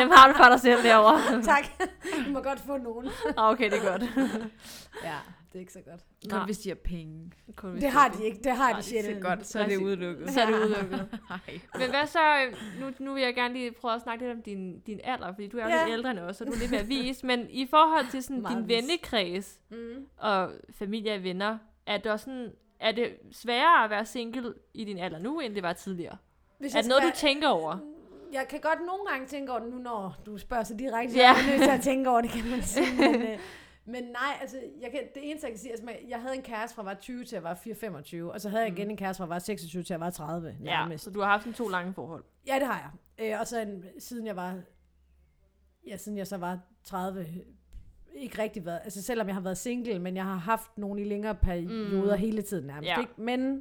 dem 0.00 0.10
har 0.10 0.28
du 0.28 0.34
for 0.34 0.44
dig 0.44 0.60
selv 0.60 0.82
derovre. 0.82 1.42
tak. 1.42 1.64
Du 2.26 2.30
må 2.32 2.40
godt 2.40 2.60
få 2.66 2.76
nogen. 2.76 3.08
Ah, 3.36 3.50
Okay, 3.50 3.70
det 3.70 3.78
er 3.84 3.90
godt. 3.90 4.02
Ja, 5.04 5.16
det 5.54 5.58
er 5.58 5.60
ikke 5.60 5.72
så 5.72 5.80
godt. 5.90 6.00
Kun 6.30 6.38
Nej. 6.38 6.44
hvis 6.46 6.58
de 6.58 6.68
har 6.68 6.74
penge. 6.76 7.32
Kun 7.56 7.70
hvis 7.70 7.82
Det 7.82 7.90
har 7.92 8.08
de 8.08 8.24
ikke, 8.24 8.38
det 8.44 8.52
har 8.52 8.72
de 8.76 8.82
sjældent. 8.82 9.22
Så 9.22 9.28
godt, 9.28 9.46
så 9.46 9.58
er 9.60 9.66
det 9.68 9.76
udelukket. 9.76 10.30
Så 10.30 10.40
er 10.40 10.46
det 10.46 10.54
udelukket. 10.54 11.08
Nej. 11.30 11.60
Men 11.78 11.90
hvad 11.90 12.06
så, 12.06 12.18
øh, 12.46 12.54
nu, 12.80 12.92
nu 12.98 13.14
vil 13.14 13.22
jeg 13.22 13.34
gerne 13.34 13.54
lige 13.54 13.72
prøve 13.72 13.94
at 13.94 14.02
snakke 14.02 14.24
lidt 14.24 14.36
om 14.36 14.42
din, 14.42 14.80
din 14.80 15.00
alder, 15.04 15.32
fordi 15.34 15.48
du 15.48 15.58
er 15.58 15.62
jo 15.62 15.68
Ja. 15.68 15.84
lidt 15.84 15.92
ældre 15.92 16.10
end 16.10 16.18
os, 16.18 16.36
så 16.36 16.44
du 16.44 16.52
er 16.52 16.56
lidt 16.58 16.70
mere 16.70 16.84
vis. 16.86 17.22
Men 17.22 17.46
i 17.50 17.66
forhold 17.70 18.10
til 18.10 18.22
sådan 18.22 18.42
Meget 18.42 18.56
din 18.58 18.68
vis. 18.68 18.76
vennekreds 18.76 19.60
Mm. 19.70 20.06
og 20.18 20.50
familie 20.78 21.14
og 21.14 21.22
venner, 21.22 21.58
er 21.86 21.98
det, 21.98 22.12
også 22.12 22.24
sådan, 22.24 22.52
er 22.80 22.92
det 22.92 23.16
sværere 23.32 23.84
at 23.84 23.90
være 23.90 24.06
single 24.06 24.54
i 24.74 24.84
din 24.84 24.98
alder 24.98 25.18
nu, 25.18 25.40
end 25.40 25.54
det 25.54 25.62
var 25.62 25.72
tidligere? 25.72 26.16
Hvis 26.58 26.74
Er 26.74 26.80
det 26.80 26.88
noget, 26.88 27.02
du 27.02 27.10
tænker 27.14 27.48
over? 27.48 27.78
Jeg 28.32 28.46
kan 28.50 28.60
godt 28.60 28.78
nogle 28.86 29.06
gange 29.10 29.26
tænke 29.26 29.52
over 29.52 29.60
det 29.60 29.70
nu, 29.72 29.78
når 29.78 30.16
du 30.26 30.38
spørger 30.38 30.62
så 30.64 30.74
direkte. 30.74 31.16
Ja. 31.16 31.22
Jeg 31.32 31.42
er 31.46 31.50
nødt 31.50 31.62
til 31.62 31.70
at 31.70 31.80
tænke 31.80 32.10
over 32.10 32.20
det, 32.20 32.30
kan 32.30 32.50
man 32.50 32.62
sige. 32.62 32.86
Men, 32.98 33.22
øh, 33.32 33.38
men 33.86 34.02
nej, 34.04 34.38
altså, 34.40 34.56
jeg 34.80 34.90
kan, 34.90 35.00
det 35.14 35.30
eneste, 35.30 35.46
jeg 35.46 35.52
kan 35.52 35.58
sige, 35.60 35.70
altså, 35.72 35.90
jeg 36.08 36.20
havde 36.20 36.34
en 36.36 36.42
kæreste 36.42 36.74
fra 36.74 36.82
jeg 36.82 36.86
var 36.86 36.94
20 36.94 37.24
til 37.24 37.36
jeg 37.36 37.42
var 37.42 37.54
4-25, 37.54 38.22
og 38.32 38.40
så 38.40 38.48
havde 38.48 38.62
jeg 38.64 38.72
igen 38.78 38.90
en 38.90 38.96
kæreste 38.96 39.18
fra 39.20 39.24
jeg 39.24 39.30
var 39.30 39.38
26 39.38 39.82
til 39.82 39.94
jeg 39.94 40.00
var 40.00 40.10
30. 40.10 40.56
Ja, 40.60 40.64
Nærmest. 40.64 41.04
så 41.04 41.10
du 41.10 41.20
har 41.20 41.26
haft 41.30 41.46
en 41.46 41.52
to 41.52 41.68
lange 41.68 41.94
forhold. 41.94 42.24
Ja, 42.46 42.54
det 42.58 42.66
har 42.66 42.92
jeg. 43.18 43.32
Øh, 43.32 43.40
og 43.40 43.46
så 43.46 43.60
en, 43.60 43.84
siden 43.98 44.26
jeg 44.26 44.36
var, 44.36 44.60
ja, 45.86 45.96
siden 45.96 46.18
jeg 46.18 46.26
så 46.26 46.36
var 46.36 46.58
30, 46.84 47.26
ikke 48.14 48.42
rigtig 48.42 48.64
været, 48.66 48.80
altså 48.84 49.02
selvom 49.02 49.26
jeg 49.26 49.34
har 49.36 49.40
været 49.42 49.58
single, 49.58 49.98
men 49.98 50.16
jeg 50.16 50.24
har 50.24 50.36
haft 50.36 50.78
nogle 50.78 51.00
i 51.00 51.04
længere 51.04 51.34
perioder 51.34 52.00
Mm. 52.04 52.10
mm. 52.10 52.18
hele 52.18 52.42
tiden 52.42 52.66
nærmest. 52.66 52.88
Ja. 52.88 53.00
Ikke? 53.00 53.12
Men 53.16 53.56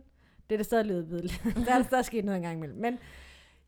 det 0.50 0.56
er 0.56 0.58
da 0.58 0.64
stadig 0.64 0.86
løbet 0.86 1.12
ved. 1.12 1.22
der, 1.66 1.74
er, 1.74 1.84
der 1.84 1.98
er 1.98 2.02
sket 2.02 2.26
noget 2.26 2.36
engang 2.38 2.58
imellem. 2.58 2.78
Men 2.80 3.00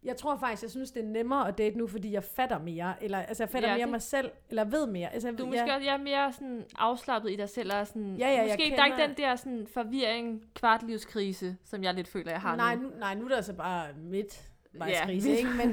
jeg 0.05 0.17
tror 0.17 0.37
faktisk, 0.37 0.63
jeg 0.63 0.71
synes, 0.71 0.91
det 0.91 1.03
er 1.03 1.07
nemmere 1.07 1.47
at 1.47 1.57
date 1.57 1.77
nu, 1.77 1.87
fordi 1.87 2.11
jeg 2.13 2.23
fatter 2.23 2.59
mere, 2.59 3.03
eller 3.03 3.17
altså 3.19 3.43
jeg 3.43 3.49
fatter 3.49 3.69
Ja, 3.69 3.73
ja, 3.73 3.77
mere 3.77 3.85
det- 3.85 3.91
mig 3.91 4.01
selv, 4.01 4.31
eller 4.49 4.63
ved 4.63 4.87
mere. 4.87 5.13
Altså, 5.13 5.31
Du 5.31 5.43
er 5.45 5.55
ja, 5.55 5.65
måske 5.65 5.85
jeg 5.85 5.93
er 5.93 5.97
mere 6.03 6.33
sådan 6.33 6.65
afslappet 6.77 7.31
i 7.31 7.35
dig 7.35 7.49
selv, 7.49 7.71
og 7.73 7.87
sådan, 7.87 8.15
Ja, 8.15 8.29
ja, 8.29 8.41
måske 8.43 8.57
der 8.57 8.81
er 8.81 8.85
ikke 8.85 8.95
kender- 8.97 9.07
den 9.07 9.17
der 9.17 9.35
sådan 9.35 9.67
forvirring, 9.73 10.41
kvartlivskrise, 10.55 11.57
som 11.65 11.83
jeg 11.83 11.93
lidt 11.93 12.07
føler, 12.07 12.31
jeg 12.31 12.41
har 12.41 12.55
nej, 12.55 12.75
nu. 12.75 12.89
nej, 12.99 13.15
nu 13.15 13.25
er 13.25 13.29
der 13.29 13.41
så 13.41 13.53
bare 13.53 13.87
midt 13.97 14.41
Ja, 14.73 14.79
vejskrise, 14.79 15.27
midt- 15.29 15.37
ikke? 15.37 15.49
Men, 15.49 15.67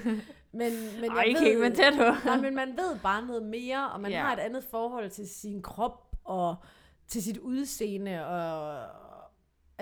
men, 0.52 0.72
men 1.00 1.10
Ej, 1.10 1.16
jeg 1.16 1.26
ikke 1.26 1.40
ved, 1.40 1.46
helt, 1.46 1.60
men 1.60 1.74
tæt 1.74 1.92
på. 1.96 2.26
Nej, 2.26 2.36
men 2.40 2.54
man 2.54 2.68
ved 2.68 2.98
bare 3.02 3.26
noget 3.26 3.42
mere, 3.42 3.90
og 3.90 4.00
man 4.00 4.10
Ja. 4.10 4.16
ja. 4.18 4.24
har 4.24 4.32
et 4.32 4.38
andet 4.40 4.64
forhold 4.70 5.10
til 5.10 5.28
sin 5.28 5.62
krop, 5.62 6.06
og 6.24 6.56
til 7.08 7.22
sit 7.22 7.38
udseende, 7.38 8.26
og 8.26 8.78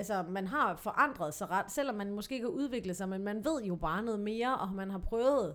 altså, 0.01 0.23
man 0.29 0.47
har 0.47 0.77
forandret 0.77 1.35
sig 1.35 1.51
ret, 1.51 1.71
selvom 1.71 1.95
man 1.95 2.11
måske 2.11 2.35
ikke 2.35 2.45
har 2.47 2.53
udviklet 2.53 2.97
sig, 2.97 3.09
men 3.09 3.23
man 3.25 3.45
ved 3.45 3.63
jo 3.63 3.77
bare 3.77 4.03
noget 4.03 4.21
mere, 4.21 4.59
og 4.59 4.69
man 4.73 4.91
har 4.91 4.99
prøvet 4.99 5.55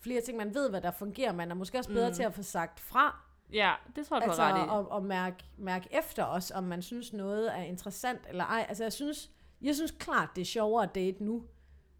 flere 0.00 0.20
ting, 0.20 0.36
man 0.38 0.54
ved, 0.54 0.70
hvad 0.70 0.80
der 0.80 0.90
fungerer, 0.90 1.32
man 1.32 1.50
er 1.50 1.54
måske 1.54 1.78
også 1.78 1.90
bedre 1.90 2.08
Mm. 2.08 2.14
til 2.14 2.22
at 2.22 2.34
få 2.34 2.42
sagt 2.42 2.80
fra, 2.80 3.22
Ja, 3.52 3.74
det 3.96 4.06
tror 4.06 4.16
jeg, 4.16 4.22
du 4.22 4.30
altså, 4.30 4.42
har 4.42 4.54
ret 4.54 4.66
i. 4.66 4.68
og, 4.70 4.90
og 4.90 5.04
mærke, 5.04 5.44
mærke 5.58 5.88
efter 5.92 6.24
os, 6.24 6.50
om 6.50 6.64
man 6.64 6.82
synes 6.82 7.12
noget 7.12 7.58
er 7.58 7.62
interessant 7.62 8.20
eller 8.28 8.44
ej. 8.44 8.66
Altså, 8.68 8.84
jeg 8.84 8.92
synes, 8.92 9.30
jeg 9.62 9.74
synes 9.74 9.90
klart, 9.90 10.28
det 10.36 10.40
er 10.40 10.46
sjovere 10.46 10.82
at 10.82 10.94
date 10.94 11.24
nu, 11.24 11.44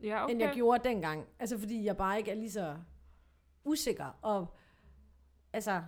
Ja, 0.03 0.25
okay. 0.25 0.33
end 0.33 0.43
jeg 0.43 0.53
gjorde 0.55 0.89
dengang. 0.89 1.27
Altså, 1.39 1.59
fordi 1.59 1.85
jeg 1.85 1.97
bare 1.97 2.19
ikke 2.19 2.31
er 2.31 2.35
lige 2.35 2.51
så 2.51 2.77
usikker, 3.65 4.19
og 4.23 4.55
altså, 5.53 5.83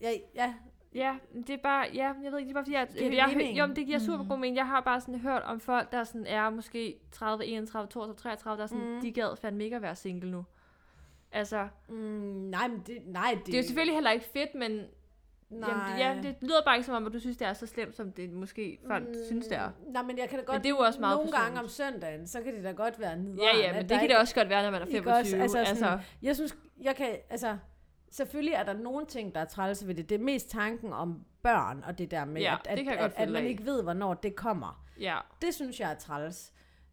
jeg, 0.00 0.22
ja, 0.34 0.54
Ja, 0.94 1.16
det 1.34 1.50
er 1.50 1.56
bare, 1.62 1.86
ja, 1.94 2.12
jeg 2.22 2.32
ved 2.32 2.38
ikke, 2.38 2.48
det 2.48 2.50
er 2.50 2.54
bare 2.54 2.64
fordi, 2.64 2.74
jeg, 2.74 2.88
Giver 2.98 3.10
det 3.10 3.16
jeg, 3.16 3.28
mening? 3.36 3.58
jo, 3.58 3.66
men 3.66 3.76
det 3.76 3.86
giver 3.86 3.98
super 3.98 4.24
god 4.28 4.38
mening. 4.38 4.56
Jeg 4.56 4.66
har 4.66 4.80
bare 4.80 5.00
sådan 5.00 5.18
hørt 5.18 5.42
om 5.42 5.60
folk, 5.60 5.92
der 5.92 6.04
sådan 6.04 6.26
er 6.26 6.50
måske 6.50 6.96
30, 7.12 7.46
31, 7.46 7.88
32, 7.88 8.16
33, 8.16 8.56
der 8.56 8.62
er 8.62 8.66
sådan, 8.66 8.84
mm. 8.84 8.94
Mm. 8.94 9.00
de 9.00 9.12
gad 9.12 9.36
fandme 9.36 9.64
ikke 9.64 9.76
at 9.76 9.82
være 9.82 9.96
single 9.96 10.30
nu. 10.30 10.44
Altså, 11.32 11.68
Mm, 11.88 11.94
nej, 11.94 12.68
men 12.68 12.82
det, 12.86 12.98
nej, 13.06 13.34
det, 13.38 13.46
det 13.46 13.54
er 13.54 13.58
jo 13.58 13.64
selvfølgelig 13.64 13.94
heller 13.96 14.10
ikke 14.10 14.24
fedt, 14.32 14.54
men 14.54 14.70
nej. 15.50 15.70
jamen, 15.70 15.92
det, 15.92 15.98
ja, 15.98 16.28
det 16.28 16.36
lyder 16.42 16.62
bare 16.64 16.76
ikke 16.76 16.86
som 16.86 16.94
om, 16.94 17.06
at 17.06 17.12
du 17.12 17.20
synes, 17.20 17.36
det 17.36 17.46
er 17.46 17.52
så 17.52 17.66
slemt, 17.66 17.96
som 17.96 18.12
det 18.12 18.30
måske 18.32 18.78
folk 18.86 19.08
mm. 19.08 19.14
synes, 19.26 19.46
det 19.46 19.56
er. 19.56 19.70
Nej, 19.86 20.02
men 20.02 20.18
jeg 20.18 20.28
kan 20.28 20.38
da 20.38 20.44
godt... 20.44 20.58
det 20.62 20.66
er 20.66 20.70
jo 20.70 20.78
også 20.78 21.00
meget 21.00 21.16
Nogle 21.16 21.32
gange 21.32 21.60
om 21.60 21.68
søndagen, 21.68 22.26
så 22.26 22.42
kan 22.42 22.54
det 22.54 22.64
da 22.64 22.70
godt 22.70 23.00
være 23.00 23.16
nederen. 23.16 23.38
Ja, 23.38 23.56
ja, 23.58 23.68
at 23.68 23.74
men 23.74 23.88
det 23.88 24.00
kan 24.00 24.08
det 24.08 24.18
også 24.18 24.34
godt 24.34 24.48
være, 24.48 24.62
når 24.62 24.70
man 24.70 24.82
er 24.82 24.86
Ikke 24.86 24.96
25. 25.02 25.20
også? 25.20 25.36
Altså 25.42 25.58
Altså, 25.58 25.74
sådan- 25.84 26.00
Jeg 26.22 26.36
synes, 26.36 26.56
jeg 26.80 26.96
kan... 26.96 27.16
Altså, 27.30 27.56
selvfølgelig 28.10 28.54
er 28.54 28.62
der 28.64 28.72
nogle 28.72 29.06
ting, 29.06 29.34
der 29.34 29.40
er 29.40 29.44
træls 29.44 29.86
ved 29.86 29.94
det. 29.94 30.08
Det 30.08 30.14
er 30.20 30.24
mest 30.24 30.50
tanken 30.50 30.92
om 30.92 31.24
børn, 31.42 31.84
og 31.86 31.98
det 31.98 32.10
der 32.10 32.24
med, 32.24 32.40
Ja, 32.40 32.56
at, 32.68 32.78
at, 32.78 32.88
at, 32.88 33.12
at 33.16 33.28
man 33.30 33.46
ikke 33.46 33.64
ved, 33.64 33.82
hvornår 33.82 34.14
det 34.14 34.36
kommer. 34.36 34.84
ja. 35.00 35.16
Det 35.42 35.54
synes 35.54 35.80
jeg 35.80 35.90
er 35.90 35.94
træls. 35.94 36.52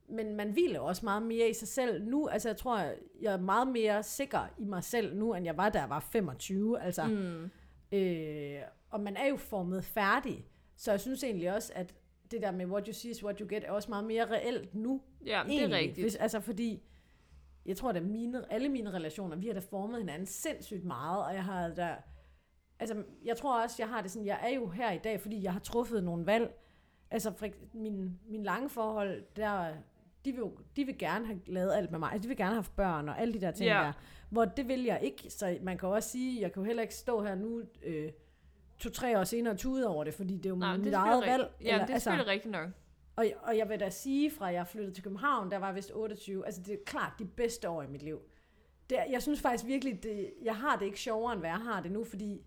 Men 0.09 0.36
man 0.36 0.51
hviler 0.51 0.80
også 0.80 1.05
meget 1.05 1.24
mere 1.24 1.49
i 1.49 1.53
sig 1.53 1.68
selv 1.68 2.03
nu. 2.03 2.28
Altså, 2.28 2.49
jeg 2.49 2.57
tror, 2.57 2.78
jeg 3.22 3.34
er 3.34 3.38
meget 3.38 3.68
mere 3.68 4.03
sikker 4.03 4.39
i 4.57 4.66
mig 4.66 4.84
selv 4.84 5.16
nu, 5.16 5.34
end 5.34 5.45
jeg 5.45 5.57
var, 5.57 5.70
da 5.70 5.80
jeg 5.80 5.89
var 5.89 5.99
25. 5.99 6.82
Altså, 6.82 7.03
Mm. 7.07 7.51
Øh, 7.97 8.59
og 8.89 8.99
man 9.01 9.18
er 9.18 9.28
jo 9.28 9.38
formet 9.38 9.84
færdig. 9.84 10.45
Så 10.78 10.91
jeg 10.91 10.99
synes 10.99 11.24
egentlig 11.24 11.53
også, 11.53 11.72
at 11.76 11.93
det 12.32 12.41
der 12.41 12.51
med 12.51 12.66
what 12.66 12.88
you 12.88 12.93
see 12.93 13.11
is 13.11 13.24
what 13.24 13.39
you 13.39 13.47
get, 13.49 13.63
er 13.63 13.72
også 13.72 13.89
meget 13.91 14.03
mere 14.05 14.32
reelt 14.32 14.76
nu. 14.76 15.01
Ja, 15.26 15.26
det 15.26 15.34
er 15.55 15.59
egentlig. 15.59 15.78
rigtigt. 15.80 16.03
Hvis, 16.03 16.16
altså 16.16 16.39
fordi, 16.39 16.84
jeg 17.66 17.78
tror, 17.78 17.89
at 17.89 18.03
mine, 18.03 18.53
alle 18.53 18.70
mine 18.70 18.93
relationer, 18.93 19.36
vi 19.36 19.47
har 19.47 19.53
da 19.53 19.59
formet 19.59 19.99
hinanden 19.99 20.26
sindssygt 20.28 20.84
meget, 20.86 21.26
og 21.26 21.34
jeg 21.34 21.43
har 21.43 21.68
da, 21.70 21.95
altså 22.80 23.03
jeg 23.26 23.38
tror 23.38 23.61
også, 23.63 23.76
jeg 23.80 23.89
har 23.89 24.01
det 24.01 24.11
sådan, 24.11 24.26
jeg 24.26 24.39
er 24.41 24.49
jo 24.55 24.68
her 24.70 24.91
i 24.91 24.97
dag, 24.97 25.22
fordi 25.22 25.43
jeg 25.43 25.53
har 25.53 25.59
truffet 25.59 26.03
nogle 26.03 26.26
valg. 26.26 26.61
Altså 27.11 27.34
for, 27.34 27.47
min, 27.74 28.20
min 28.30 28.43
lange 28.43 28.70
forhold, 28.70 29.24
der, 29.36 29.74
de 30.26 30.32
vil, 30.32 30.38
jo, 30.39 30.57
de 30.76 30.86
vil 30.86 30.97
gerne 30.97 31.26
have 31.26 31.39
lavet 31.47 31.74
alt 31.74 31.91
med 31.91 31.99
mig. 31.99 32.11
Altså, 32.11 32.24
de 32.24 32.28
vil 32.28 32.38
gerne 32.38 32.49
have 32.49 32.55
haft 32.57 32.76
børn 32.76 33.09
og 33.09 33.22
alle 33.22 33.34
de 33.34 33.41
der 33.41 33.51
ting 33.51 33.68
Ja. 33.68 33.74
der. 33.74 33.93
Hvor 34.30 34.45
det 34.45 34.68
vil 34.68 34.84
jeg 34.84 34.99
ikke. 35.01 35.30
Så 35.30 35.57
man 35.61 35.78
kan 35.78 35.89
også 35.89 36.09
sige, 36.09 36.41
jeg 36.41 36.51
kan 36.51 36.61
jo 36.61 36.66
heller 36.68 36.82
ikke 36.82 36.95
stå 36.95 37.24
her 37.24 37.36
nu, 37.36 37.61
øh, 37.84 38.11
to-tre 38.80 39.20
år 39.20 39.24
senere 39.24 39.55
tude 39.55 39.88
over 39.88 40.03
det, 40.03 40.13
fordi 40.13 40.38
det 40.38 40.45
er 40.45 40.49
jo 40.49 40.55
Nej, 40.55 40.78
mit 40.78 40.86
det 40.86 40.93
eget 40.93 41.26
valg. 41.26 41.51
Ja, 41.61 41.86
det 41.88 41.95
er 41.95 41.99
selvfølgelig 41.99 42.32
rigtigt 42.32 42.51
nok. 42.51 42.70
Og, 43.16 43.26
og 43.43 43.57
jeg 43.57 43.70
vil 43.70 43.80
da 43.80 43.89
sige, 43.89 44.32
fra 44.32 44.45
jeg 44.45 44.68
flyttede 44.68 44.93
til 44.95 45.03
København, 45.03 45.51
der 45.51 45.57
var 45.57 45.66
jeg 45.68 45.76
vist 45.76 45.91
28, 45.93 46.45
altså 46.45 46.61
det 46.61 46.74
er 46.74 46.78
klart 46.86 47.11
de 47.20 47.26
bedste 47.26 47.70
år 47.70 47.82
i 47.84 47.88
mit 47.88 48.03
liv. 48.03 48.20
Det, 48.89 48.97
jeg 49.09 49.22
synes 49.22 49.41
faktisk 49.41 49.66
virkelig, 49.66 50.03
det, 50.03 50.34
jeg 50.43 50.55
har 50.55 50.76
det 50.78 50.86
ikke 50.86 50.99
sjovere, 50.99 51.34
end 51.34 51.39
hvad 51.41 51.49
jeg 51.49 51.59
har 51.59 51.82
det 51.82 51.91
nu, 51.91 52.03
fordi 52.03 52.41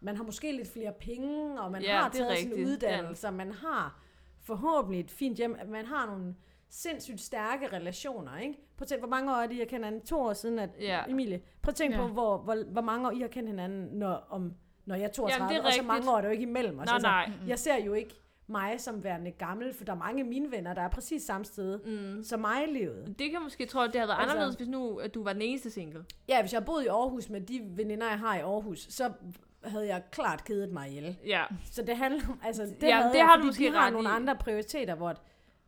man 0.00 0.16
har 0.16 0.24
måske 0.24 0.52
lidt 0.52 0.68
flere 0.68 0.92
penge, 1.00 1.60
og 1.60 1.72
man 1.72 1.82
Ja, 1.82 1.96
har 2.00 2.08
taget 2.10 2.38
sin 2.38 2.48
rigtigt. 2.50 2.68
uddannelse, 2.68 3.26
og 3.26 3.34
man 3.34 3.52
har 3.52 4.00
forhåbentlig 4.40 5.00
et 5.00 5.10
fint 5.10 5.36
hjem, 5.36 5.56
man 5.68 5.86
har 5.86 6.06
nogle 6.06 6.34
sindssygt 6.68 7.20
stærke 7.20 7.66
relationer, 7.72 8.38
ikke? 8.38 8.54
Prøv 8.76 8.82
at 8.84 8.88
tænke, 8.88 9.00
hvor 9.00 9.08
mange 9.16 9.32
år 9.32 9.36
er 9.36 9.46
det, 9.46 9.58
jeg 9.58 9.68
kender 9.68 9.86
hinanden? 9.86 10.06
To 10.06 10.20
år 10.20 10.32
siden, 10.32 10.58
at 10.58 10.70
Ja. 10.80 11.02
Emilie, 11.08 11.40
prøv 11.62 11.70
at 11.70 11.74
tænke 11.74 11.96
Ja. 11.96 12.06
på, 12.06 12.12
hvor, 12.12 12.38
hvor, 12.38 12.64
hvor 12.72 12.82
mange 12.82 13.06
år 13.08 13.10
I 13.12 13.20
har 13.20 13.28
kendt 13.28 13.48
hinanden, 13.48 13.98
når, 13.98 14.26
om, 14.30 14.54
når 14.86 14.94
jeg 14.94 15.04
er 15.04 15.08
32, 15.08 15.44
Jamen, 15.44 15.48
det 15.56 15.60
er 15.62 15.66
og 15.66 15.72
så 15.72 15.80
rigtigt. 15.80 15.86
mange 15.86 16.10
år 16.10 16.16
er 16.16 16.20
det 16.20 16.28
jo 16.28 16.32
ikke 16.32 16.42
imellem 16.42 16.78
os. 16.78 16.86
Nej, 16.86 16.94
Altså, 16.94 17.08
nej. 17.08 17.30
jeg 17.46 17.58
ser 17.58 17.76
jo 17.76 17.92
ikke 17.92 18.14
mig 18.46 18.80
som 18.80 19.04
værende 19.04 19.30
gammel, 19.30 19.74
for 19.74 19.84
der 19.84 19.92
er 19.92 19.96
mange 19.96 20.20
af 20.22 20.28
mine 20.28 20.50
venner, 20.50 20.74
der 20.74 20.82
er 20.82 20.88
præcis 20.88 21.22
samme 21.22 21.44
sted 21.44 21.78
Mm. 21.84 22.22
som 22.22 22.40
mig 22.40 22.68
i 22.68 22.72
livet. 22.72 23.14
Det 23.18 23.30
kan 23.30 23.42
måske 23.42 23.66
tro, 23.66 23.80
at 23.80 23.86
det 23.92 24.00
havde 24.00 24.08
været 24.08 24.18
Altså- 24.18 24.30
anderledes, 24.32 24.56
hvis 24.56 24.68
nu 24.68 24.96
at 24.96 25.14
du 25.14 25.24
var 25.24 25.32
den 25.32 25.42
eneste 25.42 25.70
single. 25.70 26.04
Ja, 26.28 26.40
hvis 26.42 26.52
jeg 26.52 26.64
boede 26.64 26.84
i 26.84 26.88
Aarhus 26.88 27.28
med 27.28 27.40
de 27.40 27.60
veninder, 27.64 28.08
jeg 28.08 28.18
har 28.18 28.36
i 28.36 28.40
Aarhus, 28.40 28.78
så 28.90 29.12
havde 29.64 29.86
jeg 29.88 30.02
klart 30.10 30.44
kedet 30.44 30.72
mig 30.72 30.88
ihjel. 30.88 31.16
Ja. 31.26 31.42
Så 31.64 31.82
det 31.82 31.96
handler 31.96 32.20
om, 32.28 32.40
altså 32.44 32.62
det, 32.62 32.82
Ja, 32.82 32.94
havde 32.96 33.12
det 33.12 33.18
jeg, 33.18 33.26
har 33.26 33.36
du 33.36 33.40
fordi 33.40 33.46
måske 33.48 33.64
de 33.66 33.70
har 33.72 33.86
ret 33.86 33.92
nogle 33.92 34.08
i. 34.08 34.12
andre 34.12 34.36
prioriteter, 34.36 34.94
hvor 34.94 35.14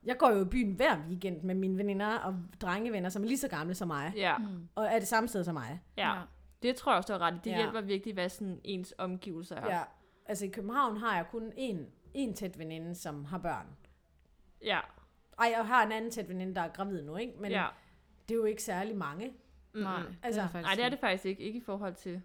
jeg 0.05 0.19
går 0.19 0.31
jo 0.31 0.41
i 0.43 0.45
byen 0.45 0.73
hver 0.73 0.97
weekend 1.09 1.43
med 1.43 1.55
mine 1.55 1.79
veninder 1.79 2.17
og 2.19 2.35
drengevenner, 2.61 3.09
som 3.09 3.23
er 3.23 3.27
lige 3.27 3.39
så 3.39 3.49
gamle 3.49 3.75
som 3.75 3.89
mig, 3.89 4.13
Ja. 4.17 4.39
Mm. 4.39 4.69
og 4.75 4.85
er 4.87 4.99
det 4.99 5.09
samme 5.09 5.29
sted 5.29 5.45
som 5.45 5.55
mig. 5.55 5.81
ja. 5.97 6.15
Det 6.63 6.77
tror 6.77 6.93
jeg 6.93 6.97
også, 6.97 7.13
du 7.13 7.19
har 7.19 7.27
ret 7.27 7.35
i. 7.35 7.39
Det 7.45 7.51
Ja. 7.51 7.57
hjælper 7.57 7.81
virkelig, 7.81 8.15
hvad 8.15 8.29
sådan 8.29 8.61
ens 8.65 8.95
omgivelser 8.99 9.57
er. 9.57 9.77
Ja. 9.77 9.83
Altså 10.27 10.45
i 10.45 10.49
København 10.49 10.97
har 10.97 11.17
jeg 11.17 11.25
kun 11.31 11.43
én, 11.59 11.77
én 12.17 12.35
tæt 12.35 12.59
veninde, 12.59 12.95
som 12.95 13.25
har 13.25 13.39
børn. 13.39 13.67
Ja. 14.65 14.79
Ej, 15.39 15.53
jeg 15.57 15.67
har 15.67 15.87
en 15.87 15.93
anden 15.93 16.11
tæt 16.11 16.29
veninde, 16.29 16.55
der 16.55 16.61
er 16.61 16.69
gravid 16.69 17.03
nu, 17.03 17.17
ikke? 17.17 17.33
Men 17.41 17.51
ja. 17.51 17.67
det 18.29 18.35
er 18.35 18.39
jo 18.39 18.45
ikke 18.45 18.63
særlig 18.63 18.97
mange. 18.97 19.33
Nej, 19.75 20.01
Altså, 20.23 20.41
det 20.41 20.51
er 20.55 20.61
Nej, 20.61 20.75
det 20.75 20.85
er 20.85 20.89
det 20.89 20.99
faktisk 20.99 21.25
ikke. 21.25 21.43
Ikke 21.43 21.57
i 21.59 21.63
forhold 21.63 21.95
til... 21.95 22.23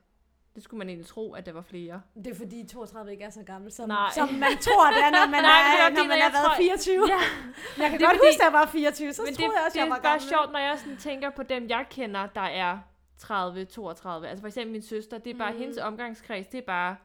Det 0.55 0.63
skulle 0.63 0.77
man 0.77 0.89
egentlig 0.89 1.07
tro, 1.07 1.33
at 1.33 1.45
der 1.45 1.51
var 1.51 1.61
flere. 1.61 2.01
Det 2.15 2.27
er 2.27 2.35
fordi 2.35 2.67
32 2.67 3.11
ikke 3.11 3.23
er 3.23 3.29
så 3.29 3.43
gammel, 3.43 3.71
som, 3.71 3.87
Nej. 3.89 4.09
som 4.13 4.29
man 4.33 4.57
tror, 4.61 4.85
det 4.91 5.03
er, 5.03 5.11
når 5.11 5.29
man 5.31 5.43
Nej, 5.51 5.61
men 5.63 5.71
det 5.71 5.79
er, 5.79 5.83
var 5.83 5.89
når 5.89 5.95
fordi, 5.95 6.07
man 6.07 6.17
når 6.17 6.23
har 6.23 6.23
jeg 6.23 6.33
været 6.33 6.45
tror- 6.45 6.57
24. 6.57 7.07
Ja, 7.09 7.13
Jeg 7.83 7.89
kan 7.91 7.99
Det 7.99 8.05
er 8.05 8.09
godt 8.09 8.17
fordi- 8.17 8.27
huske, 8.29 8.41
at 8.43 8.45
jeg 8.45 8.53
var 8.53 8.65
24, 8.65 9.13
så 9.13 9.21
men 9.21 9.27
det, 9.29 9.37
troede 9.37 9.53
jeg 9.57 9.63
også, 9.65 9.73
det 9.75 9.79
jeg 9.79 9.85
er 9.85 9.89
var 9.89 9.99
bare 10.01 10.11
gammel. 10.11 10.29
sjovt, 10.29 10.51
når 10.51 10.59
jeg 10.59 10.79
sådan 10.79 10.97
tænker 10.97 11.29
på 11.29 11.43
dem, 11.43 11.61
jeg 11.69 11.85
kender, 11.89 12.25
der 12.39 12.47
er 12.65 12.79
30, 13.17 13.65
32. 13.65 14.27
Altså 14.27 14.41
for 14.41 14.47
eksempel 14.47 14.71
min 14.71 14.81
søster, 14.81 15.17
det 15.17 15.33
er 15.33 15.37
bare 15.37 15.51
mm. 15.53 15.57
hendes 15.59 15.77
omgangskreds, 15.77 16.47
det 16.47 16.57
er 16.57 16.65
bare... 16.75 16.95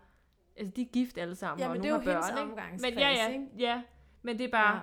Altså, 0.59 0.73
de 0.77 0.83
er 0.83 0.87
gift 0.93 1.19
alle 1.19 1.35
sammen, 1.35 1.61
Ja, 1.61 1.67
og 1.69 1.73
men 1.73 1.81
nogle 1.81 2.05
det 2.05 2.09
er 2.11 2.15
jo 2.15 2.21
har 2.21 2.23
hendes 2.23 2.31
børn, 2.31 2.49
ikke? 2.49 2.53
omgangskreds, 2.53 2.95
Men 2.95 2.99
ja, 3.03 3.09
ja, 3.11 3.29
ikke? 3.33 3.47
ja. 3.59 3.83
Men 4.23 4.39
det 4.39 4.45
er 4.45 4.51
bare... 4.51 4.75
Ja. 4.75 4.81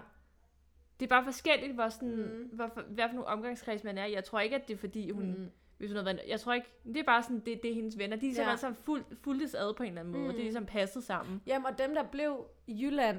Det 1.00 1.06
er 1.06 1.10
bare 1.10 1.24
forskelligt, 1.24 1.74
hvor 1.74 1.90
sådan, 1.90 2.16
mm. 2.16 2.50
hvad, 2.54 2.70
for, 2.74 2.82
hvad 2.82 3.06
for 3.10 3.14
nogle 3.16 3.28
omgangskreds 3.28 3.84
man 3.84 3.98
er. 3.98 4.06
Jeg 4.06 4.24
tror 4.24 4.40
ikke, 4.40 4.56
at 4.56 4.68
det 4.68 4.74
er 4.74 4.78
fordi, 4.78 5.10
hun... 5.12 5.26
Mm. 5.28 5.50
Hvis 5.78 5.90
hun 5.90 5.98
har 5.98 6.04
været, 6.04 6.20
jeg 6.28 6.40
tror 6.40 6.54
ikke, 6.54 6.68
det 6.86 6.98
er 6.98 7.04
bare 7.04 7.24
sådan, 7.24 7.40
det, 7.40 7.60
det 7.64 7.72
er 7.72 7.76
hendes 7.76 7.98
venner. 7.98 8.18
De 8.18 8.30
er 8.30 8.44
Ja. 8.44 8.50
ja. 8.50 8.56
sammen 8.56 8.76
fuld, 8.76 9.04
fuldtes 9.24 9.56
ad 9.56 9.74
på 9.74 9.84
en 9.84 9.90
eller 9.90 10.02
anden 10.02 10.12
måde. 10.14 10.24
Mm. 10.24 10.28
Mm. 10.28 10.34
Det 10.34 10.40
er 10.40 10.44
ligesom 10.44 10.66
passet 10.66 11.04
sammen. 11.04 11.42
Jamen, 11.48 11.66
og 11.66 11.78
dem, 11.78 11.96
der 11.96 12.04
blev 12.04 12.46
i 12.68 12.84
Jylland, 12.86 13.18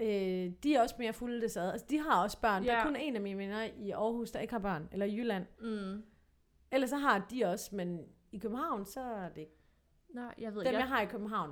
øh, 0.00 0.06
de 0.62 0.74
er 0.74 0.82
også 0.82 0.94
mere 0.98 1.12
fulde 1.12 1.48
sad. 1.48 1.72
Altså, 1.72 1.86
de 1.90 1.98
har 1.98 2.22
også 2.22 2.40
børn. 2.40 2.64
Der 2.64 2.72
er 2.72 2.76
Ja. 2.76 2.84
kun 2.84 2.96
en 2.96 3.16
af 3.16 3.22
mine 3.22 3.38
venner 3.38 3.62
i 3.78 3.90
Aarhus, 3.90 4.30
der 4.30 4.40
ikke 4.40 4.52
har 4.52 4.60
børn. 4.60 4.88
Eller 4.92 5.06
i 5.06 5.16
Jylland. 5.16 5.46
Mm. 5.60 6.02
Ellers 6.70 6.90
så 6.90 6.96
har 6.96 7.26
de 7.30 7.44
også, 7.44 7.76
men 7.76 8.00
i 8.32 8.38
København, 8.38 8.84
så 8.84 9.00
er 9.00 9.28
det 9.28 9.40
ikke 9.40 9.56
Nej, 10.14 10.34
jeg 10.38 10.54
ved 10.54 10.64
dem, 10.64 10.74
jeg 10.74 10.88
har 10.88 11.00
i 11.00 11.06
København. 11.06 11.50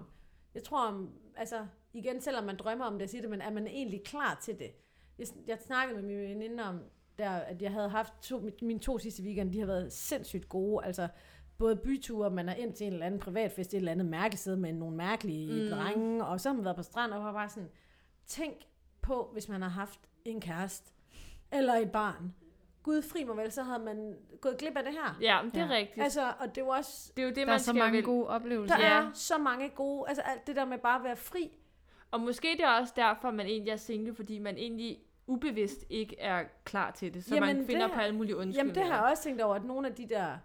Jeg 0.54 0.62
tror, 0.62 0.86
om, 0.86 1.10
altså, 1.36 1.66
igen, 1.92 2.20
selvom 2.20 2.44
man 2.44 2.56
drømmer 2.56 2.84
om 2.84 2.92
det, 2.92 3.02
at 3.02 3.10
sige 3.10 3.22
det, 3.22 3.30
men 3.30 3.40
er 3.40 3.50
man 3.50 3.66
egentlig 3.66 4.02
klar 4.04 4.38
til 4.42 4.58
det? 4.58 4.70
Jeg, 5.18 5.26
jeg 5.46 5.58
snakkede 5.66 6.02
med 6.02 6.08
min 6.08 6.18
veninde 6.18 6.62
om, 6.62 6.80
der, 7.18 7.30
at 7.30 7.62
jeg 7.62 7.72
havde 7.72 7.88
haft 7.88 8.12
to, 8.22 8.50
mine 8.62 8.80
to 8.80 8.98
sidste 8.98 9.22
weekend, 9.22 9.52
de 9.52 9.58
har 9.58 9.66
været 9.66 9.92
sindssygt 9.92 10.48
gode. 10.48 10.84
Altså, 10.84 11.08
både 11.58 11.76
byture, 11.76 12.30
man 12.30 12.48
er 12.48 12.54
ind 12.54 12.72
til 12.72 12.86
en 12.86 12.92
eller 12.92 13.06
anden 13.06 13.20
privatfest, 13.20 13.74
et 13.74 13.78
eller 13.78 13.92
andet 13.92 14.06
mærkeligt 14.06 14.40
sted 14.40 14.56
med 14.56 14.72
nogle 14.72 14.96
mærkelige. 14.96 15.62
Mm. 15.62 15.70
drenge, 15.76 16.24
og 16.26 16.40
så 16.40 16.48
har 16.48 16.56
man 16.56 16.64
været 16.64 16.76
på 16.76 16.82
strand, 16.82 17.12
og 17.12 17.24
var 17.24 17.32
bare 17.32 17.48
sådan, 17.48 17.70
tænk 18.26 18.54
på, 19.02 19.30
hvis 19.32 19.48
man 19.48 19.62
har 19.62 19.68
haft 19.68 20.00
en 20.24 20.40
kæreste, 20.40 20.92
eller 21.52 21.74
et 21.74 21.92
barn. 21.92 22.34
Gud 22.82 23.02
fri 23.02 23.24
mig 23.24 23.36
vel, 23.36 23.52
så 23.52 23.62
havde 23.62 23.78
man 23.84 24.16
gået 24.40 24.58
glip 24.58 24.76
af 24.76 24.84
det 24.84 24.92
her. 24.92 25.18
Ja, 25.20 25.42
men 25.42 25.50
det 25.50 25.60
er 25.60 25.66
Ja. 25.66 25.72
rigtigt. 25.74 26.02
Altså, 26.04 26.32
og 26.38 26.54
det 26.54 26.64
var 26.64 26.70
også, 26.76 27.12
det 27.16 27.22
er 27.22 27.26
jo 27.28 27.34
det, 27.34 27.46
Der 27.46 27.52
er 27.52 27.58
så 27.58 27.64
skal 27.64 27.78
mange 27.78 27.96
vel... 27.96 28.04
gode 28.04 28.26
oplevelser. 28.26 28.76
der 28.76 28.86
Ja. 28.86 29.02
er 29.02 29.10
så 29.14 29.38
mange 29.38 29.68
gode, 29.68 30.04
altså 30.08 30.22
alt 30.22 30.46
det 30.46 30.56
der 30.56 30.64
med 30.64 30.78
bare 30.78 30.98
at 30.98 31.04
være 31.04 31.16
fri, 31.16 31.50
Og 32.10 32.20
måske 32.20 32.48
det 32.56 32.64
er 32.64 32.80
også 32.80 32.92
derfor, 32.96 33.30
man 33.30 33.46
egentlig 33.46 33.70
er 33.72 33.76
single, 33.76 34.14
fordi 34.14 34.38
man 34.38 34.56
egentlig 34.56 34.98
ubevidst 35.26 35.84
ikke 35.90 36.18
er 36.20 36.44
klar 36.64 36.90
til 36.90 37.14
det. 37.14 37.24
Så 37.24 37.34
Jamen, 37.34 37.48
Jamen, 37.48 37.60
man 37.62 37.66
finder 37.66 37.86
det- 37.86 37.94
på 37.94 38.00
alle 38.00 38.16
mulige 38.16 38.30
Jamen 38.32 38.46
undskyldninger. 38.48 38.82
det 38.82 38.92
har 38.92 39.02
jeg 39.02 39.10
også 39.10 39.22
tænkt 39.22 39.40
over, 39.42 39.54
at 39.54 39.64
nogle 39.64 39.88
af 39.88 39.94
de 39.94 40.08
der 40.08 40.36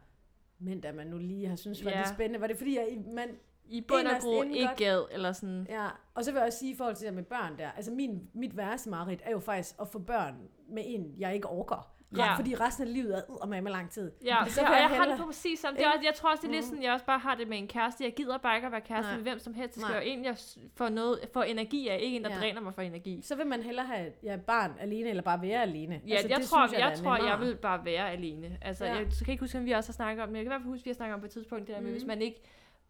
mænd, 0.59 0.81
der 0.81 0.91
man 0.91 1.07
nu 1.07 1.17
lige 1.17 1.47
har 1.47 1.55
synes 1.55 1.85
var 1.85 1.91
Ja. 1.91 1.99
det 1.99 2.07
spændende, 2.07 2.41
var 2.41 2.47
det 2.47 2.57
fordi, 2.57 2.77
jeg, 2.77 2.97
man, 3.13 3.29
I 3.65 3.81
bund 3.81 4.07
og 4.07 4.21
grund 4.21 4.55
ikke 4.55 4.67
godt- 4.67 4.77
gad, 4.77 5.05
eller 5.11 5.31
sådan... 5.31 5.67
ja, 5.69 5.87
og 6.13 6.25
så 6.25 6.31
vil 6.31 6.37
jeg 6.37 6.45
også 6.47 6.59
sige 6.59 6.71
i 6.73 6.75
forhold 6.75 6.95
til 6.95 7.05
det 7.07 7.13
med 7.13 7.23
børn 7.23 7.57
der, 7.57 7.71
altså 7.71 7.91
min, 7.91 8.29
mit 8.33 8.57
værste 8.57 8.89
mareridt 8.89 9.21
er 9.23 9.31
jo 9.31 9.39
faktisk 9.39 9.75
at 9.81 9.87
få 9.87 9.99
børn 9.99 10.35
med 10.69 10.83
en, 10.85 11.15
jeg 11.17 11.35
ikke 11.35 11.47
orker. 11.47 11.91
Ja. 12.17 12.25
Ja. 12.25 12.35
Fordi 12.35 12.55
resten 12.55 12.87
af 12.87 12.93
livet 12.93 13.23
er 13.43 13.45
med 13.45 13.61
med 13.61 13.71
lang 13.71 13.89
tid. 13.89 14.11
Ja, 14.25 14.37
Så 14.47 14.61
og 14.61 14.67
jeg 14.71 14.87
jeg 14.91 14.97
har 14.99 15.05
det 15.05 15.17
på 15.19 15.25
præcis 15.25 15.59
sådan. 15.59 15.75
Det 15.75 15.85
er, 15.85 15.89
også- 15.89 16.01
jeg 16.03 16.13
tror 16.15 16.29
også, 16.31 16.41
det 16.41 16.47
er 16.47 16.51
lidt 16.51 16.65
Mhm. 16.65 16.69
sådan, 16.69 16.83
jeg 16.83 16.93
også 16.93 17.05
bare 17.05 17.19
har 17.19 17.35
det 17.35 17.47
med 17.47 17.57
en 17.57 17.67
kæreste. 17.67 18.03
Jeg 18.03 18.13
gider 18.13 18.37
bare 18.37 18.55
ikke 18.55 18.65
at 18.65 18.71
være 18.71 18.81
kæreste 18.81 19.09
Nej. 19.11 19.15
med 19.15 19.23
hvem 19.23 19.39
som 19.39 19.53
helst. 19.53 19.75
Det 19.75 19.83
skal 19.83 19.95
jo 19.95 20.01
en, 20.03 20.25
jeg 20.25 20.35
får, 20.75 20.89
noget, 20.89 21.19
får 21.33 21.43
energi 21.43 21.87
af, 21.87 21.97
ikke 22.01 22.17
en, 22.17 22.23
der 22.23 22.29
Ja. 22.33 22.39
dræner 22.39 22.61
mig 22.61 22.73
for 22.73 22.81
energi. 22.81 23.21
Så 23.23 23.35
vil 23.35 23.47
man 23.47 23.61
hellere 23.63 23.85
have 23.85 24.07
ja, 24.23 24.35
barn 24.37 24.71
alene, 24.79 25.09
eller 25.09 25.23
bare 25.23 25.41
være 25.41 25.61
alene. 25.61 26.01
Ja, 26.07 26.13
altså, 26.13 26.27
jeg, 26.29 26.37
det 26.39 26.45
tror, 26.47 26.61
jeg, 26.61 26.71
da 26.71 26.89
er 26.89 26.95
tror, 26.95 27.27
jeg 27.27 27.39
vil 27.39 27.55
bare 27.55 27.85
være 27.85 28.11
alene. 28.11 28.57
Altså, 28.61 28.85
Ja. 28.85 28.91
ja. 28.93 28.97
jeg 28.99 29.07
så 29.13 29.25
kan 29.25 29.31
ikke 29.31 29.43
huske, 29.43 29.57
om 29.57 29.65
vi 29.65 29.71
også 29.71 29.89
har 29.89 29.93
snakket 29.93 30.23
om, 30.23 30.29
men 30.29 30.35
jeg 30.35 30.43
kan 30.43 30.51
i 30.51 30.53
hvert 30.53 30.61
fald 30.61 30.69
huske, 30.71 30.81
at 30.81 30.85
vi 30.85 30.89
har 30.89 30.95
snakket 30.95 31.13
om 31.13 31.19
på 31.19 31.25
et 31.25 31.31
tidspunkt, 31.31 31.67
det 31.67 31.75
der 31.75 31.81
med, 31.81 31.89
Mhm. 31.89 31.97
hvis 31.97 32.07
man 32.07 32.21
ikke 32.21 32.41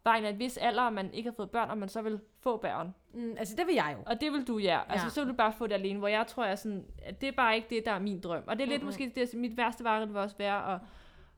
var 0.06 0.16
i 0.16 0.28
en 0.28 0.38
vis 0.38 0.56
alder, 0.56 0.82
og 0.82 0.92
man 0.92 1.14
ikke 1.14 1.30
har 1.30 1.34
fået 1.34 1.50
børn, 1.50 1.70
og 1.70 1.78
man 1.78 1.88
så 1.88 2.02
vil 2.02 2.20
få 2.40 2.56
børn. 2.56 2.94
Mm, 3.14 3.34
altså 3.38 3.56
det 3.56 3.66
vil 3.66 3.74
jeg 3.74 3.94
jo. 3.98 4.02
Og 4.06 4.20
det 4.20 4.32
vil 4.32 4.46
du, 4.46 4.58
ja. 4.58 4.80
Altså, 4.88 5.06
Ja. 5.06 5.10
så 5.10 5.20
vil 5.20 5.28
du 5.32 5.36
bare 5.36 5.52
få 5.52 5.66
det 5.66 5.74
alene, 5.74 5.98
hvor 5.98 6.08
jeg 6.08 6.26
tror, 6.26 6.44
jeg 6.44 6.58
sådan, 6.58 6.84
at 7.02 7.20
det 7.20 7.26
er 7.28 7.32
bare 7.32 7.56
ikke 7.56 7.66
det, 7.70 7.82
der 7.86 7.92
er 7.92 7.98
min 7.98 8.20
drøm. 8.20 8.42
Og 8.46 8.56
det 8.58 8.64
er 8.64 8.68
lidt 8.68 8.82
Mhm. 8.82 8.86
måske 8.86 9.12
det, 9.14 9.34
mit 9.34 9.56
værste 9.56 9.84
var, 9.84 9.98
det 10.00 10.08
vil 10.08 10.16
også 10.16 10.36
være 10.38 10.74
at 10.74 10.80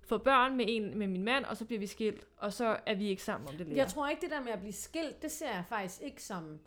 få 0.08 0.18
børn 0.18 0.56
med 0.56 0.64
en 0.68 0.98
med 0.98 1.06
min 1.06 1.24
mand, 1.24 1.44
og 1.44 1.56
så 1.56 1.64
bliver 1.64 1.80
vi 1.80 1.86
skilt, 1.86 2.24
og 2.38 2.52
så 2.52 2.76
er 2.86 2.94
vi 2.94 3.08
ikke 3.08 3.22
sammen 3.22 3.48
om 3.48 3.54
det 3.56 3.66
længere. 3.66 3.78
Jeg 3.84 3.88
tror 3.88 4.08
ikke, 4.08 4.20
det 4.22 4.30
der 4.30 4.40
med 4.40 4.52
at 4.52 4.58
blive 4.60 4.72
skilt, 4.72 5.22
det 5.22 5.30
ser 5.30 5.46
jeg 5.50 5.64
faktisk 5.68 6.02
ikke 6.02 6.22
som, 6.22 6.58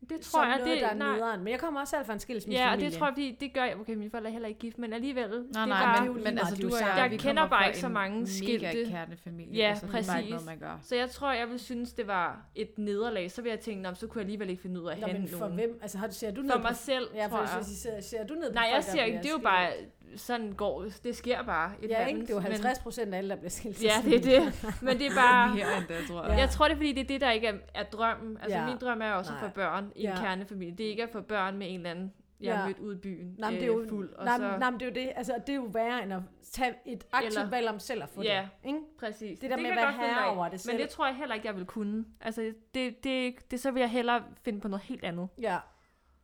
det 0.00 0.24
som 0.24 0.38
tror 0.38 0.46
jeg, 0.46 0.58
noget, 0.58 0.72
det, 0.74 0.82
der 0.82 0.88
er 0.88 0.94
nej. 0.94 1.14
nederen. 1.14 1.44
Men 1.44 1.50
jeg 1.50 1.60
kommer 1.60 1.80
også 1.80 1.90
selv 1.90 2.06
fra 2.06 2.12
en 2.12 2.18
skilsmissefamilie. 2.18 2.64
Ja, 2.66 2.72
og 2.74 2.80
det 2.80 2.92
tror 2.92 3.06
jeg, 3.06 3.14
fordi 3.14 3.36
det 3.40 3.52
gør 3.54 3.64
jeg. 3.64 3.76
Okay, 3.80 3.94
mine 3.94 4.10
forældre 4.10 4.28
er 4.30 4.32
heller 4.32 4.48
ikke 4.48 4.60
gift, 4.60 4.78
men 4.78 4.92
alligevel. 4.92 5.28
Nej, 5.30 5.38
det 5.38 5.52
nej, 5.54 5.66
bare, 5.68 6.04
men, 6.08 6.24
men 6.24 6.38
altså, 6.38 6.56
du 6.62 6.68
er 6.68 6.72
og 6.72 6.98
jeg, 6.98 7.08
Jeg 7.10 7.18
kender 7.18 7.42
kommer 7.42 7.48
bare 7.48 7.66
ikke 7.66 7.78
så 7.78 7.88
mange 7.88 8.16
mega 8.20 8.30
skilte. 8.30 8.84
kernefamilie. 8.90 9.54
Ja, 9.56 9.68
altså, 9.68 9.86
Det 9.86 9.88
er 9.88 9.92
bare 9.92 10.00
ikke 10.22 10.32
præcis. 10.34 10.46
noget, 10.46 10.46
man 10.46 10.58
gør. 10.58 10.78
Så 10.82 10.96
jeg 10.96 11.10
tror, 11.10 11.32
jeg 11.32 11.48
vil 11.48 11.58
synes, 11.60 11.92
det 11.92 12.06
var 12.06 12.42
et 12.54 12.78
nederlag. 12.78 13.30
Så 13.30 13.42
vil 13.42 13.50
jeg 13.50 13.60
tænke, 13.60 13.82
"Nå, 13.82 13.94
så 13.94 14.06
kunne 14.06 14.18
jeg 14.20 14.24
alligevel 14.24 14.50
ikke 14.50 14.62
finde 14.62 14.80
ud 14.80 14.86
af 14.88 14.92
at 14.92 15.00
Nå, 15.00 15.06
have 15.06 15.18
men 15.18 15.28
for 15.28 15.38
nogen. 15.38 15.54
hvem? 15.54 15.78
Altså, 15.82 15.98
har 15.98 16.06
du, 16.06 16.14
ser 16.14 16.30
du 16.30 16.40
ned 16.42 16.50
For 16.50 16.58
på... 16.58 16.62
mig 16.62 16.76
selv, 16.76 17.08
Ja, 17.14 17.28
tror 17.28 17.38
jeg. 17.40 17.48
hvis 17.66 17.78
ser, 17.78 18.00
ser 18.00 18.26
du 18.26 18.34
ned 18.34 18.50
på 18.50 18.54
Nej, 18.54 18.62
jeg 18.74 18.82
der 18.84 18.90
siger 18.90 19.04
ikke, 19.04 19.18
det 19.18 19.26
er 19.26 19.30
jo 19.30 19.38
bare, 19.38 19.70
sådan 20.16 20.52
går, 20.52 20.84
det 21.04 21.16
sker 21.16 21.42
bare. 21.42 21.72
It 21.82 21.90
Ja, 21.90 22.06
ikke? 22.06 22.20
Det 22.20 22.30
er 22.30 22.34
jo 22.34 22.40
men- 22.40 22.52
50 22.52 22.78
procent 22.78 23.14
af 23.14 23.18
alle, 23.18 23.30
der 23.30 23.36
bliver 23.36 23.50
skilt. 23.50 23.84
Ja, 23.84 23.92
det 24.04 24.14
er 24.14 24.20
det. 24.40 24.74
Men 24.82 24.98
det 24.98 25.06
er 25.06 25.14
bare... 25.14 25.54
Mere 25.54 25.76
end 25.78 25.86
det, 25.88 25.96
tror 26.08 26.22
jeg. 26.22 26.30
Ja. 26.32 26.38
Jeg 26.38 26.50
tror, 26.50 26.64
det 26.68 26.72
er, 26.72 26.76
fordi 26.76 26.92
det 26.92 27.00
er 27.00 27.08
det, 27.08 27.20
der 27.20 27.30
ikke 27.30 27.46
er, 27.46 27.54
er 27.74 27.82
drømmen. 27.84 28.36
Altså, 28.42 28.58
Ja. 28.58 28.66
min 28.66 28.76
drøm 28.78 29.02
er 29.02 29.12
også 29.12 29.30
Nej. 29.32 29.40
få 29.40 29.48
børn 29.48 29.92
i 29.96 30.02
en 30.04 30.08
Ja. 30.08 30.16
kernefamilie. 30.16 30.74
Det 30.76 30.86
er 30.86 30.90
ikke 30.90 31.02
at 31.02 31.10
få 31.10 31.20
børn 31.20 31.58
med 31.58 31.66
en 31.70 31.76
eller 31.76 31.90
anden, 31.90 32.12
jeg 32.40 32.54
har 32.56 32.60
Ja. 32.62 32.66
mødt 32.66 32.78
ude 32.78 32.96
i 32.96 32.98
byen, 32.98 33.34
Nej, 33.38 33.50
øh, 33.50 33.54
det 33.56 33.62
er 33.62 33.66
jo, 33.66 33.86
fuld. 33.88 34.12
Og 34.14 34.24
nej, 34.24 34.36
så, 34.36 34.42
nej, 34.58 34.70
men 34.70 34.80
det 34.80 34.86
er 34.86 34.90
jo 34.90 35.06
det. 35.06 35.12
Altså, 35.16 35.34
det 35.46 35.52
er 35.52 35.56
jo 35.56 35.68
værre, 35.72 36.02
end 36.02 36.12
at 36.12 36.20
tage 36.52 36.74
et 36.86 37.04
aktivt 37.12 37.32
Eller- 37.36 37.50
valg 37.50 37.68
om 37.68 37.78
selv 37.78 38.02
at 38.02 38.08
få 38.08 38.22
Ja. 38.22 38.48
det. 38.62 38.68
Ikke? 38.68 38.78
præcis. 39.00 39.38
Det 39.38 39.50
der 39.50 39.56
med 39.56 39.64
kan 39.64 39.72
at 39.72 39.76
være 39.78 39.92
herre 39.92 40.26
over 40.26 40.48
det 40.48 40.60
selv. 40.60 40.74
Men 40.74 40.80
det 40.82 40.90
tror 40.90 41.06
jeg 41.06 41.16
heller 41.16 41.34
ikke, 41.34 41.46
jeg 41.46 41.56
vil 41.56 41.64
kunne. 41.64 42.04
Altså, 42.20 42.52
det, 42.74 43.04
det, 43.04 43.34
det, 43.50 43.60
så 43.60 43.70
vil 43.70 43.80
jeg 43.80 43.90
hellere 43.90 44.22
finde 44.44 44.60
på 44.60 44.68
noget 44.68 44.82
helt 44.82 45.04
andet. 45.04 45.28
Ja. 45.40 45.56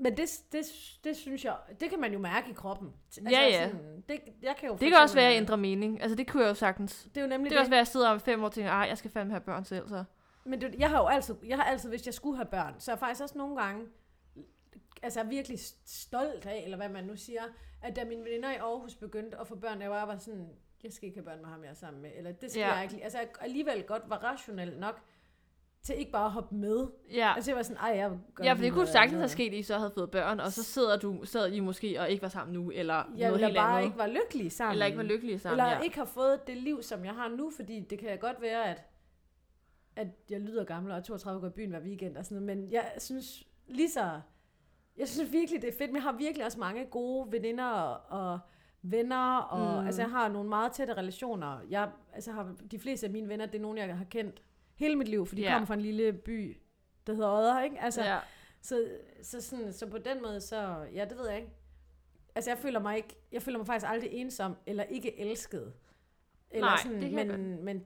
Men 0.04 0.16
det, 0.16 0.40
det, 0.52 0.64
det 1.04 1.16
synes 1.16 1.44
jeg, 1.44 1.56
det 1.80 1.90
kan 1.90 2.00
man 2.00 2.12
jo 2.12 2.18
mærke 2.18 2.50
i 2.50 2.52
kroppen. 2.52 2.92
Altså, 3.06 3.30
Ja, 3.30 3.46
ja. 3.46 3.66
Sådan, 3.70 4.04
det, 4.08 4.20
jeg 4.42 4.56
kan 4.56 4.68
jo 4.68 4.76
Det 4.76 4.88
kan 4.90 4.98
også 4.98 5.14
være 5.14 5.30
at 5.30 5.36
ændre 5.36 5.56
mening. 5.56 6.02
Altså, 6.02 6.16
det 6.16 6.28
kunne 6.28 6.42
jeg 6.42 6.48
jo 6.48 6.54
sagtens. 6.54 7.02
Det 7.14 7.16
er 7.16 7.22
jo 7.22 7.28
nemlig 7.28 7.50
Det 7.50 7.56
kan 7.56 7.60
også 7.60 7.70
være, 7.70 7.78
at 7.78 7.86
jeg 7.86 7.92
sidder 7.92 8.08
om 8.08 8.20
fem 8.20 8.40
år 8.42 8.46
og 8.46 8.52
tænker, 8.52 8.70
ej, 8.70 8.86
jeg 8.88 8.98
skal 8.98 9.10
fandme 9.10 9.32
have 9.32 9.40
børn 9.40 9.64
selv, 9.64 9.88
så. 9.88 10.04
Men 10.44 10.60
det, 10.60 10.74
jeg 10.78 10.90
har 10.90 10.98
jo 11.00 11.06
altid, 11.06 11.34
jeg 11.46 11.56
har 11.56 11.64
altid, 11.64 11.88
hvis 11.88 12.06
jeg 12.06 12.14
skulle 12.14 12.36
have 12.36 12.46
børn, 12.46 12.74
så 12.78 12.90
er 12.90 12.94
jeg 12.94 12.98
faktisk 13.00 13.22
også 13.22 13.38
nogle 13.38 13.56
gange, 13.62 13.86
altså 15.02 15.20
jeg 15.20 15.26
er 15.26 15.30
virkelig 15.30 15.58
stolt 15.86 16.46
af, 16.46 16.62
eller 16.64 16.76
hvad 16.76 16.88
man 16.88 17.04
nu 17.04 17.16
siger, 17.16 17.42
at 17.82 17.96
da 17.96 18.04
mine 18.04 18.24
veninder 18.24 18.50
i 18.50 18.56
Aarhus 18.56 18.94
begyndte 18.94 19.38
at 19.40 19.46
få 19.48 19.54
børn, 19.56 19.82
jeg 19.82 19.90
var 19.90 20.06
bare 20.06 20.20
sådan, 20.20 20.48
jeg 20.84 20.92
skal 20.92 21.06
ikke 21.06 21.18
have 21.18 21.24
børn 21.24 21.40
med 21.40 21.48
ham, 21.48 21.62
jeg 21.62 21.70
er 21.70 21.74
sammen 21.74 22.02
med, 22.02 22.10
eller 22.16 22.32
det 22.32 22.50
skal 22.50 22.60
Ja. 22.60 22.72
jeg 22.72 22.82
ikke, 22.92 23.04
altså 23.04 23.18
jeg 23.18 23.28
alligevel 23.40 23.82
godt 23.82 24.02
var 24.08 24.16
rationel 24.24 24.78
nok, 24.78 25.00
til 25.84 25.98
ikke 25.98 26.12
bare 26.12 26.24
at 26.24 26.30
hoppe 26.30 26.54
med. 26.54 26.86
Ja. 27.12 27.32
Altså 27.36 27.50
jeg 27.50 27.56
var 27.56 27.62
sådan, 27.62 27.76
ej, 27.76 27.88
jeg 27.96 28.10
godt 28.34 28.46
Ja, 28.46 28.52
for 28.52 28.62
det 28.62 28.72
kunne 28.72 28.86
sagtens 28.86 29.12
andet." 29.12 29.20
have 29.20 29.28
sket, 29.28 29.46
at 29.46 29.52
I 29.58 29.62
så 29.62 29.78
havde 29.78 29.90
fået 29.94 30.10
børn, 30.10 30.40
og 30.40 30.52
så 30.52 30.62
sidder 30.62 30.96
du, 30.98 31.24
sad 31.24 31.52
I 31.52 31.60
måske 31.60 32.00
og 32.00 32.10
ikke 32.10 32.22
var 32.22 32.28
sammen 32.28 32.54
nu, 32.54 32.70
eller 32.70 32.94
Jeg 32.94 33.04
noget 33.06 33.32
ville 33.32 33.46
helt 33.46 33.56
bare 33.56 33.72
andet. 33.72 33.84
ikke 33.84 33.98
være 33.98 34.12
lykkelig 34.12 34.52
sammen. 34.52 34.72
Eller 34.72 34.86
ikke 34.86 34.98
var 34.98 35.04
lykkelige 35.04 35.38
sammen, 35.38 35.60
Eller 35.60 35.72
ja. 35.72 35.80
ikke 35.80 35.96
har 35.96 36.04
fået 36.04 36.46
det 36.46 36.56
liv, 36.56 36.82
som 36.82 37.04
jeg 37.04 37.14
har 37.14 37.28
nu, 37.28 37.50
fordi 37.56 37.80
det 37.80 37.98
kan 37.98 38.18
godt 38.18 38.40
være, 38.40 38.64
at 38.64 38.90
at 39.96 40.06
jeg 40.30 40.40
lyder 40.40 40.64
gammel 40.64 40.92
og 40.92 40.98
er 40.98 41.02
32 41.02 41.36
og 41.36 41.40
går 41.40 41.48
i 41.48 41.50
byen 41.50 41.70
hver 41.70 41.80
weekend 41.80 42.16
og 42.16 42.24
sådan 42.24 42.42
noget, 42.42 42.58
men 42.58 42.72
jeg 42.72 42.92
synes 42.98 43.44
lige 43.68 43.90
så... 43.90 44.20
Jeg 44.96 45.08
synes 45.08 45.32
virkelig, 45.32 45.62
det 45.62 45.68
er 45.68 45.78
fedt, 45.78 45.90
men 45.90 45.96
jeg 45.96 46.02
har 46.02 46.12
virkelig 46.12 46.46
også 46.46 46.58
mange 46.58 46.84
gode 46.84 47.32
veninder 47.32 47.64
og, 47.64 48.00
og 48.32 48.38
venner, 48.82 49.36
og 49.36 49.80
mm. 49.80 49.86
altså 49.86 50.02
jeg 50.02 50.10
har 50.10 50.28
nogle 50.28 50.48
meget 50.48 50.72
tætte 50.72 50.94
relationer. 50.94 51.58
Jeg 51.70 51.90
altså 52.12 52.32
har, 52.32 52.54
de 52.70 52.78
fleste 52.78 53.06
af 53.06 53.12
mine 53.12 53.28
venner, 53.28 53.46
det 53.46 53.54
er 53.54 53.62
nogen, 53.62 53.78
jeg 53.78 53.96
har 53.96 54.04
kendt 54.04 54.42
hele 54.76 54.96
mit 54.96 55.08
liv, 55.08 55.26
for 55.26 55.34
de 55.34 55.40
Ja. 55.42 55.46
yeah. 55.46 55.54
kommer 55.54 55.66
fra 55.66 55.74
en 55.74 55.80
lille 55.80 56.12
by, 56.12 56.56
der 57.06 57.12
hedder 57.14 57.28
Odder, 57.32 57.62
ikke? 57.62 57.80
Altså, 57.80 58.02
ja. 58.04 58.18
så, 58.62 58.84
så, 59.22 59.40
sådan, 59.40 59.72
så 59.72 59.86
på 59.86 59.98
den 59.98 60.22
måde, 60.22 60.40
så, 60.40 60.86
ja, 60.94 61.04
det 61.04 61.18
ved 61.18 61.28
jeg 61.28 61.36
ikke. 61.36 61.50
Altså, 62.34 62.50
jeg 62.50 62.58
føler 62.58 62.80
mig 62.80 62.96
ikke, 62.96 63.16
jeg 63.32 63.42
føler 63.42 63.58
mig 63.58 63.66
faktisk 63.66 63.90
aldrig 63.90 64.10
ensom, 64.12 64.56
eller 64.66 64.84
ikke 64.84 65.20
elsket. 65.20 65.72
Eller 66.50 66.66
Nej, 66.66 66.78
sådan, 66.82 67.02
det 67.02 67.12
jeg 67.12 67.26
men, 67.26 67.64
men, 67.64 67.84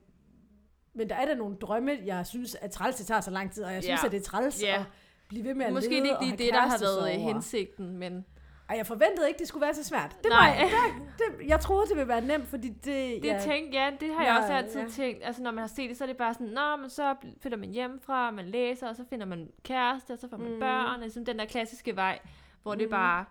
men 0.93 1.09
der 1.09 1.15
er 1.17 1.25
der 1.27 1.35
nogle 1.35 1.57
drømme, 1.57 1.99
jeg 2.05 2.27
synes, 2.27 2.55
at 2.55 2.71
træls, 2.71 2.97
det 2.97 3.07
tager 3.07 3.21
så 3.21 3.31
lang 3.31 3.53
tid, 3.53 3.65
og 3.65 3.75
jeg 3.75 3.83
synes, 3.83 4.01
Ja. 4.03 4.07
at 4.07 4.13
det 4.13 4.19
er 4.21 4.25
træls 4.25 4.63
Ja. 4.63 4.81
at 4.81 4.85
blive 5.29 5.45
ved 5.45 5.55
med 5.55 5.67
at 5.67 5.73
Måske 5.73 5.89
lede 5.91 6.01
det 6.01 6.07
ikke 6.07 6.17
og 6.19 6.25
lige 6.25 6.37
det, 6.37 6.53
der 6.55 6.61
har 6.61 6.79
været 6.81 7.21
hensigten, 7.21 7.99
men 7.99 8.25
Ej, 8.69 8.77
jeg 8.77 8.87
forventede 8.87 9.29
ikke, 9.29 9.39
det 9.39 9.49
skulle 9.49 9.63
være 9.65 9.75
så 9.75 9.85
svært. 9.85 10.17
Det 10.23 10.31
Nej. 10.31 10.59
var, 10.63 10.69
der, 10.69 11.37
det, 11.39 11.49
jeg 11.49 11.61
troede, 11.61 11.87
det 11.89 11.97
ville 11.97 12.09
være 12.09 12.21
nemt, 12.21 12.47
fordi 12.49 12.69
det... 12.69 12.85
det 12.85 13.25
ja, 13.25 13.33
ja. 13.35 13.41
tænk, 13.41 13.75
ja, 13.75 13.91
det 14.01 14.15
har 14.15 14.25
jeg 14.25 14.33
Ja, 14.35 14.41
også 14.43 14.53
altid 14.53 14.81
ja. 14.81 14.89
tænkt. 14.89 15.25
Altså, 15.27 15.43
når 15.43 15.51
man 15.51 15.59
har 15.59 15.69
set 15.69 15.89
det, 15.91 15.97
så 15.99 16.05
er 16.05 16.09
det 16.09 16.17
bare 16.17 16.35
sådan, 16.35 16.47
nå, 16.47 16.77
men 16.77 16.91
så 16.91 17.15
finder 17.43 17.59
man 17.59 17.71
hjemmefra, 17.71 18.31
man 18.31 18.45
læser, 18.51 18.89
og 18.89 18.97
så 18.97 19.05
finder 19.11 19.27
man 19.27 19.49
kæreste, 19.65 20.13
og 20.13 20.19
så 20.19 20.29
får 20.29 20.37
man 20.37 20.53
Mm. 20.53 20.61
børn, 20.61 21.01
ligesom 21.01 21.25
den 21.25 21.39
der 21.39 21.45
klassiske 21.45 21.97
vej, 21.97 22.19
hvor 22.63 22.75
det 22.75 22.87
Mm. 22.87 22.91
bare 22.91 23.25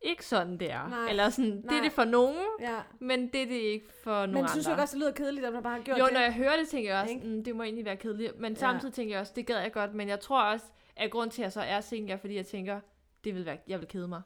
ikke 0.00 0.24
sådan, 0.26 0.58
det 0.60 0.70
er. 0.72 0.88
Nej. 0.88 1.08
Eller 1.10 1.30
sådan, 1.30 1.50
det 1.56 1.64
Nej. 1.64 1.78
er 1.78 1.82
det 1.82 1.92
for 1.92 2.04
nogen, 2.04 2.36
ja. 2.60 2.76
men 3.00 3.26
det 3.32 3.42
er 3.42 3.46
det 3.46 3.54
ikke 3.54 3.86
for 4.04 4.10
nogen 4.26 4.32
Men 4.32 4.48
synes 4.48 4.64
du 4.66 4.70
andre. 4.70 4.76
ikke 4.76 4.82
også, 4.82 4.92
det 4.96 5.00
lyder 5.00 5.12
kedeligt, 5.12 5.46
at 5.46 5.52
man 5.52 5.62
bare 5.62 5.76
har 5.76 5.82
gjort 5.82 5.98
jo, 5.98 6.04
det? 6.04 6.12
når 6.12 6.20
jeg 6.20 6.32
hører 6.32 6.56
det, 6.56 6.68
tænker 6.68 6.90
jeg 6.94 7.02
også, 7.02 7.14
mm, 7.24 7.44
det 7.44 7.56
må 7.56 7.62
egentlig 7.62 7.84
være 7.84 7.96
kedeligt. 7.96 8.38
Men 8.40 8.52
Ja. 8.52 8.58
samtidig 8.58 8.94
tænker 8.94 9.14
jeg 9.14 9.20
også, 9.20 9.32
det 9.36 9.46
gad 9.46 9.58
jeg 9.60 9.72
godt. 9.72 9.94
Men 9.94 10.08
jeg 10.08 10.20
tror 10.20 10.42
også, 10.42 10.64
at 10.96 11.10
grund 11.10 11.30
til, 11.30 11.42
at 11.42 11.44
jeg 11.44 11.52
så 11.52 11.60
er 11.60 11.80
single, 11.80 12.12
er, 12.12 12.16
fordi 12.16 12.34
jeg 12.36 12.46
tænker, 12.46 12.80
det 13.24 13.34
vil 13.34 13.46
være, 13.46 13.56
jeg 13.68 13.80
vil 13.80 13.88
kede 13.88 14.08
mig. 14.08 14.22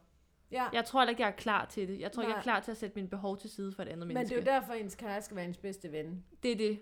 Ja. 0.52 0.68
Jeg 0.72 0.84
tror 0.84 1.04
ikke, 1.04 1.22
jeg 1.22 1.28
er 1.28 1.32
klar 1.36 1.64
til 1.64 1.88
det. 1.88 2.00
Jeg 2.00 2.12
tror 2.12 2.22
ikke, 2.22 2.32
jeg 2.32 2.38
er 2.38 2.42
klar 2.42 2.60
til 2.60 2.70
at 2.70 2.76
sætte 2.76 2.94
mine 2.96 3.08
behov 3.08 3.38
til 3.38 3.50
side 3.50 3.72
for 3.72 3.82
et 3.82 3.88
andet 3.88 3.98
Men 4.06 4.08
det 4.08 4.14
menneske. 4.14 4.34
er 4.34 4.38
jo 4.54 4.60
derfor, 4.60 4.72
ens 4.72 4.94
kæreste 4.94 5.24
skal 5.24 5.36
være 5.36 5.44
ens 5.44 5.56
bedste 5.58 5.92
ven. 5.92 6.24
det 6.42 6.52
er 6.52 6.56
det. 6.56 6.80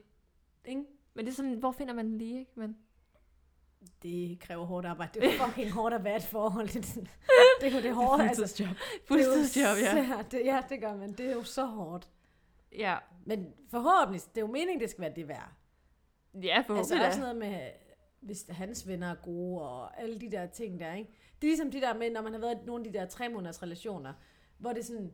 Ikke? 0.64 0.84
Men 1.14 1.24
det 1.24 1.32
er 1.32 1.36
sådan, 1.36 1.54
hvor 1.54 1.72
finder 1.72 1.94
man 1.94 2.06
den 2.06 2.18
lige, 2.18 2.38
ikke? 2.38 2.52
Men 2.56 2.76
Det 4.02 4.38
kræver 4.40 4.64
hårdt 4.66 4.86
arbejde. 4.86 5.20
Det 5.20 5.28
er 5.34 5.46
fucking 5.46 5.70
hårdt 5.72 5.94
at 5.94 6.04
være 6.04 6.16
et 6.16 6.22
forhold. 6.22 6.68
Det, 6.68 6.76
er- 6.96 7.00
det 7.60 7.72
er 7.72 7.76
jo 7.76 7.82
det 7.82 7.94
hårde. 7.94 8.28
Altså, 8.28 8.42
fuldtidsjob. 8.42 8.68
det 8.68 9.20
er 9.20 9.24
jo 9.26 9.32
Fuldtidsjob, 9.32 9.76
ja. 9.82 10.22
Det, 10.30 10.44
ja, 10.46 10.62
det 10.68 10.80
gør 10.80 10.96
man. 10.96 11.12
Det 11.12 11.26
er 11.26 11.32
jo 11.32 11.42
så 11.42 11.64
hårdt. 11.64 12.10
Ja, 12.78 12.96
Men 13.26 13.52
forhåbentlig, 13.70 14.22
det 14.34 14.36
er 14.36 14.46
jo 14.46 14.52
meningen, 14.52 14.80
det 14.80 14.90
skal 14.90 15.02
være 15.02 15.12
det 15.16 15.28
værd. 15.28 15.52
ja 16.42 16.56
Altså 16.56 16.66
forhåbentlig 16.66 17.06
også 17.06 17.20
da. 17.20 17.32
noget 17.32 17.36
med, 17.36 17.70
hvis 18.20 18.46
hans 18.50 18.88
venner 18.88 19.10
er 19.10 19.14
gode, 19.14 19.62
og 19.62 20.00
alle 20.00 20.20
de 20.20 20.30
der 20.30 20.46
ting 20.46 20.80
der, 20.80 20.92
ikke? 20.94 21.10
Det 21.42 21.46
er 21.46 21.50
ligesom 21.50 21.70
de 21.70 21.80
der 21.80 21.94
med, 21.94 22.10
når 22.10 22.22
man 22.22 22.32
har 22.32 22.40
været 22.40 22.58
i 22.62 22.66
nogle 22.66 22.86
af 22.86 22.92
de 22.92 22.98
der 22.98 23.06
tre 23.06 23.28
måneders 23.28 23.62
relationer, 23.62 24.12
hvor 24.58 24.70
det 24.72 24.78
er 24.78 24.84
sådan, 24.84 25.12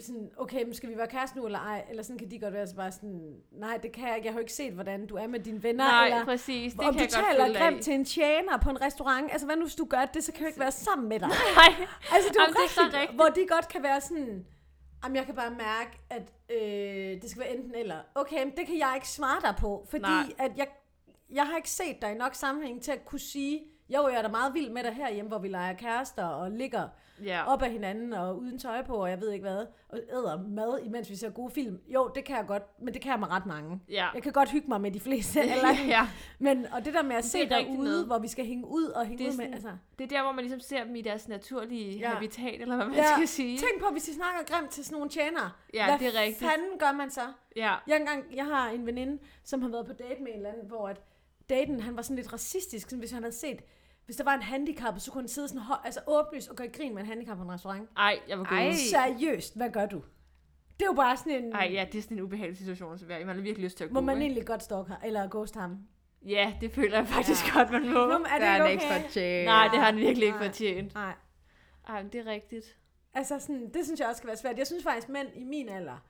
sådan, 0.00 0.30
okay, 0.36 0.64
men 0.64 0.74
skal 0.74 0.90
vi 0.90 0.96
være 0.96 1.06
kæreste 1.06 1.38
nu 1.38 1.46
eller 1.46 1.58
ej? 1.58 1.86
Eller 1.90 2.02
sådan 2.02 2.18
kan 2.18 2.30
de 2.30 2.38
godt 2.38 2.54
være 2.54 2.66
så 2.66 2.76
bare 2.76 2.92
sådan, 2.92 3.36
nej, 3.50 3.76
det 3.82 3.92
kan 3.92 4.08
jeg 4.08 4.16
ikke. 4.16 4.26
Jeg 4.26 4.32
har 4.32 4.38
jo 4.38 4.40
ikke 4.40 4.52
set, 4.52 4.72
hvordan 4.72 5.06
du 5.06 5.16
er 5.16 5.26
med 5.26 5.40
dine 5.40 5.62
venner. 5.62 5.84
Nej, 5.84 6.06
eller 6.06 6.24
præcis. 6.24 6.72
Det 6.72 6.80
om 6.80 6.94
kan 6.94 7.08
du 7.08 7.16
jeg 7.16 7.24
taler 7.38 7.58
grimt 7.58 7.82
til 7.82 7.94
en 7.94 8.04
tjener 8.04 8.58
på 8.58 8.70
en 8.70 8.80
restaurant. 8.80 9.32
Altså, 9.32 9.46
hvad 9.46 9.56
nu 9.56 9.62
hvis 9.62 9.74
du 9.74 9.84
gør 9.84 10.04
det, 10.04 10.24
så 10.24 10.32
kan 10.32 10.40
jeg 10.40 10.48
ikke 10.48 10.60
være 10.60 10.72
sammen 10.72 11.08
med 11.08 11.20
dig. 11.20 11.28
Nej, 11.28 11.86
Altså, 12.12 12.28
det 12.28 12.36
er 12.36 12.42
Jamen, 12.42 12.54
det 12.54 12.64
er 12.64 12.68
så 12.68 12.80
rigtigt, 12.80 13.00
rigtigt. 13.00 13.16
hvor 13.16 13.26
de 13.26 13.46
godt 13.48 13.68
kan 13.68 13.82
være 13.82 14.00
sådan, 14.00 14.46
jamen, 15.04 15.16
jeg 15.16 15.26
kan 15.26 15.34
bare 15.34 15.50
mærke, 15.50 15.98
at 16.10 16.32
øh, 16.50 17.22
det 17.22 17.30
skal 17.30 17.40
være 17.40 17.56
enten 17.56 17.74
eller. 17.74 17.98
Okay, 18.14 18.44
men 18.44 18.56
det 18.56 18.66
kan 18.66 18.78
jeg 18.78 18.92
ikke 18.94 19.08
svare 19.08 19.40
dig 19.40 19.54
på, 19.60 19.86
fordi 19.90 20.02
Nej. 20.02 20.32
at 20.38 20.52
jeg, 20.56 20.68
jeg 21.30 21.46
har 21.46 21.56
ikke 21.56 21.70
set 21.70 22.02
dig 22.02 22.12
i 22.12 22.14
nok 22.14 22.34
sammenhæng 22.34 22.82
til 22.82 22.92
at 22.92 23.04
kunne 23.04 23.18
sige, 23.20 23.60
jo, 23.96 24.08
jeg 24.08 24.18
er 24.18 24.22
da 24.22 24.28
meget 24.28 24.54
vild 24.54 24.70
med 24.70 24.82
dig 24.84 24.92
herhjemme, 24.94 25.28
hvor 25.28 25.38
vi 25.38 25.48
leger 25.48 25.72
kærester 25.74 26.24
og 26.24 26.50
ligger 26.50 26.88
ja. 27.24 27.52
op 27.52 27.62
ad 27.62 27.70
hinanden 27.70 28.12
og 28.12 28.38
uden 28.38 28.58
tøj 28.58 28.82
på, 28.82 28.94
og 28.96 29.10
jeg 29.10 29.20
ved 29.20 29.30
ikke 29.32 29.42
hvad, 29.42 29.66
og 29.88 29.98
æder 30.12 30.42
mad, 30.48 30.78
imens 30.84 31.10
vi 31.10 31.16
ser 31.16 31.30
gode 31.30 31.50
film. 31.50 31.78
Jo, 31.88 32.10
det 32.14 32.24
kan 32.24 32.36
jeg 32.36 32.46
godt, 32.46 32.62
men 32.82 32.94
det 32.94 33.02
kan 33.02 33.10
jeg 33.10 33.20
med 33.20 33.30
ret 33.30 33.46
mange. 33.46 33.80
Ja. 33.88 34.08
Jeg 34.14 34.22
kan 34.22 34.32
godt 34.32 34.50
hygge 34.50 34.68
mig 34.68 34.80
med 34.80 34.90
de 34.90 35.00
fleste, 35.00 35.40
eller, 35.40 35.68
ja. 35.94 36.08
men, 36.38 36.66
og 36.72 36.84
det 36.84 36.94
der 36.94 37.02
med 37.02 37.16
at 37.16 37.22
Det 37.22 37.30
se 37.30 37.42
er 37.42 37.48
dig 37.48 37.56
rigtigt 37.58 37.78
ude, 37.78 37.88
noget. 37.88 38.06
hvor 38.06 38.18
vi 38.18 38.28
skal 38.28 38.46
hænge 38.46 38.66
ud 38.66 38.84
og 38.84 39.06
hænge 39.06 39.18
Det 39.18 39.26
er 39.26 39.32
ud 39.32 39.36
med, 39.36 39.44
sådan- 39.44 39.54
altså, 39.54 39.70
Det 39.98 40.04
er 40.04 40.08
der, 40.08 40.22
hvor 40.22 40.32
man 40.32 40.44
ligesom 40.44 40.60
ser 40.60 40.84
dem 40.84 40.96
i 40.96 41.00
deres 41.00 41.28
naturlige 41.28 41.98
ja. 41.98 42.08
habitat, 42.08 42.60
eller 42.62 42.76
hvad 42.76 42.86
man 42.86 42.94
Ja, 42.94 43.04
skal 43.16 43.28
sige. 43.28 43.58
Tænk 43.58 43.80
på, 43.82 43.92
hvis 43.92 44.02
de 44.04 44.14
snakker 44.14 44.54
grimt 44.56 44.70
til 44.70 44.84
sådan 44.84 44.94
nogle 44.96 45.10
tjenere. 45.10 45.50
Ja, 45.74 45.84
Hvad 45.86 45.98
det 45.98 46.16
er 46.16 46.20
rigtigt. 46.20 46.38
fanden 46.50 46.78
gør 46.78 46.92
man 46.92 47.10
så? 47.10 47.20
Ja. 47.56 47.74
Jeg, 47.86 47.96
engang, 47.96 48.24
jeg 48.34 48.44
har 48.44 48.68
en 48.70 48.86
veninde, 48.86 49.18
som 49.44 49.62
har 49.62 49.68
været 49.68 49.86
på 49.86 49.92
date 49.92 50.22
med 50.22 50.30
en 50.30 50.36
eller 50.36 50.50
anden, 50.52 50.66
hvor 50.66 50.88
at 50.88 51.00
daten, 51.50 51.80
han 51.80 51.96
var 51.96 52.02
sådan 52.02 52.16
lidt 52.16 52.32
racistisk, 52.32 52.86
sådan, 52.90 52.98
hvis 52.98 53.10
han 53.10 53.22
havde 53.22 53.34
set, 53.36 53.60
hvis 54.10 54.16
der 54.16 54.24
var 54.24 54.34
en 54.34 54.42
handicap, 54.42 54.94
så 54.98 55.10
kunne 55.10 55.22
han 55.22 55.28
sidde 55.28 55.48
sådan, 55.48 55.62
altså 55.84 56.00
åbenlyst 56.06 56.48
og 56.50 56.56
gøre 56.56 56.68
grin 56.68 56.94
med 56.94 57.02
en 57.02 57.08
handicap 57.08 57.36
på 57.36 57.42
en 57.42 57.52
restaurant. 57.52 57.88
Ej, 57.96 58.18
jeg 58.28 58.38
var 58.38 58.44
gået. 58.44 58.76
Seriøst, 58.76 59.56
hvad 59.56 59.70
gør 59.70 59.86
du? 59.86 59.96
Det 60.80 60.82
er 60.82 60.86
jo 60.86 60.92
bare 60.92 61.16
sådan 61.16 61.32
en, 61.44 61.52
Ej, 61.52 61.68
ja, 61.72 61.86
det 61.92 61.98
er 61.98 62.02
sådan 62.02 62.16
en 62.16 62.22
ubehagelig 62.22 62.58
situation 62.58 62.94
at 62.94 63.08
være 63.08 63.20
i. 63.20 63.24
Man 63.24 63.36
har 63.36 63.42
virkelig 63.42 63.64
lyst 63.64 63.76
til 63.76 63.84
at 63.84 63.92
må 63.92 64.00
gå, 64.00 64.06
man 64.06 64.16
ikke? 64.16 64.24
egentlig 64.26 64.46
godt 64.46 64.62
stalke 64.62 64.90
ham, 64.90 65.00
eller 65.04 65.28
ghost 65.30 65.54
ham? 65.56 65.78
Ja, 66.26 66.54
det 66.60 66.72
føler 66.72 66.96
jeg 66.98 67.06
faktisk 67.08 67.46
Ja. 67.54 67.58
godt, 67.58 67.70
man 67.70 67.82
må. 67.88 68.06
Nå, 68.06 68.12
er 68.12 68.18
Det 68.18 68.26
er 68.32 68.38
det 68.38 68.46
han 68.48 68.70
ikke 68.70 68.84
okay? 68.84 69.02
fortjent. 69.02 69.44
Nej, 69.44 69.68
det 69.68 69.78
har 69.78 69.86
han 69.86 69.96
virkelig 69.96 70.26
ikke 70.26 70.38
Nej. 70.38 70.46
fortjent. 70.48 70.94
Nej. 70.94 71.14
Ej, 71.88 72.02
men 72.02 72.12
det 72.12 72.20
er 72.20 72.26
rigtigt. 72.26 72.76
Altså 73.14 73.38
sådan, 73.38 73.70
det 73.74 73.84
synes 73.84 74.00
jeg 74.00 74.08
også 74.08 74.18
skal 74.18 74.28
være 74.28 74.36
svært. 74.36 74.58
Jeg 74.58 74.66
synes 74.66 74.82
faktisk, 74.82 75.08
mænd 75.08 75.28
i 75.34 75.44
min 75.44 75.68
alder, 75.68 76.04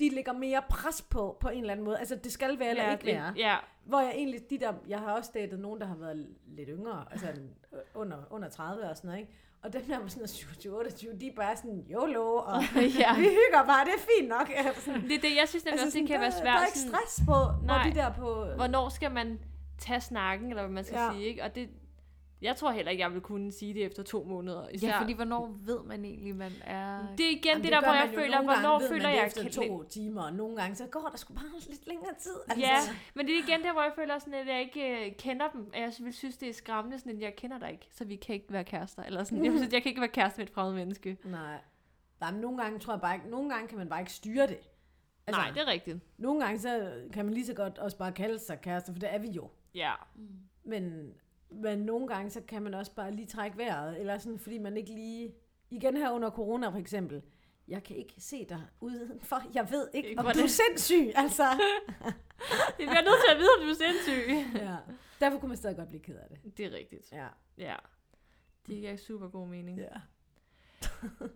de 0.00 0.08
lægger 0.14 0.32
mere 0.32 0.62
pres 0.70 1.02
på, 1.02 1.36
på 1.40 1.48
en 1.48 1.58
eller 1.60 1.72
anden 1.72 1.84
måde. 1.84 1.98
Altså, 1.98 2.14
det 2.24 2.32
skal 2.32 2.58
være 2.58 2.68
eller 2.70 2.84
ja, 2.84 2.92
ikke 2.92 3.06
det, 3.06 3.14
være. 3.14 3.32
Ja, 3.36 3.56
Hvor 3.86 4.00
jeg 4.00 4.10
egentlig, 4.14 4.50
de 4.50 4.58
der, 4.58 4.72
jeg 4.88 4.98
har 4.98 5.12
også 5.12 5.30
datet 5.34 5.58
nogen, 5.60 5.80
der 5.80 5.86
har 5.86 5.94
været 5.96 6.26
lidt 6.46 6.68
yngre, 6.72 7.04
altså 7.10 7.26
under, 8.02 8.16
under 8.30 8.48
30 8.48 8.84
og 8.90 8.96
sådan 8.96 9.08
noget, 9.08 9.20
ikke? 9.20 9.32
Og 9.62 9.72
dem 9.72 9.82
der 9.82 9.98
var 9.98 10.08
sådan 10.08 10.24
27-28, 10.26 11.18
de 11.20 11.26
er 11.28 11.32
bare 11.36 11.56
sådan, 11.56 11.84
YOLO, 11.90 12.36
og 12.36 12.62
ja. 13.00 13.14
vi 13.16 13.22
hygger 13.24 13.62
bare, 13.66 13.84
det 13.84 13.92
er 13.94 14.04
fint 14.18 14.28
nok. 14.28 14.50
Altså, 14.56 14.90
Det 15.08 15.12
er 15.12 15.20
det, 15.20 15.36
jeg 15.36 15.48
synes 15.48 15.64
nemlig 15.64 15.84
også, 15.84 15.98
det 15.98 16.06
kan 16.08 16.14
der, 16.14 16.20
være 16.20 16.30
Der 16.30 16.40
svært. 16.40 16.60
er 16.62 16.66
ikke 16.66 16.78
stress 16.78 17.20
på, 17.26 17.34
hvor 17.34 17.66
Nej. 17.66 17.88
de 17.90 17.94
der 17.94 18.12
på... 18.12 18.44
hvornår 18.56 18.88
skal 18.88 19.12
man 19.12 19.38
tage 19.78 20.00
snakken, 20.00 20.48
eller 20.48 20.62
hvad 20.62 20.72
man 20.72 20.84
skal 20.84 20.98
ja. 20.98 21.12
sige, 21.12 21.24
ikke? 21.24 21.42
Og 21.44 21.54
det, 21.54 21.68
jeg 22.42 22.56
tror 22.56 22.70
heller 22.70 22.90
ikke, 22.90 23.02
jeg 23.02 23.12
vil 23.12 23.20
kunne 23.20 23.52
sige 23.52 23.74
det 23.74 23.84
efter 23.84 24.02
to 24.02 24.24
måneder. 24.24 24.68
Især. 24.68 24.88
Ja, 24.88 25.00
fordi 25.00 25.12
hvornår 25.12 25.56
ved 25.60 25.82
man 25.82 26.04
egentlig, 26.04 26.36
man 26.36 26.52
er... 26.64 26.98
det 27.18 27.26
er 27.26 27.30
igen 27.30 27.42
Jamen, 27.44 27.64
det, 27.64 27.72
der, 27.72 27.80
gør 27.80 27.86
hvor 27.86 27.94
jeg 27.94 28.10
føler, 28.14 28.42
hvornår 28.42 28.78
ved 28.78 28.88
føler 28.88 29.08
det 29.08 29.16
jeg 29.16 29.26
efter 29.26 29.50
to 29.50 29.82
timer, 29.82 30.22
og 30.22 30.32
nogle 30.32 30.56
gange 30.56 30.76
så 30.76 30.86
går 30.86 31.08
der 31.10 31.16
sgu 31.16 31.34
bare 31.34 31.44
lidt 31.68 31.86
længere 31.86 32.14
tid. 32.18 32.34
Altså, 32.48 32.66
Ja, 32.66 32.78
men 33.14 33.26
det 33.26 33.34
er 33.34 33.42
igen 33.48 33.62
der, 33.62 33.72
hvor 33.72 33.82
jeg 33.82 33.92
føler 33.96 34.18
sådan, 34.18 34.34
at 34.34 34.46
jeg 34.46 34.60
ikke 34.60 35.06
øh, 35.06 35.16
kender 35.16 35.48
dem. 35.48 35.70
Og 35.74 35.80
jeg 35.80 35.92
vil 35.98 36.14
synes, 36.14 36.36
det 36.36 36.48
er 36.48 36.52
skræmmende, 36.52 36.98
sådan, 36.98 37.16
at 37.16 37.22
jeg 37.22 37.36
kender 37.36 37.58
dig 37.58 37.72
ikke, 37.72 37.88
så 37.90 38.04
vi 38.04 38.16
kan 38.16 38.34
ikke 38.34 38.52
være 38.52 38.64
kærester. 38.64 39.02
Eller 39.02 39.24
sådan, 39.24 39.44
jeg, 39.44 39.52
synes, 39.52 39.72
jeg 39.74 39.82
kan 39.82 39.90
ikke 39.90 40.00
være 40.00 40.10
kæreste 40.10 40.38
med 40.38 40.46
et 40.46 40.54
fremmed 40.54 40.74
menneske. 40.74 41.16
Nej. 41.24 41.58
Nej, 42.20 42.30
men 42.32 42.40
nogle 42.40 42.62
gange 42.62 42.78
tror 42.78 42.92
jeg 42.92 43.00
bare 43.00 43.14
ikke, 43.14 43.28
nogle 43.28 43.50
gange 43.50 43.68
kan 43.68 43.78
man 43.78 43.88
bare 43.88 44.00
ikke 44.00 44.12
styre 44.12 44.46
det. 44.46 44.58
Altså, 45.26 45.42
Nej, 45.42 45.50
det 45.50 45.62
er 45.62 45.66
rigtigt. 45.66 45.98
Nogle 46.18 46.44
gange 46.44 46.58
så 46.58 46.92
kan 47.12 47.24
man 47.24 47.34
lige 47.34 47.46
så 47.46 47.54
godt 47.54 47.78
også 47.78 47.98
bare 47.98 48.12
kalde 48.12 48.38
sig 48.38 48.60
kærester, 48.60 48.92
for 48.92 49.00
det 49.00 49.14
er 49.14 49.18
vi 49.18 49.28
jo. 49.28 49.50
Ja. 49.74 49.92
Men, 50.64 51.12
men 51.56 51.78
nogle 51.78 52.08
gange, 52.08 52.30
så 52.30 52.40
kan 52.48 52.62
man 52.62 52.74
også 52.74 52.92
bare 52.94 53.10
lige 53.10 53.26
trække 53.26 53.58
vejret, 53.58 54.00
eller 54.00 54.18
sådan, 54.18 54.38
fordi 54.38 54.58
man 54.58 54.76
ikke 54.76 54.90
lige... 54.90 55.34
Igen 55.70 55.96
her 55.96 56.10
under 56.10 56.30
corona 56.30 56.68
for 56.68 56.78
eksempel. 56.78 57.22
Jeg 57.68 57.82
kan 57.84 57.96
ikke 57.96 58.14
se 58.18 58.44
dig 58.48 58.62
udenfor. 58.80 59.42
Jeg 59.54 59.70
ved 59.70 59.88
ikke, 59.94 60.08
Ikke 60.08 60.18
om 60.18 60.24
hvordan- 60.24 60.40
du 60.40 60.44
er 60.44 60.48
sindssyg, 60.48 61.12
altså. 61.14 61.44
Jeg 62.78 62.86
bliver 62.88 63.02
nødt 63.02 63.20
til 63.26 63.32
at 63.32 63.38
vide, 63.38 63.48
om 63.58 63.62
du 63.64 63.68
er 63.70 63.74
sindssyg. 63.74 64.28
ja. 64.62 64.76
Derfor 65.20 65.38
kunne 65.38 65.48
man 65.48 65.56
stadig 65.56 65.76
godt 65.76 65.88
blive 65.88 66.02
ked 66.02 66.16
af 66.16 66.26
det. 66.30 66.56
Det 66.58 66.66
er 66.66 66.70
rigtigt. 66.76 67.12
Ja. 67.12 67.26
Ja. 67.58 67.76
Det 68.66 68.74
giver 68.76 68.96
super 68.96 69.28
god 69.28 69.46
mening. 69.48 69.78
ja. 69.78 69.88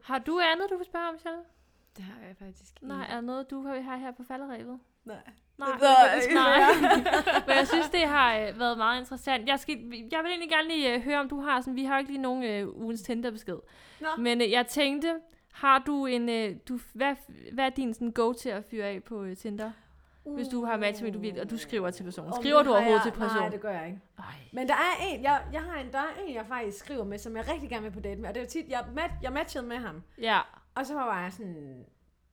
Har 0.02 0.18
du 0.18 0.40
andet, 0.52 0.70
du 0.70 0.76
vil 0.76 0.86
spørge 0.86 1.08
om, 1.08 1.14
Michelle? 1.14 1.40
Det 1.96 2.04
har 2.04 2.26
jeg 2.26 2.36
faktisk 2.36 2.76
ikke. 2.82 2.88
Nej, 2.88 3.06
er 3.10 3.20
noget, 3.20 3.50
du 3.50 3.62
har 3.62 3.96
her 3.96 4.12
på 4.12 4.22
falderæbet? 4.22 4.78
Nej. 5.04 5.16
Nej, 5.58 5.68
Det 6.16 6.22
ikke. 6.22 6.34
nej. 6.34 6.58
Men 7.46 7.56
jeg 7.56 7.68
synes, 7.68 7.88
det 7.90 8.00
har 8.08 8.38
øh, 8.38 8.58
været 8.58 8.78
meget 8.78 9.00
interessant. 9.00 9.48
Jeg, 9.48 9.60
skal, 9.60 9.76
jeg 10.10 10.20
vil 10.22 10.30
egentlig 10.30 10.50
gerne 10.50 10.68
lige 10.68 10.94
øh, 10.94 11.02
høre, 11.02 11.20
om 11.20 11.28
du 11.28 11.40
har 11.40 11.60
sådan, 11.60 11.76
vi 11.76 11.84
har 11.84 11.94
jo 11.94 11.98
ikke 11.98 12.10
lige 12.10 12.22
nogen 12.22 12.44
øh, 12.44 12.68
ugens 12.68 13.02
Tinder-besked. 13.02 13.56
Nå. 14.00 14.08
Men 14.18 14.40
øh, 14.40 14.50
jeg 14.50 14.66
tænkte, 14.66 15.14
har 15.52 15.78
du 15.78 16.06
en, 16.06 16.28
øh, 16.28 16.56
du, 16.68 16.78
hvad, 16.92 17.14
hvad 17.52 17.64
er 17.64 17.70
din 17.70 17.94
sådan, 17.94 18.12
go 18.12 18.32
til 18.32 18.48
at 18.48 18.64
fyre 18.70 18.86
af 18.86 19.02
på 19.02 19.22
øh, 19.22 19.36
Tinder? 19.36 19.70
Hvis 20.24 20.48
du 20.48 20.64
har 20.64 20.76
matchet 20.76 21.02
med, 21.02 21.12
du 21.12 21.18
vil, 21.18 21.40
og 21.40 21.50
du 21.50 21.56
skriver 21.58 21.90
til 21.90 22.04
personen. 22.04 22.32
Skriver 22.34 22.56
det 22.58 22.66
du 22.66 22.70
overhovedet 22.70 23.04
jeg, 23.04 23.12
til 23.12 23.18
personen? 23.18 23.42
Nej, 23.42 23.48
det 23.48 23.60
gør 23.60 23.70
jeg 23.70 23.86
ikke. 23.86 24.00
Ej. 24.18 24.24
Men 24.52 24.68
der 24.68 24.74
er 24.74 25.04
en, 25.08 25.22
jeg, 25.22 25.42
jeg 25.52 25.60
har 25.62 25.80
en, 25.80 25.92
der 25.92 25.98
er 25.98 26.22
en, 26.26 26.34
jeg 26.34 26.44
faktisk 26.48 26.78
skriver 26.78 27.04
med, 27.04 27.18
som 27.18 27.36
jeg 27.36 27.48
rigtig 27.52 27.68
gerne 27.70 27.82
vil 27.82 27.90
på 27.90 28.00
date 28.00 28.20
med. 28.20 28.28
Og 28.28 28.34
det 28.34 28.40
er 28.40 28.44
jo 28.44 28.50
tit, 28.50 28.68
jeg, 28.68 28.84
mat, 28.94 29.10
jeg 29.22 29.32
matchede 29.32 29.66
med 29.66 29.76
ham. 29.76 30.02
Ja, 30.20 30.38
Og 30.74 30.86
så 30.86 30.94
var 30.94 31.22
jeg 31.22 31.32
sådan, 31.32 31.84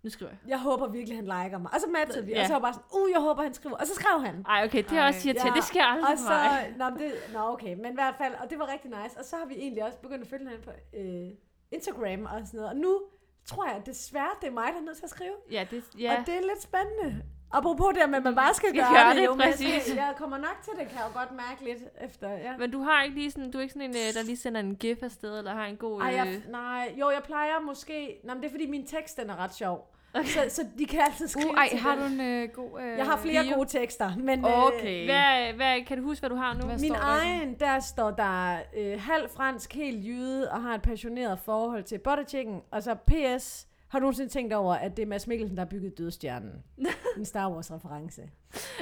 nu 0.04 0.10
skriver 0.10 0.32
jeg. 0.32 0.39
jeg 0.50 0.60
håber 0.60 0.88
virkelig, 0.88 1.18
han 1.18 1.26
liker 1.26 1.58
mig. 1.58 1.74
Og 1.74 1.80
så 1.82 1.88
matchede 1.88 2.26
vi, 2.26 2.32
Ja. 2.32 2.41
og 2.41 2.48
så 2.48 2.54
var 2.54 2.58
jeg 2.60 2.62
bare 2.62 2.74
sådan, 2.74 2.88
uh, 3.02 3.12
jeg 3.12 3.22
håber, 3.22 3.43
han 3.43 3.54
skriver. 3.54 3.76
Og 3.78 3.88
så 3.88 3.93
skrev 3.95 4.22
han. 4.26 4.45
Ej, 4.50 4.64
okay, 4.66 4.84
det 4.89 4.98
er 4.98 5.06
også 5.08 5.20
siger 5.20 5.34
til. 5.34 5.48
Ja, 5.50 5.54
Det 5.56 5.64
sker 5.64 5.84
aldrig 5.84 6.12
Og 6.12 6.18
så, 6.18 6.30
mig. 6.30 6.74
nå, 6.78 6.86
det, 7.00 7.14
nå, 7.34 7.39
okay, 7.54 7.74
men 7.74 7.86
i 7.91 7.93
hvert 7.93 8.16
fald, 8.18 8.34
og 8.41 8.50
det 8.50 8.60
var 8.60 8.68
rigtig 8.74 8.89
nice. 9.04 9.18
Og 9.20 9.26
så 9.26 9.36
har 9.36 9.45
vi 9.45 9.56
egentlig 9.56 9.84
også 9.84 9.98
begyndt 9.98 10.22
at 10.24 10.28
følge 10.30 10.43
hinanden 10.43 10.64
på 10.66 10.72
øh, 10.98 11.30
Instagram 11.72 12.26
og 12.26 12.39
sådan 12.48 12.58
noget. 12.58 12.70
Og 12.70 12.76
nu 12.78 13.02
tror 13.45 13.66
jeg 13.70 13.82
desværre, 13.86 14.30
det 14.41 14.48
er 14.48 14.52
mig, 14.52 14.68
der 14.74 14.80
er 14.80 14.84
nødt 14.84 14.98
til 14.98 15.04
at 15.04 15.10
skrive. 15.10 15.36
Ja, 15.52 15.68
det, 15.72 15.84
ja. 16.00 16.20
Og 16.20 16.26
det 16.26 16.36
er 16.36 16.41
lidt 16.41 16.62
spændende. 16.62 17.24
Apropos 17.52 17.93
det 17.93 18.10
med, 18.10 18.18
at 18.18 18.24
man 18.24 18.36
bare 18.36 18.54
skal, 18.54 18.70
Skal 18.74 18.82
gøre, 18.82 18.93
gøre 18.93 19.10
det, 19.10 19.16
det, 19.18 19.26
jo, 19.26 19.36
præcis. 19.36 19.84
skal, 19.84 19.95
jeg 19.95 20.14
kommer 20.18 20.38
nok 20.38 20.58
til 20.64 20.74
det, 20.80 20.88
kan 20.88 20.98
jeg 20.98 21.06
jo 21.14 21.20
godt 21.20 21.32
mærke 21.32 21.64
lidt 21.64 21.84
efter. 22.02 22.30
Ja. 22.30 22.58
Men 22.58 22.72
du 22.72 22.82
har 22.82 23.04
ikke 23.04 23.16
lige 23.16 23.32
sådan, 23.32 23.52
du 23.52 23.58
er 23.58 23.62
ikke 23.62 23.74
sådan 23.74 23.89
en, 23.89 23.95
øh, 23.95 24.14
der 24.14 24.24
lige 24.24 24.38
sender 24.38 24.60
en 24.62 24.76
gif 24.76 25.04
afsted, 25.04 25.38
eller 25.38 25.54
har 25.54 25.66
en 25.66 25.78
god... 25.78 26.02
Ej, 26.02 26.08
Øh... 26.10 26.16
jeg, 26.16 26.41
nej, 26.50 26.95
jo, 27.00 27.10
jeg 27.10 27.22
plejer 27.24 27.60
måske... 27.66 28.20
Nej, 28.24 28.36
men 28.36 28.41
det 28.43 28.48
er 28.48 28.54
fordi, 28.54 28.68
min 28.68 28.86
tekst 28.86 29.18
den 29.18 29.30
er 29.30 29.36
ret 29.43 29.56
sjov. 29.56 29.93
Okay. 30.14 30.28
Så, 30.28 30.39
så 30.50 30.66
de 30.78 30.86
kan 30.86 31.00
altid 31.00 31.28
skrive 31.28 31.50
Uh, 31.50 31.58
ej, 31.58 31.70
til 31.70 31.80
har 31.80 31.95
du 31.95 32.04
en 32.04 32.22
øh, 32.22 32.50
god 32.50 32.82
øh, 32.82 32.98
Jeg 32.98 33.06
har 33.06 33.18
flere 33.18 33.43
bio? 33.43 33.56
gode 33.56 33.70
tekster, 33.70 34.12
men 34.18 34.45
øh, 34.45 34.66
Okay. 34.66 35.06
Hvad, 35.06 35.54
hvad, 35.54 35.86
kan 35.86 35.98
du 35.98 36.04
huske, 36.04 36.22
hvad 36.22 36.30
du 36.30 36.36
har 36.36 36.54
nu? 36.54 36.66
Hvad 36.66 36.78
min 36.80 36.89
står 36.89 36.95
der 37.00 37.08
egen, 37.08 37.56
der 37.60 37.80
står 37.80 38.12
der 38.12 38.58
øh, 38.78 39.02
halv 39.02 39.30
fransk, 39.30 39.74
helt 39.74 40.06
jyde, 40.06 40.52
og 40.52 40.62
har 40.62 40.76
et 40.76 40.82
passioneret 40.82 41.39
forhold 41.45 41.84
til 41.84 41.98
butter 41.98 42.24
chicken, 42.24 42.62
og 42.72 42.84
så 42.84 42.95
PS, 42.95 43.66
har 43.88 44.00
du 44.00 44.04
nogensinde 44.04 44.30
tænkt 44.30 44.54
over, 44.54 44.76
at 44.76 44.98
det 44.98 45.04
er 45.04 45.08
Mads 45.08 45.28
Mikkelsen, 45.28 45.58
der 45.58 45.62
har 45.64 45.70
bygget 45.70 45.98
Dødstjernen? 45.98 46.52
en 47.18 47.26
Star 47.26 47.50
Wars-reference. 47.52 48.22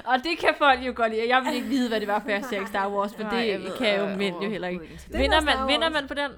Og 0.05 0.17
det 0.17 0.37
kan 0.39 0.49
folk 0.57 0.79
jo 0.87 0.93
godt 0.95 1.11
lide. 1.11 1.27
Jeg 1.29 1.43
vil 1.45 1.55
ikke 1.55 1.67
vide, 1.67 1.89
hvad 1.89 1.99
det 1.99 2.07
var, 2.07 2.19
for 2.19 2.29
jeg 2.29 2.43
ser 2.49 2.55
ikke 2.57 2.69
Star 2.75 2.89
Wars, 2.89 3.15
for 3.15 3.23
Nej, 3.23 3.41
det 3.41 3.47
jeg 3.47 3.59
ved 3.59 3.77
kan 3.77 3.99
jo 3.99 4.05
øh, 4.05 4.17
mænd 4.17 4.35
jo 4.43 4.49
heller 4.49 4.67
ikke. 4.67 4.99
er 5.13 5.17
Vinder 5.17 5.41
man, 5.41 5.67
vinder 5.67 5.89
man 5.89 6.07
på 6.07 6.13
den? 6.13 6.31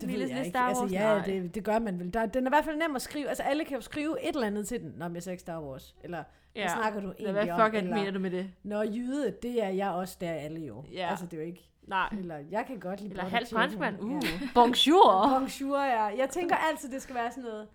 Det 0.00 0.08
ved 0.08 0.28
jeg 0.28 0.46
ikke. 0.46 0.58
Altså, 0.58 0.88
ja, 0.90 1.14
Nej. 1.16 1.24
det, 1.24 1.54
det 1.54 1.64
gør 1.64 1.78
man 1.78 1.98
vel. 1.98 2.14
Der, 2.14 2.26
den 2.26 2.46
er 2.46 2.50
i 2.50 2.52
hvert 2.52 2.64
fald 2.64 2.76
nem 2.76 2.96
at 2.96 3.02
skrive. 3.02 3.28
Altså, 3.28 3.42
alle 3.42 3.64
kan 3.64 3.74
jo 3.74 3.80
skrive 3.80 4.22
et 4.28 4.34
eller 4.34 4.46
andet 4.46 4.68
til 4.68 4.80
den, 4.80 4.92
når 4.96 5.10
jeg 5.14 5.26
ikke 5.26 5.40
Star 5.40 5.60
Wars. 5.62 5.94
Eller, 6.04 6.24
ja. 6.54 6.60
hvad 6.60 6.68
snakker 6.70 7.00
du 7.00 7.06
egentlig 7.12 7.32
hvad 7.32 7.48
om? 7.50 7.60
fuck 7.60 7.74
eller, 7.74 7.94
mener 7.96 8.10
du 8.10 8.18
med 8.18 8.30
det? 8.30 8.50
Når 8.62 8.82
jyde, 8.82 9.34
det 9.42 9.64
er 9.64 9.68
jeg 9.68 9.90
også, 9.90 10.16
der 10.20 10.28
er 10.28 10.34
alle 10.34 10.60
jo. 10.60 10.84
Ja. 10.92 11.08
Altså, 11.10 11.24
det 11.26 11.32
er 11.32 11.36
jo 11.36 11.46
ikke... 11.46 11.70
Nej. 11.86 12.08
Eller, 12.18 12.36
jeg 12.50 12.64
kan 12.66 12.80
godt 12.80 13.00
lide 13.00 13.10
Eller 13.10 13.24
halv 13.24 13.46
franskmand. 13.46 14.00
Uh, 14.00 14.10
Ja. 14.24 14.48
bonjour. 14.54 15.28
Bonjour, 15.38 15.78
ja. 15.84 16.02
Jeg 16.04 16.28
tænker 16.30 16.56
altid, 16.56 16.90
det 16.92 17.02
skal 17.02 17.14
være 17.14 17.30
sådan 17.30 17.44
noget... 17.44 17.68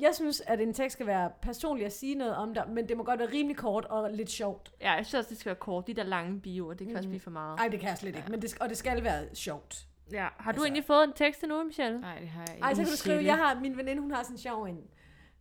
Jeg 0.00 0.10
synes, 0.14 0.40
at 0.46 0.60
en 0.60 0.72
tekst 0.74 0.92
skal 0.92 1.06
være 1.06 1.30
personlig 1.42 1.86
at 1.86 1.92
sige 1.92 2.14
noget 2.14 2.36
om 2.36 2.54
dig, 2.54 2.64
men 2.68 2.88
det 2.88 2.96
må 2.96 3.02
godt 3.04 3.20
være 3.20 3.28
rimelig 3.32 3.56
kort 3.56 3.84
og 3.84 4.10
lidt 4.12 4.30
sjovt. 4.30 4.72
Ja, 4.80 4.92
jeg 4.92 5.06
synes 5.06 5.14
også, 5.18 5.30
det 5.30 5.38
skal 5.38 5.50
være 5.50 5.56
kort. 5.60 5.86
De 5.86 5.94
der 5.94 6.02
lange 6.02 6.40
bioer, 6.40 6.74
det 6.74 6.86
kan 6.86 6.96
også 6.96 7.06
Mhm. 7.06 7.10
blive 7.10 7.20
for 7.20 7.30
meget. 7.30 7.58
Ej, 7.58 7.68
det 7.68 7.80
kan 7.80 7.88
jeg 7.88 7.98
slet 7.98 8.16
ikke. 8.16 8.30
Men 8.30 8.42
det, 8.42 8.56
og 8.60 8.68
det 8.68 8.76
skal 8.76 9.04
være 9.04 9.24
sjovt. 9.34 9.86
Ja. 10.12 10.28
Har 10.38 10.52
du 10.52 10.54
Altså- 10.54 10.64
egentlig 10.64 10.84
fået 10.84 11.04
en 11.04 11.12
tekst 11.12 11.42
endnu, 11.42 11.62
Michelle? 11.64 12.00
Nej, 12.00 12.18
det 12.18 12.28
har 12.28 12.40
jeg 12.46 12.54
ikke. 12.54 12.64
Ej, 12.64 12.74
så 12.74 12.82
kan 12.82 12.90
du 12.90 12.96
skrive, 12.96 13.24
jeg 13.24 13.36
har, 13.36 13.60
min 13.60 13.76
veninde, 13.76 14.02
hun 14.02 14.10
har 14.10 14.22
sådan 14.22 14.34
en 14.34 14.38
sjov 14.38 14.62
en, 14.64 14.78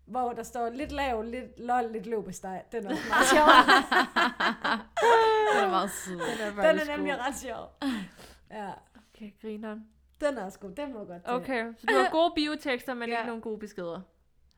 hvor 0.05 0.31
der 0.33 0.43
står 0.43 0.69
lidt 0.69 0.91
lav, 0.91 1.21
lidt 1.21 1.59
lol, 1.59 1.91
lidt 1.91 2.05
løbesteg. 2.05 2.61
Den 2.71 2.85
er 2.85 2.89
også 2.89 3.03
meget 3.09 3.27
sjov. 3.27 3.47
Den 5.53 5.63
er 5.63 5.69
meget 5.69 5.91
sød. 5.91 6.13
Den 6.19 6.57
Den 6.57 6.79
er 6.89 6.97
nemlig 6.97 7.19
ret 7.19 7.37
sjov. 7.37 7.73
Ja, 8.51 8.69
Okay, 9.15 9.31
griner. 9.41 9.77
den 10.21 10.37
er 10.37 10.45
også 10.45 10.59
god. 10.59 10.71
Den 10.71 10.93
må 10.93 10.99
du 10.99 11.05
godt 11.05 11.23
tage. 11.25 11.35
Okay, 11.35 11.73
så 11.77 11.85
du 11.89 11.93
har 11.93 12.09
gode 12.11 12.31
biotekster, 12.35 12.93
men 12.93 13.09
Ja. 13.09 13.15
ikke 13.15 13.27
nogen 13.27 13.41
gode 13.41 13.59
beskeder. 13.59 14.01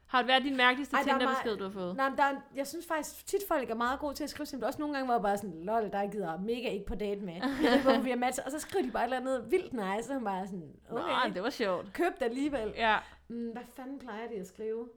Har 0.08 0.20
det 0.22 0.28
været 0.28 0.44
din 0.44 0.58
mærkeligste 0.58 0.98
er 0.98 1.04
Tinder-besked, 1.04 1.58
du 1.58 1.64
har 1.64 1.72
fået? 1.72 1.96
Nej, 1.96 2.10
men 2.10 2.18
der 2.18 2.24
er, 2.24 2.36
jeg 2.56 2.68
synes 2.68 2.86
faktisk, 2.88 3.26
tit 3.28 3.42
folk 3.48 3.70
er 3.70 3.76
meget 3.76 4.00
gode 4.00 4.14
til 4.16 4.24
at 4.24 4.30
skrive 4.30 4.46
simpelthen. 4.46 4.68
Også 4.68 4.80
nogle 4.80 4.94
gange, 4.96 5.06
hvor 5.06 5.14
jeg 5.14 5.22
bare 5.22 5.38
sådan, 5.38 5.64
lol, 5.64 5.92
der 5.92 6.12
gider 6.12 6.40
mega 6.40 6.70
ikke 6.70 6.86
på 6.86 6.96
date 6.96 7.22
med. 7.22 7.34
Jeg 7.64 7.72
ved 7.72 7.82
hvorfor 7.82 8.02
vi 8.02 8.10
har 8.10 8.18
matchet. 8.18 8.46
Og 8.46 8.52
så 8.52 8.60
skriver 8.60 8.86
de 8.86 8.92
bare 8.92 9.04
et 9.04 9.06
eller 9.06 9.18
andet 9.18 9.52
vildt 9.52 9.74
nice, 9.74 10.14
og 10.16 10.22
bare 10.22 10.48
sådan, 10.48 10.76
okay, 10.90 11.28
Nå, 11.28 11.34
det 11.34 11.44
var 11.44 11.50
sjovt. 11.50 11.94
køb 11.94 12.14
det 12.20 12.26
alligevel. 12.26 12.74
Ja. 12.76 12.98
Mm, 13.28 13.50
hvad 13.52 13.62
fanden 13.76 14.00
plejer 14.00 14.28
de 14.28 14.34
at 14.36 14.48
skrive? 14.48 14.90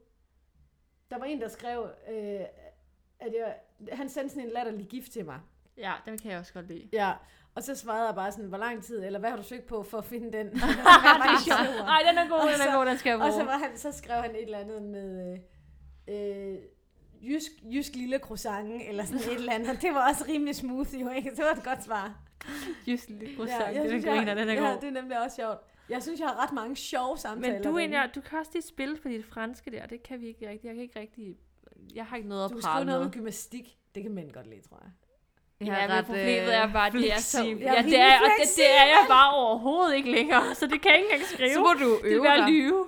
Der 1.10 1.18
var 1.18 1.24
en, 1.24 1.40
der 1.40 1.48
skrev, 1.48 1.88
øh, 2.10 2.40
at 3.20 3.34
jeg, 3.38 3.56
han 3.92 4.08
sendte 4.08 4.34
sådan 4.34 4.46
en 4.48 4.52
latterlig 4.54 4.86
gift 4.86 5.12
til 5.12 5.24
mig. 5.24 5.40
ja, 5.76 5.92
den 6.04 6.18
kan 6.18 6.30
jeg 6.30 6.38
også 6.40 6.52
godt 6.52 6.68
lide. 6.68 6.88
Ja, 6.92 7.12
og 7.58 7.64
så 7.64 7.74
svarede 7.74 8.06
jeg 8.06 8.14
bare 8.14 8.32
sådan, 8.32 8.48
hvor 8.48 8.58
lang 8.58 8.84
tid, 8.84 9.04
eller 9.04 9.18
hvad 9.18 9.30
har 9.30 9.36
du 9.36 9.42
søgt 9.42 9.66
på 9.66 9.82
for 9.82 9.98
at 9.98 10.04
finde 10.04 10.32
den? 10.32 10.46
det 10.50 10.60
er 10.60 11.44
sjovt. 11.44 11.88
Ej, 11.88 12.00
den 12.08 12.18
er 12.18 12.28
god, 12.28 12.38
Og 12.38 12.48
den 12.52 12.68
er 12.68 12.76
god, 12.76 12.86
den 12.86 12.98
skal 12.98 13.10
jeg 13.10 13.18
og 13.20 13.32
så, 13.32 13.38
bruge. 13.38 13.46
var 13.46 13.58
han, 13.58 13.76
så 13.76 13.92
skrev 13.92 14.22
han 14.22 14.30
et 14.30 14.42
eller 14.42 14.58
andet 14.58 14.82
med 14.82 15.38
øh, 16.08 16.52
øh, 16.52 16.58
jysk, 17.22 17.50
jysk 17.72 17.94
lille 17.94 18.18
croissant, 18.18 18.82
eller 18.88 19.04
sådan 19.04 19.20
et 19.20 19.34
eller 19.34 19.52
andet. 19.52 19.82
Det 19.82 19.94
var 19.94 20.08
også 20.08 20.24
rimelig 20.28 20.56
smooth, 20.56 21.00
jo 21.00 21.10
ikke? 21.10 21.30
Det 21.30 21.38
var 21.38 21.58
et 21.58 21.64
godt 21.64 21.84
svar. 21.84 22.20
Just 22.86 23.10
lidt 23.10 23.36
croissant, 23.36 23.74
jeg 23.74 23.82
den 23.82 23.88
synes, 23.88 24.04
griner, 24.04 24.34
den 24.34 24.48
er 24.48 24.52
ja, 24.52 24.60
god. 24.60 24.80
det 24.80 24.88
er 24.88 25.00
nemlig 25.00 25.22
også 25.22 25.36
sjovt. 25.36 25.58
Jeg 25.88 26.02
synes, 26.02 26.20
jeg 26.20 26.28
har 26.28 26.42
ret 26.44 26.52
mange 26.52 26.76
sjove 26.76 27.18
samtaler. 27.18 27.54
Men 27.54 27.62
du, 27.62 27.74
er 27.74 27.78
egentlig, 27.78 28.10
du 28.14 28.20
kan 28.20 28.38
også 28.38 28.50
lige 28.54 28.62
spille 28.62 28.96
for 28.96 29.08
dit 29.08 29.24
franske 29.24 29.70
der, 29.70 29.86
det 29.86 30.02
kan 30.02 30.20
vi 30.20 30.26
ikke 30.26 30.48
rigtig. 30.48 30.68
Jeg 30.68 30.74
kan 30.74 30.82
ikke 30.82 31.00
rigtig... 31.00 31.36
Jeg 31.94 32.06
har 32.06 32.16
ikke 32.16 32.28
noget 32.28 32.44
at 32.44 32.50
du 32.50 32.54
kan 32.54 32.62
prale 32.62 32.74
skrive 32.76 32.86
noget 32.86 33.00
med. 33.00 33.06
med 33.06 33.12
gymnastik. 33.12 33.78
Det 33.94 34.02
kan 34.02 34.12
mænd 34.12 34.30
godt 34.32 34.46
lide, 34.46 34.60
tror 34.68 34.80
jeg. 34.82 34.90
Ja, 35.60 35.88
men 35.96 36.04
problemet 36.04 36.54
er 36.56 36.72
bare, 36.72 36.86
at 36.86 36.92
det 36.92 37.12
er 37.12 37.18
så... 37.18 37.44
Ja, 37.44 37.82
det 37.82 37.98
er, 38.00 38.18
og 38.20 38.28
det, 38.40 38.48
det 38.56 38.70
er 38.80 38.86
jeg 38.86 39.04
bare 39.08 39.34
overhovedet 39.34 39.96
ikke 39.96 40.10
længere, 40.10 40.54
så 40.54 40.66
det 40.66 40.80
kan 40.80 40.90
jeg 40.90 40.98
ikke 40.98 41.12
engang 41.12 41.28
skrive. 41.28 41.54
Så 41.54 41.60
må 41.60 41.72
du 41.72 41.94
det 41.96 42.04
vil 42.04 42.12
øve 42.12 42.24
være 42.24 42.36
dig. 42.38 42.48
lyve. 42.48 42.86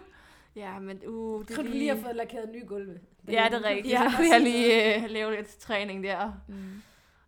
Ja, 0.56 0.78
men 0.78 1.00
uh, 1.06 1.46
det 1.46 1.54
Tror 1.54 1.62
du 1.62 1.68
lige 1.68 1.88
har 1.88 1.96
fået 2.02 2.16
lakeret 2.16 2.50
nye 2.52 2.64
gulve? 2.66 2.98
Ja, 3.28 3.46
det 3.50 3.54
er 3.64 3.68
rigtigt. 3.68 3.92
Ja, 3.92 4.10
så 4.10 4.16
kunne 4.16 4.28
jeg 4.32 4.40
lige 4.40 4.96
uh, 5.04 5.10
lave 5.10 5.36
lidt 5.36 5.48
træning 5.58 6.04
der. 6.04 6.32
Mm. 6.48 6.82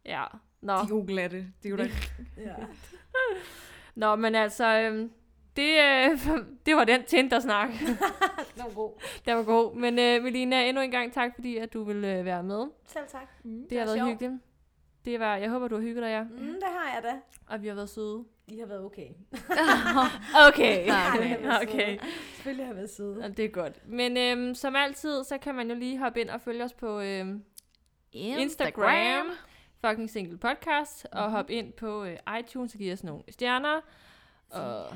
Ja. 0.04 0.24
Nå. 0.60 0.72
De 0.72 0.78
er 0.78 0.86
jo 0.88 1.04
glatte. 1.06 1.36
Det 1.36 1.66
er 1.66 1.70
jo 1.70 1.76
da 1.76 1.82
Ja. 2.46 2.54
Nå, 4.06 4.16
men 4.16 4.34
altså, 4.34 4.78
øhm, 4.78 5.10
det, 5.56 5.78
øh, 5.80 6.18
det 6.66 6.76
var 6.76 6.84
den 6.84 7.04
Tinder-snak. 7.04 7.68
Det 7.78 7.98
var 8.64 8.74
god. 8.74 8.90
Den 9.26 9.36
var 9.36 9.42
god. 9.42 9.76
Men 9.76 9.98
øh, 9.98 10.22
Melina, 10.22 10.68
endnu 10.68 10.82
en 10.82 10.90
gang 10.90 11.12
tak, 11.12 11.30
fordi 11.34 11.56
at 11.56 11.72
du 11.72 11.84
ville 11.84 12.18
øh, 12.18 12.24
være 12.24 12.42
med. 12.42 12.66
Selv 12.86 13.04
tak. 13.12 13.28
Mm. 13.44 13.66
Det 13.70 13.78
har 13.78 13.84
var 13.84 13.84
været 13.86 13.98
sjovt. 13.98 14.10
hyggeligt. 14.10 14.42
Det 15.04 15.20
var, 15.20 15.36
jeg 15.36 15.50
håber, 15.50 15.68
du 15.68 15.74
har 15.74 15.82
hygget 15.82 16.02
dig, 16.02 16.08
ja. 16.08 16.22
Mm, 16.22 16.30
det 16.54 16.68
har 16.68 16.94
jeg 16.94 17.02
da. 17.02 17.20
Og 17.54 17.62
vi 17.62 17.68
har 17.68 17.74
været 17.74 17.88
søde. 17.90 18.24
I 18.48 18.58
har 18.58 18.66
været 18.66 18.84
okay. 18.84 19.08
Okay. 20.48 20.88
Okay. 21.14 21.38
okay. 21.62 21.98
Selvfølgelig 22.34 22.64
har 22.66 22.70
jeg 22.72 22.76
været 22.76 22.90
søde. 22.90 23.24
Og 23.24 23.36
det 23.36 23.44
er 23.44 23.48
godt. 23.48 23.88
Men 23.88 24.16
øhm, 24.16 24.54
som 24.54 24.76
altid, 24.76 25.24
så 25.24 25.38
kan 25.38 25.54
man 25.54 25.68
jo 25.70 25.74
lige 25.74 25.98
hoppe 25.98 26.20
ind 26.20 26.30
og 26.30 26.40
følge 26.40 26.64
os 26.64 26.72
på 26.72 27.00
øhm, 27.00 27.44
Instagram. 28.12 29.26
Fucking 29.86 30.10
Single 30.10 30.38
Podcast. 30.38 31.06
Og 31.12 31.22
Mhm. 31.24 31.32
hoppe 31.32 31.52
ind 31.52 31.72
på 31.72 32.04
øh, 32.04 32.16
iTunes 32.40 32.72
og 32.74 32.78
give 32.78 32.92
os 32.92 33.04
nogle 33.04 33.22
stjerner. 33.30 33.80
Og 34.50 34.86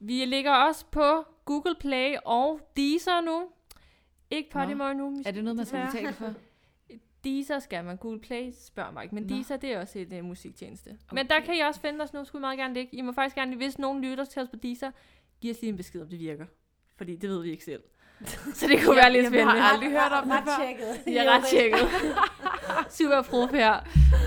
vi 0.00 0.24
ligger 0.24 0.52
også 0.52 0.84
på 0.90 1.24
Google 1.44 1.74
Play 1.80 2.14
og 2.24 2.60
Deezer 2.76 3.20
nu. 3.20 3.42
Ikke. 4.30 4.50
Podimo 4.50 4.92
nu. 4.92 5.22
Er 5.26 5.30
det 5.30 5.44
noget, 5.44 5.56
man 5.56 5.66
skal 5.66 5.86
betale 5.86 6.12
for? 6.12 6.32
Deezer 7.28 7.58
skal 7.58 7.84
man. 7.84 7.96
Google 7.96 8.20
Play 8.20 8.50
spørger 8.60 8.90
mig 8.92 9.02
ikke. 9.02 9.14
Men 9.14 9.24
Nå. 9.24 9.36
Deezer, 9.36 9.56
det 9.56 9.72
er 9.72 9.80
også 9.80 9.98
et 9.98 10.12
uh, 10.12 10.24
musiktjeneste. 10.24 10.88
Okay. 10.90 11.14
Men 11.22 11.28
der 11.28 11.40
kan 11.40 11.54
I 11.54 11.60
også 11.60 11.80
finde 11.80 12.02
os 12.02 12.12
nu. 12.12 12.24
Skulle 12.24 12.40
I 12.40 12.44
meget 12.46 12.58
gerne 12.58 12.74
ligge. 12.74 12.96
I 12.96 13.00
må 13.02 13.12
faktisk 13.12 13.36
gerne, 13.36 13.56
hvis 13.56 13.78
nogen 13.78 14.02
lytter 14.04 14.24
til 14.24 14.42
os 14.42 14.48
på 14.48 14.56
Deezer, 14.56 14.90
giv 15.40 15.50
os 15.50 15.60
lige 15.60 15.70
en 15.70 15.76
besked, 15.76 16.02
om 16.02 16.08
det 16.08 16.18
virker. 16.18 16.46
Fordi 16.96 17.16
det 17.16 17.30
ved 17.30 17.42
vi 17.42 17.50
ikke 17.50 17.64
selv. 17.64 17.82
Så 18.54 18.66
det 18.68 18.84
kunne 18.84 18.96
være 18.96 19.12
lidt 19.12 19.24
Jamen, 19.24 19.38
jeg 19.38 19.44
spændende. 19.46 19.62
har 19.62 19.72
aldrig 19.72 19.90
hørt 19.90 20.12
om 20.12 20.28
det 20.28 20.38
før. 20.44 20.64
tjekket. 20.64 21.02
Jeg 21.16 21.26
er 21.26 21.30
ret 21.38 21.44
tjekket. 21.50 21.78
Super 22.98 23.22
prof 23.22 23.50
her. 23.50 23.74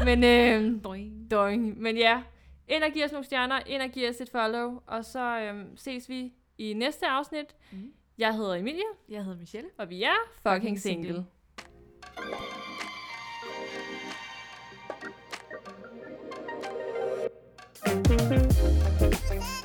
Men, 0.05 0.23
øh, 0.23 0.83
Doing. 0.83 1.31
doing. 1.31 1.81
Men 1.81 1.97
ja, 1.97 2.21
ind 2.67 2.83
og 2.83 2.91
giv 2.91 3.03
os 3.05 3.11
nogle 3.11 3.25
stjerner. 3.25 3.59
Ind 3.65 3.81
og 3.81 3.89
giv 3.89 4.09
os 4.09 4.21
et 4.21 4.29
follow. 4.29 4.79
Og 4.87 5.05
så 5.05 5.39
øh, 5.39 5.65
ses 5.75 6.09
vi 6.09 6.33
i 6.57 6.73
næste 6.73 7.07
afsnit. 7.07 7.55
Mm. 7.71 7.93
Jeg 8.17 8.35
hedder 8.35 8.53
Emilie, 8.55 8.83
Jeg 9.09 9.23
hedder 9.23 9.39
Michelle. 9.39 9.69
og 9.77 9.89
vi 9.89 10.03
er 10.03 10.09
fucking 10.43 10.53
Fucking 10.61 10.79
single. 10.79 11.07
single. 11.07 11.25
Thank 17.83 18.11
you. 19.43 19.60